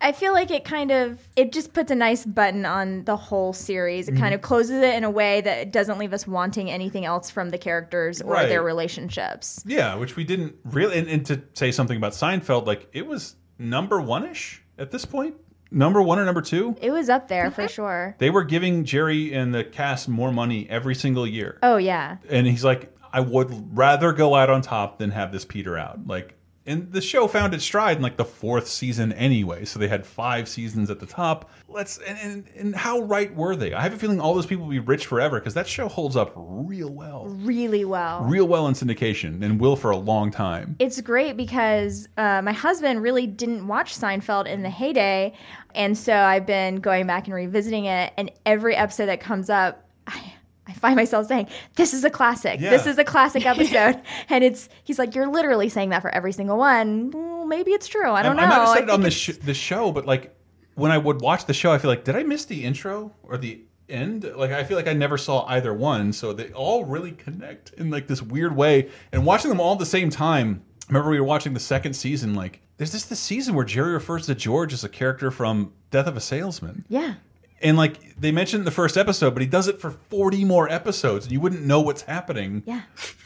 I 0.04 0.12
feel 0.12 0.34
like 0.34 0.52
it 0.52 0.66
kind 0.66 0.92
of 0.92 1.20
it 1.36 1.52
just 1.54 1.74
puts 1.74 1.90
a 1.90 1.96
nice 1.96 2.26
button 2.26 2.66
on 2.66 3.06
the 3.06 3.16
whole 3.16 3.54
series. 3.54 4.08
It 4.08 4.12
Mm-hmm. 4.12 4.22
kind 4.22 4.36
of 4.36 4.42
closes 4.42 4.82
it 4.84 4.94
in 4.96 5.04
a 5.04 5.10
way 5.10 5.42
that 5.42 5.72
doesn't 5.72 5.98
leave 5.98 6.14
us 6.14 6.28
wanting 6.28 6.70
anything 6.70 7.06
else 7.06 7.32
from 7.32 7.50
the 7.50 7.58
characters 7.58 8.22
or 8.22 8.34
Right. 8.34 8.50
their 8.50 8.62
relationships. 8.62 9.64
Yeah, 9.66 9.96
which 9.96 10.16
we 10.16 10.24
didn't 10.24 10.56
really. 10.66 11.00
And, 11.00 11.08
and 11.08 11.26
to 11.28 11.42
say 11.54 11.72
something 11.72 11.98
about 11.98 12.12
Seinfeld, 12.12 12.68
like 12.68 12.88
it 12.94 13.08
was 13.08 13.36
number 13.58 14.00
one 14.02 14.26
ish 14.30 14.62
at 14.78 14.92
this 14.92 15.06
point. 15.06 15.36
Number 15.72 16.02
one 16.04 16.20
or 16.20 16.26
number 16.26 16.42
two. 16.42 16.76
It 16.82 16.92
was 16.92 17.10
up 17.10 17.28
there 17.28 17.50
for 17.50 17.68
sure. 17.68 18.16
They 18.20 18.30
were 18.30 18.44
giving 18.44 18.84
Jerry 18.84 19.34
and 19.34 19.56
the 19.56 19.64
cast 19.64 20.08
more 20.08 20.32
money 20.32 20.68
every 20.70 20.94
single 20.94 21.26
year. 21.26 21.58
Oh 21.64 21.78
yeah. 21.78 22.18
and 22.30 22.46
he's 22.46 22.64
like, 22.64 22.96
I 23.12 23.22
would 23.22 23.76
rather 23.76 24.12
go 24.14 24.36
out 24.36 24.50
on 24.52 24.62
top 24.62 25.00
than 25.00 25.10
have 25.12 25.32
this 25.32 25.46
peter 25.46 25.78
out. 25.78 26.06
Like, 26.08 26.36
and 26.66 26.92
the 26.92 27.02
show 27.02 27.28
found 27.28 27.54
its 27.54 27.64
stride 27.64 27.98
in 27.98 28.04
like 28.04 28.16
the 28.18 28.26
fourth 28.26 28.68
season 28.68 29.12
anyway. 29.14 29.66
So 29.66 29.80
they 29.80 29.88
had 29.88 30.06
five 30.06 30.48
seasons 30.48 30.90
at 30.90 31.00
the 31.00 31.06
top. 31.06 31.50
Let's 31.68 31.98
and 32.00 32.18
and, 32.20 32.46
and 32.56 32.76
how 32.76 33.02
right 33.02 33.34
were 33.36 33.56
they? 33.56 33.74
I 33.74 33.82
have 33.82 33.94
a 33.94 33.98
feeling 33.98 34.20
all 34.22 34.34
those 34.34 34.46
people 34.46 34.66
will 34.66 34.72
be 34.72 34.80
rich 34.80 35.08
forever 35.08 35.40
because 35.40 35.54
that 35.56 35.68
show 35.68 35.88
holds 35.88 36.16
up 36.16 36.32
real 36.36 36.90
well, 36.90 37.26
Really 37.26 37.84
well. 37.86 38.24
real 38.24 38.48
well 38.48 38.68
in 38.68 38.74
syndication 38.76 39.44
and 39.44 39.60
will 39.60 39.76
for 39.76 39.92
a 39.92 39.98
long 39.98 40.32
time. 40.32 40.76
It's 40.80 41.02
great 41.02 41.36
because 41.38 42.08
uh, 42.18 42.42
my 42.42 42.54
husband 42.54 43.02
really 43.02 43.28
didn't 43.28 43.68
watch 43.68 43.98
Seinfeld 43.98 44.46
in 44.48 44.64
the 44.64 44.70
heyday, 44.70 45.34
and 45.76 45.98
so 45.98 46.14
I've 46.16 46.46
been 46.46 46.78
going 46.78 47.08
back 47.08 47.26
and 47.26 47.34
revisiting 47.34 47.86
it. 47.86 48.14
And 48.18 48.32
every 48.46 48.76
episode 48.76 49.08
that 49.08 49.20
comes 49.20 49.50
up, 49.50 49.84
I, 50.08 50.33
I 50.68 50.74
find 50.74 50.96
myself 50.96 51.28
saying, 51.28 51.48
"This 51.76 51.94
is 51.94 52.04
a 52.04 52.10
classic. 52.10 52.60
This 52.60 52.88
is 52.88 52.98
a 52.98 53.04
classic 53.04 53.46
episode." 53.54 54.02
and 54.30 54.44
it's 54.44 54.70
he's 54.84 54.98
like, 54.98 55.14
"You're 55.16 55.28
literally 55.28 55.70
saying 55.70 55.90
that 55.90 56.02
for 56.02 56.10
every 56.14 56.32
single 56.32 56.58
one." 56.58 57.12
Well, 57.12 57.46
maybe 57.46 57.72
it's 57.72 57.88
true. 57.88 58.12
I 58.12 58.24
don't 58.24 58.40
I, 58.40 58.42
know. 58.42 58.46
I 58.46 58.50
might 58.50 58.66
have 58.66 58.76
said 58.76 58.84
it 58.84 58.90
on 58.90 59.02
the 59.02 59.12
sh 59.12 59.32
the 59.44 59.54
show, 59.54 59.92
but 59.92 60.06
like 60.06 60.36
when 60.76 60.92
I 60.92 60.98
would 60.98 61.22
watch 61.22 61.46
the 61.46 61.54
show, 61.54 61.72
I 61.72 61.78
feel 61.78 61.90
like 61.90 62.04
did 62.06 62.16
I 62.16 62.24
miss 62.24 62.46
the 62.46 62.64
intro 62.64 63.12
or 63.24 63.38
the 63.38 63.62
end? 63.90 64.24
Like 64.36 64.52
I 64.52 64.64
feel 64.64 64.78
like 64.78 64.88
I 64.88 64.94
never 64.94 65.18
saw 65.18 65.46
either 65.48 65.74
one, 65.74 66.14
so 66.14 66.32
they 66.34 66.52
all 66.54 66.86
really 66.86 67.12
connect 67.12 67.74
in 67.74 67.90
like 67.90 68.08
this 68.08 68.22
weird 68.22 68.56
way. 68.56 68.90
And 69.12 69.26
watching 69.26 69.50
them 69.50 69.60
all 69.60 69.74
at 69.74 69.80
the 69.80 69.86
same 69.86 70.10
time, 70.10 70.64
I 70.84 70.86
remember 70.94 71.12
we 71.12 71.20
were 71.20 71.26
watching 71.26 71.54
the 71.54 71.60
second 71.60 71.94
season. 71.94 72.34
Like 72.36 72.62
there's 72.78 72.92
this 72.94 73.04
the 73.06 73.16
season 73.16 73.54
where 73.54 73.66
Jerry 73.66 73.94
refers 73.94 74.26
to 74.28 74.36
George 74.36 74.72
as 74.74 74.84
a 74.86 74.90
character 74.90 75.30
from 75.30 75.74
Death 75.92 76.08
of 76.08 76.16
a 76.18 76.22
Salesman. 76.22 76.86
yeah. 76.90 77.16
And 77.62 77.78
like 77.78 78.20
they 78.20 78.32
mentioned 78.32 78.62
in 78.62 78.66
the 78.66 78.72
first 78.72 78.98
episode, 78.98 79.34
but 79.34 79.42
he 79.42 79.48
does 79.48 79.68
it 79.68 79.80
for 79.80 79.92
40 79.92 80.44
more 80.46 80.70
episodes, 80.70 81.26
and 81.26 81.32
you 81.32 81.40
wouldn't 81.40 81.64
know 81.64 81.82
what's 81.82 82.02
happening. 82.02 82.64
Yeah. 82.66 82.82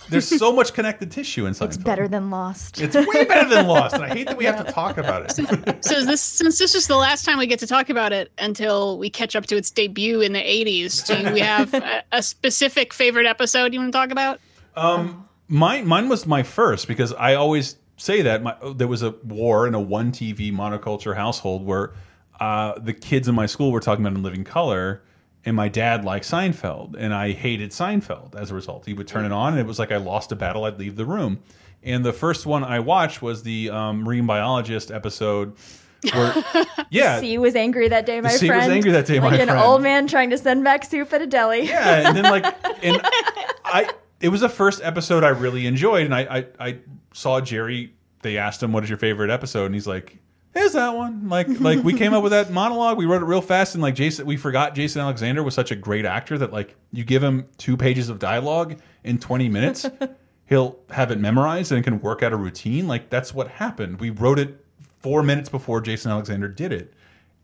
There's 0.10 0.28
so 0.28 0.54
much 0.54 0.74
connected 0.74 1.12
tissue 1.12 1.42
in 1.42 1.50
inside. 1.50 1.66
It's 1.66 1.78
better 1.78 2.08
than 2.08 2.30
Lost. 2.30 2.80
It's 2.80 2.96
way 2.96 3.26
better 3.26 3.50
than 3.50 3.68
Lost, 3.68 3.96
and 3.96 4.04
I 4.04 4.10
hate 4.10 4.28
that 4.28 4.38
we 4.38 4.46
have 4.46 4.66
to 4.66 4.72
talk 4.72 4.98
about 4.98 5.24
it. 5.24 5.84
So 5.84 5.96
is 5.96 6.06
this 6.06 6.22
since 6.22 6.60
this 6.60 6.76
is 6.76 6.88
the 6.88 6.96
last 6.96 7.26
time 7.26 7.38
we 7.38 7.48
get 7.48 7.60
to 7.60 7.68
talk 7.68 7.90
about 7.90 8.14
it 8.14 8.32
until 8.38 8.98
we 8.98 9.10
catch 9.10 9.36
up 9.36 9.46
to 9.48 9.58
its 9.58 9.72
debut 9.72 10.22
in 10.22 10.34
the 10.34 10.40
80s, 10.40 11.06
do 11.06 11.34
we 11.34 11.40
have 11.40 11.74
a, 11.74 12.04
a 12.12 12.24
specific 12.24 12.94
favorite 12.94 13.26
episode 13.26 13.74
you 13.74 13.80
want 13.80 13.92
to 13.92 13.98
talk 13.98 14.12
about? 14.12 14.40
Um, 14.76 15.28
mine 15.48 15.88
mine 15.88 16.10
was 16.10 16.26
my 16.26 16.44
first 16.44 16.88
because 16.88 17.14
I 17.14 17.36
always 17.36 17.78
say 17.98 18.22
that 18.22 18.44
my, 18.44 18.56
there 18.76 18.88
was 18.88 19.04
a 19.04 19.12
war 19.24 19.68
in 19.68 19.74
a 19.74 19.82
one 19.82 20.12
TV 20.12 20.54
monoculture 20.54 21.16
household 21.16 21.66
where 21.66 21.94
uh, 22.40 22.78
the 22.80 22.94
kids 22.94 23.28
in 23.28 23.36
my 23.36 23.46
school 23.46 23.72
were 23.72 23.80
talking 23.80 24.06
about 24.06 24.16
In 24.16 24.24
Living 24.24 24.44
Color, 24.44 25.04
and 25.46 25.56
my 25.56 25.70
dad 25.70 26.04
liked 26.04 26.26
Seinfeld, 26.26 26.96
and 26.98 27.14
I 27.14 27.32
hated 27.32 27.72
Seinfeld 27.72 28.36
as 28.36 28.52
a 28.52 28.56
result. 28.56 28.86
He 28.86 28.94
would 28.94 29.08
turn 29.08 29.26
it 29.26 29.32
on, 29.32 29.54
and 29.54 29.60
it 29.60 29.66
was 29.66 29.80
like 29.80 29.92
I 29.92 29.98
lost 29.98 30.32
a 30.32 30.36
battle. 30.36 30.66
I'd 30.66 30.78
leave 30.78 30.96
the 30.96 31.06
room. 31.06 31.40
And 31.84 32.04
the 32.04 32.14
first 32.14 32.46
one 32.46 32.64
I 32.64 32.80
watched 32.80 33.22
was 33.22 33.44
the 33.44 33.70
um, 33.70 34.02
marine 34.02 34.26
biologist 34.26 34.92
episode. 34.92 35.56
Where, 36.14 36.34
yeah, 36.90 37.20
C 37.20 37.38
was 37.38 37.56
angry 37.56 37.88
that 37.88 38.06
day, 38.06 38.20
my 38.22 38.30
C 38.30 38.50
was 38.50 38.58
friend. 38.58 38.72
angry 38.72 38.92
that 38.92 39.06
day, 39.06 39.20
like 39.20 39.32
my 39.32 39.38
an 39.38 39.48
friend. 39.48 39.64
old 39.64 39.82
man 39.82 40.08
trying 40.08 40.30
to 40.32 40.38
send 40.38 40.64
back 40.64 40.84
soup 40.84 41.12
at 41.14 41.22
a 41.22 41.28
deli. 41.28 41.66
Yeah, 41.66 42.08
and 42.08 42.18
then 42.18 42.24
like, 42.26 42.46
and 42.84 43.00
I, 43.64 43.90
it 44.20 44.30
was 44.30 44.42
the 44.42 44.50
first 44.50 44.82
episode 44.84 45.24
I 45.24 45.30
really 45.30 45.66
enjoyed, 45.66 46.06
and 46.06 46.14
I, 46.14 46.22
I, 46.22 46.46
I 46.60 46.78
saw 47.14 47.42
Jerry. 47.42 47.94
They 48.22 48.38
asked 48.38 48.62
him, 48.62 48.74
"What 48.74 48.84
is 48.84 48.90
your 48.90 49.00
favorite 49.00 49.30
episode?" 49.32 49.66
And 49.66 49.74
he's 49.74 49.88
like, 49.88 50.18
"Here's 50.58 50.74
that 50.74 50.96
one." 50.96 51.30
Like, 51.30 51.48
like 51.60 51.84
we 51.84 51.94
came 51.94 52.14
up 52.14 52.24
with 52.24 52.32
that 52.32 52.52
monologue. 52.52 52.98
We 52.98 53.06
wrote 53.06 53.22
it 53.22 53.26
real 53.26 53.42
fast, 53.42 53.76
and 53.76 53.82
like 53.82 53.96
Jason, 53.96 54.26
we 54.26 54.38
forgot 54.38 54.76
Jason 54.76 55.02
Alexander 55.02 55.44
was 55.44 55.54
such 55.54 55.72
a 55.72 55.76
great 55.76 56.06
actor 56.06 56.38
that 56.38 56.52
like 56.52 56.76
you 56.92 57.04
give 57.04 57.24
him 57.24 57.46
two 57.58 57.78
pages 57.78 58.10
of 58.10 58.20
dialogue 58.20 58.80
in 59.04 59.18
20 59.20 59.50
minutes, 59.50 59.86
he'll 60.48 60.80
have 60.90 61.12
it 61.12 61.20
memorized 61.20 61.72
and 61.72 61.84
can 61.84 62.02
work 62.02 62.24
out 62.24 62.34
a 62.34 62.36
routine. 62.36 62.88
Like 62.88 63.10
that's 63.10 63.34
what 63.34 63.48
happened. 63.48 64.00
We 64.00 64.10
wrote 64.10 64.40
it 64.40 64.64
four 65.00 65.24
minutes 65.24 65.50
before 65.50 65.80
Jason 65.82 66.12
Alexander 66.12 66.48
did 66.48 66.74
it, 66.74 66.94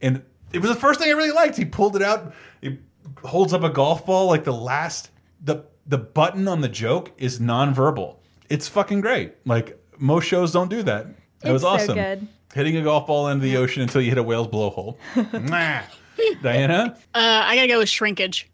and 0.02 0.24
it 0.52 0.60
was 0.60 0.70
the 0.70 0.80
first 0.80 1.00
thing 1.00 1.10
I 1.10 1.14
really 1.14 1.32
liked. 1.32 1.56
He 1.58 1.66
pulled 1.66 1.96
it 1.96 2.02
out. 2.02 2.34
He 2.62 2.80
holds 3.24 3.54
up 3.54 3.64
a 3.64 3.70
golf 3.70 4.06
ball 4.06 4.28
like 4.28 4.44
the 4.44 4.54
last 4.54 5.12
the 5.44 5.66
the 5.88 5.98
button 5.98 6.48
on 6.48 6.62
the 6.62 6.70
joke 6.70 7.12
is 7.18 7.40
nonverbal. 7.40 8.18
It's 8.50 8.68
fucking 8.68 9.02
great. 9.02 9.36
Like 9.46 9.80
most 9.98 10.26
shows 10.26 10.52
don't 10.52 10.70
do 10.70 10.84
that. 10.84 11.08
It 11.44 11.52
was 11.52 11.62
It's 11.64 11.64
so 11.64 11.68
awesome. 11.70 11.96
good. 11.96 12.28
Hitting 12.54 12.78
a 12.78 12.82
golf 12.84 13.08
ball 13.08 13.28
into 13.30 13.44
the 13.44 13.58
ocean 13.58 13.82
until 13.82 14.02
you 14.02 14.10
hit 14.10 14.18
a 14.18 14.24
whale's 14.24 14.48
blowhole. 14.48 14.96
Mwah. 15.16 15.84
Diana? 16.44 16.96
Uh, 17.16 17.42
I 17.46 17.56
gotta 17.56 17.68
go 17.68 17.80
with 17.80 17.90
Shrinkage. 17.90 18.50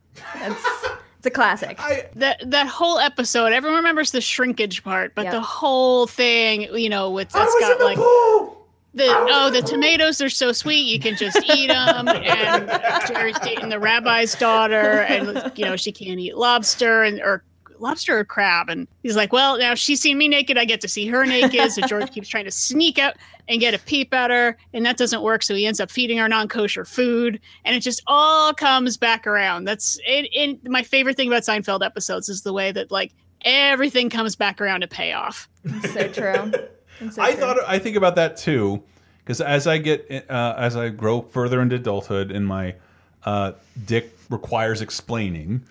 It's 1.18 1.26
a 1.26 1.30
classic. 1.30 1.78
that 2.16 2.42
that 2.50 2.68
whole 2.68 2.98
episode, 3.00 3.52
everyone 3.52 3.78
remembers 3.80 4.12
the 4.12 4.22
shrinkage 4.22 4.84
part, 4.84 5.16
but 5.16 5.24
Yep. 5.26 5.34
the 5.34 5.42
whole 5.42 6.08
thing, 6.08 6.62
you 6.74 6.88
know, 6.90 7.12
with 7.12 7.30
that's 7.30 7.54
got 7.60 7.80
like 7.82 7.98
the 7.98 9.06
oh 9.08 9.50
the 9.52 9.62
tomatoes 9.62 10.22
are 10.22 10.30
so 10.30 10.52
sweet 10.54 10.80
you 10.88 10.98
can 11.00 11.16
just 11.18 11.38
eat 11.54 11.68
them, 11.68 12.08
and 12.08 12.70
Jerry's 13.08 13.38
dating 13.40 13.68
the 13.70 13.80
rabbi's 13.80 14.34
daughter, 14.36 15.02
and 15.02 15.52
you 15.58 15.66
know 15.66 15.76
she 15.76 15.92
can't 15.92 16.20
eat 16.22 16.38
lobster 16.38 17.04
and 17.04 17.20
or 17.20 17.44
lobster 17.82 18.20
or 18.20 18.26
crab, 18.26 18.70
and 18.70 18.88
he's 19.04 19.16
like, 19.16 19.34
well 19.34 19.58
now 19.58 19.76
she's 19.76 20.02
seen 20.02 20.18
me 20.18 20.28
naked, 20.28 20.58
I 20.58 20.66
get 20.66 20.82
to 20.82 20.88
see 20.88 21.08
her 21.08 21.26
naked, 21.26 21.72
so 21.72 21.82
George 21.82 22.12
keeps 22.14 22.28
trying 22.28 22.46
to 22.46 22.52
sneak 22.52 23.00
out 23.00 23.16
and 23.48 23.60
get 23.60 23.74
a 23.74 23.80
peep 23.80 24.14
at 24.14 24.30
her, 24.30 24.58
and 24.74 24.86
that 24.86 24.98
doesn't 24.98 25.22
work, 25.22 25.44
so 25.44 25.56
he 25.56 25.66
ends 25.66 25.80
up 25.80 25.90
feeding 25.90 26.18
her 26.18 26.30
non-kosher 26.30 26.86
food, 26.86 27.40
and 27.66 27.76
it 27.76 27.80
just 27.80 28.02
all 28.08 28.54
comes 28.54 28.98
back 28.98 29.26
around. 29.26 29.66
That's 29.66 29.98
it. 30.06 30.30
it 30.32 30.70
my 30.70 30.84
favorite 30.84 31.18
thing 31.18 31.28
about 31.28 31.44
Seinfeld 31.44 31.84
episodes 31.86 32.30
is 32.30 32.44
the 32.44 32.54
way 32.54 32.72
that 32.72 32.92
like 32.92 33.14
everything 33.44 34.10
comes 34.10 34.36
back 34.36 34.62
around 34.62 34.82
to 34.82 34.88
pay 34.88 35.14
off. 35.14 35.50
It's 35.64 35.94
so 35.94 36.08
true. 36.08 36.52
It's 37.02 37.16
so 37.16 37.22
I 37.22 37.32
true. 37.32 37.40
thought 37.40 37.58
I 37.66 37.80
think 37.80 37.96
about 37.96 38.16
that 38.16 38.36
too, 38.36 38.84
because 39.24 39.40
as 39.40 39.68
I 39.68 39.78
get 39.78 40.26
uh, 40.30 40.56
as 40.58 40.76
I 40.76 40.90
grow 40.90 41.22
further 41.22 41.62
into 41.62 41.78
adulthood 41.78 42.30
and 42.30 42.46
my 42.46 42.76
uh, 43.24 43.54
dick 43.86 44.18
requires 44.30 44.82
explaining, 44.82 45.64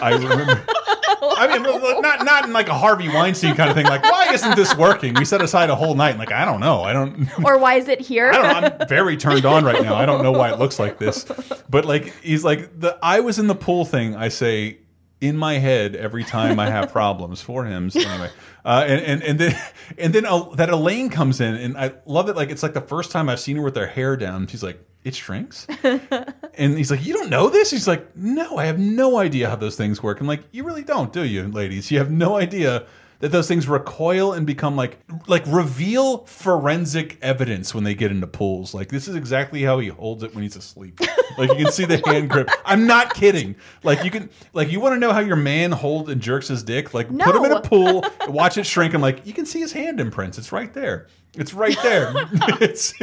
I 0.00 0.12
remember. 0.12 0.64
I 1.22 1.58
mean, 1.58 1.62
not 2.02 2.24
not 2.24 2.44
in 2.44 2.52
like 2.52 2.68
a 2.68 2.74
Harvey 2.74 3.08
Weinstein 3.08 3.54
kind 3.54 3.70
of 3.70 3.76
thing. 3.76 3.86
Like, 3.86 4.02
why 4.02 4.32
isn't 4.32 4.56
this 4.56 4.76
working? 4.76 5.14
We 5.14 5.24
set 5.24 5.42
aside 5.42 5.70
a 5.70 5.76
whole 5.76 5.94
night. 5.94 6.18
Like, 6.18 6.32
I 6.32 6.44
don't 6.44 6.60
know. 6.60 6.82
I 6.82 6.92
don't. 6.92 7.28
or 7.44 7.58
why 7.58 7.74
is 7.74 7.88
it 7.88 8.00
here? 8.00 8.30
I 8.30 8.36
don't 8.36 8.62
know. 8.62 8.76
I'm 8.80 8.88
very 8.88 9.16
turned 9.16 9.44
on 9.44 9.64
right 9.64 9.82
now. 9.82 9.94
I 9.94 10.06
don't 10.06 10.22
know 10.22 10.32
why 10.32 10.52
it 10.52 10.58
looks 10.58 10.78
like 10.78 10.98
this, 10.98 11.24
but 11.68 11.84
like 11.84 12.14
he's 12.22 12.44
like 12.44 12.78
the 12.78 12.98
I 13.02 13.20
was 13.20 13.38
in 13.38 13.46
the 13.46 13.54
pool 13.54 13.84
thing. 13.84 14.14
I 14.16 14.28
say 14.28 14.78
in 15.20 15.36
my 15.36 15.54
head 15.54 15.96
every 15.96 16.24
time 16.24 16.60
I 16.60 16.70
have 16.70 16.92
problems 16.92 17.40
for 17.40 17.64
him. 17.64 17.90
So 17.90 18.00
anyway, 18.00 18.30
uh, 18.64 18.84
and 18.86 19.00
and 19.02 19.22
and 19.22 19.38
then 19.38 19.60
and 19.98 20.12
then 20.14 20.24
uh, 20.26 20.44
that 20.54 20.70
Elaine 20.70 21.10
comes 21.10 21.40
in, 21.40 21.54
and 21.54 21.76
I 21.76 21.92
love 22.06 22.28
it. 22.28 22.36
Like 22.36 22.50
it's 22.50 22.62
like 22.62 22.74
the 22.74 22.80
first 22.80 23.10
time 23.10 23.28
I've 23.28 23.40
seen 23.40 23.56
her 23.56 23.62
with 23.62 23.76
her 23.76 23.86
hair 23.86 24.16
down. 24.16 24.46
She's 24.46 24.62
like. 24.62 24.84
it 25.04 25.14
shrinks. 25.14 25.66
and 26.54 26.76
he's 26.76 26.90
like, 26.90 27.06
you 27.06 27.14
don't 27.14 27.30
know 27.30 27.48
this? 27.48 27.70
He's 27.70 27.88
like, 27.88 28.14
no, 28.16 28.58
I 28.58 28.66
have 28.66 28.78
no 28.78 29.16
idea 29.16 29.48
how 29.48 29.56
those 29.56 29.76
things 29.76 30.02
work. 30.02 30.20
I'm 30.20 30.26
like, 30.26 30.42
you 30.50 30.64
really 30.64 30.82
don't, 30.82 31.12
do 31.12 31.24
you, 31.24 31.48
ladies? 31.48 31.90
You 31.90 31.98
have 31.98 32.10
no 32.10 32.36
idea 32.36 32.84
that 33.20 33.32
those 33.32 33.48
things 33.48 33.66
recoil 33.66 34.32
and 34.32 34.46
become 34.46 34.76
like 34.76 34.98
like 35.26 35.42
reveal 35.48 36.24
forensic 36.26 37.18
evidence 37.20 37.74
when 37.74 37.84
they 37.84 37.94
get 37.94 38.10
into 38.10 38.26
pools. 38.26 38.74
Like 38.74 38.88
this 38.88 39.08
is 39.08 39.16
exactly 39.16 39.62
how 39.62 39.78
he 39.80 39.88
holds 39.88 40.22
it 40.22 40.34
when 40.34 40.42
he's 40.42 40.56
asleep. 40.56 41.00
Like 41.36 41.50
you 41.50 41.64
can 41.64 41.72
see 41.72 41.84
the 41.84 42.00
hand 42.06 42.30
grip. 42.30 42.48
I'm 42.64 42.86
not 42.86 43.14
kidding. 43.14 43.56
Like 43.82 44.04
you 44.04 44.10
can 44.10 44.30
like 44.52 44.70
you 44.70 44.78
want 44.78 44.94
to 44.94 45.00
know 45.00 45.12
how 45.12 45.20
your 45.20 45.36
man 45.36 45.72
hold 45.72 46.10
and 46.10 46.20
jerks 46.20 46.48
his 46.48 46.62
dick? 46.62 46.94
Like 46.94 47.08
put 47.08 47.34
him 47.34 47.44
in 47.44 47.52
a 47.52 47.60
pool, 47.60 48.04
watch 48.28 48.56
it 48.56 48.66
shrink. 48.66 48.94
I'm 48.94 49.00
like, 49.00 49.26
you 49.26 49.32
can 49.32 49.46
see 49.46 49.60
his 49.60 49.72
hand 49.72 50.00
imprints. 50.00 50.38
It's 50.38 50.52
right 50.52 50.72
there. 50.72 51.08
It's 51.34 51.52
right 51.54 51.76
there. 51.82 52.12
it's 52.60 52.94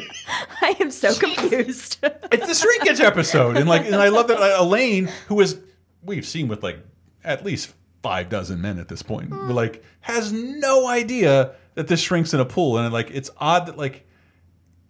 I 0.62 0.76
am 0.80 0.92
so 0.92 1.14
confused. 1.14 1.98
it's 2.04 2.48
the 2.48 2.54
shrinkage 2.56 3.00
episode, 3.00 3.56
and 3.58 3.68
like, 3.70 3.86
and 3.86 3.96
I 3.96 4.10
love 4.10 4.28
that 4.30 4.60
Elaine, 4.60 5.10
who 5.28 5.40
is 5.42 5.60
we've 6.04 6.26
seen 6.26 6.48
with 6.48 6.64
like 6.64 6.80
at 7.24 7.46
least 7.46 7.74
five 8.06 8.30
dozen 8.30 8.62
men 8.62 8.78
at 8.78 8.88
this 8.88 9.02
point, 9.02 9.32
but 9.32 9.54
like 9.54 9.84
has 10.02 10.32
no 10.32 10.86
idea 10.86 11.56
that 11.74 11.88
this 11.88 12.00
shrinks 12.00 12.36
in 12.36 12.40
a 12.40 12.46
pool, 12.46 12.78
and 12.78 12.94
like 12.94 13.10
it's 13.10 13.32
odd 13.38 13.66
that 13.66 13.78
like 13.80 14.08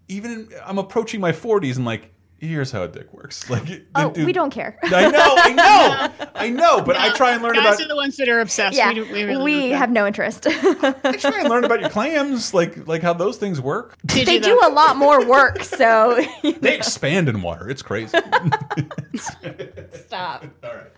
even 0.10 0.32
in, 0.32 0.50
I'm 0.66 0.78
approaching 0.78 1.22
my 1.22 1.32
40s 1.32 1.78
and 1.78 1.86
like 1.86 2.12
here's 2.38 2.72
how 2.72 2.84
a 2.84 2.88
dick 2.88 3.12
works. 3.14 3.50
Like, 3.56 3.86
oh, 3.96 4.12
dude- 4.12 4.26
we 4.26 4.34
don't 4.34 4.50
care. 4.52 4.78
I 4.84 5.10
know, 5.10 5.36
I 5.38 5.54
know, 5.54 6.28
I 6.36 6.50
know, 6.50 6.82
but 6.82 6.96
I 6.98 7.14
try 7.14 7.34
and 7.34 7.42
learn 7.42 7.56
Guys 7.56 7.66
about 7.76 7.82
are 7.82 7.88
the 7.88 7.96
ones 7.96 8.18
that 8.18 8.28
are 8.30 8.40
obsessed. 8.40 8.76
Yeah, 8.76 8.90
we, 8.90 8.96
do- 8.96 9.12
we, 9.14 9.24
really 9.24 9.44
we 9.44 9.70
have 9.70 9.90
no 9.92 10.06
interest. 10.06 10.46
I 10.50 11.16
try 11.18 11.40
and 11.40 11.50
learn 11.50 11.64
about 11.64 11.80
your 11.80 11.90
clams, 11.90 12.54
like 12.54 12.88
like 12.88 13.02
how 13.02 13.14
those 13.14 13.38
things 13.38 13.60
work. 13.62 13.98
they 14.04 14.40
do 14.40 14.60
a 14.64 14.70
lot 14.70 14.98
more 14.98 15.26
work, 15.26 15.64
so 15.64 16.22
They 16.44 16.76
expand 16.76 17.30
in 17.30 17.42
water. 17.42 17.70
It's 17.70 17.82
crazy. 17.82 18.18
stop. 19.94 20.46
All 20.64 20.74
right. 20.76 20.92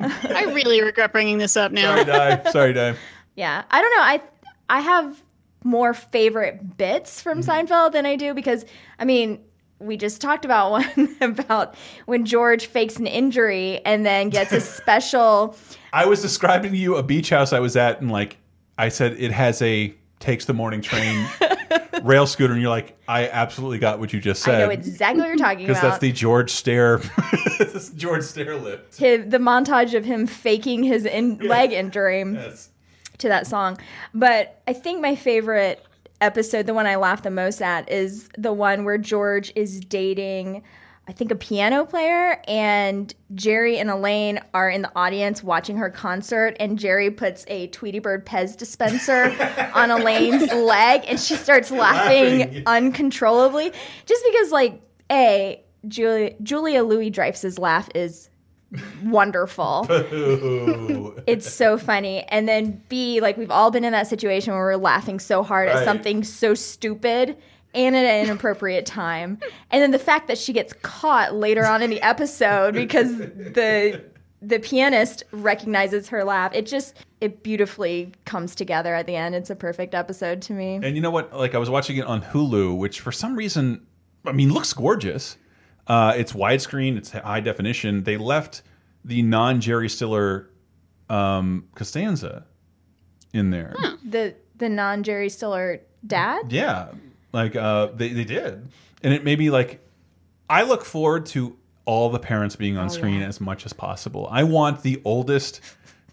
I 0.00 0.44
really 0.52 0.82
regret 0.82 1.12
bringing 1.12 1.38
this 1.38 1.56
up 1.56 1.72
now. 1.72 1.92
Sorry, 1.94 2.04
Di. 2.04 2.50
Sorry, 2.50 2.72
Di. 2.72 2.94
Yeah, 3.36 3.64
I 3.70 3.80
don't 3.82 3.90
know. 3.90 4.02
I 4.02 4.22
I 4.68 4.80
have 4.80 5.22
more 5.64 5.94
favorite 5.94 6.76
bits 6.76 7.20
from 7.20 7.40
Mm-hmm. 7.40 7.50
Seinfeld 7.72 7.92
than 7.92 8.06
I 8.06 8.16
do 8.16 8.34
because 8.34 8.64
I 8.98 9.04
mean 9.04 9.40
we 9.78 9.96
just 9.96 10.20
talked 10.20 10.44
about 10.44 10.70
one 10.96 11.16
about 11.20 11.74
when 12.06 12.24
George 12.24 12.66
fakes 12.66 12.96
an 12.96 13.06
injury 13.06 13.84
and 13.84 14.04
then 14.06 14.30
gets 14.30 14.52
a 14.52 14.60
special. 14.60 15.56
I 15.92 16.06
was 16.06 16.22
describing 16.22 16.72
to 16.72 16.78
you 16.78 16.96
a 16.96 17.02
beach 17.02 17.30
house 17.30 17.52
I 17.52 17.60
was 17.60 17.76
at, 17.76 18.00
and 18.00 18.10
like 18.10 18.38
I 18.78 18.88
said, 18.88 19.12
it 19.18 19.32
has 19.32 19.60
a 19.62 19.94
takes 20.18 20.46
the 20.46 20.54
morning 20.54 20.80
train 20.80 21.28
rail 22.02 22.26
scooter, 22.26 22.52
and 22.52 22.62
you're 22.62 22.70
like, 22.70 22.98
I 23.06 23.28
absolutely 23.28 23.78
got 23.78 23.98
what 23.98 24.12
you 24.12 24.20
just 24.20 24.42
said. 24.42 24.56
I 24.56 24.64
know 24.64 24.70
exactly 24.70 25.20
what 25.20 25.28
you're 25.28 25.36
talking 25.36 25.64
about 25.64 25.74
because 25.74 25.82
that's 25.82 25.98
the 25.98 26.12
George 26.12 26.50
Stair, 26.50 27.00
George 27.96 28.22
Stair 28.22 28.56
lift. 28.56 28.98
His, 28.98 29.28
the 29.28 29.38
montage 29.38 29.94
of 29.94 30.04
him 30.04 30.26
faking 30.26 30.82
his 30.82 31.04
in, 31.04 31.38
leg 31.38 31.72
injury 31.72 32.24
to 33.18 33.28
that 33.28 33.46
song. 33.46 33.78
But 34.14 34.60
I 34.66 34.72
think 34.72 35.00
my 35.00 35.16
favorite 35.16 35.85
episode, 36.20 36.66
the 36.66 36.74
one 36.74 36.86
I 36.86 36.96
laugh 36.96 37.22
the 37.22 37.30
most 37.30 37.60
at, 37.62 37.90
is 37.90 38.28
the 38.38 38.52
one 38.52 38.84
where 38.84 38.98
George 38.98 39.52
is 39.56 39.80
dating, 39.80 40.62
I 41.08 41.12
think, 41.12 41.30
a 41.30 41.36
piano 41.36 41.84
player, 41.84 42.40
and 42.48 43.14
Jerry 43.34 43.78
and 43.78 43.90
Elaine 43.90 44.40
are 44.54 44.68
in 44.68 44.82
the 44.82 44.90
audience 44.96 45.42
watching 45.42 45.76
her 45.76 45.90
concert, 45.90 46.56
and 46.58 46.78
Jerry 46.78 47.10
puts 47.10 47.44
a 47.48 47.68
Tweety 47.68 47.98
Bird 47.98 48.26
Pez 48.26 48.56
dispenser 48.56 49.34
on 49.74 49.90
Elaine's 49.90 50.52
leg, 50.52 51.02
and 51.06 51.18
she 51.20 51.36
starts 51.36 51.70
laughing, 51.70 52.38
Laughing. 52.40 52.62
uncontrollably, 52.66 53.72
just 54.06 54.24
because, 54.30 54.50
like, 54.52 54.80
a 55.10 55.62
Julia, 55.86 56.34
Julia 56.42 56.82
Louis 56.82 57.10
Dreyfus's 57.10 57.58
laugh 57.58 57.88
is 57.94 58.28
wonderful. 59.04 59.86
It's 61.26 61.52
so 61.52 61.78
funny. 61.78 62.22
And 62.28 62.48
then 62.48 62.82
B, 62.88 63.20
like 63.20 63.36
we've 63.36 63.50
all 63.50 63.70
been 63.70 63.84
in 63.84 63.92
that 63.92 64.06
situation 64.06 64.52
where 64.52 64.62
we're 64.62 64.76
laughing 64.76 65.18
so 65.18 65.42
hard 65.42 65.68
Right. 65.68 65.76
at 65.78 65.84
something 65.84 66.22
so 66.24 66.54
stupid 66.54 67.36
and 67.74 67.96
at 67.96 68.04
an 68.04 68.24
inappropriate 68.26 68.86
time. 68.86 69.38
And 69.70 69.82
then 69.82 69.90
the 69.90 69.98
fact 69.98 70.28
that 70.28 70.38
she 70.38 70.52
gets 70.52 70.72
caught 70.82 71.34
later 71.34 71.66
on 71.66 71.82
in 71.82 71.90
the 71.90 72.00
episode 72.02 72.74
because 72.74 73.16
the 73.18 74.02
the 74.42 74.58
pianist 74.60 75.24
recognizes 75.32 76.08
her 76.08 76.22
laugh. 76.22 76.54
It 76.54 76.66
just 76.66 76.94
it 77.20 77.42
beautifully 77.42 78.12
comes 78.26 78.54
together 78.54 78.94
at 78.94 79.06
the 79.06 79.16
end. 79.16 79.34
It's 79.34 79.50
a 79.50 79.56
perfect 79.56 79.94
episode 79.94 80.42
to 80.42 80.52
me. 80.52 80.74
And 80.82 80.94
you 80.94 81.00
know 81.02 81.10
what? 81.10 81.34
Like 81.34 81.54
I 81.54 81.58
was 81.58 81.70
watching 81.70 81.96
it 81.96 82.06
on 82.06 82.20
Hulu, 82.22 82.76
which 82.76 83.00
for 83.00 83.10
some 83.12 83.34
reason, 83.34 83.84
I 84.26 84.32
mean, 84.32 84.52
looks 84.52 84.72
gorgeous. 84.72 85.36
Uh, 85.86 86.14
it's 86.16 86.32
widescreen. 86.32 86.96
It's 86.96 87.10
high 87.10 87.40
definition. 87.40 88.02
They 88.04 88.16
left 88.16 88.62
the 89.04 89.22
non 89.22 89.60
Jerry 89.60 89.88
Stiller 89.88 90.50
um, 91.08 91.68
Costanza 91.74 92.44
in 93.32 93.50
there. 93.50 93.74
The 94.04 94.34
the 94.56 94.68
non 94.68 95.02
Jerry 95.02 95.28
Stiller 95.28 95.80
dad? 96.06 96.50
Yeah, 96.52 96.88
like 97.32 97.54
uh, 97.56 97.86
they 97.94 98.08
they 98.08 98.24
did, 98.24 98.68
and 99.02 99.14
it 99.14 99.24
made 99.24 99.38
me 99.38 99.50
like. 99.50 99.80
I 100.48 100.62
look 100.62 100.84
forward 100.84 101.26
to 101.26 101.56
all 101.86 102.08
the 102.08 102.20
parents 102.20 102.54
being 102.56 102.76
on 102.76 102.86
Oh, 102.86 102.88
screen 102.88 103.20
yeah. 103.20 103.26
as 103.26 103.40
much 103.40 103.66
as 103.66 103.72
possible. 103.72 104.28
I 104.30 104.44
want 104.44 104.82
the 104.82 105.00
oldest 105.04 105.60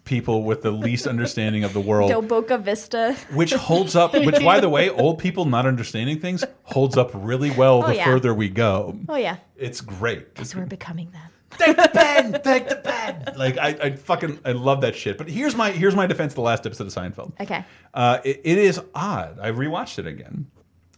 people 0.04 0.44
with 0.44 0.62
the 0.62 0.70
least 0.70 1.06
understanding 1.06 1.64
of 1.64 1.72
the 1.72 1.80
world. 1.80 2.10
Del 2.10 2.22
Boca 2.22 2.58
Vista. 2.58 3.16
which 3.32 3.52
holds 3.54 3.96
up 3.96 4.12
which 4.12 4.38
by 4.44 4.60
the 4.60 4.68
way 4.68 4.90
old 4.90 5.18
people 5.18 5.44
not 5.46 5.66
understanding 5.66 6.20
things 6.20 6.44
holds 6.62 6.96
up 6.96 7.10
really 7.14 7.50
well 7.50 7.82
Oh, 7.82 7.86
the 7.88 7.96
yeah. 7.96 8.04
further 8.04 8.34
we 8.34 8.48
go 8.50 8.98
Oh 9.08 9.16
yeah. 9.16 9.38
it's 9.56 9.80
great 9.80 10.34
Because 10.34 10.54
we're 10.54 10.66
becoming 10.66 11.10
them. 11.10 11.22
take 11.58 11.76
the 11.76 11.88
pen 11.92 12.32
take 12.42 12.68
the 12.68 12.76
pen 12.76 13.32
like 13.36 13.56
I, 13.58 13.68
I 13.68 13.96
fucking 13.96 14.40
i 14.44 14.52
love 14.52 14.80
that 14.82 14.94
shit 14.96 15.16
but 15.18 15.28
here's 15.28 15.54
my 15.56 15.70
here's 15.70 15.94
my 15.94 16.06
defense 16.06 16.32
of 16.32 16.36
the 16.36 16.42
last 16.42 16.66
episode 16.66 16.88
of 16.88 16.92
seinfeld 16.92 17.32
Okay. 17.40 17.64
uh, 17.94 18.18
it, 18.24 18.40
it 18.44 18.58
is 18.58 18.80
odd 18.94 19.38
i 19.40 19.50
rewatched 19.50 19.98
it 20.00 20.06
again 20.06 20.46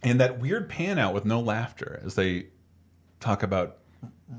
and 0.03 0.19
that 0.21 0.41
weird 0.41 0.69
pan 0.69 0.99
out 0.99 1.13
with 1.15 1.25
no 1.27 1.41
laughter 1.41 2.01
as 2.05 2.15
they 2.15 2.47
talk 3.21 3.43
about 3.43 3.79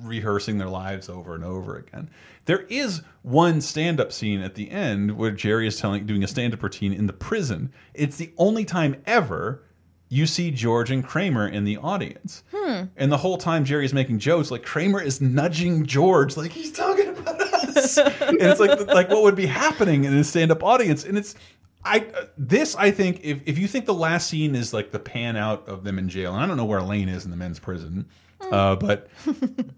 rehearsing 0.04 0.58
their 0.58 0.68
lives 0.70 1.08
over 1.10 1.34
and 1.34 1.44
over 1.46 1.78
again. 1.78 2.10
There 2.48 2.66
is 2.70 3.02
one 3.22 3.60
stand-up 3.62 4.12
scene 4.12 4.42
at 4.42 4.56
the 4.56 4.72
end 4.72 5.16
where 5.16 5.32
Jerry 5.32 5.68
is 5.68 5.78
telling 5.78 6.06
doing 6.06 6.24
a 6.24 6.28
stand-up 6.28 6.64
routine 6.64 6.94
in 6.94 7.06
the 7.06 7.14
prison. 7.14 7.72
It's 7.94 8.16
the 8.16 8.34
only 8.38 8.66
time 8.66 8.96
ever 9.06 9.64
you 10.10 10.26
see 10.26 10.52
George 10.52 10.90
and 10.90 11.04
Kramer 11.06 11.50
in 11.50 11.66
the 11.66 11.76
audience. 11.78 12.44
Hmm. 12.56 12.84
And 12.96 13.12
the 13.12 13.18
whole 13.18 13.38
time 13.38 13.66
Jerry's 13.66 13.94
making 13.94 14.20
jokes, 14.20 14.50
like 14.50 14.64
Kramer 14.64 15.02
is 15.02 15.20
nudging 15.20 15.86
George, 15.86 16.38
like 16.38 16.52
he's 16.52 16.72
talking 16.72 17.10
about 17.10 17.42
us. 17.42 17.98
and 18.22 18.38
it's 18.40 18.62
like 18.62 18.88
like 18.88 19.10
what 19.10 19.24
would 19.24 19.36
be 19.36 19.46
happening 19.46 20.06
in 20.06 20.14
a 20.14 20.24
stand-up 20.24 20.64
audience. 20.64 21.04
And 21.04 21.18
it's 21.18 21.36
I 21.84 22.00
uh, 22.16 22.26
this 22.38 22.78
I 22.78 22.92
think 22.92 23.20
if 23.24 23.42
if 23.46 23.58
you 23.58 23.68
think 23.68 23.86
the 23.86 23.94
last 23.94 24.30
scene 24.30 24.56
is 24.56 24.74
like 24.74 24.92
the 24.92 25.00
pan 25.00 25.36
out 25.36 25.68
of 25.68 25.84
them 25.84 26.00
in 26.00 26.08
jail, 26.08 26.34
and 26.34 26.42
I 26.42 26.48
don't 26.48 26.56
know 26.56 26.66
where 26.66 26.80
Elaine 26.80 27.10
is 27.10 27.26
in 27.26 27.32
the 27.32 27.38
men's 27.38 27.60
prison, 27.60 28.06
uh, 28.52 28.76
but 28.76 29.10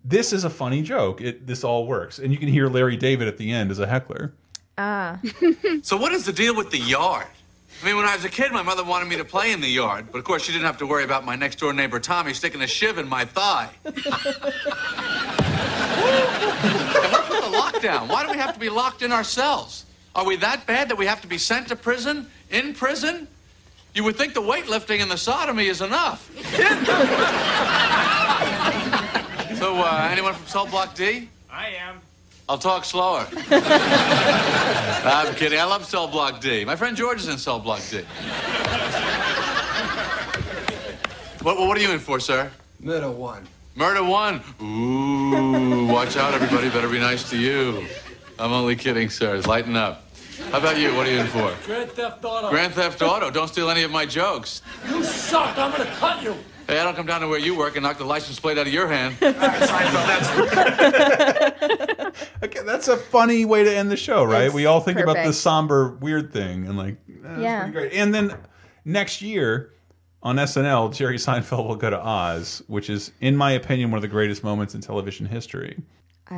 this 0.03 0.33
is 0.33 0.43
a 0.43 0.49
funny 0.49 0.81
joke. 0.81 1.21
It 1.21 1.47
this 1.47 1.63
all 1.63 1.85
works, 1.87 2.19
and 2.19 2.31
you 2.31 2.37
can 2.37 2.49
hear 2.49 2.67
Larry 2.67 2.97
David 2.97 3.27
at 3.27 3.37
the 3.37 3.51
end 3.51 3.71
as 3.71 3.79
a 3.79 3.87
heckler. 3.87 4.33
Ah. 4.77 5.19
So 5.81 5.97
what 5.97 6.13
is 6.13 6.25
the 6.25 6.33
deal 6.33 6.55
with 6.55 6.71
the 6.71 6.77
yard? 6.77 7.27
I 7.81 7.85
mean, 7.85 7.95
when 7.95 8.05
I 8.05 8.15
was 8.15 8.25
a 8.25 8.29
kid, 8.29 8.51
my 8.51 8.61
mother 8.61 8.83
wanted 8.83 9.07
me 9.07 9.15
to 9.17 9.23
play 9.23 9.51
in 9.53 9.61
the 9.61 9.67
yard, 9.67 10.07
but 10.11 10.17
of 10.17 10.25
course 10.25 10.43
she 10.43 10.51
didn't 10.51 10.65
have 10.65 10.77
to 10.79 10.85
worry 10.85 11.03
about 11.05 11.25
my 11.25 11.35
next 11.35 11.59
door 11.59 11.71
neighbor 11.71 11.99
Tommy 11.99 12.33
sticking 12.33 12.61
a 12.61 12.67
shiv 12.67 12.97
in 12.97 13.07
my 13.07 13.23
thigh. 13.23 13.69
and 13.85 13.95
what's 17.11 17.29
with 17.29 17.43
the 17.43 17.57
lockdown? 17.57 18.09
Why 18.09 18.25
do 18.25 18.31
we 18.31 18.37
have 18.37 18.53
to 18.53 18.59
be 18.59 18.69
locked 18.69 19.01
in 19.01 19.13
ourselves? 19.13 19.85
Are 20.13 20.25
we 20.25 20.35
that 20.37 20.65
bad 20.65 20.89
that 20.89 20.97
we 20.97 21.05
have 21.05 21.21
to 21.21 21.27
be 21.27 21.37
sent 21.37 21.69
to 21.69 21.75
prison? 21.75 22.27
In 22.51 22.73
prison? 22.73 23.27
You 23.93 24.03
would 24.03 24.17
think 24.17 24.33
the 24.33 24.41
weightlifting 24.41 25.01
and 25.01 25.09
the 25.09 25.17
sodomy 25.17 25.67
is 25.67 25.81
enough. 25.81 26.29
so, 29.57 29.75
uh, 29.75 30.07
anyone 30.11 30.33
from 30.33 30.47
Cell 30.47 30.65
Block 30.65 30.95
D? 30.95 31.29
I 31.51 31.69
am. 31.69 31.99
I'll 32.47 32.57
talk 32.57 32.83
slower. 32.83 33.27
I'm 33.51 35.35
kidding. 35.35 35.59
I 35.59 35.65
love 35.65 35.85
Cell 35.85 36.07
Block 36.07 36.41
D. 36.41 36.65
My 36.65 36.75
friend 36.75 36.97
George 36.97 37.19
is 37.19 37.27
in 37.27 37.37
Cell 37.37 37.59
Block 37.59 37.81
D. 37.89 38.03
What, 41.41 41.57
what 41.57 41.77
are 41.77 41.81
you 41.81 41.91
in 41.91 41.99
for, 41.99 42.19
sir? 42.19 42.51
Murder 42.79 43.11
one. 43.11 43.47
Murder 43.75 44.03
one. 44.03 44.41
Ooh, 44.61 45.85
watch 45.87 46.17
out, 46.17 46.33
everybody. 46.33 46.69
Better 46.69 46.89
be 46.89 46.99
nice 46.99 47.29
to 47.29 47.37
you. 47.37 47.85
I'm 48.37 48.51
only 48.51 48.75
kidding, 48.75 49.09
sir. 49.09 49.39
Lighten 49.41 49.75
up. 49.75 50.03
How 50.51 50.57
about 50.57 50.79
you? 50.79 50.93
What 50.95 51.07
are 51.07 51.11
you 51.11 51.19
in 51.19 51.27
for? 51.27 51.53
Grand 51.65 51.91
Theft 51.91 52.25
Auto. 52.25 52.49
Grand 52.49 52.73
Theft 52.73 53.01
Auto. 53.01 53.29
Don't 53.29 53.47
steal 53.47 53.69
any 53.69 53.83
of 53.83 53.91
my 53.91 54.05
jokes. 54.05 54.61
You 54.87 55.03
suck. 55.03 55.57
I'm 55.57 55.71
gonna 55.71 55.85
cut 55.95 56.23
you. 56.23 56.35
Hey, 56.69 56.79
I 56.79 56.83
don't 56.83 56.95
come 56.95 57.07
down 57.07 57.21
to 57.21 57.27
where 57.27 57.39
you 57.39 57.57
work 57.57 57.75
and 57.75 57.83
knock 57.83 57.97
the 57.97 58.05
license 58.05 58.39
plate 58.39 58.57
out 58.59 58.67
of 58.67 58.73
your 58.73 58.87
hand. 58.87 59.15
Okay, 62.43 62.59
that's 62.65 62.87
a 62.87 62.97
funny 62.97 63.45
way 63.45 63.63
to 63.63 63.75
end 63.75 63.91
the 63.91 63.97
show, 63.97 64.23
right? 64.23 64.45
It's 64.45 64.53
we 64.53 64.65
all 64.65 64.79
think 64.79 64.97
about 64.99 65.15
perfect. 65.15 65.27
this 65.29 65.39
somber, 65.41 65.97
weird 65.99 66.31
thing, 66.31 66.67
and 66.67 66.77
like, 66.77 66.97
eh, 67.09 67.41
Yeah. 67.41 67.59
pretty 67.63 67.73
great. 67.73 67.93
And 67.93 68.13
then 68.13 68.35
next 68.85 69.21
year, 69.21 69.73
on 70.23 70.37
SNL, 70.37 70.93
Jerry 70.93 71.17
Seinfeld 71.17 71.67
will 71.67 71.75
go 71.75 71.89
to 71.89 71.99
Oz, 71.99 72.63
which 72.67 72.89
is, 72.89 73.11
in 73.21 73.35
my 73.35 73.51
opinion, 73.51 73.91
one 73.91 73.97
of 73.97 74.01
the 74.01 74.07
greatest 74.07 74.43
moments 74.43 74.75
in 74.75 74.81
television 74.81 75.25
history. 75.25 75.77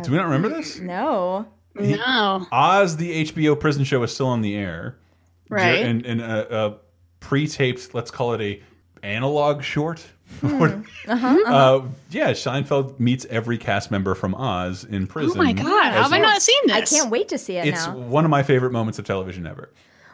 Do 0.03 0.11
we 0.11 0.17
not 0.17 0.25
remember 0.25 0.49
this? 0.49 0.79
No. 0.79 1.45
No. 1.75 2.45
Oz, 2.51 2.97
the 2.97 3.25
HBO 3.25 3.59
prison 3.59 3.83
show, 3.83 4.01
is 4.03 4.13
still 4.13 4.27
on 4.27 4.41
the 4.41 4.55
air, 4.55 4.97
Right. 5.49 5.81
Jer- 5.81 5.85
And, 5.87 6.05
and 6.05 6.21
a, 6.21 6.65
a 6.67 6.77
pre-taped, 7.19 7.93
let's 7.93 8.09
call 8.11 8.33
it 8.33 8.41
a 8.41 8.61
analog 9.03 9.63
short. 9.63 10.03
Uh-huh. 11.07 11.43
Uh, 11.47 11.87
yeah, 12.11 12.31
Seinfeld 12.31 12.99
meets 12.99 13.25
every 13.25 13.57
cast 13.57 13.89
member 13.91 14.13
from 14.15 14.35
Oz 14.35 14.83
in 14.85 15.07
prison. 15.07 15.39
Oh 15.39 15.43
my 15.43 15.51
God, 15.51 15.93
how 15.93 16.03
have 16.03 16.13
I 16.13 16.19
not 16.19 16.41
seen 16.41 16.59
this? 16.67 16.75
I 16.75 16.81
can't 16.81 17.09
wait 17.11 17.27
to 17.29 17.37
see 17.37 17.57
it 17.57 17.65
It's 17.67 17.85
now. 17.87 17.97
one 17.97 18.23
of 18.25 18.31
my 18.31 18.43
favorite 18.43 18.71
moments 18.71 18.99
of 18.99 19.05
television 19.05 19.45
ever. 19.47 19.71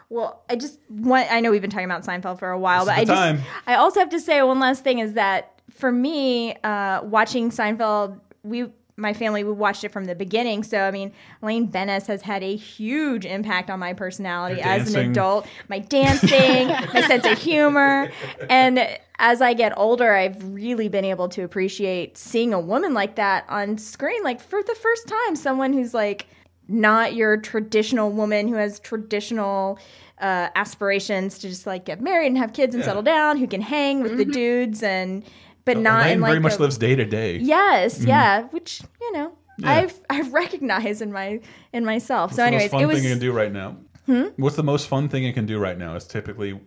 Well, 0.09 0.41
I 0.49 0.55
just 0.55 0.79
want. 0.89 1.31
I 1.31 1.41
know 1.41 1.51
we've 1.51 1.61
been 1.61 1.69
talking 1.69 1.85
about 1.85 2.03
Seinfeld 2.05 2.39
for 2.39 2.49
a 2.49 2.57
while, 2.59 2.85
This 2.85 2.93
but 2.93 2.97
I 2.97 3.01
is 3.01 3.07
just. 3.09 3.19
time. 3.21 3.41
I 3.67 3.75
also 3.75 3.99
have 3.99 4.09
to 4.11 4.19
say 4.19 4.41
one 4.41 4.59
last 4.59 4.83
thing 4.83 4.99
is 4.99 5.13
that 5.13 5.59
for 5.71 5.91
me, 5.91 6.55
uh, 6.63 7.01
watching 7.03 7.49
Seinfeld, 7.51 8.19
we 8.43 8.67
my 8.99 9.13
family 9.13 9.43
we 9.43 9.51
watched 9.51 9.83
it 9.83 9.91
from 9.91 10.05
the 10.05 10.15
beginning. 10.15 10.63
So 10.63 10.79
I 10.79 10.91
mean, 10.91 11.13
Elaine 11.43 11.67
Benes 11.67 12.07
has 12.07 12.23
had 12.23 12.43
a 12.43 12.55
huge 12.55 13.25
impact 13.25 13.69
on 13.69 13.79
my 13.79 13.93
personality 13.93 14.59
as 14.59 14.93
an 14.93 15.11
adult. 15.11 15.47
My 15.69 15.79
dancing, 15.97 16.67
my 16.67 17.01
sense 17.07 17.25
of 17.25 17.37
humor, 17.37 18.09
and 18.49 18.79
as 19.19 19.41
I 19.41 19.53
get 19.53 19.77
older, 19.77 20.13
I've 20.13 20.43
really 20.53 20.89
been 20.89 21.05
able 21.05 21.29
to 21.29 21.43
appreciate 21.43 22.17
seeing 22.17 22.53
a 22.53 22.59
woman 22.59 22.93
like 22.95 23.15
that 23.15 23.45
on 23.49 23.77
screen, 23.77 24.23
like 24.23 24.41
for 24.41 24.61
the 24.63 24.75
first 24.75 25.07
time, 25.07 25.35
someone 25.35 25.73
who's 25.73 25.93
like 25.93 26.27
not 26.67 27.13
your 27.13 27.37
traditional 27.37 28.11
woman 28.11 28.47
who 28.47 28.55
has 28.55 28.79
traditional 28.79 29.79
uh, 30.19 30.49
aspirations 30.55 31.37
to 31.39 31.47
just 31.49 31.65
like 31.67 31.85
get 31.85 32.01
married 32.01 32.27
and 32.27 32.37
have 32.37 32.51
kids 32.51 32.73
and 32.75 32.81
Yeah. 32.83 32.87
settle 32.89 33.03
down, 33.03 33.37
who 33.37 33.47
can 33.47 33.61
hang 33.61 34.01
with 34.01 34.17
the 34.17 34.25
dudes 34.25 34.81
and 34.83 35.23
but 35.67 35.77
not 35.77 36.01
Elaine 36.01 36.13
in 36.15 36.21
like 36.21 36.29
very 36.29 36.39
much 36.39 36.55
a- 36.55 36.61
lives 36.63 36.77
day 36.79 36.95
to 36.95 37.05
day. 37.05 37.37
Yes, 37.37 37.99
Mhm. 37.99 38.07
yeah, 38.07 38.43
which 38.45 38.81
you 38.99 39.11
know 39.13 39.31
Yeah. 39.59 39.71
I've 39.71 39.93
I've 40.09 40.33
recognized 40.43 41.01
in 41.03 41.11
my 41.13 41.39
in 41.73 41.85
myself. 41.85 42.29
What's 42.31 42.37
so, 42.37 42.41
the 42.41 42.47
anyways, 42.47 42.63
most 42.65 42.71
fun 42.71 42.81
it 42.81 42.85
was 42.87 42.95
thing 42.95 43.03
you 43.05 43.09
can 43.11 43.19
do 43.19 43.31
right 43.31 43.51
now? 43.51 43.77
Hmm? 44.07 44.23
What's 44.37 44.55
the 44.55 44.63
most 44.63 44.87
fun 44.87 45.09
thing 45.09 45.23
you 45.23 45.33
can 45.33 45.45
do 45.45 45.59
right 45.59 45.77
now? 45.77 45.95
Is 45.95 46.05
typically 46.07 46.59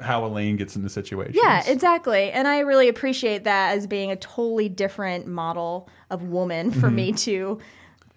how 0.00 0.24
Elaine 0.24 0.56
gets 0.56 0.74
into 0.76 0.88
situations. 0.88 1.36
yeah, 1.40 1.62
exactly, 1.68 2.30
and 2.32 2.48
I 2.48 2.60
really 2.60 2.88
appreciate 2.88 3.44
that 3.44 3.76
as 3.76 3.86
being 3.86 4.10
a 4.10 4.16
totally 4.16 4.68
different 4.68 5.26
model 5.28 5.88
of 6.10 6.22
woman 6.22 6.70
for 6.72 6.88
Mhm. 6.88 6.94
me 6.94 7.12
to 7.12 7.58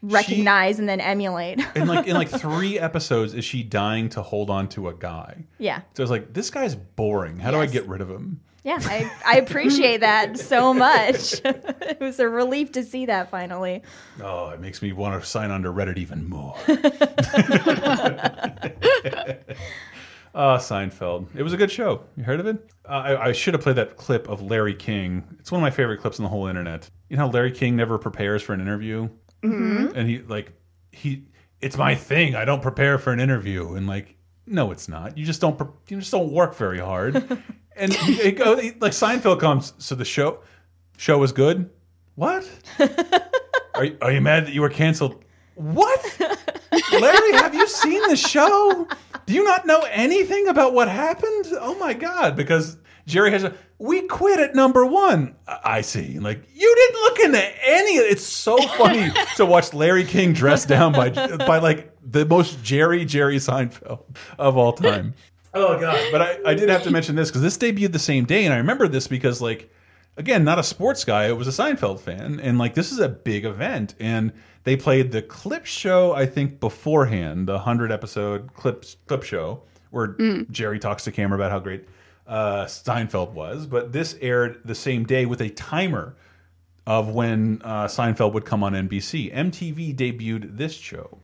recognize 0.01 0.79
and 0.79 0.87
then 0.87 0.99
emulate. 1.01 1.59
in 1.75 1.87
like 1.87 2.07
in 2.07 2.13
like 2.15 2.29
three 2.45 2.79
episodes, 2.79 3.33
is 3.33 3.43
she 3.45 3.63
dying 3.63 4.09
to 4.09 4.21
hold 4.21 4.49
on 4.49 4.67
to 4.69 4.87
a 4.89 4.93
guy? 4.93 5.45
yeah. 5.57 5.81
So 5.95 6.03
it's 6.03 6.11
like 6.11 6.33
this 6.33 6.49
guy's 6.49 6.75
boring. 6.75 7.37
How 7.39 7.51
do 7.51 7.57
I 7.59 7.65
get 7.65 7.87
rid 7.87 8.01
of 8.01 8.09
him? 8.09 8.39
Yeah, 8.67 8.79
I, 8.81 9.09
I 9.25 9.37
appreciate 9.37 10.01
that 10.01 10.37
so 10.37 10.73
much. 10.73 11.39
it 11.45 12.01
was 12.01 12.19
a 12.19 12.27
relief 12.27 12.73
to 12.73 12.83
see 12.83 13.05
that 13.05 13.31
finally. 13.31 13.81
Oh, 14.21 14.49
it 14.49 14.59
makes 14.59 14.81
me 14.81 14.91
want 14.91 15.23
to 15.23 15.25
sign 15.25 15.51
on 15.51 15.63
to 15.63 15.71
Reddit 15.71 15.97
even 15.97 16.27
more. 16.27 16.53
Uh, 20.35 20.57
Seinfeld. 20.59 21.27
It 21.33 21.43
was 21.43 21.53
a 21.53 21.57
good 21.57 21.71
show. 21.71 22.03
You 22.17 22.25
heard 22.25 22.41
of 22.41 22.45
it? 22.45 22.69
Uh, 22.83 22.89
I, 22.89 23.27
I 23.27 23.31
should 23.31 23.53
have 23.53 23.63
played 23.63 23.77
that 23.77 23.95
clip 23.95 24.27
of 24.27 24.41
Larry 24.41 24.75
King. 24.75 25.23
It's 25.39 25.49
one 25.49 25.61
of 25.61 25.63
my 25.63 25.71
favorite 25.71 26.01
clips 26.01 26.19
on 26.19 26.23
the 26.23 26.29
whole 26.29 26.47
internet. 26.47 26.89
You 27.07 27.15
know 27.15 27.27
how 27.27 27.31
Larry 27.31 27.53
King 27.53 27.77
never 27.77 27.97
prepares 27.97 28.43
for 28.43 28.51
an 28.51 28.59
interview? 28.59 29.07
Mhm. 29.45 29.95
And 29.95 30.09
he, 30.09 30.19
like, 30.19 30.51
he, 30.91 31.23
it's 31.61 31.77
my 31.77 31.95
thing. 31.95 32.35
I 32.35 32.43
don't 32.43 32.61
prepare 32.61 32.97
for 32.97 33.13
an 33.13 33.21
interview. 33.21 33.75
And, 33.75 33.87
like, 33.87 34.17
no, 34.45 34.71
it's 34.71 34.89
not. 34.89 35.17
You 35.17 35.23
just 35.25 35.39
don't, 35.39 35.57
you 35.87 35.99
just 35.99 36.11
don't 36.11 36.33
work 36.33 36.53
very 36.55 36.79
hard. 36.79 37.15
and 37.77 37.93
he, 37.93 38.13
he 38.13 38.31
go, 38.31 38.57
he- 38.57 38.71
like, 38.79 38.91
Seinfeld 38.93 39.39
comes, 39.39 39.73
so 39.77 39.95
the 39.95 40.05
show, 40.05 40.39
show 40.97 41.17
was 41.17 41.31
good? 41.31 41.69
What? 42.15 42.49
are, 43.75 43.85
you- 43.85 43.97
are 44.01 44.11
you 44.11 44.21
mad 44.21 44.47
that 44.47 44.53
you 44.53 44.61
were 44.61 44.69
canceled? 44.69 45.23
What? 45.55 46.19
Larry, 46.91 47.31
have 47.33 47.55
you 47.55 47.67
seen 47.67 48.01
the 48.09 48.15
show? 48.15 48.87
Do 49.25 49.33
you 49.33 49.43
not 49.43 49.65
know 49.65 49.79
anything 49.91 50.47
about 50.47 50.73
what 50.73 50.87
happened? 50.87 51.45
Oh 51.59 51.75
my 51.79 51.93
god! 51.93 52.35
Because 52.35 52.77
Jerry 53.07 53.31
has 53.31 53.43
a 53.43 53.53
we 53.79 54.03
quit 54.03 54.39
at 54.39 54.53
number 54.55 54.85
one. 54.85 55.35
I 55.47 55.59
I 55.63 55.81
see. 55.81 56.19
Like 56.19 56.43
you 56.53 56.75
didn't 56.75 57.01
look 57.01 57.19
into 57.21 57.67
any. 57.67 57.95
It's 57.95 58.23
so 58.23 58.57
funny 58.77 59.11
to 59.37 59.45
watch 59.45 59.73
Larry 59.73 60.05
King 60.05 60.31
dressed 60.33 60.67
down 60.67 60.93
by 60.93 61.09
by 61.37 61.57
like 61.57 61.91
the 62.03 62.25
most 62.25 62.63
Jerry 62.63 63.03
Jerry 63.03 63.37
Seinfeld 63.37 64.03
of 64.37 64.57
all 64.57 64.73
time. 64.73 65.13
Oh 65.59 65.79
god! 65.79 65.99
But 66.11 66.21
I, 66.21 66.37
I 66.45 66.53
did 66.53 66.69
have 66.69 66.83
to 66.83 66.91
mention 66.91 67.15
this 67.15 67.29
because 67.29 67.41
this 67.41 67.57
debuted 67.57 67.91
the 67.91 67.99
same 67.99 68.25
day, 68.25 68.45
and 68.45 68.53
I 68.53 68.57
remember 68.57 68.87
this 68.87 69.07
because 69.07 69.41
like 69.41 69.69
again, 70.17 70.43
not 70.43 70.59
a 70.59 70.63
sports 70.63 71.03
guy, 71.05 71.27
It 71.27 71.37
was 71.37 71.47
a 71.47 71.51
Seinfeld 71.51 71.99
fan, 71.99 72.39
and 72.39 72.57
like 72.57 72.73
this 72.73 72.91
is 72.91 72.99
a 72.99 73.09
big 73.09 73.45
event, 73.45 73.95
and 73.99 74.31
they 74.63 74.75
played 74.75 75.11
the 75.11 75.21
clip 75.21 75.65
show 75.65 76.13
I 76.13 76.25
think 76.25 76.59
beforehand, 76.59 77.47
the 77.47 77.59
hundred 77.59 77.91
episode 77.91 78.53
clip 78.53 78.85
clip 79.07 79.23
show 79.23 79.63
where 79.91 80.09
Mm. 80.09 80.49
Jerry 80.51 80.79
talks 80.79 81.03
to 81.05 81.11
camera 81.11 81.37
about 81.37 81.49
how 81.51 81.59
great 81.59 81.87
uh, 82.27 82.65
Seinfeld 82.65 83.31
was, 83.31 83.65
but 83.65 83.93
this 83.93 84.17
aired 84.21 84.59
the 84.65 84.75
same 84.75 85.05
day 85.05 85.25
with 85.25 85.39
a 85.41 85.49
timer 85.49 86.15
of 86.85 87.09
when 87.13 87.61
uh, 87.63 87.85
Seinfeld 87.85 88.33
would 88.33 88.45
come 88.45 88.63
on 88.63 88.73
NBC. 88.73 89.33
MTV 89.33 89.95
debuted 89.95 90.57
this 90.57 90.73
show. 90.73 91.19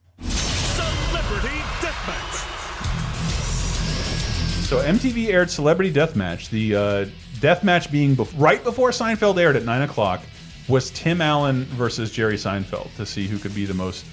So 4.73 4.79
MTV 4.79 5.27
aired 5.27 5.51
Celebrity 5.51 5.93
Deathmatch. 5.93 6.49
The 6.49 6.75
uh, 6.75 7.05
deathmatch 7.35 7.91
being 7.91 8.15
bef 8.15 8.33
right 8.35 8.63
before 8.63 8.89
Seinfeld 8.89 9.37
aired 9.39 9.55
at 9.55 9.65
nine 9.65 9.83
o'clock 9.83 10.19
was 10.67 10.89
Tim 10.89 11.21
Allen 11.21 11.65
versus 11.65 12.11
Jerry 12.11 12.37
Seinfeld 12.37 12.89
to 12.95 13.05
see 13.05 13.27
who 13.27 13.37
could 13.37 13.53
be 13.53 13.65
the 13.67 13.75
most, 13.75 14.03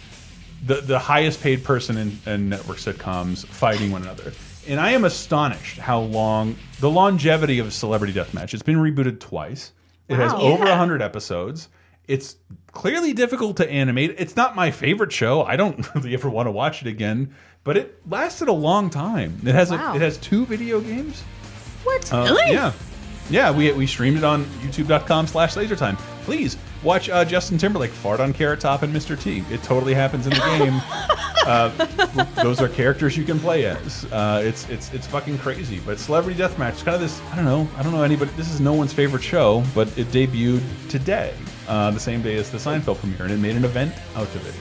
the 0.66 0.82
the 0.82 0.98
highest 0.98 1.42
paid 1.42 1.64
person 1.64 1.96
in, 1.96 2.18
in 2.26 2.50
network 2.50 2.76
sitcoms 2.76 3.46
fighting 3.46 3.90
one 3.90 4.02
another. 4.02 4.34
And 4.68 4.78
I 4.78 4.90
am 4.90 5.06
astonished 5.06 5.78
how 5.78 6.00
long 6.00 6.56
the 6.80 6.90
longevity 6.90 7.58
of 7.58 7.72
Celebrity 7.72 8.12
Deathmatch. 8.12 8.52
It's 8.52 8.62
been 8.62 8.76
rebooted 8.76 9.18
twice. 9.18 9.72
It 10.08 10.16
has 10.16 10.30
Wow. 10.34 10.40
over 10.42 10.66
Yeah. 10.66 10.76
hundred 10.76 11.00
episodes. 11.00 11.70
It's 12.06 12.36
clearly 12.72 13.14
difficult 13.14 13.56
to 13.58 13.70
animate. 13.70 14.16
It's 14.18 14.36
not 14.36 14.56
my 14.56 14.72
favorite 14.72 15.10
show. 15.12 15.42
I 15.42 15.56
don't 15.56 15.86
really 15.94 16.12
ever 16.12 16.28
want 16.28 16.48
to 16.48 16.50
watch 16.50 16.82
it 16.82 16.88
again. 16.88 17.34
But 17.64 17.76
it 17.76 17.98
lasted 18.08 18.48
a 18.48 18.52
long 18.52 18.88
time. 18.90 19.38
It 19.44 19.54
has 19.54 19.70
Wow. 19.70 19.92
a, 19.92 19.96
it 19.96 20.00
has 20.02 20.16
two 20.18 20.46
video 20.46 20.80
games. 20.80 21.22
What? 21.84 22.12
Uh, 22.12 22.34
Yeah, 22.46 22.72
yeah. 23.28 23.50
We 23.50 23.70
we 23.72 23.86
streamed 23.86 24.16
it 24.18 24.24
on 24.24 24.44
YouTube.com/slash 24.62 25.54
LaserTime. 25.54 25.96
Please 26.24 26.56
watch 26.82 27.08
uh, 27.10 27.24
Justin 27.24 27.58
Timberlake 27.58 27.90
fart 27.90 28.20
on 28.20 28.32
Carrot 28.32 28.60
Top 28.60 28.82
and 28.82 28.94
Mr. 28.94 29.20
T. 29.20 29.44
It 29.50 29.62
totally 29.62 29.94
happens 29.94 30.26
in 30.26 30.32
the 30.32 30.40
game. 30.58 30.80
uh, 31.46 31.68
those 32.42 32.60
are 32.60 32.68
characters 32.68 33.16
you 33.16 33.24
can 33.24 33.38
play 33.38 33.66
as. 33.66 34.06
Uh, 34.12 34.40
it's 34.44 34.68
it's 34.70 34.92
it's 34.94 35.06
fucking 35.06 35.38
crazy. 35.38 35.80
But 35.80 35.98
Celebrity 35.98 36.38
Deathmatch 36.40 36.74
is 36.76 36.82
kind 36.82 36.94
of 36.94 37.00
this. 37.00 37.20
I 37.32 37.36
don't 37.36 37.44
know. 37.44 37.68
I 37.76 37.82
don't 37.82 37.92
know 37.92 38.02
anybody. 38.02 38.30
This 38.36 38.50
is 38.50 38.60
no 38.60 38.72
one's 38.72 38.92
favorite 38.94 39.22
show, 39.22 39.62
but 39.74 39.86
it 39.98 40.06
debuted 40.08 40.62
today, 40.88 41.34
uh, 41.68 41.90
the 41.90 42.00
same 42.00 42.22
day 42.22 42.36
as 42.36 42.50
the 42.50 42.58
Seinfeld 42.58 42.98
premiere, 42.98 43.24
and 43.24 43.32
it 43.32 43.38
made 43.38 43.56
an 43.56 43.64
event 43.66 43.92
out 44.16 44.34
of 44.34 44.46
it. 44.48 44.54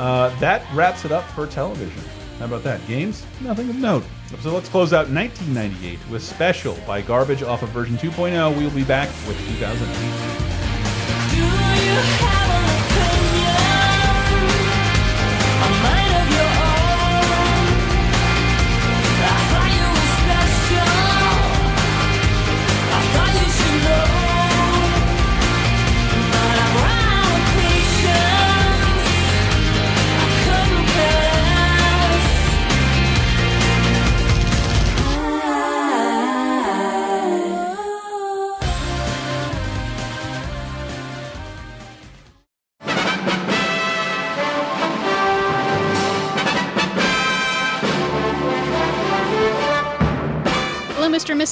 Uh, 0.00 0.28
that 0.40 0.64
wraps 0.74 1.04
it 1.04 1.12
up 1.12 1.24
for 1.30 1.46
television. 1.46 2.02
How 2.42 2.48
about 2.48 2.64
that? 2.64 2.84
Games? 2.88 3.24
Nothing 3.40 3.70
of 3.70 3.76
note. 3.76 4.02
So 4.40 4.52
let's 4.52 4.68
close 4.68 4.92
out 4.92 5.08
1998 5.08 6.00
with 6.10 6.24
Special 6.24 6.76
by 6.88 7.00
Garbage 7.00 7.44
off 7.44 7.62
of 7.62 7.68
version 7.68 7.96
2.0. 7.96 8.58
We'll 8.58 8.68
be 8.70 8.82
back 8.82 9.08
with 9.28 9.38
2008. 9.60 12.41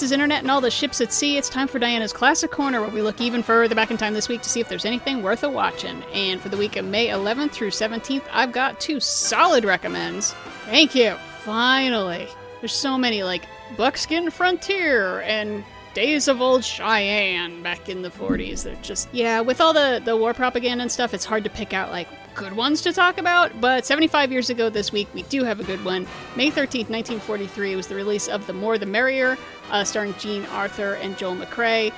Mr. 0.01 0.13
Internet 0.13 0.41
and 0.41 0.51
all 0.51 0.63
the 0.63 0.71
ships 0.71 1.03
at 1.03 1.13
sea. 1.13 1.37
It's 1.37 1.51
time 1.51 1.69
for 1.69 1.79
Diana's 1.79 2.13
Classic 2.13 2.51
Corner, 2.51 2.81
where 2.81 2.89
we 2.89 3.03
look 3.03 3.21
even 3.21 3.43
further 3.43 3.75
back 3.75 3.91
in 3.91 3.99
time 3.99 4.15
this 4.15 4.31
week 4.31 4.41
to 4.41 4.49
see 4.49 4.59
if 4.59 4.69
there's 4.69 4.87
anything 4.87 5.23
worth 5.23 5.43
a 5.45 5.49
watching. 5.51 6.03
And 6.15 6.41
for 6.41 6.49
the 6.49 6.57
week 6.57 6.77
of 6.77 6.87
May 6.87 7.09
11th 7.09 7.51
through 7.51 7.71
17th, 7.71 8.23
I've 8.33 8.51
got 8.51 8.81
two 8.81 8.99
solid 8.99 9.63
recommends. 9.63 10.33
Thank 10.65 10.95
you. 10.95 11.17
Finally. 11.41 12.29
There's 12.61 12.75
so 12.75 12.97
many, 12.97 13.23
like 13.25 13.45
Buckskin 13.77 14.31
Frontier 14.31 15.21
and 15.21 15.63
days 15.95 16.29
of 16.29 16.41
old 16.41 16.65
Cheyenne 16.65 17.63
back 17.63 17.89
in 17.89 18.03
the 18.03 18.11
40s. 18.11 18.65
They're 18.65 18.77
just, 18.77 19.09
yeah, 19.13 19.41
with 19.41 19.61
all 19.61 19.73
the, 19.73 20.01
the 20.05 20.17
war 20.17 20.35
propaganda 20.35 20.83
and 20.83 20.93
stuff, 20.93 21.15
it's 21.15 21.25
hard 21.25 21.45
to 21.45 21.51
pick 21.51 21.73
out 21.73 21.91
like 21.91 22.09
good 22.35 22.53
ones 22.55 22.81
to 22.83 22.93
talk 22.93 23.19
about. 23.19 23.61
But 23.61 23.85
75 23.85 24.33
years 24.33 24.51
ago 24.51 24.69
this 24.69 24.93
week, 24.93 25.09
we 25.15 25.23
do 25.25 25.45
have 25.45 25.61
a 25.61 25.65
good 25.65 25.85
one. 25.85 26.07
May 26.37 26.51
13th, 26.51 26.89
1943 26.89 27.77
was 27.77 27.87
the 27.87 27.95
release 27.95 28.29
of 28.29 28.47
The 28.47 28.53
More 28.53 28.79
the 28.79 28.87
Merrier, 28.87 29.37
uh, 29.71 29.85
starring 29.85 30.15
Jean 30.15 30.45
Arthur 30.47 30.95
and 30.95 31.17
Joel 31.19 31.37
McCrea. 31.37 31.93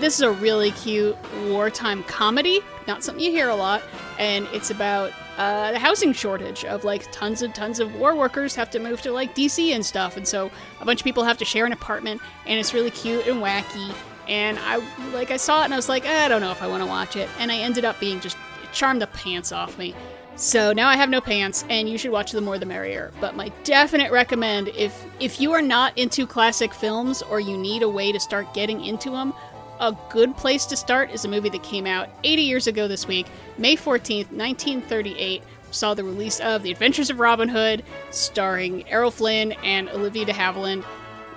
This 0.00 0.14
is 0.14 0.22
a 0.22 0.32
really 0.32 0.70
cute 0.72 1.16
wartime 1.48 2.02
comedy, 2.04 2.60
not 2.86 3.04
something 3.04 3.22
you 3.22 3.30
hear 3.30 3.50
a 3.50 3.54
lot, 3.54 3.82
and 4.18 4.48
it's 4.52 4.70
about 4.70 5.12
uh, 5.36 5.72
the 5.72 5.78
housing 5.78 6.12
shortage 6.12 6.64
of 6.64 6.84
like 6.84 7.10
tons 7.10 7.42
and 7.42 7.54
tons 7.54 7.80
of 7.80 7.94
war 7.96 8.14
workers 8.14 8.54
have 8.54 8.70
to 8.70 8.78
move 8.78 9.00
to 9.02 9.12
like 9.12 9.34
DC 9.34 9.74
and 9.74 9.84
stuff, 9.84 10.16
and 10.16 10.26
so 10.26 10.50
a 10.80 10.84
bunch 10.84 11.00
of 11.00 11.04
people 11.04 11.24
have 11.24 11.38
to 11.38 11.44
share 11.44 11.66
an 11.66 11.72
apartment, 11.72 12.20
and 12.46 12.58
it's 12.58 12.74
really 12.74 12.90
cute 12.90 13.26
and 13.26 13.42
wacky. 13.42 13.94
And 14.28 14.58
I 14.60 14.76
like 15.12 15.30
I 15.30 15.36
saw 15.36 15.62
it 15.62 15.64
and 15.64 15.74
I 15.74 15.76
was 15.76 15.88
like, 15.88 16.06
"Eh, 16.06 16.24
I 16.24 16.28
don't 16.28 16.40
know 16.40 16.52
if 16.52 16.62
I 16.62 16.66
want 16.66 16.82
to 16.82 16.88
watch 16.88 17.16
it, 17.16 17.28
and 17.38 17.50
I 17.50 17.56
ended 17.56 17.84
up 17.84 17.98
being 17.98 18.20
just 18.20 18.36
charmed 18.72 19.02
the 19.02 19.06
pants 19.08 19.52
off 19.52 19.78
me. 19.78 19.94
So 20.36 20.72
now 20.72 20.88
I 20.88 20.96
have 20.96 21.10
no 21.10 21.20
pants, 21.20 21.64
and 21.68 21.88
you 21.88 21.98
should 21.98 22.10
watch 22.10 22.32
The 22.32 22.40
More 22.40 22.58
the 22.58 22.64
Merrier. 22.66 23.12
But 23.20 23.36
my 23.36 23.50
definite 23.64 24.10
recommend 24.10 24.68
if 24.68 25.04
if 25.20 25.40
you 25.40 25.52
are 25.52 25.62
not 25.62 25.96
into 25.98 26.26
classic 26.26 26.72
films 26.72 27.22
or 27.22 27.38
you 27.38 27.56
need 27.58 27.82
a 27.82 27.88
way 27.88 28.12
to 28.12 28.20
start 28.20 28.52
getting 28.54 28.84
into 28.84 29.10
them, 29.10 29.34
a 29.80 29.96
good 30.10 30.36
place 30.36 30.66
to 30.66 30.76
start 30.76 31.10
is 31.10 31.24
a 31.24 31.28
movie 31.28 31.48
that 31.48 31.62
came 31.62 31.86
out 31.86 32.08
80 32.24 32.42
years 32.42 32.66
ago 32.66 32.88
this 32.88 33.06
week, 33.06 33.26
May 33.58 33.76
14th, 33.76 34.30
1938. 34.30 35.42
Saw 35.70 35.94
the 35.94 36.04
release 36.04 36.38
of 36.40 36.62
The 36.62 36.70
Adventures 36.70 37.08
of 37.08 37.18
Robin 37.18 37.48
Hood, 37.48 37.82
starring 38.10 38.86
Errol 38.88 39.10
Flynn 39.10 39.52
and 39.64 39.88
Olivia 39.88 40.26
de 40.26 40.32
Havilland. 40.32 40.84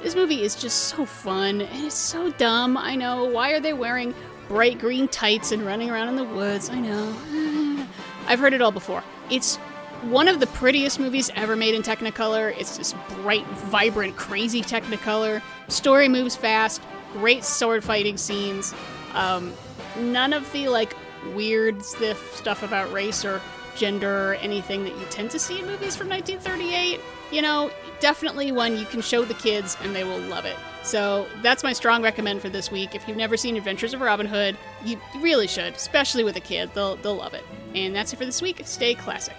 This 0.02 0.14
movie 0.14 0.44
is 0.44 0.56
just 0.56 0.90
so 0.90 1.06
fun 1.06 1.62
and 1.62 1.86
it's 1.86 1.96
so 1.96 2.30
dumb. 2.32 2.78
I 2.78 2.96
know. 2.96 3.26
Why 3.26 3.52
are 3.52 3.60
they 3.60 3.74
wearing 3.74 4.14
bright 4.48 4.78
green 4.78 5.08
tights 5.08 5.52
and 5.52 5.66
running 5.66 5.90
around 5.90 6.10
in 6.10 6.16
the 6.16 6.26
woods? 6.26 6.70
I 6.70 6.80
know. 6.80 7.86
I've 8.28 8.40
heard 8.40 8.54
it 8.54 8.62
all 8.62 8.72
before. 8.72 9.04
It's 9.30 9.56
one 10.04 10.28
of 10.28 10.40
the 10.40 10.48
prettiest 10.48 11.00
movies 11.00 11.32
ever 11.36 11.56
made 11.56 11.74
in 11.74 11.82
Technicolor. 11.82 12.56
It's 12.60 12.78
this 12.78 12.94
bright, 13.22 13.46
vibrant, 13.48 14.16
crazy 14.16 14.62
Technicolor. 14.62 15.42
Story 15.70 16.08
moves 16.08 16.36
fast, 16.36 16.82
great 17.16 17.44
sword 17.44 17.84
fighting 17.84 18.18
scenes. 18.18 18.74
Um, 19.14 19.54
none 19.98 20.34
of 20.34 20.52
the 20.52 20.68
like 20.68 20.96
weird 21.34 21.84
stiff 21.84 22.36
stuff 22.36 22.62
about 22.62 22.92
race 22.92 23.24
or 23.24 23.42
gender 23.76 24.32
or 24.32 24.34
anything 24.36 24.84
that 24.84 24.98
you 24.98 25.06
tend 25.10 25.32
to 25.32 25.40
see 25.40 25.60
in 25.60 25.66
movies 25.66 25.96
from 25.96 26.10
1938. 26.10 27.00
You 27.32 27.42
know, 27.42 27.72
definitely 28.00 28.52
one 28.52 28.78
you 28.78 28.86
can 28.86 29.02
show 29.02 29.26
the 29.26 29.34
kids 29.36 29.78
and 29.82 29.96
they 29.96 30.04
will 30.04 30.20
love 30.20 30.46
it. 30.46 30.56
So 30.84 31.26
that's 31.42 31.64
my 31.64 31.74
strong 31.74 32.04
recommend 32.04 32.42
for 32.42 32.50
this 32.50 32.70
week. 32.70 32.94
If 32.94 33.08
you've 33.08 33.18
never 33.18 33.38
seen 33.38 33.58
Adventures 33.58 33.94
of 33.94 34.02
Robin 34.02 34.28
Hood, 34.28 34.58
you 34.84 35.00
really 35.20 35.48
should, 35.48 35.74
especially 35.74 36.24
with 36.24 36.36
a 36.36 36.42
kid. 36.42 36.70
They'll 36.74 36.98
they'll 36.98 37.16
love 37.16 37.34
it. 37.34 37.44
And 37.74 37.96
that's 37.96 38.14
it 38.14 38.18
for 38.18 38.26
this 38.26 38.42
week. 38.42 38.62
Stay 38.66 38.94
classic. 38.94 39.36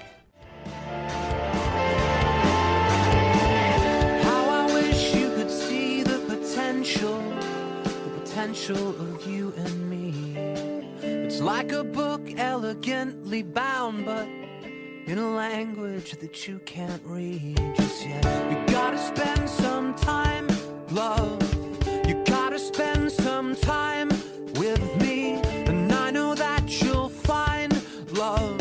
Potential 8.36 8.90
of 9.00 9.26
you 9.26 9.50
and 9.56 9.88
me. 9.88 10.34
It's 11.00 11.40
like 11.40 11.72
a 11.72 11.82
book 11.82 12.20
elegantly 12.36 13.42
bound, 13.42 14.04
but 14.04 14.28
in 15.06 15.16
a 15.16 15.30
language 15.30 16.10
that 16.18 16.46
you 16.46 16.58
can't 16.66 17.00
read 17.06 17.56
just 17.76 18.06
yet. 18.06 18.22
You 18.50 18.58
gotta 18.74 18.98
spend 18.98 19.48
some 19.48 19.94
time, 19.94 20.46
love. 20.90 21.40
You 22.06 22.22
gotta 22.26 22.58
spend 22.58 23.10
some 23.10 23.56
time 23.56 24.10
with 24.56 24.84
me, 25.00 25.40
and 25.70 25.90
I 25.90 26.10
know 26.10 26.34
that 26.34 26.82
you'll 26.82 27.08
find 27.08 27.72
love. 28.12 28.60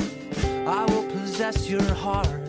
I 0.65 0.85
will 0.85 1.03
possess 1.11 1.69
your 1.69 1.93
heart. 1.95 2.44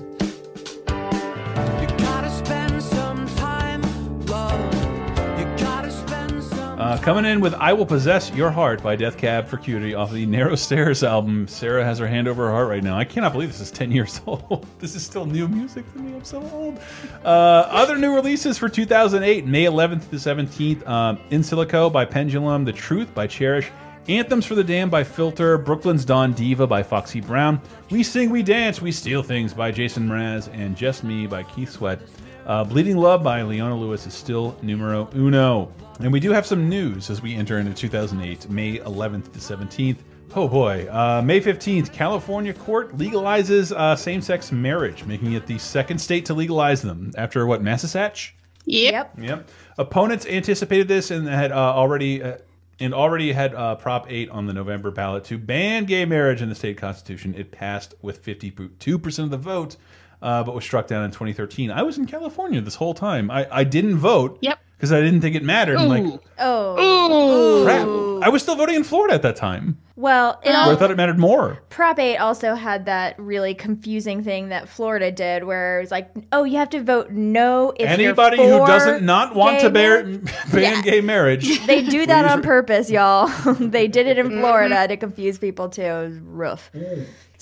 Uh, 6.76 6.98
coming 6.98 7.24
in 7.24 7.40
with 7.40 7.54
"I 7.54 7.72
Will 7.72 7.86
Possess 7.86 8.30
Your 8.32 8.50
Heart" 8.50 8.82
by 8.82 8.96
Death 8.96 9.16
Cab 9.16 9.46
for 9.48 9.56
Cutie 9.56 9.94
off 9.94 10.12
the 10.12 10.26
Narrow 10.26 10.56
Stairs 10.56 11.02
album. 11.02 11.48
Sarah 11.48 11.82
has 11.82 11.98
her 11.98 12.06
hand 12.06 12.28
over 12.28 12.46
her 12.46 12.52
heart 12.52 12.68
right 12.68 12.82
now. 12.84 12.98
I 12.98 13.04
cannot 13.04 13.32
believe 13.32 13.48
this 13.48 13.62
is 13.62 13.70
ten 13.70 13.90
years 13.92 14.20
old. 14.26 14.66
this 14.78 14.94
is 14.94 15.02
still 15.02 15.24
new 15.24 15.48
music 15.48 15.90
to 15.94 15.98
me. 15.98 16.14
I'm 16.14 16.22
so 16.22 16.42
old. 16.52 16.78
Uh, 17.24 17.28
other 17.70 17.96
new 17.96 18.14
releases 18.14 18.58
for 18.58 18.68
2008, 18.68 19.46
May 19.46 19.64
11th 19.64 20.02
to 20.02 20.10
the 20.10 20.16
17th: 20.18 20.86
um, 20.86 21.18
"In 21.30 21.40
Silico" 21.40 21.90
by 21.90 22.04
Pendulum, 22.04 22.66
"The 22.66 22.74
Truth" 22.74 23.14
by 23.14 23.26
Cherish. 23.26 23.70
Anthems 24.08 24.44
for 24.44 24.54
the 24.54 24.62
Damned 24.62 24.90
by 24.90 25.02
Filter, 25.02 25.56
Brooklyn's 25.58 26.04
Don 26.04 26.32
Diva 26.32 26.66
by 26.66 26.82
Foxy 26.82 27.20
Brown, 27.20 27.60
We 27.90 28.04
Sing, 28.04 28.30
We 28.30 28.42
Dance, 28.42 28.80
We 28.80 28.92
Steal 28.92 29.22
Things 29.22 29.52
by 29.52 29.72
Jason 29.72 30.06
Mraz, 30.06 30.48
and 30.52 30.76
Just 30.76 31.02
Me 31.02 31.26
by 31.26 31.42
Keith 31.42 31.72
Sweat. 31.72 32.00
Uh, 32.46 32.62
Bleeding 32.62 32.96
Love 32.96 33.24
by 33.24 33.42
Leona 33.42 33.76
Lewis 33.76 34.06
is 34.06 34.14
still 34.14 34.56
numero 34.62 35.08
uno. 35.16 35.72
And 35.98 36.12
we 36.12 36.20
do 36.20 36.30
have 36.30 36.46
some 36.46 36.68
news 36.68 37.10
as 37.10 37.20
we 37.20 37.34
enter 37.34 37.58
into 37.58 37.74
2008, 37.74 38.48
May 38.48 38.78
11th 38.78 39.32
to 39.32 39.38
17th. 39.40 39.96
Oh 40.34 40.46
boy. 40.46 40.86
Uh, 40.88 41.22
May 41.24 41.40
15th, 41.40 41.92
California 41.92 42.52
court 42.52 42.96
legalizes 42.96 43.72
uh, 43.72 43.96
same 43.96 44.22
sex 44.22 44.52
marriage, 44.52 45.04
making 45.04 45.32
it 45.32 45.46
the 45.46 45.58
second 45.58 45.98
state 45.98 46.24
to 46.26 46.34
legalize 46.34 46.82
them 46.82 47.10
after 47.16 47.46
what, 47.46 47.62
Massachusetts? 47.62 48.32
Yep. 48.66 49.18
Yep. 49.18 49.50
Opponents 49.78 50.26
anticipated 50.26 50.86
this 50.86 51.10
and 51.10 51.26
had 51.26 51.50
uh, 51.50 51.56
already 51.56 52.22
uh, 52.22 52.38
and 52.78 52.92
already 52.92 53.32
had 53.32 53.54
uh, 53.54 53.74
Prop 53.76 54.06
8 54.10 54.28
on 54.30 54.46
the 54.46 54.52
November 54.52 54.90
ballot 54.90 55.24
to 55.24 55.38
ban 55.38 55.84
gay 55.84 56.04
marriage 56.04 56.42
in 56.42 56.48
the 56.48 56.54
state 56.54 56.76
constitution. 56.76 57.34
It 57.34 57.50
passed 57.50 57.94
with 58.02 58.22
52% 58.22 59.18
of 59.18 59.30
the 59.30 59.38
vote, 59.38 59.76
uh, 60.22 60.42
but 60.44 60.54
was 60.54 60.64
struck 60.64 60.86
down 60.86 61.04
in 61.04 61.10
2013. 61.10 61.70
I 61.70 61.82
was 61.82 61.98
in 61.98 62.06
California 62.06 62.60
this 62.60 62.74
whole 62.74 62.94
time. 62.94 63.30
I, 63.30 63.46
I 63.50 63.64
didn't 63.64 63.96
vote. 63.98 64.38
Yep. 64.40 64.58
Because 64.76 64.92
I 64.92 65.00
didn't 65.00 65.22
think 65.22 65.34
it 65.34 65.42
mattered. 65.42 65.78
I'm 65.78 65.88
like, 65.88 66.20
Oh. 66.38 67.62
crap. 67.64 68.26
I 68.26 68.28
was 68.28 68.42
still 68.42 68.56
voting 68.56 68.74
in 68.74 68.84
Florida 68.84 69.14
at 69.14 69.22
that 69.22 69.36
time, 69.36 69.78
Well, 69.94 70.38
it 70.42 70.50
where 70.50 70.56
all, 70.58 70.70
I 70.70 70.76
thought 70.76 70.90
it 70.90 70.96
mattered 70.98 71.18
more. 71.18 71.60
Prop 71.70 71.98
8 71.98 72.16
also 72.18 72.54
had 72.54 72.84
that 72.86 73.18
really 73.18 73.54
confusing 73.54 74.22
thing 74.22 74.50
that 74.50 74.68
Florida 74.68 75.10
did 75.10 75.44
where 75.44 75.78
it 75.78 75.82
was 75.82 75.90
like, 75.90 76.10
oh, 76.32 76.44
you 76.44 76.58
have 76.58 76.68
to 76.70 76.82
vote 76.82 77.10
no 77.10 77.70
if 77.76 77.80
you're 77.80 77.88
Anybody 77.88 78.36
who 78.38 78.66
doesn't 78.66 79.02
not 79.02 79.34
want 79.34 79.60
to 79.60 79.70
bear, 79.70 80.02
ban 80.04 80.26
Yeah. 80.52 80.82
gay 80.82 81.00
marriage. 81.00 81.60
They 81.66 81.82
do 81.82 82.04
that 82.06 82.24
on 82.26 82.42
purpose, 82.42 82.90
y'all. 82.90 83.28
they 83.54 83.88
did 83.88 84.06
it 84.06 84.18
in 84.18 84.28
Florida 84.28 84.86
to 84.88 84.96
confuse 84.98 85.38
people 85.38 85.68
too. 85.70 85.82
It 85.82 86.08
was 86.08 86.18
rough. 86.18 86.70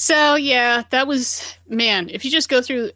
So 0.04 0.34
yeah, 0.34 0.82
that 0.90 1.06
was 1.06 1.56
man. 1.66 2.10
If 2.10 2.26
you 2.26 2.30
just 2.30 2.50
go 2.50 2.60
through 2.60 2.90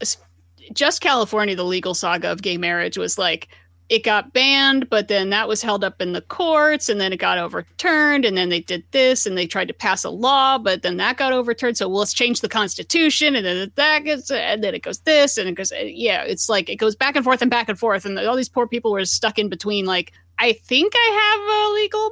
just 0.75 1.01
California, 1.01 1.57
the 1.57 1.65
legal 1.65 1.95
saga 1.95 2.31
of 2.31 2.43
gay 2.43 2.59
marriage 2.59 2.99
was 2.99 3.17
like 3.17 3.49
it 3.89 4.05
got 4.05 4.35
banned, 4.35 4.91
but 4.91 5.09
then 5.09 5.31
that 5.31 5.49
was 5.49 5.63
held 5.63 5.83
up 5.83 6.03
in 6.03 6.13
the 6.13 6.21
courts, 6.21 6.91
and 6.91 7.01
then 7.01 7.11
it 7.11 7.17
got 7.17 7.39
overturned, 7.39 8.27
and 8.27 8.37
then 8.37 8.51
they 8.51 8.61
did 8.61 8.85
this, 8.91 9.25
and 9.25 9.39
they 9.39 9.47
tried 9.47 9.69
to 9.69 9.73
pass 9.73 10.05
a 10.05 10.11
law, 10.11 10.59
but 10.59 10.83
then 10.83 10.99
that 10.99 11.17
got 11.17 11.33
overturned. 11.33 11.79
So 11.79 11.89
well, 11.89 12.01
let's 12.01 12.13
change 12.13 12.43
the 12.43 12.49
constitution, 12.51 13.35
and 13.35 13.47
then 13.47 13.73
that 13.77 14.05
gets, 14.05 14.31
and 14.31 14.63
then 14.63 14.75
it 14.75 14.83
goes 14.83 14.99
this, 15.01 15.39
and 15.39 15.49
it 15.49 15.55
goes 15.55 15.73
yeah. 15.81 16.25
It's 16.25 16.51
like 16.51 16.69
it 16.69 16.77
goes 16.77 16.95
back 16.95 17.17
and 17.17 17.25
forth 17.25 17.41
and 17.41 17.51
back 17.51 17.71
and 17.71 17.79
forth, 17.79 18.05
and 18.05 18.19
all 18.19 18.37
these 18.37 18.51
poor 18.51 18.67
people 18.67 18.93
were 18.93 19.07
stuck 19.07 19.39
in 19.39 19.49
between. 19.49 19.87
Like 19.87 20.13
I 20.39 20.53
think 20.53 20.93
I 20.97 21.09
have 21.23 21.41
a 21.51 21.75
legal 21.75 22.11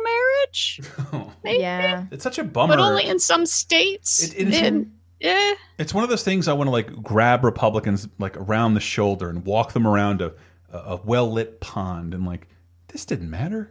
marriage, 1.22 1.30
Yeah. 1.62 2.06
It's 2.10 2.24
such 2.24 2.38
a 2.38 2.44
bummer. 2.44 2.76
but 2.76 2.82
only 2.82 3.06
in 3.06 3.18
some 3.18 3.46
states. 3.46 4.22
It- 4.22 4.34
it 4.38 4.48
is- 4.48 4.60
And, 4.62 4.92
yeah. 5.20 5.54
It's 5.78 5.94
one 5.94 6.04
of 6.04 6.10
those 6.10 6.22
things 6.24 6.48
I 6.48 6.52
want 6.52 6.66
to 6.68 6.72
like 6.72 7.02
grab 7.02 7.44
Republicans 7.44 8.08
like 8.18 8.36
around 8.36 8.74
the 8.74 8.80
shoulder 8.80 9.28
and 9.30 9.44
walk 9.44 9.72
them 9.72 9.86
around 9.86 10.20
a, 10.20 10.32
a, 10.72 10.78
a 10.78 11.00
well 11.04 11.30
lit 11.30 11.60
pond 11.60 12.12
and 12.14 12.26
like 12.26 12.48
this 12.88 13.04
didn't 13.04 13.30
matter. 13.30 13.70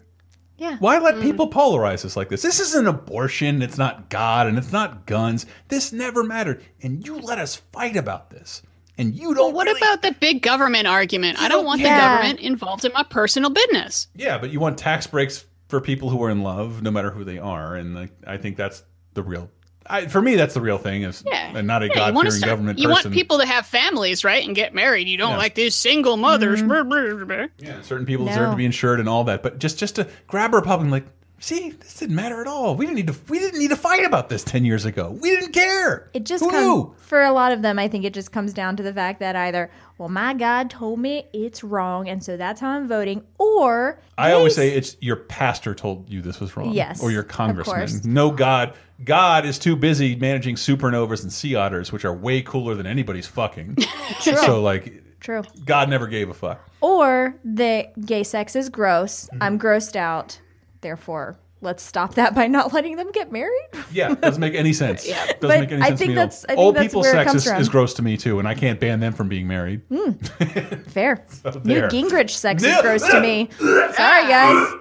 Yeah. 0.58 0.78
Why 0.80 0.98
let 1.00 1.16
mm. 1.16 1.22
people 1.22 1.50
polarize 1.50 2.06
us 2.06 2.16
like 2.16 2.30
this? 2.30 2.42
This 2.42 2.60
isn't 2.60 2.88
abortion. 2.88 3.62
It's 3.62 3.78
not 3.78 4.10
God 4.10 4.48
and 4.48 4.58
it's 4.58 4.72
not 4.72 5.06
guns. 5.06 5.46
This 5.68 5.92
never 5.92 6.24
mattered. 6.24 6.64
And 6.82 7.06
you 7.06 7.20
let 7.20 7.40
us 7.40 7.58
fight 7.74 7.98
about 7.98 8.30
this. 8.30 8.62
And 8.98 9.14
you 9.14 9.34
don't. 9.34 9.54
Well, 9.54 9.66
what 9.66 9.78
about 9.78 10.02
the 10.02 10.14
big 10.14 10.42
government 10.42 10.88
argument? 10.88 11.42
I 11.42 11.48
don't 11.50 11.66
want 11.66 11.82
Yeah. 11.82 11.96
the 11.96 12.02
government 12.02 12.40
involved 12.40 12.86
in 12.86 12.92
my 12.94 13.04
personal 13.04 13.50
business. 13.50 14.08
Yeah, 14.16 14.38
but 14.38 14.52
you 14.52 14.60
want 14.60 14.78
tax 14.78 15.06
breaks 15.08 15.46
for 15.68 15.82
people 15.82 16.10
who 16.10 16.24
are 16.24 16.30
in 16.30 16.44
love, 16.44 16.82
no 16.82 16.92
matter 16.92 17.12
who 17.12 17.24
they 17.24 17.38
are. 17.40 17.76
And 17.76 17.94
like, 17.96 18.12
I 18.26 18.38
think 18.38 18.56
that's 18.56 18.84
the 19.14 19.24
real. 19.24 19.50
I, 19.88 20.08
for 20.08 20.20
me, 20.22 20.36
that's 20.36 20.54
the 20.56 20.62
real 20.62 20.78
thing. 20.80 21.04
Is 21.04 21.24
Yeah. 21.28 21.52
and 21.58 21.68
not 21.68 21.84
a 21.84 21.88
Yeah, 21.88 21.94
God 21.96 22.14
fearing 22.16 22.32
start- 22.32 22.50
government 22.50 22.80
You 22.80 22.88
person. 22.88 23.12
want 23.12 23.14
people 23.16 23.38
to 23.40 23.46
have 23.46 23.66
families, 23.68 24.24
right, 24.24 24.44
and 24.46 24.56
get 24.56 24.74
married. 24.74 25.08
You 25.08 25.18
don't 25.18 25.32
Yeah. 25.34 25.38
like 25.38 25.56
these 25.56 25.76
single 25.76 26.18
mothers. 26.18 26.60
Mm-hmm. 26.60 26.68
Brr, 26.70 26.84
brr, 26.86 27.26
brr. 27.26 27.48
Yeah, 27.60 27.82
certain 27.82 28.06
people 28.06 28.26
deserve 28.26 28.52
to 28.52 28.56
be 28.56 28.66
insured 28.66 29.00
and 29.00 29.08
all 29.10 29.24
that. 29.26 29.44
But 29.44 29.60
just 29.60 29.78
just 29.78 29.96
to 29.98 30.08
grab 30.28 30.54
a 30.54 30.58
Republican, 30.58 30.90
like 30.90 31.06
See, 31.46 31.70
this 31.70 31.94
didn't 32.00 32.16
matter 32.16 32.42
at 32.42 32.48
all. 32.48 32.76
We 32.76 32.88
didn't 32.88 32.96
need 32.96 33.06
to. 33.06 33.16
We 33.30 33.38
didn't 33.38 33.60
need 33.60 33.68
to 33.68 33.76
fight 33.76 34.04
about 34.04 34.30
this 34.30 34.44
ten 34.44 34.66
years 34.66 34.84
ago. 34.84 35.12
We 35.22 35.30
didn't 35.30 35.52
care. 35.52 36.10
It 36.16 36.26
just 36.26 36.44
Who 36.44 36.50
comes 36.50 36.66
knew? 36.66 36.96
for 36.98 37.22
a 37.22 37.32
lot 37.32 37.52
of 37.52 37.62
them. 37.62 37.78
I 37.78 37.88
think 37.88 38.04
it 38.04 38.16
just 38.16 38.32
comes 38.32 38.52
down 38.52 38.76
to 38.78 38.82
the 38.82 38.92
fact 38.92 39.20
that 39.20 39.36
either, 39.36 39.70
well, 40.00 40.10
my 40.10 40.34
God 40.34 40.72
told 40.72 40.98
me 40.98 41.28
it's 41.34 41.64
wrong, 41.64 42.10
and 42.10 42.24
so 42.24 42.36
that's 42.36 42.60
how 42.60 42.70
I'm 42.70 42.88
voting, 42.88 43.22
or 43.38 44.00
I 44.18 44.32
always 44.32 44.56
say 44.56 44.72
it's 44.72 44.98
your 45.02 45.18
pastor 45.18 45.76
told 45.76 46.10
you 46.10 46.20
this 46.20 46.40
was 46.40 46.58
wrong. 46.58 46.74
Yes, 46.74 47.04
Or 47.04 47.12
your 47.12 47.22
congressman. 47.22 47.92
No 48.12 48.32
God. 48.32 48.74
God 49.04 49.46
is 49.46 49.60
too 49.60 49.76
busy 49.76 50.16
managing 50.16 50.56
supernovas 50.56 51.22
and 51.22 51.32
sea 51.32 51.54
otters, 51.54 51.92
which 51.92 52.06
are 52.06 52.14
way 52.16 52.42
cooler 52.42 52.74
than 52.74 52.88
anybody's 52.88 53.28
fucking. 53.28 53.76
True. 54.22 54.36
So 54.38 54.64
like 54.64 55.04
True. 55.20 55.44
God 55.64 55.92
never 55.92 56.08
gave 56.08 56.28
a 56.30 56.34
fuck. 56.34 56.68
Or 56.82 57.36
the 57.44 57.88
gay 58.04 58.24
sex 58.24 58.56
is 58.56 58.68
gross. 58.68 59.26
Mm-hmm. 59.26 59.44
I'm 59.44 59.60
grossed 59.60 59.96
out. 59.96 60.40
Therefore, 60.86 61.40
let's 61.62 61.82
stop 61.82 62.14
that 62.14 62.36
by 62.36 62.46
not 62.46 62.72
letting 62.72 62.96
them 62.96 63.12
get 63.12 63.32
married. 63.32 63.68
Yeah, 63.92 64.14
doesn't 64.14 64.40
make 64.40 64.54
any 64.54 64.72
sense. 64.72 65.08
yeah. 65.10 65.16
Doesn't 65.16 65.40
But 65.42 65.60
make 65.62 65.72
any 65.72 65.82
I 65.82 65.88
sense 65.88 65.98
think 66.00 66.10
to 66.10 66.12
me 66.12 66.16
that's- 66.16 66.46
I 66.46 66.48
think 66.50 66.60
Old 66.60 66.76
that's 66.76 66.86
people's 66.86 67.10
sex 67.10 67.34
is, 67.34 67.48
is 67.48 67.70
gross 67.70 67.96
to 67.96 68.04
me 68.04 68.18
too, 68.18 68.38
and 68.38 68.48
I 68.48 68.54
can't 68.54 68.80
ban 68.80 69.00
them 69.00 69.14
from 69.14 69.28
being 69.30 69.48
married. 69.48 69.82
Hmm. 69.92 70.12
Fair. 70.90 71.26
there. 71.42 71.90
Newt 71.90 71.92
Gingrich 71.92 72.30
sex 72.30 72.62
is 72.62 72.78
gross 72.84 73.02
to 73.10 73.20
me. 73.20 73.50
Sorry, 73.58 74.28
guys. 74.28 74.74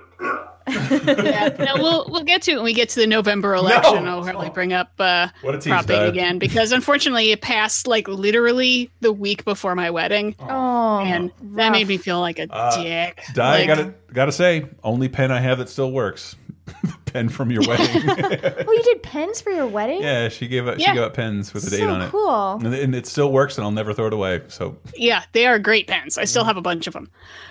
Yeah, 0.69 1.55
no, 1.59 1.75
we'll 1.83 2.07
we'll 2.09 2.23
get 2.25 2.43
to 2.43 2.53
it 2.53 2.55
when 2.57 2.65
we 2.65 2.73
get 2.75 2.89
to 2.91 3.01
the 3.01 3.07
November 3.07 3.55
election. 3.55 4.07
I'll 4.09 4.23
probably 4.23 4.51
bring 4.51 4.73
up 4.73 4.93
uh, 4.99 5.29
What 5.43 5.55
a 5.55 5.59
tease, 5.59 5.67
Prop 5.71 5.91
8 5.91 6.09
again 6.09 6.39
because 6.39 6.73
unfortunately 6.73 7.31
it 7.33 7.41
passed 7.41 7.87
like 7.87 8.09
literally 8.09 8.91
the 9.01 9.13
week 9.13 9.45
before 9.45 9.75
my 9.75 9.91
wedding, 9.91 10.35
Oh, 10.41 11.01
and 11.01 11.31
that 11.55 11.73
made 11.73 11.89
me 11.89 11.97
feel 11.97 12.21
like 12.21 12.39
a 12.39 12.47
Uh, 12.53 12.83
dick. 12.83 13.23
Di, 13.35 13.59
Like, 13.59 13.67
gotta 13.67 13.95
gotta 14.13 14.33
say, 14.33 14.67
only 14.83 15.09
pen 15.09 15.31
I 15.31 15.41
have 15.41 15.59
that 15.59 15.69
still 15.69 15.93
works. 15.93 16.37
pen 17.05 17.29
from 17.29 17.51
your 17.51 17.63
wedding. 17.69 17.87
oh, 18.67 18.73
you 18.73 18.83
did 18.85 19.03
pens 19.03 19.39
for 19.39 19.51
your 19.51 19.67
wedding? 19.67 20.01
yeah, 20.03 20.31
she 20.31 20.49
gave 20.49 20.67
up. 20.67 20.79
Yeah. 20.79 20.93
She 20.93 20.97
got 20.97 21.13
pens 21.13 21.53
with 21.53 21.67
a 21.67 21.71
date 21.71 21.83
on 21.83 22.01
it. 22.01 22.11
cool. 22.11 22.53
And, 22.55 22.73
and 22.75 22.95
it 22.95 23.07
still 23.07 23.31
works, 23.31 23.59
and 23.59 23.67
I'll 23.67 23.71
never 23.71 23.93
throw 23.93 24.07
it 24.07 24.15
away. 24.15 24.41
So 24.49 24.79
yeah, 24.97 25.25
they 25.33 25.47
are 25.47 25.59
great 25.59 25.87
pens. 25.89 26.17
I 26.17 26.25
still 26.25 26.45
have 26.45 26.57
a 26.57 26.63
bunch 26.63 26.87
of 26.87 26.95
them. 26.95 27.11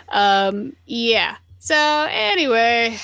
Um, 0.10 0.76
yeah. 0.88 1.36
So 1.66 2.08
anyway, 2.12 2.98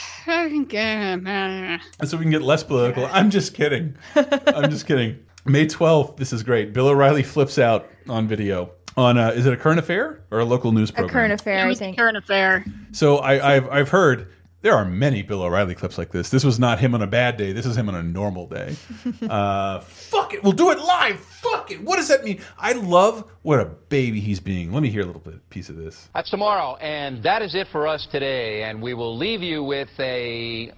And 2.00 2.10
so 2.10 2.18
we 2.18 2.26
can 2.26 2.32
get 2.32 2.42
less 2.42 2.62
political. 2.62 3.06
I'm 3.06 3.30
just 3.30 3.54
kidding. 3.54 3.96
I'm 4.18 4.70
just 4.70 4.86
kidding. 4.86 5.18
May 5.46 5.66
12th, 5.66 6.18
this 6.18 6.34
is 6.34 6.44
great. 6.44 6.74
Bill 6.74 6.90
O'Reilly 6.90 7.24
flips 7.24 7.58
out 7.58 7.88
on 8.10 8.28
video. 8.28 8.72
On 8.98 9.18
uh, 9.18 9.30
is 9.30 9.46
it 9.46 9.54
a 9.54 9.56
current 9.56 9.80
affair 9.80 10.24
or 10.30 10.40
a 10.40 10.46
local 10.46 10.74
news 10.74 10.92
program? 10.92 11.10
A 11.10 11.14
current 11.14 11.32
affair, 11.32 11.70
it 11.70 11.72
I 11.72 11.74
think. 11.76 11.98
current 11.98 12.18
affair. 12.18 12.66
So 12.92 13.20
I, 13.20 13.56
I've 13.56 13.70
I've 13.70 13.90
heard 13.90 14.28
there 14.62 14.74
are 14.74 14.84
many 14.86 15.22
Bill 15.22 15.42
O'Reilly 15.44 15.76
clips 15.76 15.98
like 15.98 16.12
this. 16.12 16.30
This 16.30 16.44
was 16.44 16.60
not 16.60 16.80
him 16.80 16.94
on 16.94 17.02
a 17.02 17.08
bad 17.08 17.38
day. 17.38 17.54
This 17.54 17.66
is 17.66 17.78
him 17.78 17.88
on 17.88 17.96
a 17.96 18.04
normal 18.04 18.48
day. 18.48 18.76
uh, 19.30 19.80
fuck 19.80 20.34
it, 20.34 20.44
we'll 20.44 20.52
do 20.52 20.72
it 20.72 20.80
live. 20.80 21.20
Fuck 21.20 21.72
it. 21.72 21.82
What 21.82 21.96
does 21.96 22.10
that 22.10 22.24
mean? 22.24 22.42
I 22.58 22.74
love 22.74 23.30
what 23.42 23.60
a 23.60 23.66
baby 23.66 24.20
he's 24.20 24.40
being. 24.40 24.72
Let 24.74 24.84
me 24.84 24.90
hear 24.90 25.02
a 25.02 25.06
little 25.06 25.22
bit 25.22 25.50
piece 25.50 25.70
of 25.70 25.78
this. 25.78 26.10
That's 26.14 26.30
tomorrow, 26.30 26.76
and 26.78 27.24
that 27.24 27.42
is 27.42 27.56
it 27.56 27.68
for 27.72 27.88
us 27.88 28.08
today. 28.12 28.64
And 28.64 28.82
we 28.82 28.94
will 28.94 29.18
leave 29.18 29.42
you 29.42 29.64
with 29.64 29.90
a. 30.00 30.74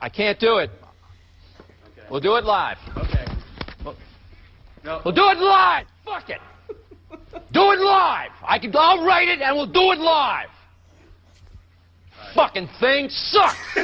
I 0.00 0.08
can't 0.08 0.38
do 0.38 0.58
it. 0.58 0.70
We'll 2.10 2.20
do 2.20 2.36
it 2.36 2.44
live. 2.44 2.78
Okay. 2.96 3.26
No. 4.84 5.02
We'll 5.04 5.14
do 5.14 5.28
it 5.28 5.38
live. 5.38 5.86
Fuck 6.04 6.30
it. 6.30 6.40
Do 7.52 7.72
it 7.72 7.80
live. 7.80 8.30
I 8.46 8.58
can. 8.58 8.74
I'll 8.76 9.04
write 9.04 9.28
it, 9.28 9.40
and 9.40 9.56
we'll 9.56 9.66
do 9.66 9.92
it 9.92 9.98
live. 9.98 10.48
Fucking 12.38 12.68
thing 12.78 13.08
sucks. 13.10 13.56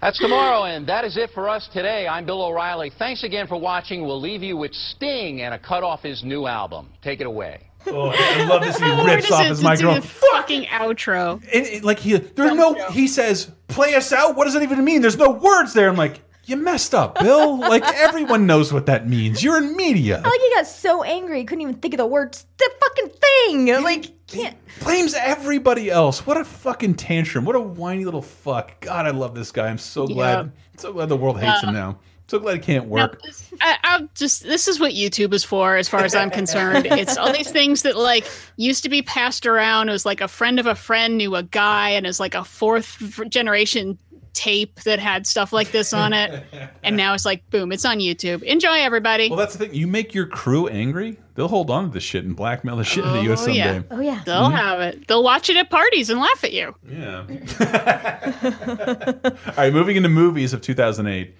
That's 0.00 0.18
tomorrow, 0.20 0.62
and 0.64 0.86
that 0.86 1.04
is 1.04 1.16
it 1.16 1.30
for 1.34 1.48
us 1.48 1.68
today. 1.72 2.06
I'm 2.06 2.26
Bill 2.26 2.42
O'Reilly. 2.44 2.92
Thanks 2.96 3.24
again 3.24 3.48
for 3.48 3.58
watching. 3.58 4.02
We'll 4.06 4.20
leave 4.20 4.44
you 4.44 4.56
with 4.56 4.72
Sting 4.72 5.40
and 5.40 5.52
a 5.52 5.58
cut 5.58 5.82
off 5.82 6.02
his 6.02 6.22
new 6.22 6.46
album. 6.46 6.90
Take 7.02 7.20
it 7.20 7.26
away. 7.26 7.66
Oh, 7.88 8.12
I 8.14 8.44
love 8.44 8.62
this. 8.62 8.78
He 8.78 9.04
rips 9.04 9.28
off 9.32 9.46
his 9.46 9.62
microphone. 9.64 10.02
fucking 10.02 10.66
outro. 10.66 11.42
And 11.52 11.66
it- 11.66 11.82
like 11.82 11.98
he, 11.98 12.16
there's 12.16 12.54
no. 12.54 12.74
He 12.90 13.08
says, 13.08 13.50
"Play 13.66 13.96
us 13.96 14.12
out." 14.12 14.36
What 14.36 14.44
does 14.44 14.54
that 14.54 14.62
even 14.62 14.84
mean? 14.84 15.02
There's 15.02 15.18
no 15.18 15.30
words 15.30 15.74
there. 15.74 15.88
I'm 15.88 15.96
like, 15.96 16.20
you 16.46 16.56
messed 16.56 16.94
up, 16.94 17.18
Bill. 17.20 17.58
like 17.58 17.84
everyone 17.94 18.46
knows 18.46 18.72
what 18.72 18.86
that 18.86 19.08
means. 19.08 19.42
You're 19.42 19.58
in 19.58 19.76
media. 19.76 20.22
I 20.24 20.28
like 20.28 20.40
he 20.40 20.50
got 20.54 20.66
so 20.66 21.02
angry 21.02 21.38
he 21.38 21.44
couldn't 21.44 21.62
even 21.62 21.74
think 21.74 21.94
of 21.94 21.98
the 21.98 22.06
words. 22.06 22.46
The 22.58 22.70
fucking 22.80 23.10
thing. 23.10 23.82
Like 23.82 24.26
can't. 24.26 24.56
Blames 24.82 25.14
everybody 25.14 25.90
else. 25.90 26.26
What 26.26 26.36
a 26.36 26.44
fucking 26.44 26.94
tantrum. 26.94 27.44
What 27.44 27.56
a 27.56 27.60
whiny 27.60 28.04
little 28.04 28.22
fuck. 28.22 28.80
God, 28.80 29.06
I 29.06 29.10
love 29.10 29.34
this 29.34 29.52
guy. 29.52 29.68
I'm 29.68 29.78
so 29.78 30.06
glad. 30.06 30.52
So 30.78 30.92
glad 30.92 31.08
the 31.08 31.16
world 31.16 31.40
hates 31.40 31.62
Uh, 31.62 31.68
him 31.68 31.74
now. 31.74 31.98
So 32.26 32.38
glad 32.38 32.56
it 32.56 32.62
can't 32.62 32.86
work. 32.86 33.20
I, 33.60 33.76
I'll 33.84 34.08
just 34.14 34.42
this 34.44 34.66
is 34.66 34.80
what 34.80 34.92
YouTube 34.92 35.34
is 35.34 35.44
for, 35.44 35.76
as 35.76 35.90
far 35.90 36.00
as 36.04 36.14
I'm 36.14 36.30
concerned. 36.30 36.86
It's 36.86 37.18
all 37.18 37.30
these 37.32 37.50
things 37.50 37.82
that 37.82 37.96
like 37.98 38.26
used 38.56 38.82
to 38.84 38.88
be 38.88 39.02
passed 39.02 39.44
around. 39.44 39.90
It 39.90 39.92
was 39.92 40.06
like 40.06 40.22
a 40.22 40.28
friend 40.28 40.58
of 40.58 40.66
a 40.66 40.74
friend 40.74 41.18
knew 41.18 41.36
a 41.36 41.42
guy, 41.42 41.90
and 41.90 42.06
it's 42.06 42.18
like 42.20 42.34
a 42.34 42.42
fourth 42.42 42.98
generation 43.28 43.98
tape 44.34 44.80
that 44.82 44.98
had 44.98 45.26
stuff 45.26 45.52
like 45.52 45.70
this 45.72 45.92
on 45.94 46.12
it, 46.12 46.44
and 46.82 46.96
now 46.96 47.14
it's 47.14 47.24
like 47.24 47.48
boom, 47.50 47.72
it's 47.72 47.84
on 47.84 47.98
YouTube. 47.98 48.42
Enjoy, 48.42 48.72
everybody. 48.74 49.28
Well, 49.30 49.38
that's 49.38 49.54
the 49.56 49.66
thing. 49.66 49.74
You 49.74 49.86
make 49.86 50.14
your 50.14 50.26
crew 50.26 50.68
angry, 50.68 51.16
they'll 51.34 51.48
hold 51.48 51.70
on 51.70 51.84
to 51.84 51.90
this 51.90 52.02
shit 52.02 52.24
and 52.24 52.36
blackmail 52.36 52.76
the 52.76 52.84
shit 52.84 53.04
out 53.04 53.16
of 53.16 53.24
you 53.24 53.32
Oh, 53.32 53.36
someday. 53.36 53.58
yeah. 53.58 53.82
Oh 53.90 54.00
yeah. 54.00 54.22
They'll 54.26 54.50
Mhm. 54.50 54.56
have 54.56 54.80
it. 54.80 55.08
They'll 55.08 55.22
watch 55.24 55.48
it 55.48 55.56
at 55.56 55.70
parties 55.70 56.10
and 56.10 56.20
laugh 56.20 56.44
at 56.44 56.52
you. 56.52 56.74
Yeah. 56.88 57.24
All 59.48 59.54
right, 59.56 59.72
moving 59.72 59.96
into 59.96 60.08
movies 60.08 60.52
of 60.52 60.60
2008. 60.60 61.34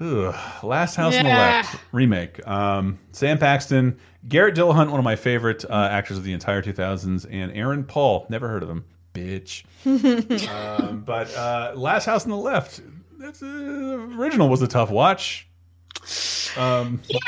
Ugh, 0.00 0.34
Last 0.64 0.94
House 0.94 1.16
on 1.16 1.24
the 1.24 1.30
Left 1.30 1.76
remake. 1.92 2.46
Um, 2.46 2.98
Sara 3.12 3.36
Paxton, 3.36 3.98
Garret 4.28 4.54
Dillahunt, 4.54 4.90
one 4.90 5.00
of 5.00 5.04
my 5.04 5.16
favorite 5.16 5.64
uh, 5.68 5.88
actors 5.90 6.16
of 6.16 6.22
the 6.24 6.32
entire 6.32 6.62
2000s, 6.62 7.26
and 7.30 7.50
Aaron 7.52 7.82
Paul. 7.82 8.26
Never 8.28 8.46
heard 8.48 8.62
of 8.62 8.70
him, 8.70 8.84
bitch. 9.14 9.64
um, 10.48 11.00
but 11.00 11.34
uh, 11.34 11.72
Last 11.74 12.04
House 12.06 12.24
on 12.24 12.30
the 12.30 12.36
Left. 12.36 12.80
That's 13.18 13.42
uh, 13.42 13.46
original 13.46 14.48
was 14.48 14.62
a 14.62 14.68
tough 14.68 14.90
watch. 14.90 15.48
Um, 16.56 17.00
Yeah, 17.08 17.18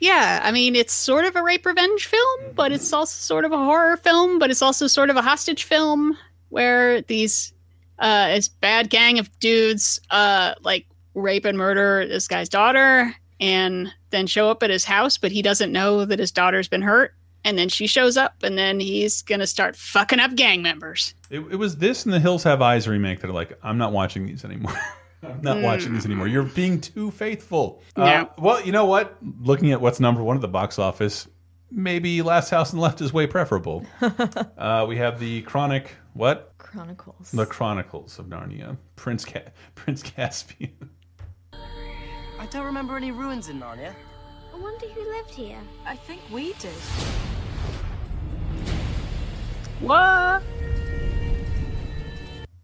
yeah. 0.00 0.40
I 0.42 0.50
mean, 0.50 0.74
it's 0.74 0.92
sort 0.92 1.24
of 1.24 1.36
a 1.36 1.42
rape 1.42 1.64
revenge 1.64 2.06
film, 2.06 2.52
but 2.54 2.72
it's 2.72 2.92
also 2.92 3.12
sort 3.12 3.44
of 3.44 3.52
a 3.52 3.56
horror 3.56 3.96
film, 3.96 4.38
but 4.38 4.50
it's 4.50 4.62
also 4.62 4.86
sort 4.86 5.10
of 5.10 5.16
a 5.16 5.22
hostage 5.22 5.64
film 5.64 6.16
where 6.48 7.02
these 7.02 7.52
uh 7.98 8.28
this 8.28 8.48
bad 8.48 8.90
gang 8.90 9.18
of 9.18 9.28
dudes 9.40 10.00
uh 10.10 10.54
like 10.62 10.86
rape 11.14 11.44
and 11.44 11.58
murder 11.58 12.06
this 12.06 12.28
guy's 12.28 12.48
daughter 12.48 13.14
and 13.40 13.92
then 14.10 14.26
show 14.26 14.50
up 14.50 14.62
at 14.62 14.70
his 14.70 14.84
house, 14.84 15.18
but 15.18 15.30
he 15.30 15.42
doesn't 15.42 15.72
know 15.72 16.04
that 16.04 16.18
his 16.18 16.32
daughter's 16.32 16.68
been 16.68 16.82
hurt. 16.82 17.14
And 17.48 17.56
then 17.56 17.70
she 17.70 17.86
shows 17.86 18.18
up, 18.18 18.42
and 18.42 18.58
then 18.58 18.78
he's 18.78 19.22
gonna 19.22 19.46
start 19.46 19.74
fucking 19.74 20.20
up 20.20 20.34
gang 20.34 20.60
members. 20.60 21.14
It, 21.30 21.38
it 21.50 21.56
was 21.56 21.78
this 21.78 22.04
and 22.04 22.12
the 22.12 22.20
Hills 22.20 22.42
Have 22.42 22.60
Eyes 22.60 22.86
remake 22.86 23.20
that 23.20 23.30
are 23.30 23.32
like, 23.32 23.58
I'm 23.62 23.78
not 23.78 23.92
watching 23.92 24.26
these 24.26 24.44
anymore. 24.44 24.74
I'm 25.22 25.40
not 25.40 25.56
Mm. 25.56 25.62
watching 25.62 25.94
these 25.94 26.04
anymore. 26.04 26.28
You're 26.28 26.42
being 26.42 26.78
too 26.78 27.10
faithful. 27.10 27.82
Yeah. 27.96 28.24
Uh, 28.24 28.26
well, 28.38 28.60
you 28.64 28.70
know 28.70 28.84
what? 28.84 29.16
Looking 29.40 29.72
at 29.72 29.80
what's 29.80 29.98
number 29.98 30.22
one 30.22 30.36
at 30.36 30.42
the 30.42 30.46
box 30.48 30.78
office, 30.78 31.26
maybe 31.70 32.20
Last 32.20 32.50
House 32.50 32.70
on 32.72 32.76
the 32.76 32.82
Left 32.82 33.00
is 33.00 33.14
way 33.14 33.26
preferable. 33.26 33.86
uh, 34.58 34.84
we 34.86 34.96
have 34.98 35.18
the 35.18 35.40
Chronic, 35.42 35.90
what? 36.12 36.52
Chronicles. 36.58 37.30
The 37.32 37.46
Chronicles 37.46 38.18
of 38.18 38.26
Narnia. 38.26 38.76
Prince 38.96 39.24
Ca 39.24 39.40
Prince 39.74 40.02
Caspian. 40.02 40.90
I 42.38 42.46
don't 42.50 42.66
remember 42.66 42.96
any 42.96 43.10
ruins 43.10 43.48
in 43.48 43.58
Narnia. 43.58 43.94
I 44.58 44.60
wonder 44.60 44.86
who 44.88 45.08
lived 45.10 45.30
here. 45.30 45.60
I 45.86 45.94
think 45.94 46.20
we 46.32 46.52
did. 46.54 46.72
What? 49.80 50.42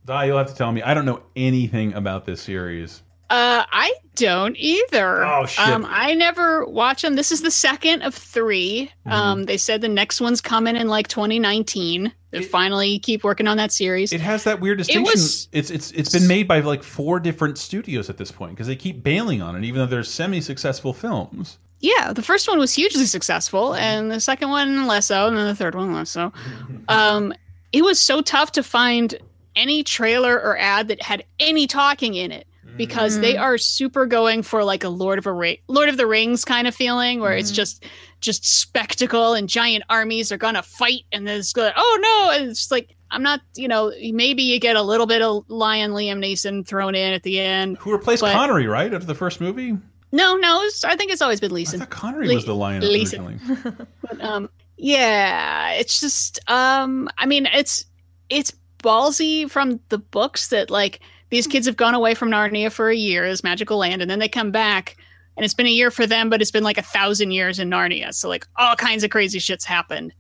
Di, 0.05 0.25
you'll 0.25 0.39
have 0.39 0.49
to 0.49 0.55
tell 0.55 0.73
me. 0.73 0.83
I 0.83 0.93
don't 0.93 1.05
know 1.07 1.23
anything 1.37 1.95
about 1.95 2.25
this 2.25 2.43
series. 2.43 3.03
Uh, 3.31 3.65
I 3.73 3.95
don't 4.17 4.57
either. 4.59 5.25
Oh, 5.25 5.47
shit. 5.47 5.67
Um, 5.67 5.87
I 5.89 6.15
never 6.15 6.65
watch 6.67 7.03
them. 7.03 7.17
This 7.17 7.33
is 7.33 7.43
the 7.43 7.51
second 7.51 8.03
of 8.03 8.15
3 8.15 8.91
Mm-hmm. 9.07 9.13
Um, 9.13 9.45
they 9.45 9.57
said 9.57 9.81
the 9.81 9.89
next 9.89 10.21
one's 10.21 10.41
coming 10.41 10.77
in 10.77 10.89
like 10.89 11.09
2019. 11.09 12.13
They 12.31 12.43
finally 12.43 12.99
keep 12.99 13.23
working 13.23 13.47
on 13.47 13.57
that 13.59 13.71
series. 13.71 14.13
It 14.13 14.21
has 14.21 14.43
that 14.45 14.61
weird 14.61 14.79
distinction. 14.79 15.07
It 15.07 15.11
was- 15.15 15.49
it's 15.53 15.71
it's 15.71 15.93
it's 15.93 16.11
been 16.13 16.27
made 16.27 16.49
by 16.49 16.59
like 16.61 16.83
four 16.83 17.21
different 17.21 17.59
studios 17.59 18.11
at 18.11 18.17
this 18.17 18.33
point 18.33 18.53
because 18.53 18.67
they 18.67 18.75
keep 18.77 19.05
bailing 19.05 19.41
on 19.41 19.55
it, 19.55 19.63
even 19.65 19.79
though 19.79 19.87
they're 19.87 20.03
semi-successful 20.03 20.93
films. 20.95 21.59
Yeah, 21.81 22.13
the 22.13 22.23
first 22.23 22.49
one 22.49 22.59
was 22.59 22.75
hugely 22.75 23.07
successful, 23.07 23.71
mm-hmm. 23.71 23.83
and 23.83 24.11
the 24.11 24.21
second 24.21 24.51
one 24.51 24.87
less 24.87 25.07
so, 25.07 25.29
and 25.29 25.37
then 25.37 25.47
the 25.47 25.55
third 25.55 25.75
one 25.75 25.93
less 25.93 26.11
so. 26.11 26.33
Um, 26.87 27.33
it 27.73 27.83
was 27.83 27.99
so 27.99 28.21
tough 28.21 28.53
to 28.53 28.63
find 28.63 29.17
any 29.57 29.83
trailer 29.83 30.35
or 30.35 30.59
ad 30.59 30.89
that 30.89 31.01
had 31.01 31.25
any 31.41 31.67
talking 31.67 32.15
in 32.15 32.31
it 32.31 32.47
mm. 32.67 32.77
because 32.77 33.21
they 33.21 33.35
mm. 33.35 33.41
are 33.41 33.57
super 33.57 34.05
going 34.05 34.43
for 34.43 34.63
like 34.65 34.85
a 34.85 34.91
Lord 34.91 35.19
of 35.19 35.27
a 35.27 35.33
Ra- 35.33 35.55
Lord 35.67 35.89
of 35.89 35.97
the 35.97 36.07
Rings 36.07 36.45
kind 36.45 36.69
of 36.69 36.75
feeling, 36.75 37.21
where 37.21 37.35
it's 37.35 37.51
mm. 37.51 37.55
just 37.55 37.87
just 38.21 38.45
spectacle 38.45 39.33
and 39.33 39.49
giant 39.49 39.85
armies 39.89 40.31
are 40.31 40.37
gonna 40.37 40.63
fight, 40.63 41.05
and 41.11 41.27
then 41.27 41.39
it's 41.39 41.57
like, 41.57 41.73
oh 41.75 41.99
no, 42.03 42.39
and 42.39 42.51
it's 42.51 42.61
just 42.61 42.71
like 42.71 42.95
I'm 43.11 43.23
not, 43.23 43.41
you 43.55 43.69
know, 43.69 43.93
maybe 44.13 44.43
you 44.43 44.59
get 44.59 44.77
a 44.77 44.83
little 44.83 45.07
bit 45.07 45.23
of 45.23 45.45
Lion 45.49 45.93
Liam 45.93 46.19
Neeson 46.19 46.67
thrown 46.67 46.95
in 46.95 47.13
at 47.13 47.23
the 47.23 47.39
end. 47.39 47.79
Who 47.79 47.93
replaced 47.93 48.23
but- 48.23 48.33
Connery, 48.33 48.67
right? 48.67 48.93
After 48.93 49.07
the 49.07 49.15
first 49.15 49.41
movie? 49.41 49.77
No, 50.15 50.37
no, 50.37 50.63
it's, 50.63 50.85
I 50.85 50.95
think 50.97 51.11
it's 51.11 51.21
always 51.23 51.41
been 51.41 51.53
Leeson. 51.53 51.81
Connery 51.87 52.29
Le- 52.29 52.35
was 52.37 52.45
the 52.45 52.55
lion 52.55 52.83
Leeson. 52.83 53.27
originally. 53.27 53.77
But 54.03 54.21
um, 54.23 54.49
yeah, 54.77 55.73
it's 55.73 56.01
just 56.01 56.39
um, 56.49 57.09
I 57.19 57.27
mean, 57.27 57.47
it's 57.47 57.85
it's 58.29 58.53
ballsy 58.83 59.51
from 59.51 59.81
the 59.89 59.99
books 59.99 60.49
that 60.49 60.71
like 60.71 61.01
these 61.31 61.47
kids 61.47 61.67
have 61.67 61.77
gone 61.77 61.95
away 61.95 62.15
from 62.15 62.31
Narnia 62.31 62.71
for 62.71 62.89
a 62.91 62.95
year, 62.95 63.25
as 63.25 63.43
magical 63.43 63.79
land, 63.79 64.03
and 64.03 64.11
then 64.11 64.19
they 64.21 64.29
come 64.29 64.51
back, 64.53 64.97
and 65.37 65.45
it's 65.45 65.55
been 65.55 65.67
a 65.67 65.71
year 65.71 65.91
for 65.91 66.07
them, 66.07 66.31
but 66.31 66.41
it's 66.41 66.51
been 66.53 66.63
like 66.65 66.79
a 66.79 66.83
thousand 66.83 67.33
years 67.33 67.59
in 67.59 67.69
Narnia. 67.71 68.15
So 68.15 68.29
like 68.29 68.47
all 68.57 68.77
kinds 68.77 69.03
of 69.05 69.11
crazy 69.11 69.39
shits 69.41 69.65
happened. 69.65 70.13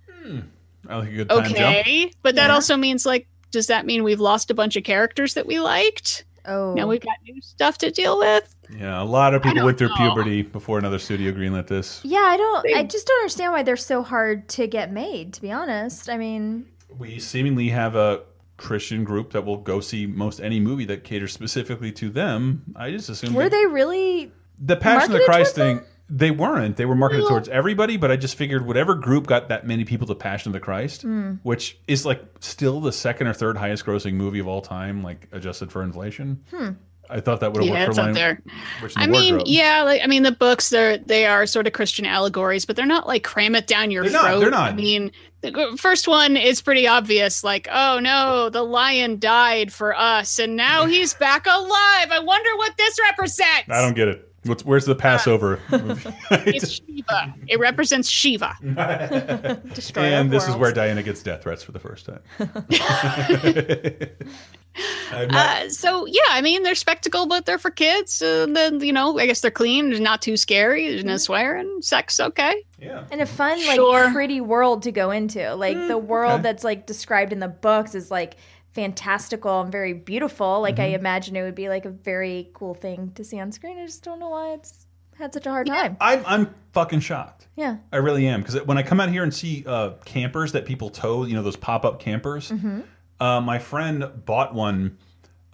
I 0.89 0.97
like 0.99 1.09
a 1.09 1.12
good 1.12 1.29
time 1.29 1.45
jump. 1.45 1.57
Okay, 1.57 2.11
but 2.23 2.35
that 2.35 2.49
Yeah. 2.49 2.55
also 2.55 2.77
means 2.77 3.07
like, 3.07 3.27
does 3.53 3.69
that 3.69 3.87
mean 3.87 4.03
we've 4.03 4.21
lost 4.21 4.51
a 4.51 4.55
bunch 4.55 4.77
of 4.77 4.83
characters 4.85 5.35
that 5.35 5.47
we 5.47 5.61
liked? 5.61 6.25
Oh, 6.47 6.75
Now 6.75 6.87
we've 6.87 7.01
got 7.01 7.16
new 7.25 7.41
stuff 7.41 7.79
to 7.79 7.91
deal 7.91 8.19
with. 8.19 8.53
Yeah, 8.70 9.01
a 9.01 9.05
lot 9.05 9.35
of 9.35 9.43
people 9.43 9.65
went 9.65 9.78
through 9.78 9.89
know. 9.91 9.97
puberty 9.97 10.43
before 10.43 10.78
another 10.78 10.99
studio 10.99 11.32
greenlit 11.32 11.66
this. 11.66 12.01
Yeah, 12.05 12.19
I 12.19 12.36
don't. 12.36 12.66
I 12.77 12.82
just 12.85 13.07
don't 13.07 13.19
understand 13.20 13.53
why 13.53 13.62
they're 13.62 13.77
so 13.77 14.03
hard 14.03 14.49
to 14.51 14.66
get 14.66 14.93
made. 14.93 15.32
To 15.35 15.43
be 15.43 15.53
honest, 15.53 16.09
I 16.09 16.16
mean, 16.16 16.66
We 16.99 17.19
seemingly 17.19 17.69
have 17.70 17.95
a 17.97 18.23
Christian 18.57 19.03
group 19.05 19.32
that 19.32 19.45
will 19.45 19.57
go 19.59 19.81
see 19.81 20.07
most 20.07 20.41
any 20.41 20.61
movie 20.61 20.85
that 20.86 21.05
caters 21.05 21.32
specifically 21.32 21.91
to 21.93 22.09
them. 22.11 22.62
I 22.77 22.91
just 22.91 23.09
assume 23.09 23.35
were 23.35 23.49
they 23.49 23.66
really? 23.66 24.32
the 24.59 24.77
Passion 24.77 25.12
of 25.12 25.19
the 25.19 25.24
Christ 25.24 25.57
towards 25.57 25.81
thing. 25.81 25.89
They 26.11 26.31
weren't. 26.31 26.77
They 26.77 26.85
were 26.85 26.95
marketed 26.95 27.27
towards 27.27 27.49
everybody, 27.49 27.97
but 27.97 28.11
I 28.11 28.16
just 28.16 28.36
figured 28.36 28.65
whatever 28.66 28.95
group 28.95 29.27
got 29.27 29.49
that 29.49 29.66
many 29.66 29.85
people 29.85 30.07
to 30.07 30.15
Passion 30.15 30.51
of 30.51 30.53
the 30.53 30.61
Christ, 30.61 31.03
Hmm. 31.03 31.32
which 31.43 31.78
is 31.89 32.05
like 32.07 32.23
still 32.41 32.81
the 32.81 32.93
second 32.93 33.27
or 33.27 33.32
third 33.32 33.57
highest 33.57 33.85
grossing 33.86 34.12
movie 34.12 34.39
of 34.39 34.47
all 34.47 34.61
time, 34.61 35.03
like 35.03 35.27
adjusted 35.32 35.73
for 35.73 35.82
inflation. 35.82 36.43
Hmm. 36.53 36.69
I 37.10 37.20
thought 37.20 37.40
that 37.40 37.52
would 37.52 37.62
have 37.64 37.72
Yeah, 37.74 37.86
worked 37.86 37.97
for 37.98 38.12
there. 38.12 38.40
I 38.97 39.06
mean, 39.06 39.35
Wardrobe. 39.35 39.48
yeah, 39.48 39.82
like 39.82 40.01
I 40.02 40.06
mean, 40.06 40.22
the 40.22 40.32
books 40.32 40.70
they're 40.70 40.98
they 40.98 41.26
are 41.26 41.47
sort 41.47 41.66
of 41.66 41.72
Christian 41.72 42.06
allegories, 42.06 42.64
but 42.64 42.76
they're 42.76 42.86
not 42.86 43.06
like 43.06 43.22
cram 43.24 43.55
it 43.55 43.66
down 43.66 43.90
your 43.90 44.05
They're 44.05 44.12
not, 44.12 44.22
throat. 44.24 44.40
they're 44.40 44.51
not. 44.51 44.72
I 44.72 44.74
mean, 44.74 45.12
the 45.43 45.76
first 45.78 46.09
one 46.09 46.36
is 46.36 46.62
pretty 46.62 46.86
obvious, 46.86 47.44
like, 47.44 47.68
oh 47.70 47.98
no, 48.01 48.48
the 48.48 48.62
lion 48.62 49.18
died 49.18 49.72
for 49.72 49.94
us, 49.94 50.39
and 50.39 50.56
now 50.56 50.86
he's 50.86 51.14
back 51.14 51.47
alive. 51.47 52.10
I 52.10 52.20
wonder 52.22 52.56
what 52.56 52.76
this 52.78 52.98
represents. 53.01 53.68
I 53.70 53.81
don't 53.82 53.94
get 53.94 54.09
it. 54.09 54.34
What's 54.45 54.65
where's 54.65 54.85
the 54.85 54.95
Passover? 54.95 55.61
It's 56.47 56.71
Shiva. 56.73 57.35
It 57.49 57.59
represents 57.59 58.09
Shiva. 58.09 58.57
Destroy 59.75 60.03
and 60.05 60.29
our 60.29 60.39
this 60.41 60.49
is 60.49 60.57
where 60.57 60.73
Diana 60.73 61.03
gets 61.03 61.23
death 61.23 61.43
threats 61.43 61.62
for 61.62 61.73
the 61.73 61.79
first 61.79 62.07
time. 62.07 62.21
Not- 65.12 65.35
Uh, 65.35 65.69
so 65.69 66.05
yeah, 66.07 66.21
I 66.31 66.41
mean 66.41 66.65
they're 66.65 66.75
spectacle, 66.75 67.27
but 67.27 67.47
they're 67.47 67.59
for 67.59 67.71
kids. 67.71 68.21
Uh, 68.21 68.47
then 68.51 68.81
you 68.81 68.93
know, 68.93 69.16
I 69.21 69.27
guess 69.27 69.41
they're 69.41 69.51
clean. 69.53 69.91
They're 69.91 70.01
not 70.01 70.21
too 70.21 70.37
scary. 70.37 70.89
There's 70.89 71.05
no 71.05 71.16
swearing. 71.16 71.79
Sex, 71.81 72.19
okay. 72.19 72.65
yeah. 72.81 73.05
and 73.12 73.21
a 73.21 73.27
fun, 73.27 73.65
like, 73.66 73.77
Sure. 73.77 74.11
pretty 74.11 74.41
world 74.41 74.83
to 74.83 74.91
go 74.93 75.12
into. 75.12 75.55
Like 75.55 75.77
the 75.87 75.97
world 75.99 76.33
okay. 76.35 76.43
that's 76.43 76.65
like 76.65 76.87
described 76.87 77.33
in 77.33 77.39
the 77.39 77.47
books 77.49 77.95
is 77.95 78.11
like 78.11 78.35
fantastical 78.74 79.60
and 79.60 79.72
very 79.72 79.92
beautiful. 79.92 80.60
Like 80.60 80.78
I 80.78 80.86
imagine 80.86 81.36
it 81.36 81.42
would 81.42 81.55
be 81.55 81.68
like 81.68 81.84
a 81.84 81.90
very 81.90 82.51
cool 82.55 82.74
thing 82.74 83.12
to 83.14 83.24
see 83.24 83.40
on 83.40 83.52
screen. 83.52 83.78
I 83.78 83.86
just 83.86 84.02
don't 84.02 84.18
know 84.18 84.30
why 84.30 84.55
it's 84.55 84.86
had 85.16 85.32
such 85.32 85.46
a 85.46 85.51
hard 85.51 85.66
time. 85.66 85.96
I'm 86.01 86.22
I'm 86.26 86.55
fucking 86.72 87.01
shocked. 87.01 87.46
Yeah. 87.56 87.76
I 87.92 87.96
really 87.96 88.26
am 88.26 88.40
because 88.40 88.62
when 88.64 88.76
I 88.76 88.82
come 88.82 89.01
out 89.01 89.09
here 89.09 89.22
and 89.22 89.32
see 89.32 89.64
uh, 89.66 89.90
campers 90.05 90.52
that 90.52 90.66
people 90.66 90.90
tow, 90.90 91.24
you 91.24 91.34
know 91.34 91.42
those 91.42 91.56
pop 91.56 91.84
up 91.84 92.01
campers. 92.01 92.51
Mm-hmm. 92.51 92.80
Uh, 93.20 93.40
my 93.40 93.59
friend 93.59 94.10
bought 94.24 94.55
one 94.55 94.98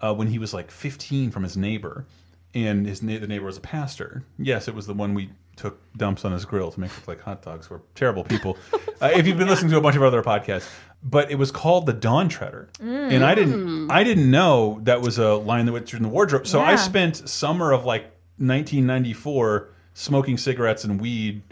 uh, 0.00 0.14
when 0.14 0.26
he 0.26 0.38
was 0.38 0.54
like 0.54 0.70
15 0.70 1.30
from 1.30 1.42
his 1.42 1.58
neighbor, 1.58 2.06
and 2.54 2.86
his 2.86 3.02
na 3.02 3.18
the 3.18 3.26
neighbor 3.26 3.44
was 3.44 3.58
a 3.58 3.60
pastor. 3.60 4.24
Yes, 4.38 4.66
it 4.66 4.74
was 4.74 4.86
the 4.86 4.94
one 4.94 5.12
we 5.12 5.30
took 5.56 5.78
dumps 5.98 6.24
on 6.24 6.32
his 6.32 6.46
grill 6.46 6.70
to 6.70 6.80
make 6.80 6.90
look 6.96 7.06
like 7.06 7.20
hot 7.20 7.42
dogs. 7.42 7.68
We're 7.68 7.80
terrible 7.94 8.24
people. 8.24 8.56
uh, 9.02 9.10
if 9.14 9.26
you've 9.26 9.36
been 9.36 9.48
listening 9.48 9.70
to 9.72 9.76
a 9.76 9.80
bunch 9.80 9.96
of 9.96 10.02
other 10.02 10.22
podcasts, 10.22 10.70
but 11.02 11.30
it 11.30 11.36
was 11.36 11.50
called 11.50 11.86
the 11.86 11.92
Dawn 11.92 12.28
Treader, 12.28 12.68
and 12.80 13.24
I 13.24 13.34
didn't 13.34 13.54
mm. 13.54 13.90
I 13.90 14.04
didn't 14.04 14.30
know 14.30 14.80
that 14.82 15.00
was 15.00 15.18
a 15.18 15.34
line 15.34 15.66
that 15.66 15.72
went 15.72 15.92
in 15.94 16.02
the 16.02 16.08
wardrobe. 16.08 16.46
So 16.46 16.60
I 16.60 16.76
spent 16.76 17.28
summer 17.28 17.72
of 17.72 17.84
like 17.84 18.02
1994 18.38 19.68
smoking 19.94 20.38
cigarettes 20.38 20.84
and 20.84 21.00
weed 21.00 21.42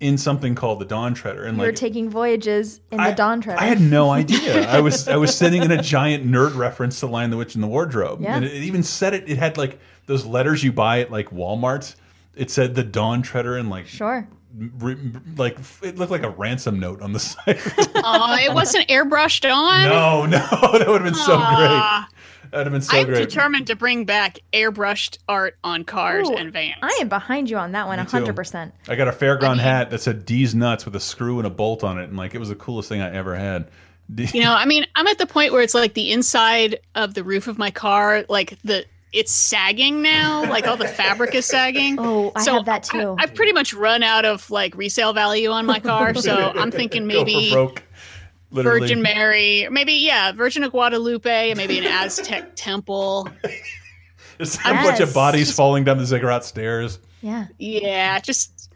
in 0.00 0.16
something 0.16 0.54
called 0.54 0.78
the 0.78 0.84
Dawn 0.84 1.12
Treader, 1.12 1.44
and 1.44 1.56
You 1.56 1.64
like 1.64 1.72
were 1.72 1.76
taking 1.76 2.08
voyages 2.08 2.80
in 2.92 3.00
I- 3.00 3.10
the 3.10 3.16
Dawn 3.16 3.40
Treader. 3.40 3.58
I 3.60 3.64
had 3.64 3.80
no 3.80 4.10
idea. 4.10 4.68
I 4.70 4.80
was 4.80 5.08
I 5.08 5.16
was 5.16 5.36
sitting 5.36 5.62
in 5.62 5.70
a 5.72 5.82
giant 5.82 6.24
nerd 6.26 6.56
reference 6.56 7.00
to 7.00 7.06
Lion 7.06 7.30
the 7.30 7.36
Witch 7.36 7.54
in 7.56 7.60
the 7.60 7.66
Wardrobe, 7.66 8.20
Yeah. 8.22 8.36
and 8.36 8.44
it, 8.44 8.52
it 8.52 8.62
even 8.62 8.82
said 8.82 9.12
it. 9.14 9.28
It 9.28 9.38
had 9.38 9.58
like 9.58 9.78
those 10.06 10.24
letters 10.24 10.62
you 10.62 10.72
buy 10.72 11.00
at 11.00 11.10
like 11.10 11.30
Walmart. 11.30 11.94
It 12.36 12.50
said 12.50 12.76
the 12.76 12.84
Dawn 12.84 13.22
Treader 13.22 13.56
and 13.56 13.68
like 13.68 13.86
Sure. 13.86 14.28
R- 14.82 14.96
like 15.36 15.58
it 15.82 15.96
looked 15.96 16.10
like 16.10 16.22
a 16.22 16.30
ransom 16.30 16.78
note 16.80 17.02
on 17.02 17.12
the 17.12 17.20
side. 17.20 17.58
Oh, 17.96 18.36
it 18.40 18.52
wasn't 18.54 18.88
airbrushed 18.88 19.50
on. 19.52 19.88
no, 19.88 20.24
no, 20.26 20.38
that 20.78 20.84
would 20.88 21.02
have 21.02 21.04
been 21.04 21.14
so 21.14 21.34
Aw. 21.36 22.06
great. 22.08 22.50
That'd 22.50 22.66
have 22.66 22.72
been 22.72 22.80
so 22.82 22.96
I'm 22.96 23.06
great. 23.06 23.18
determined 23.28 23.66
to 23.66 23.76
bring 23.76 24.04
back 24.06 24.38
airbrushed 24.54 25.18
art 25.28 25.58
on 25.62 25.84
cars 25.84 26.30
Ooh, 26.30 26.34
and 26.34 26.50
vans. 26.50 26.76
I 26.80 26.96
am 27.00 27.08
behind 27.10 27.50
you 27.50 27.58
on 27.58 27.72
that 27.72 27.86
one, 27.86 27.98
Me 27.98 28.04
100%. 28.06 28.72
I 28.88 28.96
got 28.96 29.06
a 29.06 29.12
fairground 29.12 29.58
hat 29.58 29.90
that 29.90 30.00
said 30.00 30.24
D's 30.24 30.54
nuts 30.54 30.86
with 30.86 30.96
a 30.96 31.00
screw 31.00 31.36
and 31.38 31.46
a 31.46 31.50
bolt 31.50 31.84
on 31.84 31.98
it, 31.98 32.04
and 32.04 32.16
like 32.16 32.34
it 32.34 32.38
was 32.38 32.48
the 32.48 32.54
coolest 32.54 32.88
thing 32.88 33.02
I 33.02 33.12
ever 33.14 33.34
had. 33.36 33.68
D- 34.14 34.26
You 34.32 34.40
know, 34.44 34.54
I 34.54 34.64
mean, 34.64 34.86
I'm 34.94 35.06
at 35.08 35.18
the 35.18 35.26
point 35.26 35.52
where 35.52 35.60
it's 35.60 35.74
like 35.74 35.92
the 35.92 36.10
inside 36.10 36.78
of 36.94 37.12
the 37.12 37.22
roof 37.22 37.48
of 37.48 37.58
my 37.58 37.70
car, 37.70 38.24
like 38.30 38.58
the 38.64 38.86
it's 39.12 39.32
sagging 39.32 40.02
now, 40.02 40.48
like 40.48 40.66
all 40.66 40.76
the 40.76 40.88
fabric 40.88 41.34
is 41.34 41.46
sagging. 41.46 41.96
Oh, 42.08 42.32
I 42.36 42.42
so 42.42 42.54
have 42.54 42.66
that 42.66 42.84
too. 42.84 43.16
I, 43.18 43.22
have 43.22 43.34
pretty 43.34 43.52
much 43.52 43.74
run 43.74 44.02
out 44.02 44.24
of 44.24 44.50
like 44.50 44.76
resale 44.76 45.12
value 45.12 45.50
on 45.50 45.66
my 45.66 45.80
car, 45.80 46.14
so 46.14 46.52
I'm 46.54 46.70
thinking 46.70 47.08
Go 47.08 47.20
for 47.20 47.24
maybe 47.24 47.50
broke. 47.50 47.82
Virgin 48.50 49.02
Mary, 49.02 49.68
maybe 49.70 49.92
yeah, 49.92 50.32
Virgin 50.32 50.62
of 50.64 50.70
Guadalupe, 50.70 51.54
maybe 51.54 51.78
an 51.78 51.84
Aztec 51.84 52.52
temple. 52.54 53.28
There's 54.38 54.56
a 54.64 54.72
bunch 54.72 55.00
of 55.00 55.12
bodies 55.12 55.52
falling 55.52 55.84
down 55.84 55.98
the 55.98 56.06
ziggurat 56.06 56.44
stairs. 56.44 56.98
Yeah. 57.20 57.46
Yeah, 57.58 58.20
just 58.20 58.70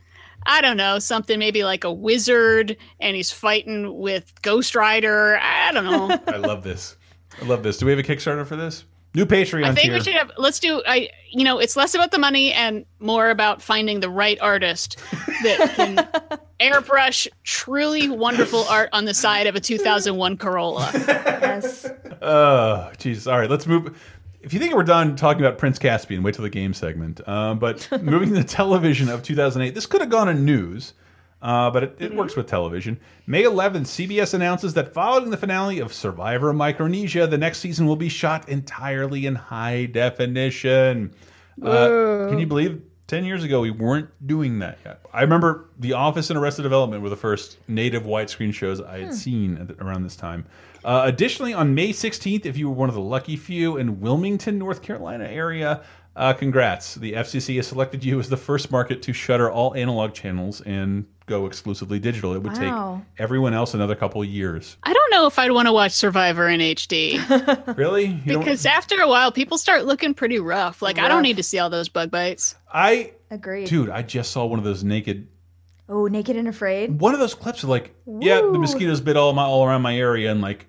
I 0.45 0.61
don't 0.61 0.77
know, 0.77 0.99
something 0.99 1.39
maybe 1.39 1.65
like 1.65 1.85
a 1.85 1.93
wizard 1.93 2.77
and 3.01 3.17
he's 3.17 3.31
fighting 3.31 3.99
with 3.99 4.33
Ghost 4.43 4.75
Rider. 4.75 5.39
I 5.41 5.73
don't 5.73 5.85
know. 5.85 6.19
I 6.27 6.37
love 6.37 6.65
this. 6.65 6.97
I 7.41 7.45
love 7.47 7.63
this. 7.63 7.79
Do 7.79 7.87
we 7.87 7.93
have 7.93 7.99
a 7.99 8.03
Kickstarter 8.03 8.47
for 8.47 8.57
this? 8.57 8.85
New 9.15 9.27
Patreon 9.27 9.65
I 9.65 9.75
think 9.75 9.87
tier. 9.87 9.95
we 9.95 10.01
should 10.01 10.15
have. 10.15 10.31
Let's 10.39 10.59
do. 10.59 10.83
I. 10.87 11.11
You 11.31 11.45
know, 11.45 11.59
it's 11.59 11.77
less 11.77 11.95
about 11.95 12.11
the 12.11 12.19
money 12.19 12.53
and 12.53 12.85
more 12.99 13.31
about 13.31 13.63
finding 13.63 14.01
the 14.01 14.11
right 14.11 14.39
artist 14.41 14.99
that 15.43 15.73
can 15.75 15.97
airbrush 16.61 17.27
truly 17.43 18.09
wonderful 18.09 18.65
art 18.65 18.91
on 18.93 19.07
the 19.07 19.15
side 19.15 19.47
of 19.47 19.55
a 19.55 19.61
2001 19.61 20.37
Corolla. 20.37 20.91
Yes. 20.95 21.91
Oh, 22.21 22.91
Jesus. 22.99 23.27
All 23.27 23.39
right, 23.39 23.51
let's 23.51 23.67
move. 23.67 23.99
If 24.43 24.53
you 24.53 24.59
think 24.61 24.75
we're 24.75 24.83
done 24.83 25.17
talking 25.17 25.43
about 25.43 25.57
Prince 25.59 25.79
Caspian, 25.79 26.23
wait 26.23 26.35
till 26.35 26.43
the 26.43 26.51
game 26.51 26.75
segment. 26.75 27.27
Um, 27.29 27.59
but 27.59 27.89
moving 28.03 28.29
to 28.31 28.35
the 28.35 28.45
television 28.45 29.09
of 29.09 29.23
2008, 29.23 29.75
this 29.75 29.87
could 29.87 30.01
have 30.01 30.11
gone 30.11 30.29
in 30.29 30.45
news, 30.45 30.95
uh, 31.43 31.71
but 31.71 31.83
it, 31.83 31.97
it 31.99 32.15
works 32.15 32.37
with 32.37 32.47
television. 32.47 32.99
May 33.27 33.43
11th, 33.43 34.07
CBS 34.07 34.33
announces 34.33 34.75
that 34.75 34.95
following 34.95 35.31
the 35.31 35.37
finale 35.37 35.81
of 35.81 35.93
Survivor 35.93 36.53
Micronesia, 36.53 37.27
the 37.27 37.37
next 37.37 37.59
season 37.59 37.87
will 37.87 37.97
be 37.97 38.09
shot 38.09 38.49
entirely 38.49 39.27
in 39.27 39.35
high 39.35 39.87
definition. 39.87 41.13
Uh, 41.61 42.29
can 42.29 42.39
you 42.39 42.47
believe 42.47 42.81
10 43.09 43.25
years 43.25 43.43
ago 43.43 43.61
we 43.61 43.73
weren't 43.73 44.09
doing 44.27 44.61
that 44.61 44.79
yet? 44.85 45.01
I 45.13 45.23
remember 45.23 45.69
The 45.81 45.93
Office 45.93 46.31
and 46.31 46.39
Arrested 46.39 46.63
Development 46.63 47.03
were 47.03 47.11
the 47.11 47.17
first 47.17 47.59
native 47.67 48.05
widescreen 48.05 48.55
shows 48.55 48.81
I 48.81 49.01
had 49.01 49.13
seen 49.13 49.59
at, 49.59 49.85
around 49.85 50.05
this 50.05 50.17
time. 50.17 50.47
Uh, 50.85 51.03
additionally, 51.05 51.55
on 51.55 51.75
May 51.75 51.91
16th, 51.91 52.47
if 52.47 52.57
you 52.57 52.69
were 52.69 52.75
one 52.75 52.89
of 52.89 52.95
the 52.95 53.01
lucky 53.01 53.37
few 53.37 53.77
in 53.79 54.01
Wilmington, 54.01 54.59
North 54.59 54.81
Carolina 54.81 55.25
area, 55.25 55.83
uh, 56.17 56.33
congrats. 56.33 56.95
The 56.97 57.13
FCC 57.13 57.57
has 57.57 57.67
selected 57.67 58.05
you 58.05 58.21
as 58.21 58.29
the 58.29 58.37
first 58.37 58.71
market 58.71 59.03
to 59.03 59.13
shutter 59.13 59.51
all 59.51 59.75
analog 59.75 60.13
channels 60.13 60.61
and 60.63 61.07
go 61.33 61.47
exclusively 61.47 61.99
digital. 61.99 62.35
It 62.35 62.43
would 62.43 62.53
Wow. 62.59 63.01
take 63.01 63.21
everyone 63.23 63.55
else 63.55 63.75
another 63.75 63.95
couple 63.95 64.21
of 64.23 64.29
years. 64.29 64.77
I 64.83 64.93
don't 64.93 65.11
know 65.11 65.27
if 65.27 65.39
I'd 65.39 65.51
want 65.53 65.67
to 65.67 65.73
watch 65.73 65.93
Survivor 65.93 66.49
in 66.49 66.61
HD 66.61 67.19
Really? 67.77 68.07
You 68.07 68.33
don't- 68.35 68.39
because 68.41 68.67
after 68.67 69.01
a 69.01 69.09
while, 69.09 69.33
people 69.33 69.59
start 69.59 69.85
looking 69.87 70.15
pretty 70.15 70.39
rough. 70.39 70.83
Like 70.83 70.99
I 70.99 71.09
don't 71.09 71.23
need 71.23 71.37
to 71.39 71.43
see 71.43 71.59
all 71.59 71.71
those 71.71 71.89
bug 71.89 72.11
bites. 72.11 72.55
I 72.73 73.13
Agreed. 73.31 73.69
dude, 73.69 73.89
I 73.91 74.03
just 74.03 74.31
saw 74.31 74.45
one 74.47 74.59
of 74.59 74.65
those 74.65 74.85
naked 74.85 75.29
Oh, 75.89 76.07
Naked 76.07 76.37
and 76.37 76.49
Afraid. 76.49 77.01
one 77.01 77.13
of 77.13 77.21
those 77.21 77.35
clips 77.35 77.63
of 77.65 77.69
like, 77.69 77.95
yeah, 78.07 78.41
the 78.41 78.59
mosquitoes 78.59 79.01
bit 79.01 79.17
all 79.17 79.33
my 79.35 79.43
all 79.43 79.65
around 79.67 79.83
my 79.83 79.95
area, 79.97 80.31
and 80.31 80.41
like, 80.41 80.67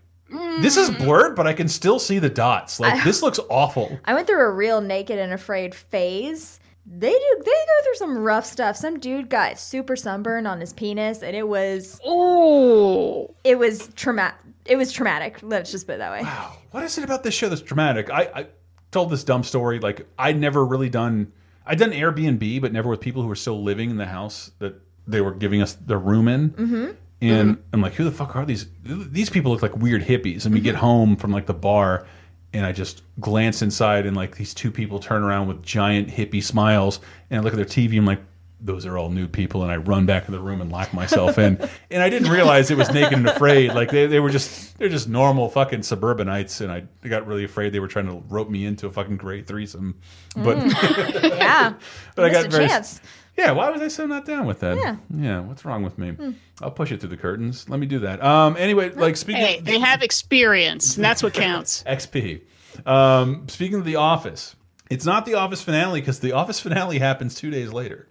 this 0.60 0.76
is 0.76 0.90
mm. 0.90 0.98
blurred, 0.98 1.36
but 1.36 1.48
I 1.48 1.54
can 1.54 1.70
still 1.70 1.98
see 2.00 2.20
the 2.20 2.30
dots. 2.30 2.80
Like, 2.80 2.96
I- 2.96 3.04
this 3.06 3.22
looks 3.22 3.40
awful. 3.50 3.98
I 4.06 4.14
went 4.16 4.28
through 4.28 4.42
a 4.42 4.52
real 4.52 4.82
Naked 4.82 5.20
and 5.20 5.32
Afraid 5.32 5.74
phase. 5.76 6.60
They 6.86 7.12
do. 7.12 7.42
They 7.46 7.52
go 7.52 7.84
through 7.84 7.96
some 7.96 8.18
rough 8.18 8.46
stuff. 8.46 8.76
Some 8.76 9.00
dude 9.00 9.30
got 9.30 9.58
super 9.58 9.96
sunburned 9.96 10.48
on 10.48 10.60
his 10.60 10.74
penis, 10.74 11.24
and 11.24 11.36
it 11.36 11.48
was 11.48 12.00
oh, 12.04 13.34
it 13.44 13.58
was 13.58 13.88
traumatic. 13.96 14.40
it 14.66 14.76
was 14.76 14.92
traumatic. 14.92 15.40
Let's 15.42 15.72
just 15.72 15.88
put 15.88 15.96
it 15.96 15.98
that 16.00 16.12
way. 16.12 16.24
Wow. 16.24 16.58
What 16.72 16.84
is 16.84 16.98
it 16.98 17.04
about 17.04 17.24
this 17.24 17.34
show 17.34 17.50
that's 17.50 17.62
dramatic? 17.62 18.10
I, 18.10 18.22
I 18.36 18.48
told 18.92 19.12
this 19.12 19.24
dumb 19.24 19.44
story. 19.44 19.80
Like 19.80 20.08
I'd 20.18 20.38
never 20.38 20.66
really 20.66 20.90
done. 20.90 21.32
I'd 21.66 21.80
done 21.80 21.92
Airbnb, 21.92 22.60
but 22.62 22.74
never 22.74 22.90
with 22.90 23.00
people 23.00 23.22
who 23.22 23.30
were 23.30 23.36
still 23.36 23.64
living 23.64 23.90
in 23.90 23.98
the 23.98 24.06
house 24.06 24.52
that 24.60 24.82
they 25.08 25.22
were 25.22 25.34
giving 25.34 25.62
us 25.62 25.76
the 25.76 25.98
room 25.98 26.28
in. 26.28 26.50
Mm-hmm. 26.52 26.92
And 27.22 27.58
I'm 27.72 27.82
like, 27.82 27.94
who 27.94 28.04
the 28.04 28.12
fuck 28.12 28.36
are 28.36 28.46
these? 28.46 28.68
These 28.84 29.30
people 29.30 29.54
look 29.54 29.62
like 29.62 29.78
weird 29.78 30.04
hippies. 30.04 30.44
And 30.46 30.54
we 30.54 30.60
get 30.60 30.76
home 30.76 31.16
from 31.16 31.32
like 31.32 31.46
the 31.46 31.54
bar, 31.54 32.06
and 32.54 32.66
I 32.66 32.72
just 32.72 33.02
glance 33.20 33.62
inside, 33.62 34.06
and 34.06 34.16
like 34.16 34.36
these 34.36 34.54
two 34.54 34.72
people 34.72 35.00
turn 35.00 35.24
around 35.24 35.48
with 35.48 35.64
giant 35.64 36.10
hippie 36.10 36.44
smiles, 36.44 37.00
and 37.30 37.40
I 37.40 37.44
look 37.44 37.54
at 37.54 37.58
their 37.58 37.66
TV. 37.66 37.98
I'm 37.98 38.06
like, 38.06 38.22
those 38.66 38.86
are 38.86 38.98
all 38.98 39.10
new 39.10 39.28
people, 39.28 39.64
and 39.64 39.72
I 39.72 39.76
run 39.76 40.06
back 40.06 40.26
in 40.28 40.32
the 40.32 40.40
room 40.40 40.62
and 40.62 40.72
lock 40.72 40.94
myself 40.94 41.38
in. 41.38 41.58
and 41.92 42.02
I 42.02 42.10
didn't 42.10 42.32
realize 42.32 42.72
it 42.72 42.78
was 42.78 42.90
naked 42.94 43.18
and 43.18 43.28
afraid. 43.28 43.74
Like 43.74 43.92
they, 43.92 44.08
they 44.08 44.22
were 44.22 44.30
just 44.30 44.78
they're 44.78 44.88
just 44.88 45.10
normal 45.10 45.50
fucking 45.50 45.84
suburbanites, 45.84 46.62
and 46.62 46.72
I 46.72 46.86
got 47.08 47.28
really 47.28 47.44
afraid 47.44 47.74
they 47.74 47.82
were 47.82 47.90
trying 47.90 48.08
to 48.08 48.24
rope 48.30 48.50
me 48.50 48.66
into 48.66 48.88
a 48.88 48.92
fucking 48.92 49.18
great 49.18 49.48
threesome. 49.48 50.00
But 50.36 50.58
Mm. 50.58 51.30
yeah, 51.38 51.74
but 52.16 52.26
I 52.26 52.30
got 52.30 52.46
a 52.46 52.50
very 52.50 52.68
chance. 52.68 53.02
Yeah, 53.38 53.52
why 53.52 53.70
was 53.70 53.82
I 53.82 53.88
so 53.88 54.06
not 54.06 54.26
down 54.26 54.46
with 54.46 54.60
that? 54.60 54.78
Yeah. 54.78 54.96
Yeah, 55.14 55.40
what's 55.42 55.66
wrong 55.66 55.84
with 55.84 55.98
me? 55.98 56.12
Hmm. 56.12 56.32
I'll 56.62 56.72
push 56.72 56.92
it 56.92 57.00
through 57.00 57.10
the 57.10 57.18
curtains. 57.18 57.68
Let 57.70 57.80
me 57.80 57.86
do 57.88 58.00
that. 58.00 58.24
Um 58.24 58.56
anyway, 58.58 58.92
like 58.92 59.18
speaking 59.18 59.42
Hey, 59.42 59.60
they 59.60 59.80
have 59.80 60.02
experience, 60.04 60.96
and 60.96 61.04
that's 61.04 61.24
what 61.24 61.34
counts. 61.34 61.84
XP. 61.88 62.42
Um 62.86 63.48
speaking 63.50 63.78
of 63.80 63.86
The 63.86 63.96
Office, 63.98 64.56
it's 64.90 65.06
not 65.06 65.26
The 65.26 65.36
Office 65.36 65.62
finale 65.62 66.00
because 66.00 66.20
The 66.20 66.34
Office 66.34 66.60
finale 66.60 67.00
happens 67.00 67.36
2 67.36 67.50
days 67.52 67.72
later 67.74 68.08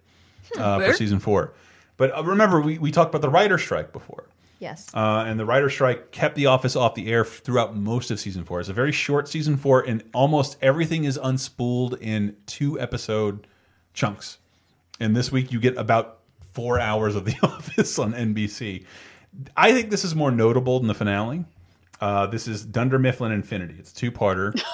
uh, 0.57 0.79
for 0.79 0.93
season 0.93 1.19
4. 1.19 1.53
But 1.97 2.17
uh, 2.17 2.23
remember 2.23 2.61
we 2.61 2.77
we 2.77 2.91
talked 2.91 3.09
about 3.09 3.21
the 3.21 3.29
writer 3.29 3.57
strike 3.57 3.93
before. 3.93 4.27
Yes. 4.59 4.89
Uh, 4.93 5.25
and 5.27 5.37
the 5.37 5.45
writer 5.45 5.69
strike 5.69 6.11
kept 6.11 6.35
The 6.35 6.45
Office 6.45 6.77
off 6.77 6.95
the 6.95 7.07
air 7.11 7.25
throughout 7.25 7.75
most 7.75 8.11
of 8.11 8.19
season 8.19 8.45
four. 8.45 8.61
It's 8.61 8.69
a 8.69 8.73
very 8.73 8.93
short 8.93 9.27
season 9.27 9.57
four, 9.57 9.81
and 9.81 10.01
almost 10.13 10.55
everything 10.61 11.03
is 11.03 11.17
unspooled 11.17 11.99
in 11.99 12.37
two 12.45 12.79
episode 12.79 13.45
chunks. 13.93 14.37
And 15.03 15.13
this 15.13 15.33
week 15.33 15.51
you 15.51 15.59
get 15.59 15.77
about 15.77 16.19
four 16.53 16.79
hours 16.79 17.15
of 17.15 17.25
The 17.25 17.35
Office 17.43 17.99
on 17.99 18.13
NBC. 18.13 18.85
I 19.57 19.73
think 19.73 19.89
this 19.89 20.05
is 20.05 20.15
more 20.15 20.31
notable 20.31 20.79
than 20.79 20.87
the 20.87 20.93
finale. 20.93 21.43
Uh, 21.99 22.27
this 22.27 22.47
is 22.47 22.63
Dunder 22.63 22.97
Mifflin 22.97 23.31
Infinity. 23.31 23.75
It's 23.77 23.91
two 23.91 24.11
parter. 24.11 24.59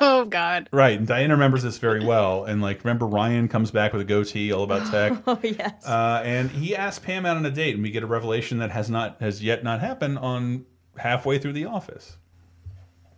Oh 0.00 0.26
God. 0.26 0.68
Right, 0.70 0.96
and 0.96 1.08
Diana 1.08 1.34
remembers 1.34 1.64
this 1.64 1.78
very 1.78 2.04
well. 2.04 2.44
And 2.44 2.62
like, 2.62 2.84
remember 2.84 3.04
Ryan 3.04 3.48
comes 3.48 3.72
back 3.72 3.92
with 3.92 4.00
a 4.00 4.04
goatee, 4.04 4.52
all 4.52 4.62
about 4.62 4.88
tech. 4.92 5.20
Oh 5.26 5.40
yes. 5.42 5.84
Uh, 5.84 6.22
and 6.24 6.48
he 6.52 6.76
asks 6.76 7.04
Pam 7.04 7.26
out 7.26 7.36
on 7.36 7.44
a 7.44 7.50
date, 7.50 7.74
and 7.74 7.82
we 7.82 7.90
get 7.90 8.04
a 8.04 8.06
revelation 8.06 8.58
that 8.58 8.70
has 8.70 8.88
not 8.88 9.16
has 9.20 9.42
yet 9.42 9.64
not 9.64 9.80
happened 9.80 10.20
on 10.20 10.66
halfway 10.96 11.40
through 11.40 11.54
The 11.54 11.64
Office. 11.64 12.16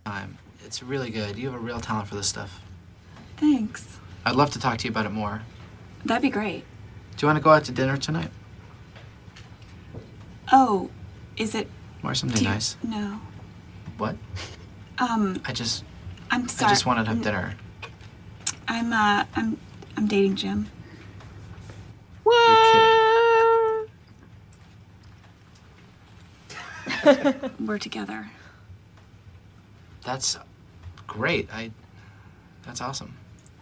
Um, 0.07 0.39
it's 0.65 0.81
really 0.81 1.11
good. 1.11 1.37
You 1.37 1.51
have 1.51 1.55
a 1.55 1.63
real 1.63 1.79
talent 1.79 2.07
for 2.07 2.15
this 2.15 2.27
stuff. 2.27 2.59
Thanks. 3.37 3.99
I'd 4.25 4.35
love 4.35 4.49
to 4.53 4.59
talk 4.59 4.79
to 4.79 4.85
you 4.85 4.89
about 4.89 5.05
it 5.05 5.11
more. 5.11 5.43
That'd 6.05 6.21
be 6.21 6.29
great. 6.29 6.63
Do 7.17 7.25
you 7.25 7.27
want 7.27 7.37
to 7.37 7.43
go 7.43 7.49
out 7.49 7.63
to 7.65 7.71
dinner 7.71 7.97
tonight? 7.97 8.29
Oh, 10.51 10.89
is 11.37 11.55
it? 11.55 11.67
Or 12.03 12.13
something 12.13 12.41
you- 12.43 12.49
nice? 12.49 12.77
No. 12.83 13.19
What? 13.97 14.15
Um, 14.99 15.41
I 15.45 15.51
just 15.51 15.83
I'm 16.31 16.47
sorry. 16.47 16.69
I 16.69 16.73
just 16.73 16.85
wanted 16.85 17.05
to 17.05 17.09
have 17.09 17.21
dinner. 17.21 17.55
I'm 18.67 18.93
uh, 18.93 19.25
I'm 19.35 19.57
I'm 19.97 20.07
dating 20.07 20.35
Jim. 20.35 20.69
Whoa. 22.25 23.85
We're 27.59 27.77
together. 27.79 28.29
That's 30.03 30.37
great. 31.07 31.49
I 31.53 31.71
that's 32.63 32.81
awesome. 32.81 33.15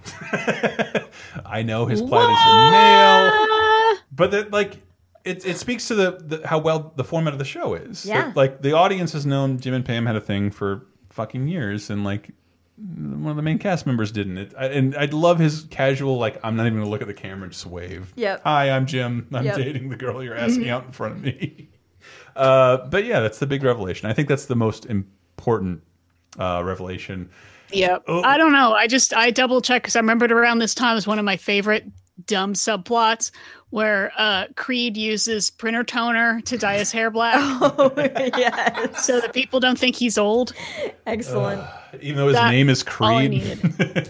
I 1.46 1.64
know 1.64 1.86
his 1.86 2.02
plight 2.02 2.30
is 2.30 2.72
male, 2.72 3.98
but 4.12 4.32
that 4.32 4.52
like 4.52 4.78
it 5.24 5.46
it 5.46 5.58
speaks 5.58 5.88
to 5.88 5.96
the, 5.96 6.12
the 6.40 6.48
how 6.48 6.60
well 6.60 6.94
the 6.96 7.04
format 7.04 7.34
of 7.34 7.40
the 7.40 7.46
show 7.46 7.74
is. 7.76 8.06
Yeah. 8.06 8.28
That, 8.28 8.36
like 8.36 8.62
the 8.62 8.74
audience 8.74 9.14
has 9.14 9.26
known 9.26 9.60
Jim 9.60 9.74
and 9.74 9.86
Pam 9.86 10.06
had 10.06 10.16
a 10.16 10.22
thing 10.22 10.52
for 10.52 10.86
fucking 11.10 11.48
years, 11.48 11.90
and 11.90 12.04
like 12.04 12.30
one 12.78 13.28
of 13.28 13.36
the 13.36 13.42
main 13.42 13.60
cast 13.60 13.86
members 13.86 14.12
didn't. 14.12 14.38
It, 14.38 14.54
I, 14.58 14.66
and 14.68 14.96
I 14.96 15.06
love 15.06 15.40
his 15.40 15.66
casual 15.70 16.18
like 16.18 16.40
I'm 16.44 16.56
not 16.56 16.66
even 16.66 16.80
gonna 16.80 16.90
look 16.90 17.02
at 17.02 17.08
the 17.08 17.14
camera 17.14 17.44
and 17.44 17.52
just 17.52 17.66
wave. 17.66 18.12
Yep. 18.16 18.42
Hi, 18.44 18.72
I'm 18.72 18.86
Jim. 18.86 19.28
I'm 19.34 19.46
Yep. 19.46 19.56
dating 19.58 19.90
the 19.90 19.96
girl 19.96 20.24
you're 20.24 20.36
asking 20.36 20.70
out 20.70 20.86
in 20.86 20.92
front 20.92 21.16
of 21.16 21.24
me. 21.24 21.70
Uh, 22.36 22.88
but 22.88 23.06
yeah, 23.06 23.20
that's 23.20 23.38
the 23.38 23.46
big 23.46 23.62
revelation. 23.64 24.10
I 24.10 24.14
think 24.14 24.28
that's 24.28 24.48
the 24.48 24.56
most 24.56 24.88
important 24.88 25.84
uh, 26.40 26.64
revelation. 26.66 27.30
Yep. 27.72 28.04
Oh. 28.08 28.22
I 28.24 28.38
don't 28.38 28.52
know. 28.52 28.74
I 28.74 28.88
just 28.88 29.14
I 29.16 29.32
double 29.32 29.62
check 29.62 29.82
because 29.84 29.96
I 29.96 30.00
remembered 30.00 30.32
around 30.32 30.60
this 30.60 30.76
time 30.76 30.98
is 30.98 31.08
one 31.08 31.20
of 31.20 31.26
my 31.26 31.38
favorite 31.38 31.86
dumb 32.28 32.54
subplots 32.54 33.32
where 33.72 34.12
uh 34.18 34.46
Creed 34.56 34.96
uses 34.96 35.50
printer 35.50 35.84
toner 35.84 36.40
to 36.42 36.58
dye 36.60 36.78
his 36.78 36.92
hair 36.92 37.10
black. 37.10 37.36
oh 37.40 37.92
yes. 37.98 39.04
So 39.06 39.20
that 39.20 39.34
people 39.34 39.60
don't 39.60 39.80
think 39.80 39.96
he's 39.96 40.20
old. 40.20 40.54
Excellent. 41.08 41.64
Even 42.00 42.18
though 42.18 42.28
his 42.28 42.36
That- 42.36 42.52
name 42.52 42.70
is 42.70 42.84
all 43.00 43.16
I 43.16 43.28
Creed, 43.28 43.44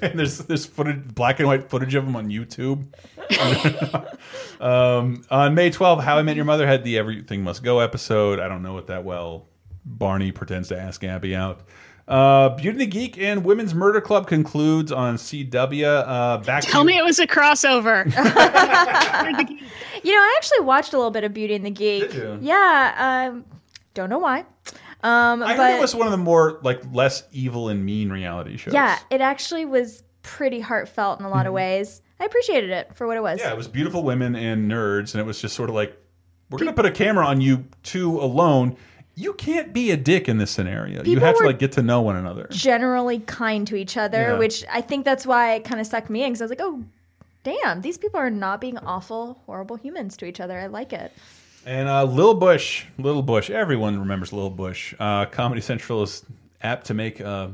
and 0.01 0.19
there's 0.19 0.39
there's 0.39 0.65
footage, 0.65 1.01
black 1.15 1.39
and 1.39 1.47
white 1.47 1.69
footage 1.69 1.95
of 1.95 2.05
him 2.05 2.15
on 2.17 2.27
YouTube. 2.27 2.85
um, 4.61 5.23
on 5.31 5.55
May 5.55 5.69
12th, 5.69 6.01
How 6.01 6.17
I 6.17 6.21
Met 6.23 6.35
Your 6.35 6.45
Mother 6.45 6.67
had 6.67 6.84
the 6.84 6.97
Everything 6.97 7.43
Must 7.43 7.63
Go 7.63 7.80
episode. 7.80 8.39
I 8.39 8.47
don't 8.49 8.63
know 8.63 8.77
it 8.77 8.88
that 8.88 9.03
well. 9.05 9.47
Barney 9.85 10.31
pretends 10.31 10.69
to 10.69 10.80
ask 10.80 11.03
Abby 11.03 11.35
out. 11.35 11.61
Uh, 12.07 12.49
Beauty 12.49 12.69
and 12.69 12.81
the 12.81 12.85
Geek 12.85 13.17
and 13.17 13.45
Women's 13.45 13.73
Murder 13.73 14.01
Club 14.01 14.27
concludes 14.27 14.91
on 14.91 15.15
CW. 15.15 16.03
Uh, 16.05 16.38
back 16.39 16.63
Tell 16.63 16.81
to, 16.81 16.88
me 16.88 16.97
it 16.97 17.03
was 17.03 17.19
a 17.19 17.27
crossover. 17.27 18.03
You 20.03 20.11
know, 20.11 20.19
I 20.19 20.35
actually 20.38 20.65
watched 20.65 20.93
a 20.93 20.97
little 20.97 21.11
bit 21.11 21.23
of 21.23 21.34
Beauty 21.34 21.55
and 21.55 21.65
the 21.65 21.69
Geek. 21.71 22.11
Did 22.11 22.13
you? 22.13 22.38
Yeah. 22.41 23.30
Um, 23.31 23.45
don't 23.93 24.09
know 24.09 24.19
why. 24.19 24.39
Um, 25.01 25.43
I 25.43 25.55
but 25.55 25.71
heard 25.71 25.77
it 25.77 25.81
was 25.81 25.95
one 25.95 26.07
of 26.07 26.11
the 26.11 26.17
more 26.17 26.59
like 26.61 26.81
less 26.91 27.23
evil 27.31 27.69
and 27.69 27.85
mean 27.85 28.09
reality 28.09 28.57
shows. 28.57 28.73
yeah, 28.73 28.99
it 29.09 29.21
actually 29.21 29.65
was 29.65 30.03
pretty 30.21 30.59
heartfelt 30.59 31.19
in 31.19 31.25
a 31.25 31.30
lot 31.30 31.45
of 31.45 31.53
ways. 31.53 32.01
I 32.19 32.25
appreciated 32.25 32.69
it 32.69 32.95
for 32.95 33.07
what 33.07 33.17
it 33.17 33.23
was. 33.23 33.39
Mm-hmm. 33.39 33.47
Yeah, 33.47 33.53
it 33.53 33.57
was 33.57 33.67
beautiful 33.67 34.03
women 34.03 34.35
and 34.35 34.69
nerds, 34.71 35.13
and 35.13 35.21
it 35.21 35.25
was 35.25 35.41
just 35.41 35.55
sort 35.55 35.69
of 35.69 35.75
like, 35.75 35.97
we're 36.49 36.59
gonna 36.59 36.73
put 36.73 36.85
a 36.85 36.91
camera 36.91 37.25
on 37.25 37.41
you 37.41 37.65
two 37.84 38.19
alone. 38.19 38.77
You 39.15 39.34
can't 39.34 39.73
be 39.73 39.91
a 39.91 39.98
dick 39.98 40.27
in 40.27 40.38
this 40.38 40.49
scenario. 40.49 41.03
you 41.03 41.19
have 41.19 41.38
to 41.38 41.45
like 41.45 41.60
get 41.60 41.73
to 41.73 41.84
know 41.84 42.02
one 42.02 42.15
another. 42.15 42.48
Generally 42.49 43.19
kind 43.19 43.68
to 43.68 43.76
each 43.76 43.95
other, 43.95 44.22
Yeah. 44.22 44.38
which 44.40 44.64
I 44.72 44.81
think 44.81 45.06
that's 45.06 45.26
why 45.26 45.53
it 45.53 45.64
kind 45.64 45.80
of 45.80 45.85
sucked 45.85 46.10
me 46.10 46.23
in 46.23 46.31
because 46.31 46.41
I 46.41 46.45
was 46.45 46.49
like, 46.52 46.61
oh, 46.61 46.84
damn, 47.44 47.81
these 47.81 47.98
people 47.98 48.19
are 48.19 48.31
not 48.31 48.60
being 48.60 48.77
awful, 48.80 49.40
horrible 49.45 49.76
humans 49.76 50.18
to 50.18 50.26
each 50.26 50.40
other. 50.40 50.57
I 50.60 50.65
like 50.68 50.94
it. 50.94 51.11
And 51.65 51.88
uh, 51.88 52.03
Lil 52.06 52.34
Bush, 52.34 52.85
Little 52.98 53.22
Bush, 53.22 53.49
everyone 53.49 53.99
remembers 53.99 54.34
Lil 54.34 54.49
Bush. 54.49 54.94
Uh, 54.99 55.26
Comedy 55.26 55.61
Central 55.61 56.02
is 56.03 56.26
apt 56.61 56.88
to 56.88 56.94
make 56.94 57.22
uh, 57.22 57.49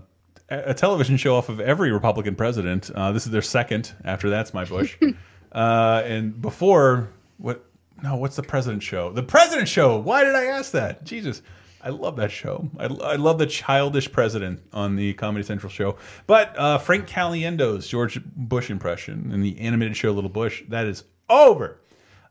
a 0.49 0.69
a 0.71 0.73
television 0.73 1.15
show 1.17 1.35
off 1.35 1.49
of 1.49 1.59
every 1.59 1.91
Republican 1.91 2.35
president. 2.35 2.89
Uh, 2.95 3.11
this 3.11 3.25
is 3.25 3.31
their 3.31 3.41
second. 3.41 3.93
After 4.05 4.29
that's 4.29 4.53
my 4.53 4.65
Bush. 4.65 4.97
uh, 5.51 6.01
and 6.05 6.41
before 6.41 7.09
what? 7.37 7.65
No, 8.03 8.15
what's 8.15 8.35
the 8.35 8.43
president 8.43 8.83
show? 8.83 9.11
The 9.11 9.23
president 9.23 9.67
show. 9.67 9.97
Why 9.97 10.23
did 10.23 10.35
I 10.35 10.45
ask 10.45 10.71
that? 10.71 11.03
Jesus. 11.03 11.41
I 11.81 11.89
love 11.89 12.17
that 12.17 12.31
show. 12.31 12.69
I, 12.77 12.85
I 12.85 13.15
love 13.15 13.37
the 13.37 13.45
childish 13.45 14.11
president 14.11 14.61
on 14.73 14.95
the 14.95 15.13
Comedy 15.13 15.43
Central 15.45 15.69
show. 15.69 15.95
But 16.27 16.57
uh, 16.57 16.77
Frank 16.77 17.07
Caliendo's 17.07 17.87
George 17.87 18.21
Bush 18.35 18.69
impression 18.69 19.31
in 19.31 19.41
the 19.41 19.57
animated 19.59 19.95
show 19.95 20.11
Little 20.11 20.29
Bush, 20.29 20.63
that 20.67 20.87
is 20.87 21.05
over. 21.29 21.79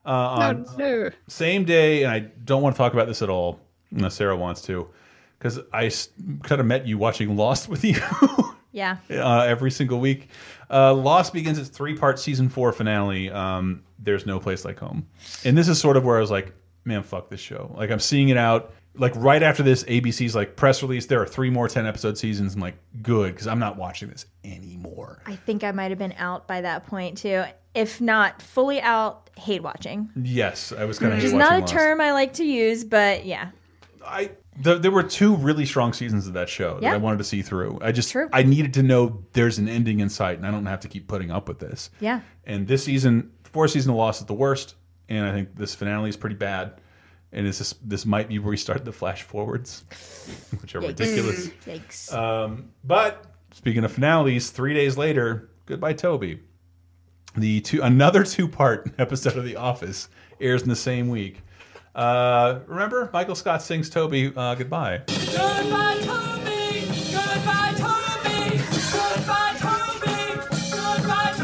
Uh, 0.05 0.11
on 0.11 0.67
no. 0.79 1.11
same 1.29 1.65
day, 1.65 2.03
and 2.05 2.13
I 2.13 2.21
don't 2.45 2.63
want 2.63 2.75
to 2.75 2.79
talk 2.79 2.93
about 2.93 3.09
this 3.09 3.21
at 3.23 3.29
all, 3.29 3.61
unless 3.91 4.15
Sarah 4.15 4.37
wants 4.37 4.63
to, 4.63 4.89
because 5.39 5.59
I 5.73 5.91
kind 6.43 6.61
of 6.61 6.67
met 6.67 6.87
you 6.87 6.99
watching 6.99 7.37
Lost 7.37 7.69
with 7.69 7.85
you 7.85 8.01
Yeah. 8.73 8.99
uh, 9.11 9.43
every 9.43 9.71
single 9.71 10.01
week. 10.01 10.29
Uh, 10.71 10.93
Lost 10.95 11.33
begins 11.33 11.59
its 11.59 11.69
three-part 11.69 12.19
season 12.19 12.49
four 12.49 12.73
finale. 12.73 13.31
Um, 13.31 13.83
There's 13.99 14.27
no 14.27 14.39
place 14.39 14.65
like 14.65 14.79
home, 14.79 15.07
and 15.45 15.57
this 15.57 15.69
is 15.69 15.81
sort 15.81 15.97
of 15.97 16.05
where 16.05 16.19
I 16.19 16.21
was 16.21 16.31
like, 16.31 16.53
man, 16.85 17.03
fuck 17.03 17.29
this 17.31 17.41
show. 17.41 17.73
Like 17.77 17.91
I'm 17.91 18.01
seeing 18.01 18.29
it 18.31 18.37
out. 18.37 18.73
Like 18.95 19.13
right 19.17 19.43
after 19.43 19.63
this, 19.63 19.85
ABC's 19.85 20.35
like 20.35 20.57
press 20.57 20.83
release. 20.83 21.07
There 21.07 21.23
are 21.23 21.27
three 21.27 21.51
more 21.51 21.69
ten 21.69 21.87
episode 21.87 22.19
seasons. 22.19 22.55
I'm 22.55 22.61
like, 22.61 22.77
good, 23.03 23.33
because 23.33 23.47
I'm 23.47 23.59
not 23.61 23.77
watching 23.77 24.09
this 24.09 24.27
anymore. 24.45 25.23
I 25.27 25.37
think 25.37 25.63
I 25.65 25.71
might 25.73 25.91
have 25.91 25.99
been 25.99 26.15
out 26.19 26.49
by 26.49 26.61
that 26.63 26.87
point 26.87 27.19
too. 27.19 27.45
If 27.75 28.01
not 28.01 28.43
fully 28.43 28.81
out, 28.81 29.31
hate 29.37 29.63
watching. 29.63 30.11
Yes, 30.21 30.73
I 30.73 30.85
was 30.85 30.99
kind 30.99 31.13
of 31.13 31.19
Which 31.19 31.27
is 31.27 31.33
not 31.33 31.63
a 31.63 31.67
term 31.67 32.01
I 32.01 32.13
like 32.13 32.33
to 32.35 32.45
use, 32.45 32.83
but 32.83 33.25
yeah. 33.25 33.51
I 34.09 34.31
the, 34.61 34.79
there 34.79 34.91
were 34.91 35.03
two 35.03 35.37
really 35.37 35.65
strong 35.67 35.93
seasons 35.93 36.27
of 36.27 36.33
that 36.33 36.49
show 36.49 36.81
that 36.81 36.93
I 36.93 36.97
wanted 36.97 37.19
to 37.19 37.25
see 37.25 37.43
through. 37.43 37.79
I 37.81 37.93
just 37.93 38.15
I 38.33 38.43
needed 38.43 38.75
to 38.75 38.83
know 38.83 39.23
there's 39.33 39.59
an 39.59 39.69
ending 39.69 40.01
in 40.01 40.09
sight, 40.09 40.39
and 40.39 40.47
I 40.47 40.51
don't 40.51 40.67
have 40.67 40.81
to 40.81 40.89
keep 40.89 41.07
putting 41.07 41.31
up 41.31 41.47
with 41.49 41.59
this. 41.59 41.91
Yeah. 42.01 42.21
And 42.45 42.67
this 42.67 42.85
season, 42.85 43.31
fourth 43.45 43.71
season 43.71 43.91
of 43.91 43.97
Lost 43.97 44.21
is 44.21 44.27
the 44.27 44.35
worst, 44.35 44.75
and 45.09 45.25
I 45.27 45.33
think 45.33 45.55
this 45.55 45.75
finale 45.75 46.09
is 46.09 46.17
pretty 46.17 46.37
bad. 46.37 46.81
and 47.33 47.47
is 47.47 47.59
this 47.59 47.75
this 47.85 48.05
might 48.07 48.29
be 48.29 48.39
where 48.39 48.51
we 48.51 48.57
start 48.57 48.85
the 48.85 48.93
flash 48.93 49.23
forwards, 49.23 49.85
which 50.61 50.75
are 50.75 50.81
Yikes. 50.81 50.87
ridiculous. 50.89 51.49
Yikes. 51.67 52.13
Um, 52.13 52.71
but 52.85 53.27
speaking 53.53 53.85
of 53.85 53.93
finales, 53.93 54.51
three 54.51 54.75
days 54.75 54.97
later, 54.97 55.51
goodbye 55.67 55.93
Toby. 55.93 56.41
The 57.37 57.61
two 57.61 57.83
another 57.83 58.25
two 58.25 58.49
part 58.49 58.91
episode 58.99 59.37
of 59.37 59.45
The 59.45 59.57
Office 59.57 60.09
airs 60.41 60.63
in 60.63 60.69
the 60.69 60.75
same 60.77 61.09
week. 61.11 61.43
Uh, 61.99 62.61
remember, 62.69 63.11
Michael 63.13 63.35
Scott 63.35 63.61
sings 63.61 63.91
Toby 63.91 64.33
uh, 64.37 64.55
goodbye. 64.55 65.03
Goodbye, 65.09 65.99
Toby. 66.03 66.87
Goodbye, 67.11 67.75
Toby. 67.77 68.63
Goodbye, 68.93 69.57
Toby. 69.59 70.39
Goodbye, 70.71 71.35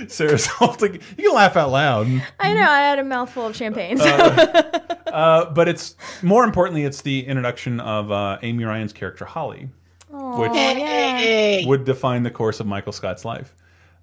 Toby. 0.00 0.08
Sarah's 0.08 0.46
holding. 0.50 0.94
You 0.94 1.24
can 1.28 1.34
laugh 1.34 1.56
out 1.56 1.72
loud. 1.72 2.06
I 2.40 2.54
know. 2.54 2.62
I 2.62 2.80
had 2.80 2.98
a 2.98 3.04
mouthful 3.04 3.46
of 3.46 3.54
champagne. 3.54 4.00
Uh, 5.06 5.48
but 5.50 5.66
it's 5.66 5.96
more 6.20 6.44
importantly, 6.44 6.84
it's 6.84 7.00
the 7.00 7.24
introduction 7.26 7.80
of 7.80 8.12
uh, 8.12 8.36
Amy 8.42 8.64
Ryan's 8.64 8.92
character 8.92 9.24
Holly, 9.24 9.70
Aw, 10.12 10.40
which 10.40 10.52
yeah. 10.52 11.66
would 11.66 11.84
define 11.86 12.22
the 12.22 12.30
course 12.30 12.60
of 12.60 12.66
Michael 12.66 12.92
Scott's 12.92 13.24
life, 13.24 13.54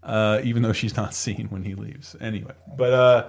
uh, 0.03 0.41
even 0.43 0.61
though 0.63 0.73
she's 0.73 0.95
not 0.97 1.13
seen 1.13 1.47
when 1.49 1.63
he 1.63 1.75
leaves. 1.75 2.15
Anyway, 2.21 2.53
but 2.77 2.93
uh, 2.93 3.27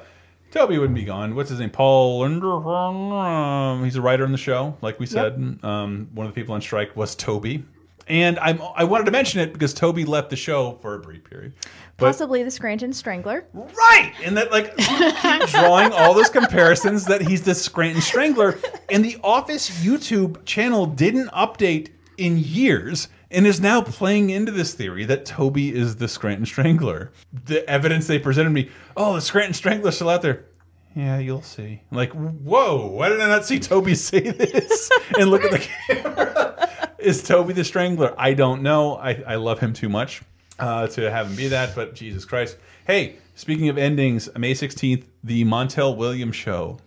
Toby 0.51 0.79
wouldn't 0.79 0.97
be 0.97 1.05
gone. 1.05 1.35
What's 1.35 1.51
his 1.51 1.61
name? 1.61 1.71
Paul 1.71 2.23
Linderholm. 2.23 3.13
Um, 3.13 3.85
he's 3.85 3.97
a 3.97 4.03
writer 4.03 4.25
on 4.25 4.33
the 4.33 4.39
show, 4.39 4.77
like 4.83 5.01
we 5.01 5.07
said. 5.07 5.59
Um, 5.63 6.09
one 6.15 6.27
of 6.27 6.35
the 6.35 6.41
people 6.41 6.55
on 6.55 6.61
strike 6.61 6.97
was 6.97 7.15
Toby. 7.15 7.65
And 8.07 8.39
I'm, 8.39 8.61
I 8.77 8.85
wanted 8.85 9.05
to 9.07 9.11
mention 9.13 9.41
it 9.41 9.53
because 9.53 9.73
Toby 9.73 10.05
left 10.05 10.29
the 10.29 10.37
show 10.37 10.79
for 10.83 10.95
a 10.95 10.99
brief 10.99 11.25
period. 11.25 11.55
But 11.97 12.07
Possibly 12.07 12.43
the 12.43 12.51
Scranton 12.51 12.93
Strangler. 12.93 13.47
Right, 13.55 14.13
and 14.23 14.37
that 14.37 14.51
like 14.53 14.77
keep 14.77 15.49
drawing 15.49 15.93
all 15.93 16.13
those 16.13 16.29
comparisons 16.29 17.07
that 17.07 17.23
he's 17.23 17.43
the 17.43 17.55
Scranton 17.55 18.03
Strangler, 18.03 18.59
and 18.91 19.05
the 19.05 19.17
Office 19.23 19.71
YouTube 19.83 20.45
channel 20.45 20.87
didn't 20.87 21.29
update 21.29 21.91
in 22.19 22.37
years, 22.39 23.09
and 23.35 23.47
is 23.47 23.61
now 23.61 23.83
playing 23.83 24.31
into 24.31 24.53
this 24.53 24.75
theory 24.75 25.05
that 25.07 25.25
Toby 25.27 25.75
is 25.75 25.97
the 25.97 26.09
Scranton 26.09 26.47
Strangler. 26.47 27.11
The 27.47 27.69
evidence 27.69 28.07
they 28.07 28.19
presented 28.19 28.51
me, 28.51 28.71
oh, 28.97 29.15
the 29.15 29.21
Scranton 29.21 29.55
Strangler's 29.55 29.97
still 29.97 30.09
out 30.09 30.23
there. 30.23 30.47
Yeah, 30.95 31.19
you'll 31.19 31.43
see. 31.43 31.83
Like, 31.91 32.13
whoa, 32.13 32.87
why 32.87 33.09
did 33.09 33.21
I 33.21 33.27
not 33.29 33.45
see 33.45 33.59
Toby 33.59 33.95
say 33.97 34.21
this? 34.21 34.91
and 35.19 35.31
look 35.31 35.43
at 35.45 35.51
the 35.51 35.59
camera. 35.59 36.71
Is 36.99 37.23
Toby 37.23 37.53
the 37.53 37.65
Strangler? 37.65 38.15
I 38.17 38.33
don't 38.33 38.63
know. 38.63 38.95
I, 38.97 39.23
I 39.27 39.35
love 39.35 39.59
him 39.59 39.73
too 39.75 39.89
much 39.91 40.23
uh, 40.59 40.87
to 40.87 41.11
have 41.11 41.27
him 41.29 41.37
be 41.37 41.49
that, 41.49 41.75
but 41.75 41.95
Jesus 41.95 42.25
Christ. 42.25 42.57
Hey, 42.87 43.17
speaking 43.35 43.69
of 43.69 43.77
endings, 43.77 44.29
May 44.39 44.55
16th, 44.55 45.05
the 45.25 45.45
Montel 45.45 45.97
Williams 45.97 46.37
show 46.37 46.79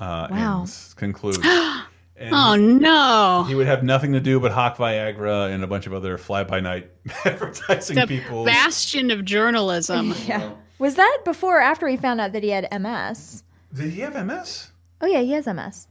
uh, 0.00 0.28
Wow. 0.30 0.60
ends, 0.60 0.94
concludes. 0.96 1.38
And 2.16 2.34
oh 2.34 2.54
no! 2.56 3.44
He 3.48 3.54
would 3.54 3.66
have 3.66 3.82
nothing 3.82 4.12
to 4.12 4.20
do 4.20 4.38
but 4.38 4.52
hawk 4.52 4.76
Viagra 4.76 5.52
and 5.52 5.64
a 5.64 5.66
bunch 5.66 5.86
of 5.86 5.94
other 5.94 6.18
fly-by-night 6.18 6.90
advertising 7.24 7.96
The 7.96 8.06
people. 8.06 8.44
bastion 8.44 9.10
of 9.10 9.24
journalism. 9.24 10.14
Yeah. 10.26 10.52
Was 10.78 10.96
that 10.96 11.18
before 11.24 11.58
or 11.58 11.62
after 11.62 11.86
he 11.88 11.96
found 11.96 12.20
out 12.20 12.32
that 12.32 12.42
he 12.42 12.48
had 12.50 12.68
MS? 12.80 13.42
Did 13.72 13.90
he 13.92 14.00
have 14.00 14.14
MS? 14.26 14.68
Oh 15.00 15.06
yeah, 15.06 15.20
he 15.20 15.32
has 15.32 15.46
MS. 15.46 15.86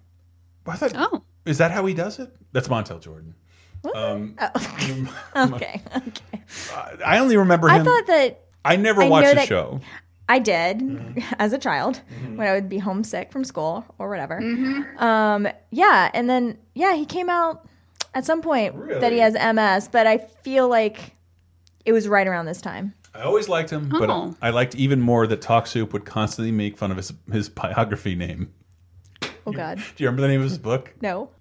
I 0.67 0.75
thought, 0.75 0.93
oh. 0.95 1.23
Is 1.45 1.57
that 1.57 1.71
how 1.71 1.85
he 1.85 1.93
does 1.93 2.19
it? 2.19 2.29
That's 2.51 2.67
Montel 2.67 3.01
Jordan. 3.01 3.33
Um, 3.95 4.37
Okay. 5.35 5.81
okay. 5.95 6.41
I 7.03 7.17
only 7.17 7.35
remember 7.37 7.67
him. 7.67 7.81
I 7.81 7.83
thought 7.83 8.07
that 8.07 8.41
I 8.63 8.75
never 8.75 9.01
I 9.01 9.07
watched 9.09 9.29
the 9.29 9.35
that- 9.35 9.47
show. 9.47 9.79
I 10.31 10.39
did 10.39 10.77
Mm-hmm. 10.79 11.19
as 11.39 11.51
a 11.53 11.57
child 11.57 11.99
when 12.35 12.47
I 12.47 12.53
would 12.53 12.69
be 12.69 12.77
homesick 12.77 13.31
from 13.31 13.43
school 13.43 13.83
or 13.99 14.09
whatever. 14.09 14.37
Um, 14.97 15.47
yeah, 15.71 16.09
and 16.13 16.29
then 16.29 16.57
yeah, 16.73 16.95
he 16.95 17.05
came 17.05 17.29
out 17.29 17.67
at 18.13 18.25
some 18.25 18.41
point 18.41 18.75
that 19.01 19.11
he 19.11 19.19
has 19.19 19.33
MS, 19.33 19.89
but 19.91 20.07
I 20.07 20.17
feel 20.19 20.67
like 20.69 21.15
it 21.85 21.91
was 21.91 22.07
right 22.07 22.25
around 22.27 22.45
this 22.45 22.61
time. 22.61 22.93
I 23.13 23.23
always 23.23 23.49
liked 23.49 23.69
him, 23.69 23.89
but 23.89 24.09
Oh. 24.09 24.33
I 24.41 24.51
liked 24.51 24.73
even 24.75 25.01
more 25.01 25.27
that 25.27 25.41
Talk 25.41 25.67
Soup 25.67 25.91
would 25.91 26.05
constantly 26.05 26.51
make 26.53 26.77
fun 26.77 26.91
of 26.91 26.97
his 26.97 27.11
his 27.31 27.49
biography 27.49 28.15
name. 28.15 28.53
Oh 29.45 29.51
God, 29.51 29.77
Do 29.77 30.03
you 30.03 30.07
remember 30.07 30.21
the 30.21 30.27
name 30.29 30.39
of 30.41 30.47
his 30.49 30.57
book? 30.57 30.93
no. 31.01 31.29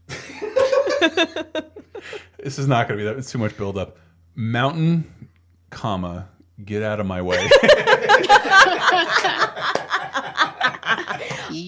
This 2.42 2.58
is 2.58 2.66
not 2.66 2.88
going 2.88 2.98
to 2.98 3.04
be 3.04 3.08
that. 3.08 3.18
It's 3.18 3.30
too 3.30 3.36
much 3.38 3.54
buildup. 3.58 3.98
Mountain, 4.34 5.28
comma, 5.68 6.28
get 6.64 6.82
out 6.82 7.00
of 7.00 7.06
my 7.06 7.22
way. 7.22 7.48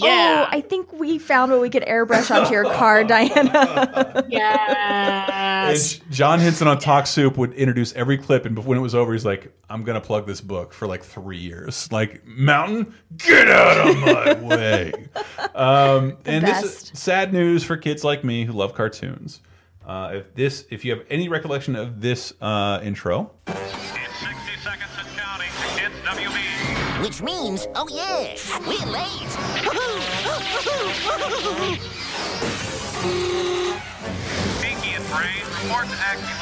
Oh, 0.05 0.47
I 0.51 0.60
think 0.60 0.93
we 0.93 1.19
found 1.19 1.52
what 1.52 1.60
we 1.60 1.70
could 1.70 1.82
airbrush 1.85 2.31
onto 2.35 2.52
your 2.52 2.64
car, 2.64 3.05
Diana. 3.05 4.24
yes. 4.28 6.01
And 6.01 6.12
John 6.12 6.39
Henson 6.39 6.69
on 6.69 6.78
Talk 6.78 7.06
Soup 7.06 7.36
would 7.36 7.52
introduce 7.55 7.93
every 7.94 8.19
clip, 8.19 8.44
and 8.47 8.56
when 8.64 8.78
it 8.78 8.81
was 8.81 8.94
over, 8.94 9.12
he's 9.12 9.24
like, 9.24 9.52
"I'm 9.69 9.82
gonna 9.85 10.01
plug 10.01 10.27
this 10.27 10.40
book 10.40 10.73
for 10.73 10.86
like 10.86 11.02
three 11.05 11.39
years." 11.39 11.90
Like, 11.93 12.24
Mountain, 12.27 12.94
get 13.16 13.48
out 13.48 13.89
of 13.89 13.98
my 13.98 14.35
way. 14.56 14.93
Um, 15.55 16.16
and 16.24 16.47
this 16.47 16.62
is 16.62 16.90
sad 16.98 17.32
news 17.32 17.64
for 17.64 17.77
kids 17.77 18.05
like 18.05 18.24
me 18.24 18.44
who 18.44 18.52
love 18.52 18.74
cartoons. 18.74 19.40
Uh, 19.86 20.10
if 20.14 20.35
this, 20.35 20.64
if 20.70 20.85
you 20.85 20.93
have 20.97 21.05
any 21.10 21.28
recollection 21.28 21.74
of 21.77 22.01
this 22.01 22.32
uh, 22.40 22.81
intro, 22.82 23.32
Which 27.02 27.20
means, 27.20 27.66
oh 27.74 27.88
yeah, 27.90 28.36
we're 28.60 28.86
late. 28.86 29.32
Pinky 34.62 34.90
and 34.94 35.04
Brain 35.10 35.42
report 35.64 35.88
to 35.88 35.96
Acme 35.98 36.32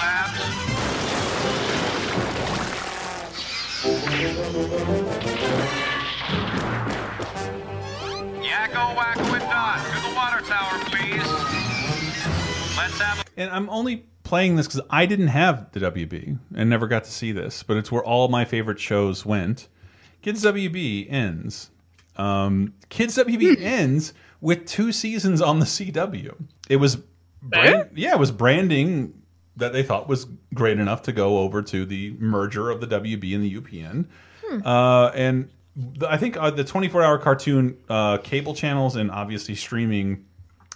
Yakko 8.45 8.95
Wakko 8.95 9.33
and 9.33 9.41
Dot 9.41 9.81
to 9.81 10.01
the 10.03 10.15
water 10.15 10.41
tower, 10.45 10.79
please. 10.91 11.27
Let's 12.77 13.01
have 13.01 13.21
a 13.21 13.41
and 13.41 13.51
I'm 13.51 13.71
only 13.71 14.05
playing 14.25 14.57
this 14.57 14.67
because 14.67 14.83
I 14.91 15.07
didn't 15.07 15.29
have 15.29 15.73
the 15.73 15.81
WB 15.81 16.39
and 16.55 16.69
never 16.69 16.87
got 16.87 17.05
to 17.05 17.11
see 17.11 17.33
this, 17.33 17.63
but 17.63 17.79
it's 17.79 17.91
where 17.91 18.05
all 18.05 18.29
my 18.29 18.45
favorite 18.45 18.79
shows 18.79 19.25
went. 19.25 19.67
Kids 20.23 20.45
WB 20.45 21.11
ends. 21.11 21.71
Um, 22.17 22.75
Kids 22.89 23.17
WB 23.17 23.61
ends 23.61 24.13
with 24.41 24.67
two 24.67 24.93
seasons 24.93 25.41
on 25.41 25.59
the 25.59 25.67
CW. 25.67 26.35
It 26.69 26.77
was, 26.77 26.99
brand, 27.43 27.91
yeah, 27.95 28.13
it 28.13 28.19
was 28.19 28.31
branding 28.31 29.15
that 29.57 29.73
they 29.73 29.83
thought 29.83 30.09
was 30.09 30.27
great 30.55 30.79
enough 30.79 31.03
to 31.03 31.13
go 31.13 31.39
over 31.39 31.63
to 31.63 31.85
the 31.85 32.13
merger 32.19 32.71
of 32.71 32.81
the 32.81 32.87
WB 32.87 33.35
and 33.35 33.45
the 33.45 33.61
UPN. 33.61 34.07
Uh, 34.65 35.11
and 35.15 35.49
the, 35.77 36.11
I 36.11 36.17
think 36.17 36.37
uh, 36.37 36.51
the 36.51 36.65
24 36.65 37.03
hour 37.03 37.19
cartoon 37.19 37.77
uh, 37.89 38.19
cable 38.19 38.55
channels 38.55 38.97
and 38.97 39.11
obviously 39.11 39.55
streaming 39.55 40.25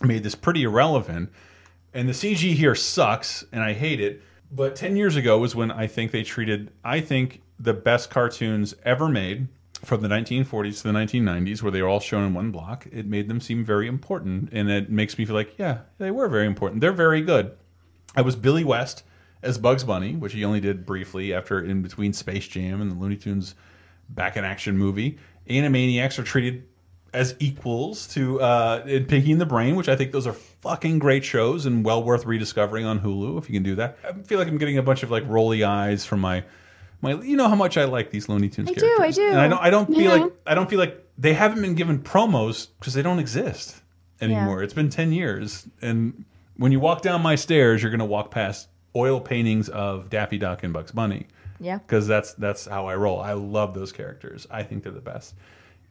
made 0.02 0.22
this 0.22 0.34
pretty 0.34 0.62
irrelevant. 0.62 1.30
And 1.92 2.08
the 2.08 2.12
CG 2.12 2.54
here 2.54 2.74
sucks, 2.74 3.44
and 3.52 3.62
I 3.62 3.72
hate 3.72 4.00
it. 4.00 4.22
But 4.50 4.76
10 4.76 4.96
years 4.96 5.16
ago 5.16 5.38
was 5.38 5.54
when 5.54 5.70
I 5.70 5.86
think 5.86 6.12
they 6.12 6.22
treated, 6.22 6.70
I 6.84 7.00
think, 7.00 7.40
the 7.58 7.74
best 7.74 8.10
cartoons 8.10 8.74
ever 8.84 9.08
made 9.08 9.48
from 9.84 10.00
the 10.00 10.08
1940s 10.08 10.82
to 10.82 10.92
the 10.92 10.98
1990s, 10.98 11.62
where 11.62 11.70
they 11.70 11.82
were 11.82 11.88
all 11.88 12.00
shown 12.00 12.24
in 12.24 12.34
one 12.34 12.50
block. 12.50 12.86
It 12.90 13.06
made 13.06 13.28
them 13.28 13.40
seem 13.40 13.64
very 13.64 13.86
important, 13.86 14.50
and 14.52 14.70
it 14.70 14.90
makes 14.90 15.18
me 15.18 15.24
feel 15.24 15.34
like, 15.34 15.58
yeah, 15.58 15.80
they 15.98 16.10
were 16.10 16.28
very 16.28 16.46
important. 16.46 16.80
They're 16.80 16.92
very 16.92 17.20
good. 17.20 17.56
I 18.16 18.22
was 18.22 18.36
Billy 18.36 18.64
West 18.64 19.04
as 19.42 19.58
Bugs 19.58 19.84
Bunny, 19.84 20.16
which 20.16 20.32
he 20.32 20.44
only 20.44 20.60
did 20.60 20.86
briefly 20.86 21.34
after 21.34 21.62
in 21.62 21.82
between 21.82 22.12
Space 22.12 22.48
Jam 22.48 22.80
and 22.80 22.90
the 22.90 22.94
Looney 22.94 23.16
Tunes 23.16 23.54
back 24.08 24.36
in 24.36 24.44
action 24.44 24.78
movie. 24.78 25.18
Animaniacs 25.48 26.18
are 26.18 26.22
treated 26.22 26.64
as 27.12 27.36
equals 27.38 28.08
to 28.08 28.40
uh, 28.40 28.82
in 28.86 29.04
Pinky 29.04 29.32
and 29.32 29.40
the 29.40 29.46
Brain, 29.46 29.76
which 29.76 29.88
I 29.88 29.96
think 29.96 30.12
those 30.12 30.26
are 30.26 30.32
fucking 30.32 30.98
great 30.98 31.24
shows 31.24 31.66
and 31.66 31.84
well 31.84 32.02
worth 32.02 32.26
rediscovering 32.26 32.84
on 32.84 32.98
Hulu 33.00 33.38
if 33.38 33.48
you 33.48 33.54
can 33.54 33.62
do 33.62 33.76
that. 33.76 33.98
I 34.04 34.12
feel 34.22 34.38
like 34.38 34.48
I'm 34.48 34.58
getting 34.58 34.78
a 34.78 34.82
bunch 34.82 35.02
of 35.02 35.10
like 35.10 35.22
rolly 35.26 35.62
eyes 35.62 36.04
from 36.04 36.20
my 36.20 36.42
my. 37.04 37.14
You 37.22 37.36
know 37.36 37.48
how 37.48 37.54
much 37.54 37.76
I 37.78 37.84
like 37.84 38.10
these 38.10 38.28
Looney 38.28 38.48
Tunes 38.48 38.70
I 38.70 38.72
do, 38.74 38.80
characters. 38.80 39.18
I 39.18 39.22
do. 39.22 39.28
And 39.30 39.40
I 39.40 39.48
don't. 39.48 39.60
I 39.62 39.70
don't 39.70 39.86
feel 39.86 40.00
Yeah. 40.02 40.14
like 40.24 40.32
I 40.46 40.54
don't 40.54 40.68
feel 40.68 40.78
like 40.80 41.00
they 41.16 41.32
haven't 41.34 41.62
been 41.62 41.76
given 41.76 42.00
promos 42.00 42.66
because 42.80 42.94
they 42.94 43.02
don't 43.02 43.20
exist 43.20 43.80
anymore. 44.20 44.58
Yeah. 44.58 44.64
It's 44.64 44.74
been 44.74 44.90
ten 44.90 45.12
years, 45.12 45.66
and 45.82 46.24
when 46.56 46.72
you 46.72 46.80
walk 46.80 47.02
down 47.02 47.22
my 47.22 47.36
stairs, 47.36 47.82
you're 47.82 47.90
gonna 47.92 48.04
walk 48.04 48.30
past 48.32 48.68
oil 48.96 49.20
paintings 49.20 49.68
of 49.68 50.08
Daffy 50.10 50.38
Duck 50.38 50.62
and 50.62 50.72
Bugs 50.72 50.92
Bunny 50.92 51.26
Yeah. 51.60 51.78
because 51.78 52.06
that's 52.06 52.34
that's 52.34 52.66
how 52.66 52.86
I 52.86 52.94
roll. 52.96 53.20
I 53.20 53.32
love 53.34 53.74
those 53.74 53.92
characters. 53.92 54.46
I 54.50 54.62
think 54.62 54.82
they're 54.84 54.92
the 54.92 55.00
best, 55.00 55.34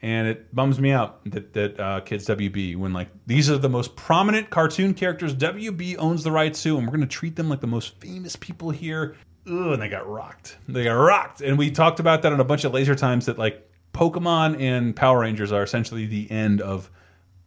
and 0.01 0.27
it 0.27 0.53
bums 0.55 0.79
me 0.79 0.91
out 0.91 1.19
that 1.31 1.53
that 1.53 1.79
uh, 1.79 1.99
kids 2.01 2.25
WB 2.27 2.75
when 2.77 2.93
like 2.93 3.09
these 3.27 3.49
are 3.49 3.57
the 3.57 3.69
most 3.69 3.95
prominent 3.95 4.49
cartoon 4.49 4.93
characters 4.93 5.33
WB 5.35 5.97
owns 5.97 6.23
the 6.23 6.31
rights 6.31 6.63
to, 6.63 6.77
and 6.77 6.87
we're 6.87 6.93
gonna 6.93 7.05
treat 7.07 7.35
them 7.35 7.49
like 7.49 7.59
the 7.61 7.67
most 7.67 7.99
famous 7.99 8.35
people 8.37 8.69
here. 8.71 9.15
Ugh, 9.47 9.73
and 9.73 9.81
they 9.81 9.89
got 9.89 10.07
rocked. 10.07 10.57
They 10.67 10.83
got 10.85 10.93
rocked, 10.93 11.41
and 11.41 11.57
we 11.57 11.71
talked 11.71 11.99
about 11.99 12.21
that 12.21 12.31
on 12.33 12.39
a 12.39 12.43
bunch 12.45 12.63
of 12.63 12.73
laser 12.73 12.95
times. 12.95 13.25
That 13.25 13.37
like 13.37 13.69
Pokemon 13.93 14.59
and 14.61 14.95
Power 14.95 15.19
Rangers 15.19 15.51
are 15.51 15.63
essentially 15.63 16.05
the 16.05 16.29
end 16.31 16.61
of 16.61 16.89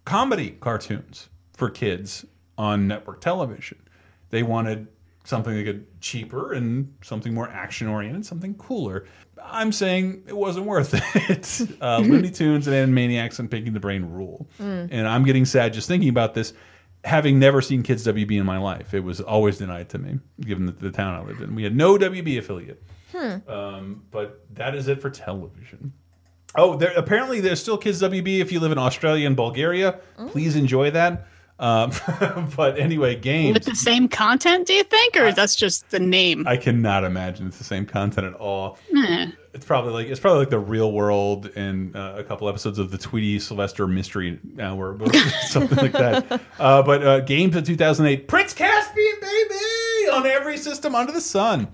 comedy 0.05 0.51
cartoons 0.60 1.28
for 1.56 1.70
kids 1.70 2.24
on 2.59 2.86
network 2.86 3.20
television. 3.20 3.78
They 4.31 4.43
wanted 4.43 4.89
something 5.24 5.56
like 5.56 5.66
a 5.66 5.81
cheaper 6.01 6.52
and 6.52 6.94
something 7.02 7.35
more 7.35 7.48
action 7.48 7.89
oriented, 7.89 8.24
something 8.24 8.55
cooler. 8.55 9.06
I'm 9.43 9.73
saying 9.73 10.23
it 10.27 10.36
wasn't 10.36 10.66
worth 10.66 10.94
it. 11.31 11.81
uh, 11.81 11.98
Looney 11.98 12.31
Tunes 12.31 12.66
and 12.68 12.74
Animaniacs 12.94 13.39
and 13.39 13.51
Pinky 13.51 13.70
the 13.70 13.81
Brain 13.81 14.05
rule. 14.05 14.48
Mm. 14.60 14.89
And 14.90 15.09
I'm 15.09 15.24
getting 15.24 15.44
sad 15.44 15.73
just 15.73 15.89
thinking 15.89 16.09
about 16.09 16.35
this, 16.35 16.52
having 17.07 17.39
never 17.39 17.62
seen 17.62 17.83
Kids 17.83 18.05
WB 18.05 18.33
in 18.33 18.45
my 18.45 18.59
life. 18.59 18.93
It 18.93 19.01
was 19.01 19.20
always 19.20 19.59
denied 19.59 19.89
to 19.91 19.99
me, 19.99 20.19
given 20.41 20.66
the, 20.66 20.73
the 20.73 20.91
town 20.91 21.15
I 21.15 21.24
lived 21.24 21.41
in. 21.41 21.55
We 21.55 21.62
had 21.62 21.74
no 21.74 21.97
WB 21.97 22.39
affiliate. 22.39 22.83
Hmm. 23.12 23.49
Um, 23.49 24.03
but 24.11 24.45
that 24.55 24.74
is 24.74 24.89
it 24.89 25.01
for 25.01 25.09
television. 25.09 25.93
Oh, 26.57 26.77
there 26.77 26.93
apparently 26.97 27.41
there's 27.41 27.61
still 27.62 27.78
Kids 27.78 28.03
WB 28.03 28.41
if 28.41 28.51
you 28.51 28.59
live 28.61 28.73
in 28.73 28.78
Australia 28.78 29.27
and 29.27 29.37
Bulgaria. 29.37 30.01
Please 30.28 30.57
enjoy 30.57 30.91
that. 30.91 31.28
Um, 31.59 31.93
but 32.57 32.78
anyway, 32.78 33.16
games. 33.16 33.55
With 33.55 33.65
the 33.65 33.74
same 33.74 34.09
content, 34.09 34.66
do 34.66 34.74
you 34.74 34.85
think, 34.85 35.16
or 35.16 35.33
that's 35.33 35.57
just 35.57 35.89
the 35.91 35.99
name? 35.99 36.47
I 36.47 36.57
cannot 36.57 37.05
imagine 37.05 37.47
it's 37.47 37.59
the 37.59 37.65
same 37.65 37.87
content 37.87 38.27
at 38.27 38.35
all. 38.35 38.78
It's 39.57 39.65
probably 39.65 39.93
like 39.95 40.09
it's 40.09 40.20
probably 40.20 40.41
like 40.41 40.51
the 40.51 40.59
real 40.59 40.93
world 40.93 41.51
and 41.57 41.97
uh, 41.97 42.16
a 42.19 42.24
couple 42.24 42.47
episodes 42.47 42.78
of 42.78 42.91
the 42.91 42.99
Tweety 42.99 43.39
Sylvester 43.39 43.87
Mystery 43.87 44.39
Hour, 44.61 44.99
or 45.01 45.12
something 45.47 45.78
like 45.78 45.93
that. 45.93 46.43
Uh, 46.59 46.83
but 46.83 47.03
uh, 47.03 47.20
games 47.20 47.57
of 47.57 47.65
2008, 47.65 48.28
Prince 48.28 48.53
Caspian, 48.53 49.15
baby, 49.19 50.11
on 50.12 50.27
every 50.27 50.59
system 50.59 50.95
under 50.95 51.11
the 51.11 51.23
sun. 51.23 51.69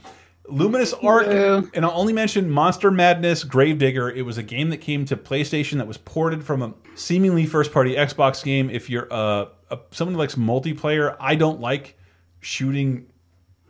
Luminous 0.48 0.92
Arc, 0.92 1.26
and 1.28 1.84
I'll 1.84 1.98
only 1.98 2.12
mention 2.12 2.50
Monster 2.50 2.90
Madness 2.90 3.42
Grave 3.42 3.78
Danger. 3.78 4.10
It 4.10 4.22
was 4.22 4.38
a 4.38 4.42
game 4.42 4.70
that 4.70 4.78
came 4.78 5.04
to 5.06 5.16
PlayStation 5.16 5.78
that 5.78 5.86
was 5.86 5.98
ported 5.98 6.44
from 6.44 6.62
a 6.62 6.74
seemingly 6.94 7.46
first-party 7.46 7.94
Xbox 7.94 8.44
game. 8.44 8.68
If 8.68 8.90
you're 8.90 9.06
uh, 9.10 9.46
a, 9.72 9.78
someone 9.90 10.14
who 10.14 10.20
likes 10.20 10.36
multiplayer, 10.36 11.16
I 11.18 11.34
don't 11.34 11.60
like 11.60 11.98
shooting 12.40 13.06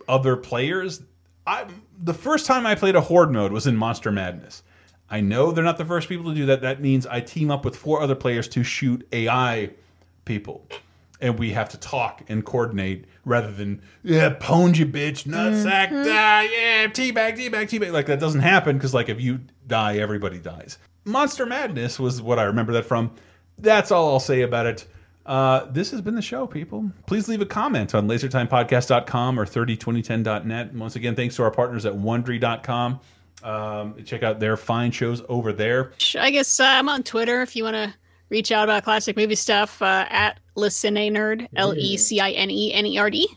other 0.08 0.36
players. 0.36 1.02
I 1.46 1.66
the 2.02 2.14
first 2.14 2.46
time 2.46 2.66
I 2.66 2.74
played 2.74 2.96
a 2.96 3.00
horde 3.00 3.30
mode 3.32 3.52
was 3.52 3.66
in 3.66 3.76
Monster 3.76 4.10
Madness. 4.12 4.62
I 5.10 5.20
know 5.20 5.52
they're 5.52 5.64
not 5.64 5.78
the 5.78 5.84
first 5.84 6.08
people 6.08 6.30
to 6.30 6.34
do 6.34 6.46
that. 6.46 6.62
That 6.62 6.80
means 6.80 7.06
I 7.06 7.20
team 7.20 7.50
up 7.50 7.64
with 7.64 7.76
four 7.76 8.00
other 8.00 8.14
players 8.14 8.48
to 8.48 8.64
shoot 8.64 9.06
AI 9.12 9.70
people. 10.24 10.66
And 11.20 11.38
we 11.38 11.50
have 11.52 11.68
to 11.68 11.78
talk 11.78 12.22
and 12.28 12.44
coordinate 12.44 13.04
rather 13.24 13.52
than, 13.52 13.82
yeah, 14.02 14.34
pwned 14.40 14.76
you, 14.76 14.86
bitch, 14.86 15.24
nutsack, 15.24 15.90
Mhm. 15.90 16.04
die, 16.04 16.42
yeah, 16.44 16.86
teabag, 16.88 17.36
teabag, 17.38 17.68
teabag. 17.68 17.92
Like, 17.92 18.06
that 18.06 18.18
doesn't 18.18 18.40
happen 18.40 18.76
because, 18.76 18.92
like, 18.92 19.08
if 19.08 19.20
you 19.20 19.40
die, 19.68 19.98
everybody 19.98 20.38
dies. 20.38 20.78
Monster 21.04 21.46
Madness 21.46 22.00
was 22.00 22.20
what 22.20 22.38
I 22.40 22.44
remember 22.44 22.72
that 22.72 22.86
from. 22.86 23.12
That's 23.58 23.92
all 23.92 24.12
I'll 24.12 24.18
say 24.20 24.42
about 24.42 24.66
it. 24.66 24.86
Uh, 25.24 25.66
this 25.66 25.90
has 25.90 26.00
been 26.00 26.14
the 26.14 26.22
show, 26.22 26.46
people. 26.46 26.90
Please 27.06 27.28
leave 27.28 27.40
a 27.40 27.46
comment 27.46 27.94
on 27.94 28.08
lasertimepodcast.com 28.08 29.38
or 29.38 29.46
302010.net. 29.46 30.68
And 30.68 30.80
once 30.80 30.96
again, 30.96 31.14
thanks 31.14 31.36
to 31.36 31.42
our 31.44 31.50
partners 31.50 31.86
at 31.86 31.94
Wondery.com. 31.94 33.00
Um, 33.42 34.04
check 34.04 34.22
out 34.22 34.40
their 34.40 34.56
fine 34.56 34.90
shows 34.90 35.22
over 35.28 35.52
there. 35.52 35.92
I 36.18 36.30
guess 36.30 36.60
uh, 36.60 36.64
I'm 36.64 36.88
on 36.88 37.02
Twitter 37.02 37.42
if 37.42 37.56
you 37.56 37.64
want 37.64 37.74
to 37.74 37.94
reach 38.28 38.50
out 38.52 38.64
about 38.64 38.84
classic 38.84 39.16
movie 39.16 39.34
stuff 39.34 39.80
uh, 39.82 40.06
at 40.08 40.38
Listen 40.54 40.96
a 40.96 41.10
Nerd, 41.10 41.48
L 41.56 41.74
E 41.76 41.96
C 41.96 42.20
I 42.20 42.30
N 42.30 42.50
E 42.50 42.72
N 42.72 42.86
E 42.86 42.98
R 42.98 43.10
D. 43.10 43.28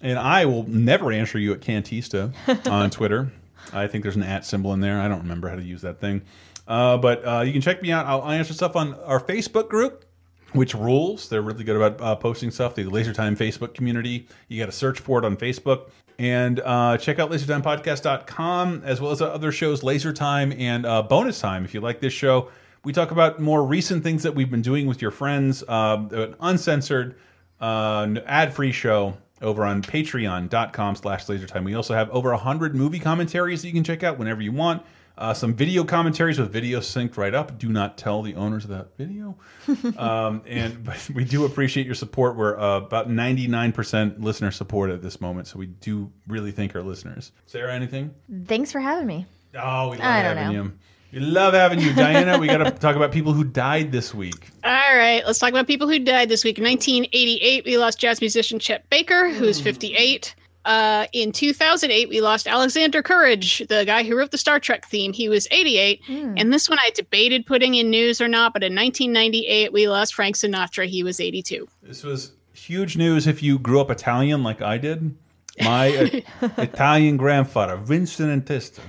And 0.00 0.18
I 0.18 0.46
will 0.46 0.64
never 0.68 1.12
answer 1.12 1.38
you 1.38 1.52
at 1.52 1.60
Cantista 1.60 2.32
on 2.70 2.90
Twitter. 2.90 3.32
I 3.72 3.86
think 3.86 4.02
there's 4.02 4.16
an 4.16 4.24
at 4.24 4.44
symbol 4.44 4.72
in 4.72 4.80
there. 4.80 5.00
I 5.00 5.08
don't 5.08 5.20
remember 5.20 5.48
how 5.48 5.56
to 5.56 5.62
use 5.62 5.82
that 5.82 6.00
thing. 6.00 6.22
Uh, 6.66 6.96
but 6.96 7.26
uh, 7.26 7.40
you 7.40 7.52
can 7.52 7.60
check 7.60 7.82
me 7.82 7.92
out. 7.92 8.06
I'll 8.06 8.28
answer 8.28 8.52
stuff 8.52 8.76
on 8.76 8.94
our 9.04 9.20
Facebook 9.20 9.68
group, 9.68 10.04
which 10.52 10.74
rules. 10.74 11.28
They're 11.28 11.42
really 11.42 11.64
good 11.64 11.76
about 11.76 12.00
uh, 12.00 12.16
posting 12.16 12.50
stuff. 12.50 12.74
The 12.74 12.84
Laser 12.84 13.12
Time 13.12 13.36
Facebook 13.36 13.74
community. 13.74 14.26
You 14.48 14.60
got 14.60 14.66
to 14.66 14.72
search 14.72 15.00
for 15.00 15.18
it 15.18 15.24
on 15.24 15.36
Facebook. 15.36 15.90
And 16.18 16.60
uh, 16.60 16.98
check 16.98 17.18
out 17.18 17.30
lasertimepodcast.com 17.30 18.82
as 18.84 19.00
well 19.00 19.10
as 19.10 19.22
other 19.22 19.50
shows, 19.50 19.82
Laser 19.82 20.12
Time 20.12 20.52
and 20.52 20.86
uh, 20.86 21.02
Bonus 21.02 21.40
Time. 21.40 21.64
If 21.64 21.74
you 21.74 21.80
like 21.80 22.00
this 22.00 22.12
show, 22.12 22.50
we 22.84 22.92
talk 22.92 23.10
about 23.10 23.40
more 23.40 23.64
recent 23.64 24.02
things 24.02 24.22
that 24.22 24.34
we've 24.34 24.50
been 24.50 24.62
doing 24.62 24.86
with 24.86 25.00
your 25.00 25.10
friends. 25.10 25.66
Um, 25.68 26.10
an 26.12 26.34
uncensored, 26.40 27.16
uh, 27.60 28.14
ad-free 28.26 28.72
show 28.72 29.16
over 29.40 29.64
on 29.64 29.82
patreon.com 29.82 30.96
slash 30.96 31.26
lasertime. 31.26 31.64
We 31.64 31.74
also 31.74 31.94
have 31.94 32.10
over 32.10 32.30
100 32.30 32.74
movie 32.74 32.98
commentaries 32.98 33.62
that 33.62 33.68
you 33.68 33.74
can 33.74 33.84
check 33.84 34.02
out 34.02 34.18
whenever 34.18 34.42
you 34.42 34.52
want. 34.52 34.82
Uh, 35.22 35.32
some 35.32 35.54
video 35.54 35.84
commentaries 35.84 36.36
with 36.36 36.52
video 36.52 36.80
synced 36.80 37.16
right 37.16 37.32
up. 37.32 37.56
Do 37.56 37.68
not 37.68 37.96
tell 37.96 38.22
the 38.22 38.34
owners 38.34 38.64
of 38.64 38.70
that 38.70 38.96
video. 38.98 39.36
um, 39.96 40.42
and 40.48 40.82
but 40.82 41.08
we 41.14 41.24
do 41.24 41.44
appreciate 41.44 41.86
your 41.86 41.94
support. 41.94 42.34
We're 42.34 42.58
uh, 42.58 42.78
about 42.78 43.08
99% 43.08 44.20
listener 44.20 44.50
support 44.50 44.90
at 44.90 45.00
this 45.00 45.20
moment. 45.20 45.46
So 45.46 45.60
we 45.60 45.66
do 45.66 46.10
really 46.26 46.50
thank 46.50 46.74
our 46.74 46.82
listeners. 46.82 47.30
Sarah, 47.46 47.72
anything? 47.72 48.12
Thanks 48.46 48.72
for 48.72 48.80
having 48.80 49.06
me. 49.06 49.24
Oh, 49.56 49.90
we 49.90 49.98
love 49.98 50.06
I 50.06 50.22
don't 50.24 50.36
having 50.36 50.56
know. 50.56 50.64
you. 50.64 50.72
We 51.12 51.20
love 51.20 51.54
having 51.54 51.78
you. 51.78 51.92
Diana, 51.94 52.36
we 52.40 52.48
got 52.48 52.58
to 52.58 52.72
talk 52.72 52.96
about 52.96 53.12
people 53.12 53.32
who 53.32 53.44
died 53.44 53.92
this 53.92 54.12
week. 54.12 54.48
All 54.64 54.72
right, 54.72 55.22
let's 55.24 55.38
talk 55.38 55.50
about 55.50 55.68
people 55.68 55.86
who 55.86 56.00
died 56.00 56.30
this 56.30 56.42
week. 56.42 56.58
In 56.58 56.64
1988, 56.64 57.64
we 57.64 57.78
lost 57.78 58.00
jazz 58.00 58.20
musician 58.20 58.58
Chet 58.58 58.90
Baker, 58.90 59.28
who 59.28 59.44
was 59.44 59.60
58. 59.60 60.34
Uh, 60.64 61.06
in 61.12 61.32
2008, 61.32 62.08
we 62.08 62.20
lost 62.20 62.46
Alexander 62.46 63.02
Courage, 63.02 63.58
the 63.68 63.84
guy 63.84 64.02
who 64.04 64.16
wrote 64.16 64.30
the 64.30 64.38
Star 64.38 64.60
Trek 64.60 64.86
theme. 64.86 65.12
He 65.12 65.28
was 65.28 65.48
88. 65.50 66.00
And 66.36 66.52
this 66.52 66.68
one 66.68 66.78
I 66.78 66.90
debated 66.94 67.46
putting 67.46 67.74
in 67.74 67.90
news 67.90 68.20
or 68.20 68.28
not, 68.28 68.52
but 68.52 68.62
in 68.62 68.74
1998, 68.74 69.72
we 69.72 69.88
lost 69.88 70.14
Frank 70.14 70.36
Sinatra. 70.36 70.86
He 70.86 71.02
was 71.02 71.20
82. 71.20 71.66
This 71.82 72.04
was 72.04 72.32
huge 72.54 72.96
news 72.96 73.26
if 73.26 73.42
you 73.42 73.58
grew 73.58 73.80
up 73.80 73.90
Italian 73.90 74.42
like 74.42 74.62
I 74.62 74.78
did. 74.78 75.16
My 75.60 76.22
uh, 76.42 76.48
Italian 76.58 77.16
grandfather, 77.16 77.76
Vincent 77.76 78.46
Antista, 78.46 78.80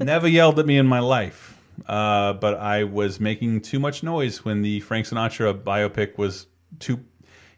never 0.00 0.28
yelled 0.28 0.58
at 0.58 0.66
me 0.66 0.76
in 0.76 0.86
my 0.86 0.98
life. 0.98 1.58
Uh, 1.86 2.34
but 2.34 2.54
I 2.58 2.84
was 2.84 3.20
making 3.20 3.62
too 3.62 3.78
much 3.78 4.02
noise 4.02 4.44
when 4.44 4.62
the 4.62 4.80
Frank 4.80 5.06
Sinatra 5.06 5.54
biopic 5.54 6.18
was 6.18 6.46
too. 6.78 7.00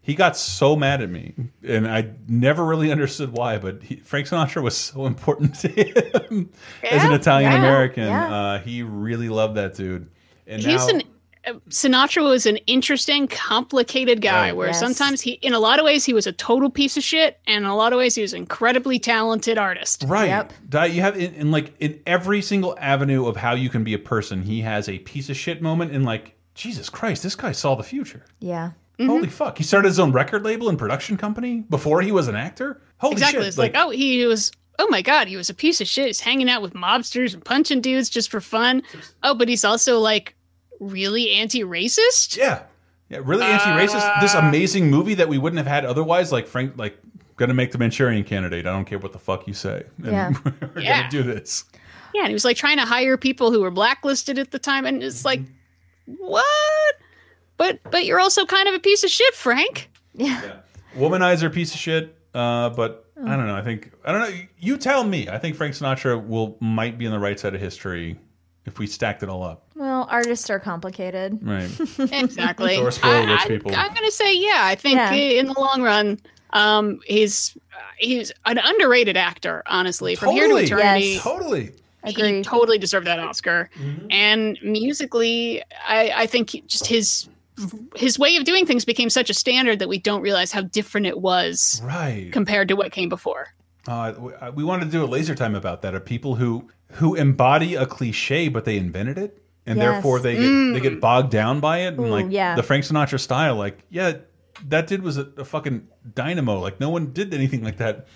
He 0.07 0.15
got 0.15 0.37
so 0.37 0.77
mad 0.77 1.03
at 1.03 1.11
me, 1.11 1.35
and 1.67 1.85
I 1.89 2.11
never 2.29 2.65
really 2.65 2.93
understood 2.93 3.33
why. 3.33 3.59
But 3.59 3.83
he, 3.83 3.97
Frank 3.97 4.29
Sinatra 4.29 4.63
was 4.63 4.77
so 4.77 5.05
important 5.07 5.57
to 5.57 5.69
him 5.69 6.49
as 6.89 7.03
an 7.03 7.13
Italian 7.13 7.53
American. 7.53 8.05
yeah. 8.05 8.33
Uh, 8.35 8.59
he 8.61 8.85
really 8.85 9.29
loved 9.29 9.57
that 9.57 9.75
dude. 9.75 10.09
And 10.47 10.63
He's 10.63 10.87
now, 10.87 10.95
an 10.95 11.03
uh, 11.45 11.53
Sinatra 11.71 12.23
was 12.23 12.47
an 12.47 12.59
interesting, 12.69 13.27
complicated 13.27 14.21
guy. 14.23 14.43
Right. 14.51 14.57
Where 14.57 14.69
Yes. 14.69 14.79
sometimes 14.79 15.21
he, 15.21 15.33
in 15.43 15.53
a 15.55 15.59
lot 15.59 15.81
of 15.81 15.85
ways, 15.85 16.05
he 16.05 16.13
was 16.13 16.29
a 16.29 16.33
total 16.33 16.71
piece 16.71 16.97
of 16.97 17.03
shit, 17.03 17.41
and 17.49 17.65
in 17.65 17.69
a 17.69 17.75
lot 17.75 17.93
of 17.93 17.97
ways, 17.99 18.15
he 18.15 18.23
was 18.23 18.33
an 18.33 18.39
incredibly 18.43 19.01
talented 19.01 19.59
artist. 19.59 20.05
Right. 20.07 20.49
Di- 20.69 20.87
You 20.87 21.01
have 21.03 21.17
in, 21.17 21.35
in 21.35 21.51
like 21.51 21.73
in 21.81 22.01
every 22.07 22.43
single 22.43 22.77
avenue 22.81 23.27
of 23.27 23.37
how 23.37 23.55
you 23.55 23.69
can 23.69 23.83
be 23.83 23.95
a 23.95 23.99
person, 23.99 24.41
he 24.43 24.61
has 24.61 24.89
a 24.89 25.01
piece 25.01 25.31
of 25.31 25.37
shit 25.37 25.61
moment 25.61 25.91
and 25.91 26.05
like, 26.05 26.37
Jesus 26.55 26.89
Christ, 26.89 27.25
this 27.25 27.35
guy 27.35 27.51
saw 27.51 27.75
the 27.75 27.83
future. 27.83 28.25
Yeah. 28.39 28.71
Mm-hmm. 28.99 29.11
Holy 29.11 29.29
fuck. 29.29 29.59
He 29.59 29.65
started 29.65 29.89
his 29.89 29.99
own 29.99 30.13
record 30.13 30.43
label 30.45 30.69
and 30.71 30.79
production 30.79 31.17
company 31.17 31.65
before 31.69 32.01
he 32.03 32.13
was 32.13 32.29
an 32.29 32.37
actor? 32.37 32.81
Holy 32.99 33.13
exactly. 33.13 33.41
shit. 33.41 33.49
It's 33.49 33.59
like, 33.59 33.73
oh, 33.75 33.91
he 33.91 34.25
was. 34.27 34.53
Oh 34.79 34.89
my 34.91 35.01
god, 35.03 35.27
he 35.29 35.37
was 35.37 35.49
a 35.51 35.55
piece 35.55 35.81
of 35.81 35.87
shit. 35.89 36.07
He's 36.07 36.21
hanging 36.21 36.49
out 36.51 36.61
with 36.63 36.75
mobsters 36.75 37.33
and 37.35 37.45
punching 37.45 37.81
dudes 37.81 38.09
just 38.11 38.31
for 38.31 38.41
fun. 38.41 38.83
Oh, 39.23 39.35
but 39.35 39.49
he's 39.49 39.65
also 39.65 39.99
like 40.01 40.35
really 40.81 41.31
anti-racist. 41.33 42.37
Yeah. 42.37 42.63
Yeah, 43.09 43.21
really 43.25 43.45
anti-racist. 43.45 44.21
this 44.21 44.35
Uh, 44.35 44.39
amazing 44.41 44.91
movie 44.91 45.15
that 45.15 45.29
we 45.29 45.39
wouldn't 45.39 45.59
have 45.59 45.67
had 45.67 45.85
otherwise, 45.87 46.31
like 46.33 46.47
Frank, 46.47 46.75
like 46.77 46.99
gonna 47.37 47.55
make 47.55 47.73
the 47.73 47.79
Manchurian 47.79 48.25
Candidate. 48.25 48.67
I 48.67 48.73
don't 48.73 48.85
care 48.85 48.99
what 48.99 49.13
the 49.13 49.19
fuck 49.19 49.47
you 49.47 49.55
say. 49.55 49.85
And 50.03 50.13
Yeah. 50.13 50.33
we're 50.75 50.81
Yeah. 50.83 50.99
gonna 51.01 51.11
do 51.11 51.23
this. 51.23 51.65
Yeah, 52.15 52.23
and 52.23 52.29
he 52.29 52.35
was 52.35 52.45
like 52.45 52.57
trying 52.57 52.79
to 52.79 52.85
hire 52.85 53.17
people 53.17 53.51
who 53.53 53.61
were 53.61 53.71
blacklisted 53.71 54.39
at 54.39 54.51
the 54.51 54.59
time, 54.59 54.85
and 54.87 55.03
it's 55.03 55.25
like, 55.25 55.41
what? 56.07 56.45
But 57.57 57.81
but 57.91 58.05
you're 58.05 58.21
also 58.21 58.45
kind 58.47 58.69
of 58.69 58.75
a 58.75 58.79
piece 58.79 59.03
of 59.05 59.11
shit, 59.11 59.35
Frank. 59.35 59.91
Yeah. 60.15 60.57
Womanizer 60.97 61.53
piece 61.53 61.73
of 61.75 61.81
shit. 61.81 62.17
Uh, 62.35 62.71
but 62.71 63.03
Oh. 63.19 63.27
I 63.27 63.35
don't 63.35 63.47
know. 63.47 63.57
I 63.57 63.63
think 63.63 63.93
I 64.05 64.13
don't 64.13 64.21
know. 64.31 64.37
You 64.59 64.77
tell 64.77 65.03
me. 65.03 65.27
I 65.27 65.39
think 65.39 65.57
Frank 65.57 65.75
Sinatra 65.75 66.23
will 66.23 66.59
might 66.61 66.99
be 66.99 67.07
on 67.07 67.13
the 67.13 67.19
right 67.19 67.41
side 67.41 67.55
of 67.55 67.61
history 67.63 68.19
if 68.67 68.79
we 68.79 68.87
stacked 68.87 69.23
it 69.23 69.31
all 69.31 69.43
up. 69.43 69.65
Well, 69.75 70.07
artists 70.11 70.51
are 70.51 70.61
complicated. 70.61 71.39
Right. 71.41 71.71
exactly. 72.13 72.77
So 72.77 72.85
rich 72.85 72.99
I, 73.03 73.45
people. 73.49 73.75
am 73.75 73.89
going 73.95 74.05
to 74.05 74.11
say, 74.13 74.37
yeah. 74.37 74.59
I 74.65 74.75
think 74.75 74.97
Yeah. 74.97 75.13
in 75.15 75.47
the 75.47 75.59
long 75.59 75.81
run, 75.81 76.19
um, 76.51 77.01
he's 77.07 77.57
he's 77.97 78.33
an 78.45 78.59
underrated 78.63 79.17
actor. 79.17 79.63
Honestly, 79.67 80.15
from 80.15 80.33
here 80.33 80.47
to 80.49 80.57
eternity, 80.57 81.07
Yes. 81.13 81.23
Totally. 81.23 81.73
he 82.05 82.11
Agreed. 82.11 82.45
totally 82.45 82.77
deserved 82.77 83.07
that 83.07 83.19
Oscar. 83.19 83.71
Mm-hmm. 83.79 84.09
And 84.11 84.59
musically, 84.63 85.63
I, 85.89 86.13
I 86.15 86.27
think 86.27 86.51
he- 86.51 86.61
just 86.63 86.87
his 86.87 87.31
his 87.97 88.19
way 88.19 88.37
of 88.37 88.45
doing 88.45 88.67
things 88.67 88.85
became 88.85 89.09
such 89.11 89.31
a 89.31 89.35
standard 89.35 89.79
that 89.79 89.89
we 89.89 89.99
don't 89.99 90.21
realize 90.21 90.53
how 90.53 90.63
different 90.63 91.07
it 91.07 91.19
was 91.21 91.81
Right. 91.85 92.31
compared 92.33 92.69
to 92.69 92.75
what 92.77 92.93
came 92.93 93.09
before. 93.09 93.49
Uh, 93.89 94.13
we- 94.19 94.35
uh, 94.35 94.53
wanted 94.53 94.87
to 94.87 94.91
do 94.91 95.05
a 95.05 95.07
laser 95.07 95.35
time 95.35 95.55
about 95.55 95.83
that 95.83 95.95
of 95.95 96.05
people 96.05 96.35
who 96.37 96.69
who 96.93 97.15
embody 97.17 97.75
a 97.75 97.85
cliche, 97.85 98.49
but 98.49 98.65
they 98.65 98.77
invented 98.77 99.19
it, 99.19 99.43
and 99.67 99.77
Yes. 99.79 99.85
therefore 99.93 100.21
they 100.21 100.35
get 100.35 100.43
Mm. 100.43 100.75
they 100.75 100.81
get 100.81 101.01
bogged 101.01 101.31
down 101.31 101.59
by 101.61 101.79
it, 101.81 101.95
and 101.95 102.01
Ooh, 102.01 102.07
like 102.07 102.27
yeah. 102.31 102.55
the 102.55 102.63
Frank 102.63 102.85
Sinatra 102.85 103.19
style. 103.19 103.57
Like, 103.57 103.79
yeah, 103.91 104.13
that 104.69 104.87
dude 104.87 105.03
was 105.03 105.17
a, 105.19 105.27
a 105.37 105.45
fucking 105.45 105.87
dynamo. 106.15 106.61
Like, 106.61 106.79
no 106.81 106.89
one 106.91 107.13
did 107.13 107.35
anything 107.35 107.63
like 107.65 107.79
that. 107.79 108.07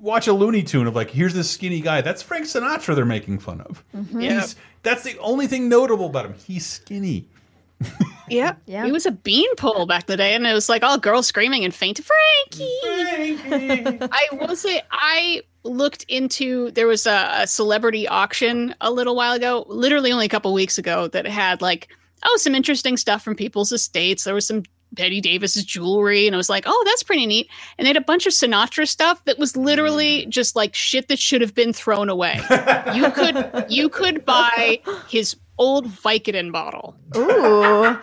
Watch 0.00 0.28
a 0.28 0.32
Looney 0.32 0.62
Tune 0.62 0.86
of 0.86 0.94
like, 0.94 1.10
here's 1.10 1.34
this 1.34 1.50
skinny 1.50 1.80
guy. 1.80 2.00
That's 2.02 2.22
Frank 2.22 2.44
Sinatra. 2.46 2.94
They're 2.94 3.04
making 3.04 3.40
fun 3.40 3.60
of. 3.62 3.82
Mhm. 3.96 4.22
Yeah. 4.22 4.46
That's 4.84 5.02
the 5.02 5.18
only 5.18 5.48
thing 5.48 5.68
notable 5.68 6.06
about 6.06 6.24
him. 6.26 6.34
He's 6.46 6.64
skinny. 6.64 7.28
Yeah. 8.30 8.56
Yeah. 8.66 8.84
He 8.84 8.92
was 8.92 9.06
a 9.06 9.10
beanpole 9.10 9.86
back 9.86 10.02
in 10.02 10.12
the 10.12 10.16
day, 10.16 10.34
and 10.34 10.46
it 10.46 10.52
was 10.52 10.68
like 10.68 10.82
all 10.82 10.98
girls 10.98 11.26
screaming 11.26 11.64
and 11.64 11.74
fainting, 11.74 12.04
Frankie! 12.04 12.78
I 14.12 14.28
will 14.32 14.54
say, 14.56 14.82
I 14.90 15.42
looked 15.64 16.04
into, 16.08 16.70
there 16.72 16.86
was 16.86 17.06
a, 17.06 17.30
a 17.38 17.46
celebrity 17.46 18.06
auction 18.06 18.74
a 18.80 18.90
little 18.90 19.16
while 19.16 19.32
ago, 19.32 19.64
literally 19.68 20.12
only 20.12 20.26
a 20.26 20.28
couple 20.28 20.52
weeks 20.52 20.78
ago, 20.78 21.08
that 21.08 21.26
had 21.26 21.62
like, 21.62 21.88
oh, 22.24 22.36
some 22.38 22.54
interesting 22.54 22.96
stuff 22.96 23.22
from 23.22 23.34
people's 23.34 23.72
estates. 23.72 24.24
There 24.24 24.34
was 24.34 24.46
some 24.46 24.62
Bette 24.92 25.20
Davis's 25.20 25.64
jewelry, 25.64 26.26
and 26.26 26.34
I 26.34 26.38
was 26.38 26.48
like, 26.48 26.64
oh, 26.66 26.82
that's 26.86 27.02
pretty 27.02 27.26
neat. 27.26 27.48
And 27.76 27.84
they 27.84 27.90
had 27.90 27.96
a 27.96 28.02
bunch 28.02 28.26
of 28.26 28.32
Sinatra 28.32 28.88
stuff 28.88 29.24
that 29.26 29.38
was 29.38 29.56
literally 29.56 30.24
mm. 30.24 30.28
just 30.28 30.56
like 30.56 30.74
shit 30.74 31.08
that 31.08 31.18
should 31.18 31.40
have 31.40 31.54
been 31.54 31.72
thrown 31.72 32.08
away. 32.08 32.40
you 32.94 33.10
could 33.10 33.66
you 33.68 33.88
could 33.88 34.24
buy 34.24 34.80
his 35.08 35.36
old 35.58 35.86
Vicodin 35.86 36.52
bottle. 36.52 36.96
Ooh. 37.16 37.96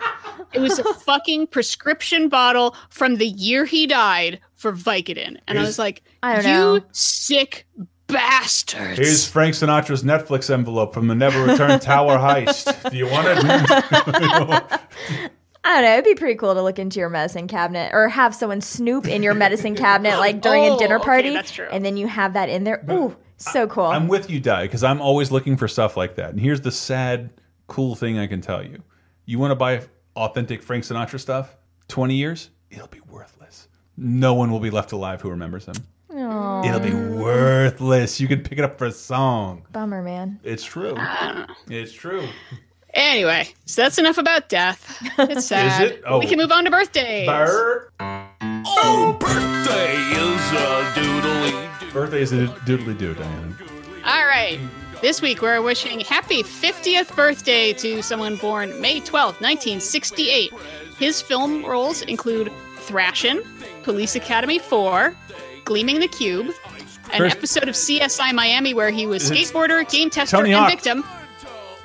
It 0.52 0.60
was 0.60 0.78
a 0.78 0.84
fucking 0.94 1.48
prescription 1.48 2.28
bottle 2.28 2.74
from 2.90 3.16
the 3.16 3.26
year 3.26 3.64
he 3.64 3.86
died 3.86 4.40
for 4.54 4.72
Vicodin. 4.72 5.38
And 5.48 5.58
I 5.58 5.62
was 5.62 5.78
like, 5.78 6.02
I 6.22 6.34
don't 6.36 6.44
you 6.44 6.50
know. 6.50 6.80
sick 6.92 7.66
bastards. 8.06 8.98
Here's 8.98 9.26
Frank 9.26 9.54
Sinatra's 9.54 10.02
Netflix 10.04 10.48
envelope 10.50 10.94
from 10.94 11.08
the 11.08 11.14
Never 11.14 11.44
Return 11.44 11.80
Tower 11.80 12.16
Heist. 12.18 12.90
Do 12.90 12.96
you 12.96 13.06
want 13.08 13.26
it? 13.28 13.38
I 15.64 15.80
don't 15.80 15.82
know. 15.82 15.92
It'd 15.94 16.04
be 16.04 16.14
pretty 16.14 16.36
cool 16.36 16.54
to 16.54 16.62
look 16.62 16.78
into 16.78 17.00
your 17.00 17.08
medicine 17.08 17.48
cabinet 17.48 17.90
or 17.92 18.08
have 18.08 18.34
someone 18.34 18.60
snoop 18.60 19.08
in 19.08 19.22
your 19.24 19.34
medicine 19.34 19.74
cabinet 19.74 20.18
like 20.18 20.40
during 20.40 20.62
a 20.64 20.68
Oh, 20.74 20.78
dinner 20.78 20.96
okay, 20.96 21.04
party. 21.04 21.30
that's 21.30 21.50
true. 21.50 21.66
And 21.72 21.84
then 21.84 21.96
you 21.96 22.06
have 22.06 22.34
that 22.34 22.48
in 22.48 22.62
there. 22.62 22.84
Ooh, 22.90 23.16
so 23.36 23.66
cool. 23.66 23.86
I'm 23.86 24.06
with 24.06 24.30
you, 24.30 24.38
Di, 24.38 24.62
because 24.62 24.84
I'm 24.84 25.00
always 25.00 25.32
looking 25.32 25.56
for 25.56 25.66
stuff 25.66 25.96
like 25.96 26.14
that. 26.16 26.30
And 26.30 26.38
here's 26.40 26.60
the 26.60 26.70
sad, 26.70 27.30
cool 27.66 27.94
thing 27.94 28.18
I 28.18 28.26
can 28.26 28.40
tell 28.40 28.62
you: 28.64 28.82
you 29.24 29.38
want 29.38 29.50
to 29.50 29.56
buy 29.56 29.82
authentic 30.14 30.62
Frank 30.62 30.84
Sinatra 30.84 31.20
stuff? 31.20 31.56
Twenty 31.88 32.14
years, 32.16 32.50
it'll 32.70 32.86
be 32.88 33.00
worthless. 33.10 33.68
No 33.96 34.34
one 34.34 34.50
will 34.50 34.60
be 34.60 34.70
left 34.70 34.92
alive 34.92 35.20
who 35.20 35.30
remembers 35.30 35.66
him. 35.66 35.74
Aw. 36.14 36.64
It'll 36.68 36.80
be 36.80 36.94
worthless. 36.94 38.20
You 38.20 38.28
can 38.28 38.42
pick 38.42 38.58
it 38.58 38.64
up 38.64 38.78
for 38.78 38.86
a 38.86 38.92
song. 38.92 39.66
Bummer, 39.72 40.02
man. 40.02 40.38
It's 40.42 40.64
true. 40.64 40.96
It's 41.68 41.92
true. 41.92 42.26
Anyway, 42.94 43.48
so 43.66 43.82
that's 43.82 43.98
enough 43.98 44.16
about 44.16 44.48
death. 44.48 44.96
It's 45.18 45.46
sad. 45.48 45.82
it? 45.82 46.02
Oh. 46.06 46.18
We 46.18 46.26
can 46.26 46.38
move 46.38 46.50
on 46.50 46.64
to 46.64 46.70
birthdays. 46.70 47.26
Bird. 47.26 47.90
Oh, 48.00 49.16
birthday 49.20 49.96
is 50.12 50.52
a 50.52 50.92
doodly 50.94 51.92
Birthday 51.92 52.22
is 52.22 52.32
a 52.32 52.46
doodly 52.66 52.96
doo, 52.98 53.14
Diane. 53.14 53.56
All 54.04 54.26
right. 54.26 54.58
This 55.02 55.20
week 55.20 55.42
we're 55.42 55.60
wishing 55.62 56.00
happy 56.00 56.42
50th 56.42 57.14
birthday 57.14 57.72
to 57.74 58.02
someone 58.02 58.36
born 58.36 58.80
May 58.80 59.00
12th, 59.00 59.40
1968. 59.40 60.52
His 60.98 61.20
film 61.20 61.64
roles 61.64 62.02
include 62.02 62.50
Thrashin', 62.78 63.42
Police 63.82 64.16
Academy 64.16 64.58
4, 64.58 65.14
Gleaming 65.64 66.00
the 66.00 66.08
Cube, 66.08 66.46
an 67.12 67.18
Chris- 67.18 67.34
episode 67.34 67.68
of 67.68 67.74
CSI 67.74 68.32
Miami 68.32 68.72
where 68.74 68.90
he 68.90 69.06
was 69.06 69.30
skateboarder, 69.30 69.88
game 69.90 70.08
tester, 70.10 70.38
Tony 70.38 70.52
and 70.52 70.60
Hawk. 70.60 70.70
victim. 70.70 71.04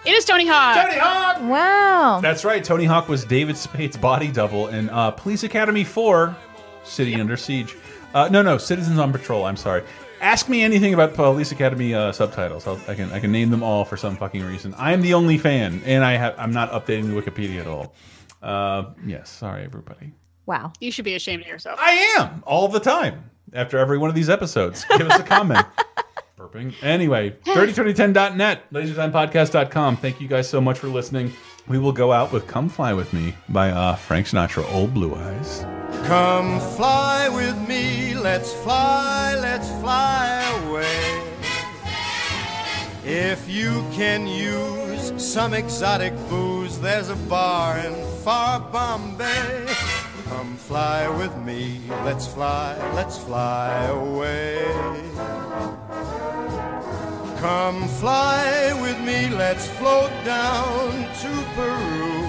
It 0.06 0.12
is 0.14 0.26
Tony 0.26 0.48
Hawk. 0.48 0.76
Tony 0.84 0.98
Hawk. 0.98 1.42
Wow. 1.42 2.20
That's 2.22 2.44
right. 2.44 2.64
Tony 2.64 2.86
Hawk 2.86 3.08
was 3.08 3.24
David 3.26 3.56
Spade's 3.56 3.98
body 3.98 4.32
double 4.32 4.68
in 4.70 4.90
uh, 4.90 5.12
Police 5.12 5.44
Academy 5.44 5.84
4, 5.84 6.36
City 6.84 7.16
Under 7.20 7.38
Siege. 7.38 7.76
Uh, 8.16 8.28
no, 8.32 8.42
no, 8.42 8.58
Citizens 8.58 8.98
on 8.98 9.12
Patrol. 9.12 9.46
I'm 9.46 9.58
sorry. 9.58 9.84
Ask 10.22 10.48
me 10.48 10.61
anything 10.61 10.93
about 10.93 11.15
Police 11.15 11.52
Academy 11.52 11.93
uh, 11.95 12.11
subtitles. 12.11 12.68
I'll, 12.68 12.80
I 12.88 12.93
can 12.93 13.11
I 13.11 13.19
can 13.19 13.31
name 13.31 13.49
them 13.49 13.64
all 13.64 13.84
for 13.84 13.98
some 13.98 14.15
fucking 14.15 14.45
reason. 14.45 14.73
I 14.76 14.93
am 14.93 15.02
the 15.02 15.15
only 15.15 15.38
fan, 15.39 15.81
and 15.84 16.06
I 16.06 16.14
have 16.14 16.35
I'm 16.38 16.53
not 16.53 16.72
updating 16.72 17.14
the 17.14 17.19
Wikipedia 17.19 17.60
at 17.60 17.68
all. 17.68 17.93
Uh, 18.41 18.91
yes, 19.06 19.30
sorry 19.30 19.64
everybody. 19.64 20.14
Wow. 20.45 20.73
You 20.80 20.91
should 20.91 21.06
be 21.06 21.15
ashamed 21.15 21.41
of 21.43 21.48
yourself. 21.48 21.80
I 21.81 21.91
am 22.19 22.43
all 22.45 22.68
the 22.68 22.80
time 22.80 23.31
after 23.53 23.77
every 23.77 23.98
one 23.98 24.10
of 24.10 24.15
these 24.15 24.30
episodes. 24.30 24.85
Give 24.98 25.10
us 25.10 25.19
a 25.19 25.23
comment. 25.23 25.65
Burping. 26.52 26.73
Anyway, 26.84 27.32
302010.net, 27.45 28.72
lasertimepodcast.com. 28.72 29.98
Thank 29.98 30.22
you 30.22 30.28
guys 30.28 30.49
so 30.49 30.61
much 30.61 30.80
for 30.80 30.88
listening. 30.88 31.34
We 31.68 31.78
will 31.78 31.91
go 31.91 32.11
out 32.11 32.32
with 32.32 32.48
Come 32.48 32.69
Fly 32.69 32.94
With 32.94 33.14
Me 33.14 33.36
by 33.49 33.69
uh, 33.69 33.95
Frank 33.95 34.28
Sinatra, 34.28 34.69
Old 34.73 34.94
Blue 34.94 35.14
Eyes. 35.15 35.65
Come 36.06 36.60
fly 36.60 37.30
with 37.30 37.57
me, 37.68 38.15
let's 38.15 38.53
fly, 38.53 39.36
let's 39.36 39.69
fly 39.80 40.41
away. 40.65 41.28
If 43.03 43.49
you 43.49 43.86
can 43.91 44.28
use 44.28 45.14
some 45.18 45.53
exotic 45.53 46.14
booze, 46.30 46.80
there's 46.80 47.10
a 47.10 47.15
bar 47.15 47.78
in 47.80 47.94
far 48.23 48.60
Bombay. 48.60 49.65
Come 50.26 50.56
fly 50.56 51.10
with 51.10 51.36
me, 51.38 51.82
let's 52.03 52.28
fly, 52.28 52.78
let's 52.95 53.18
fly 53.18 53.86
away. 53.86 54.65
Come 57.42 57.88
fly 57.88 58.72
with 58.84 59.00
me, 59.00 59.28
let's 59.30 59.66
float 59.66 60.12
down 60.24 60.92
to 61.22 61.44
Peru. 61.56 62.20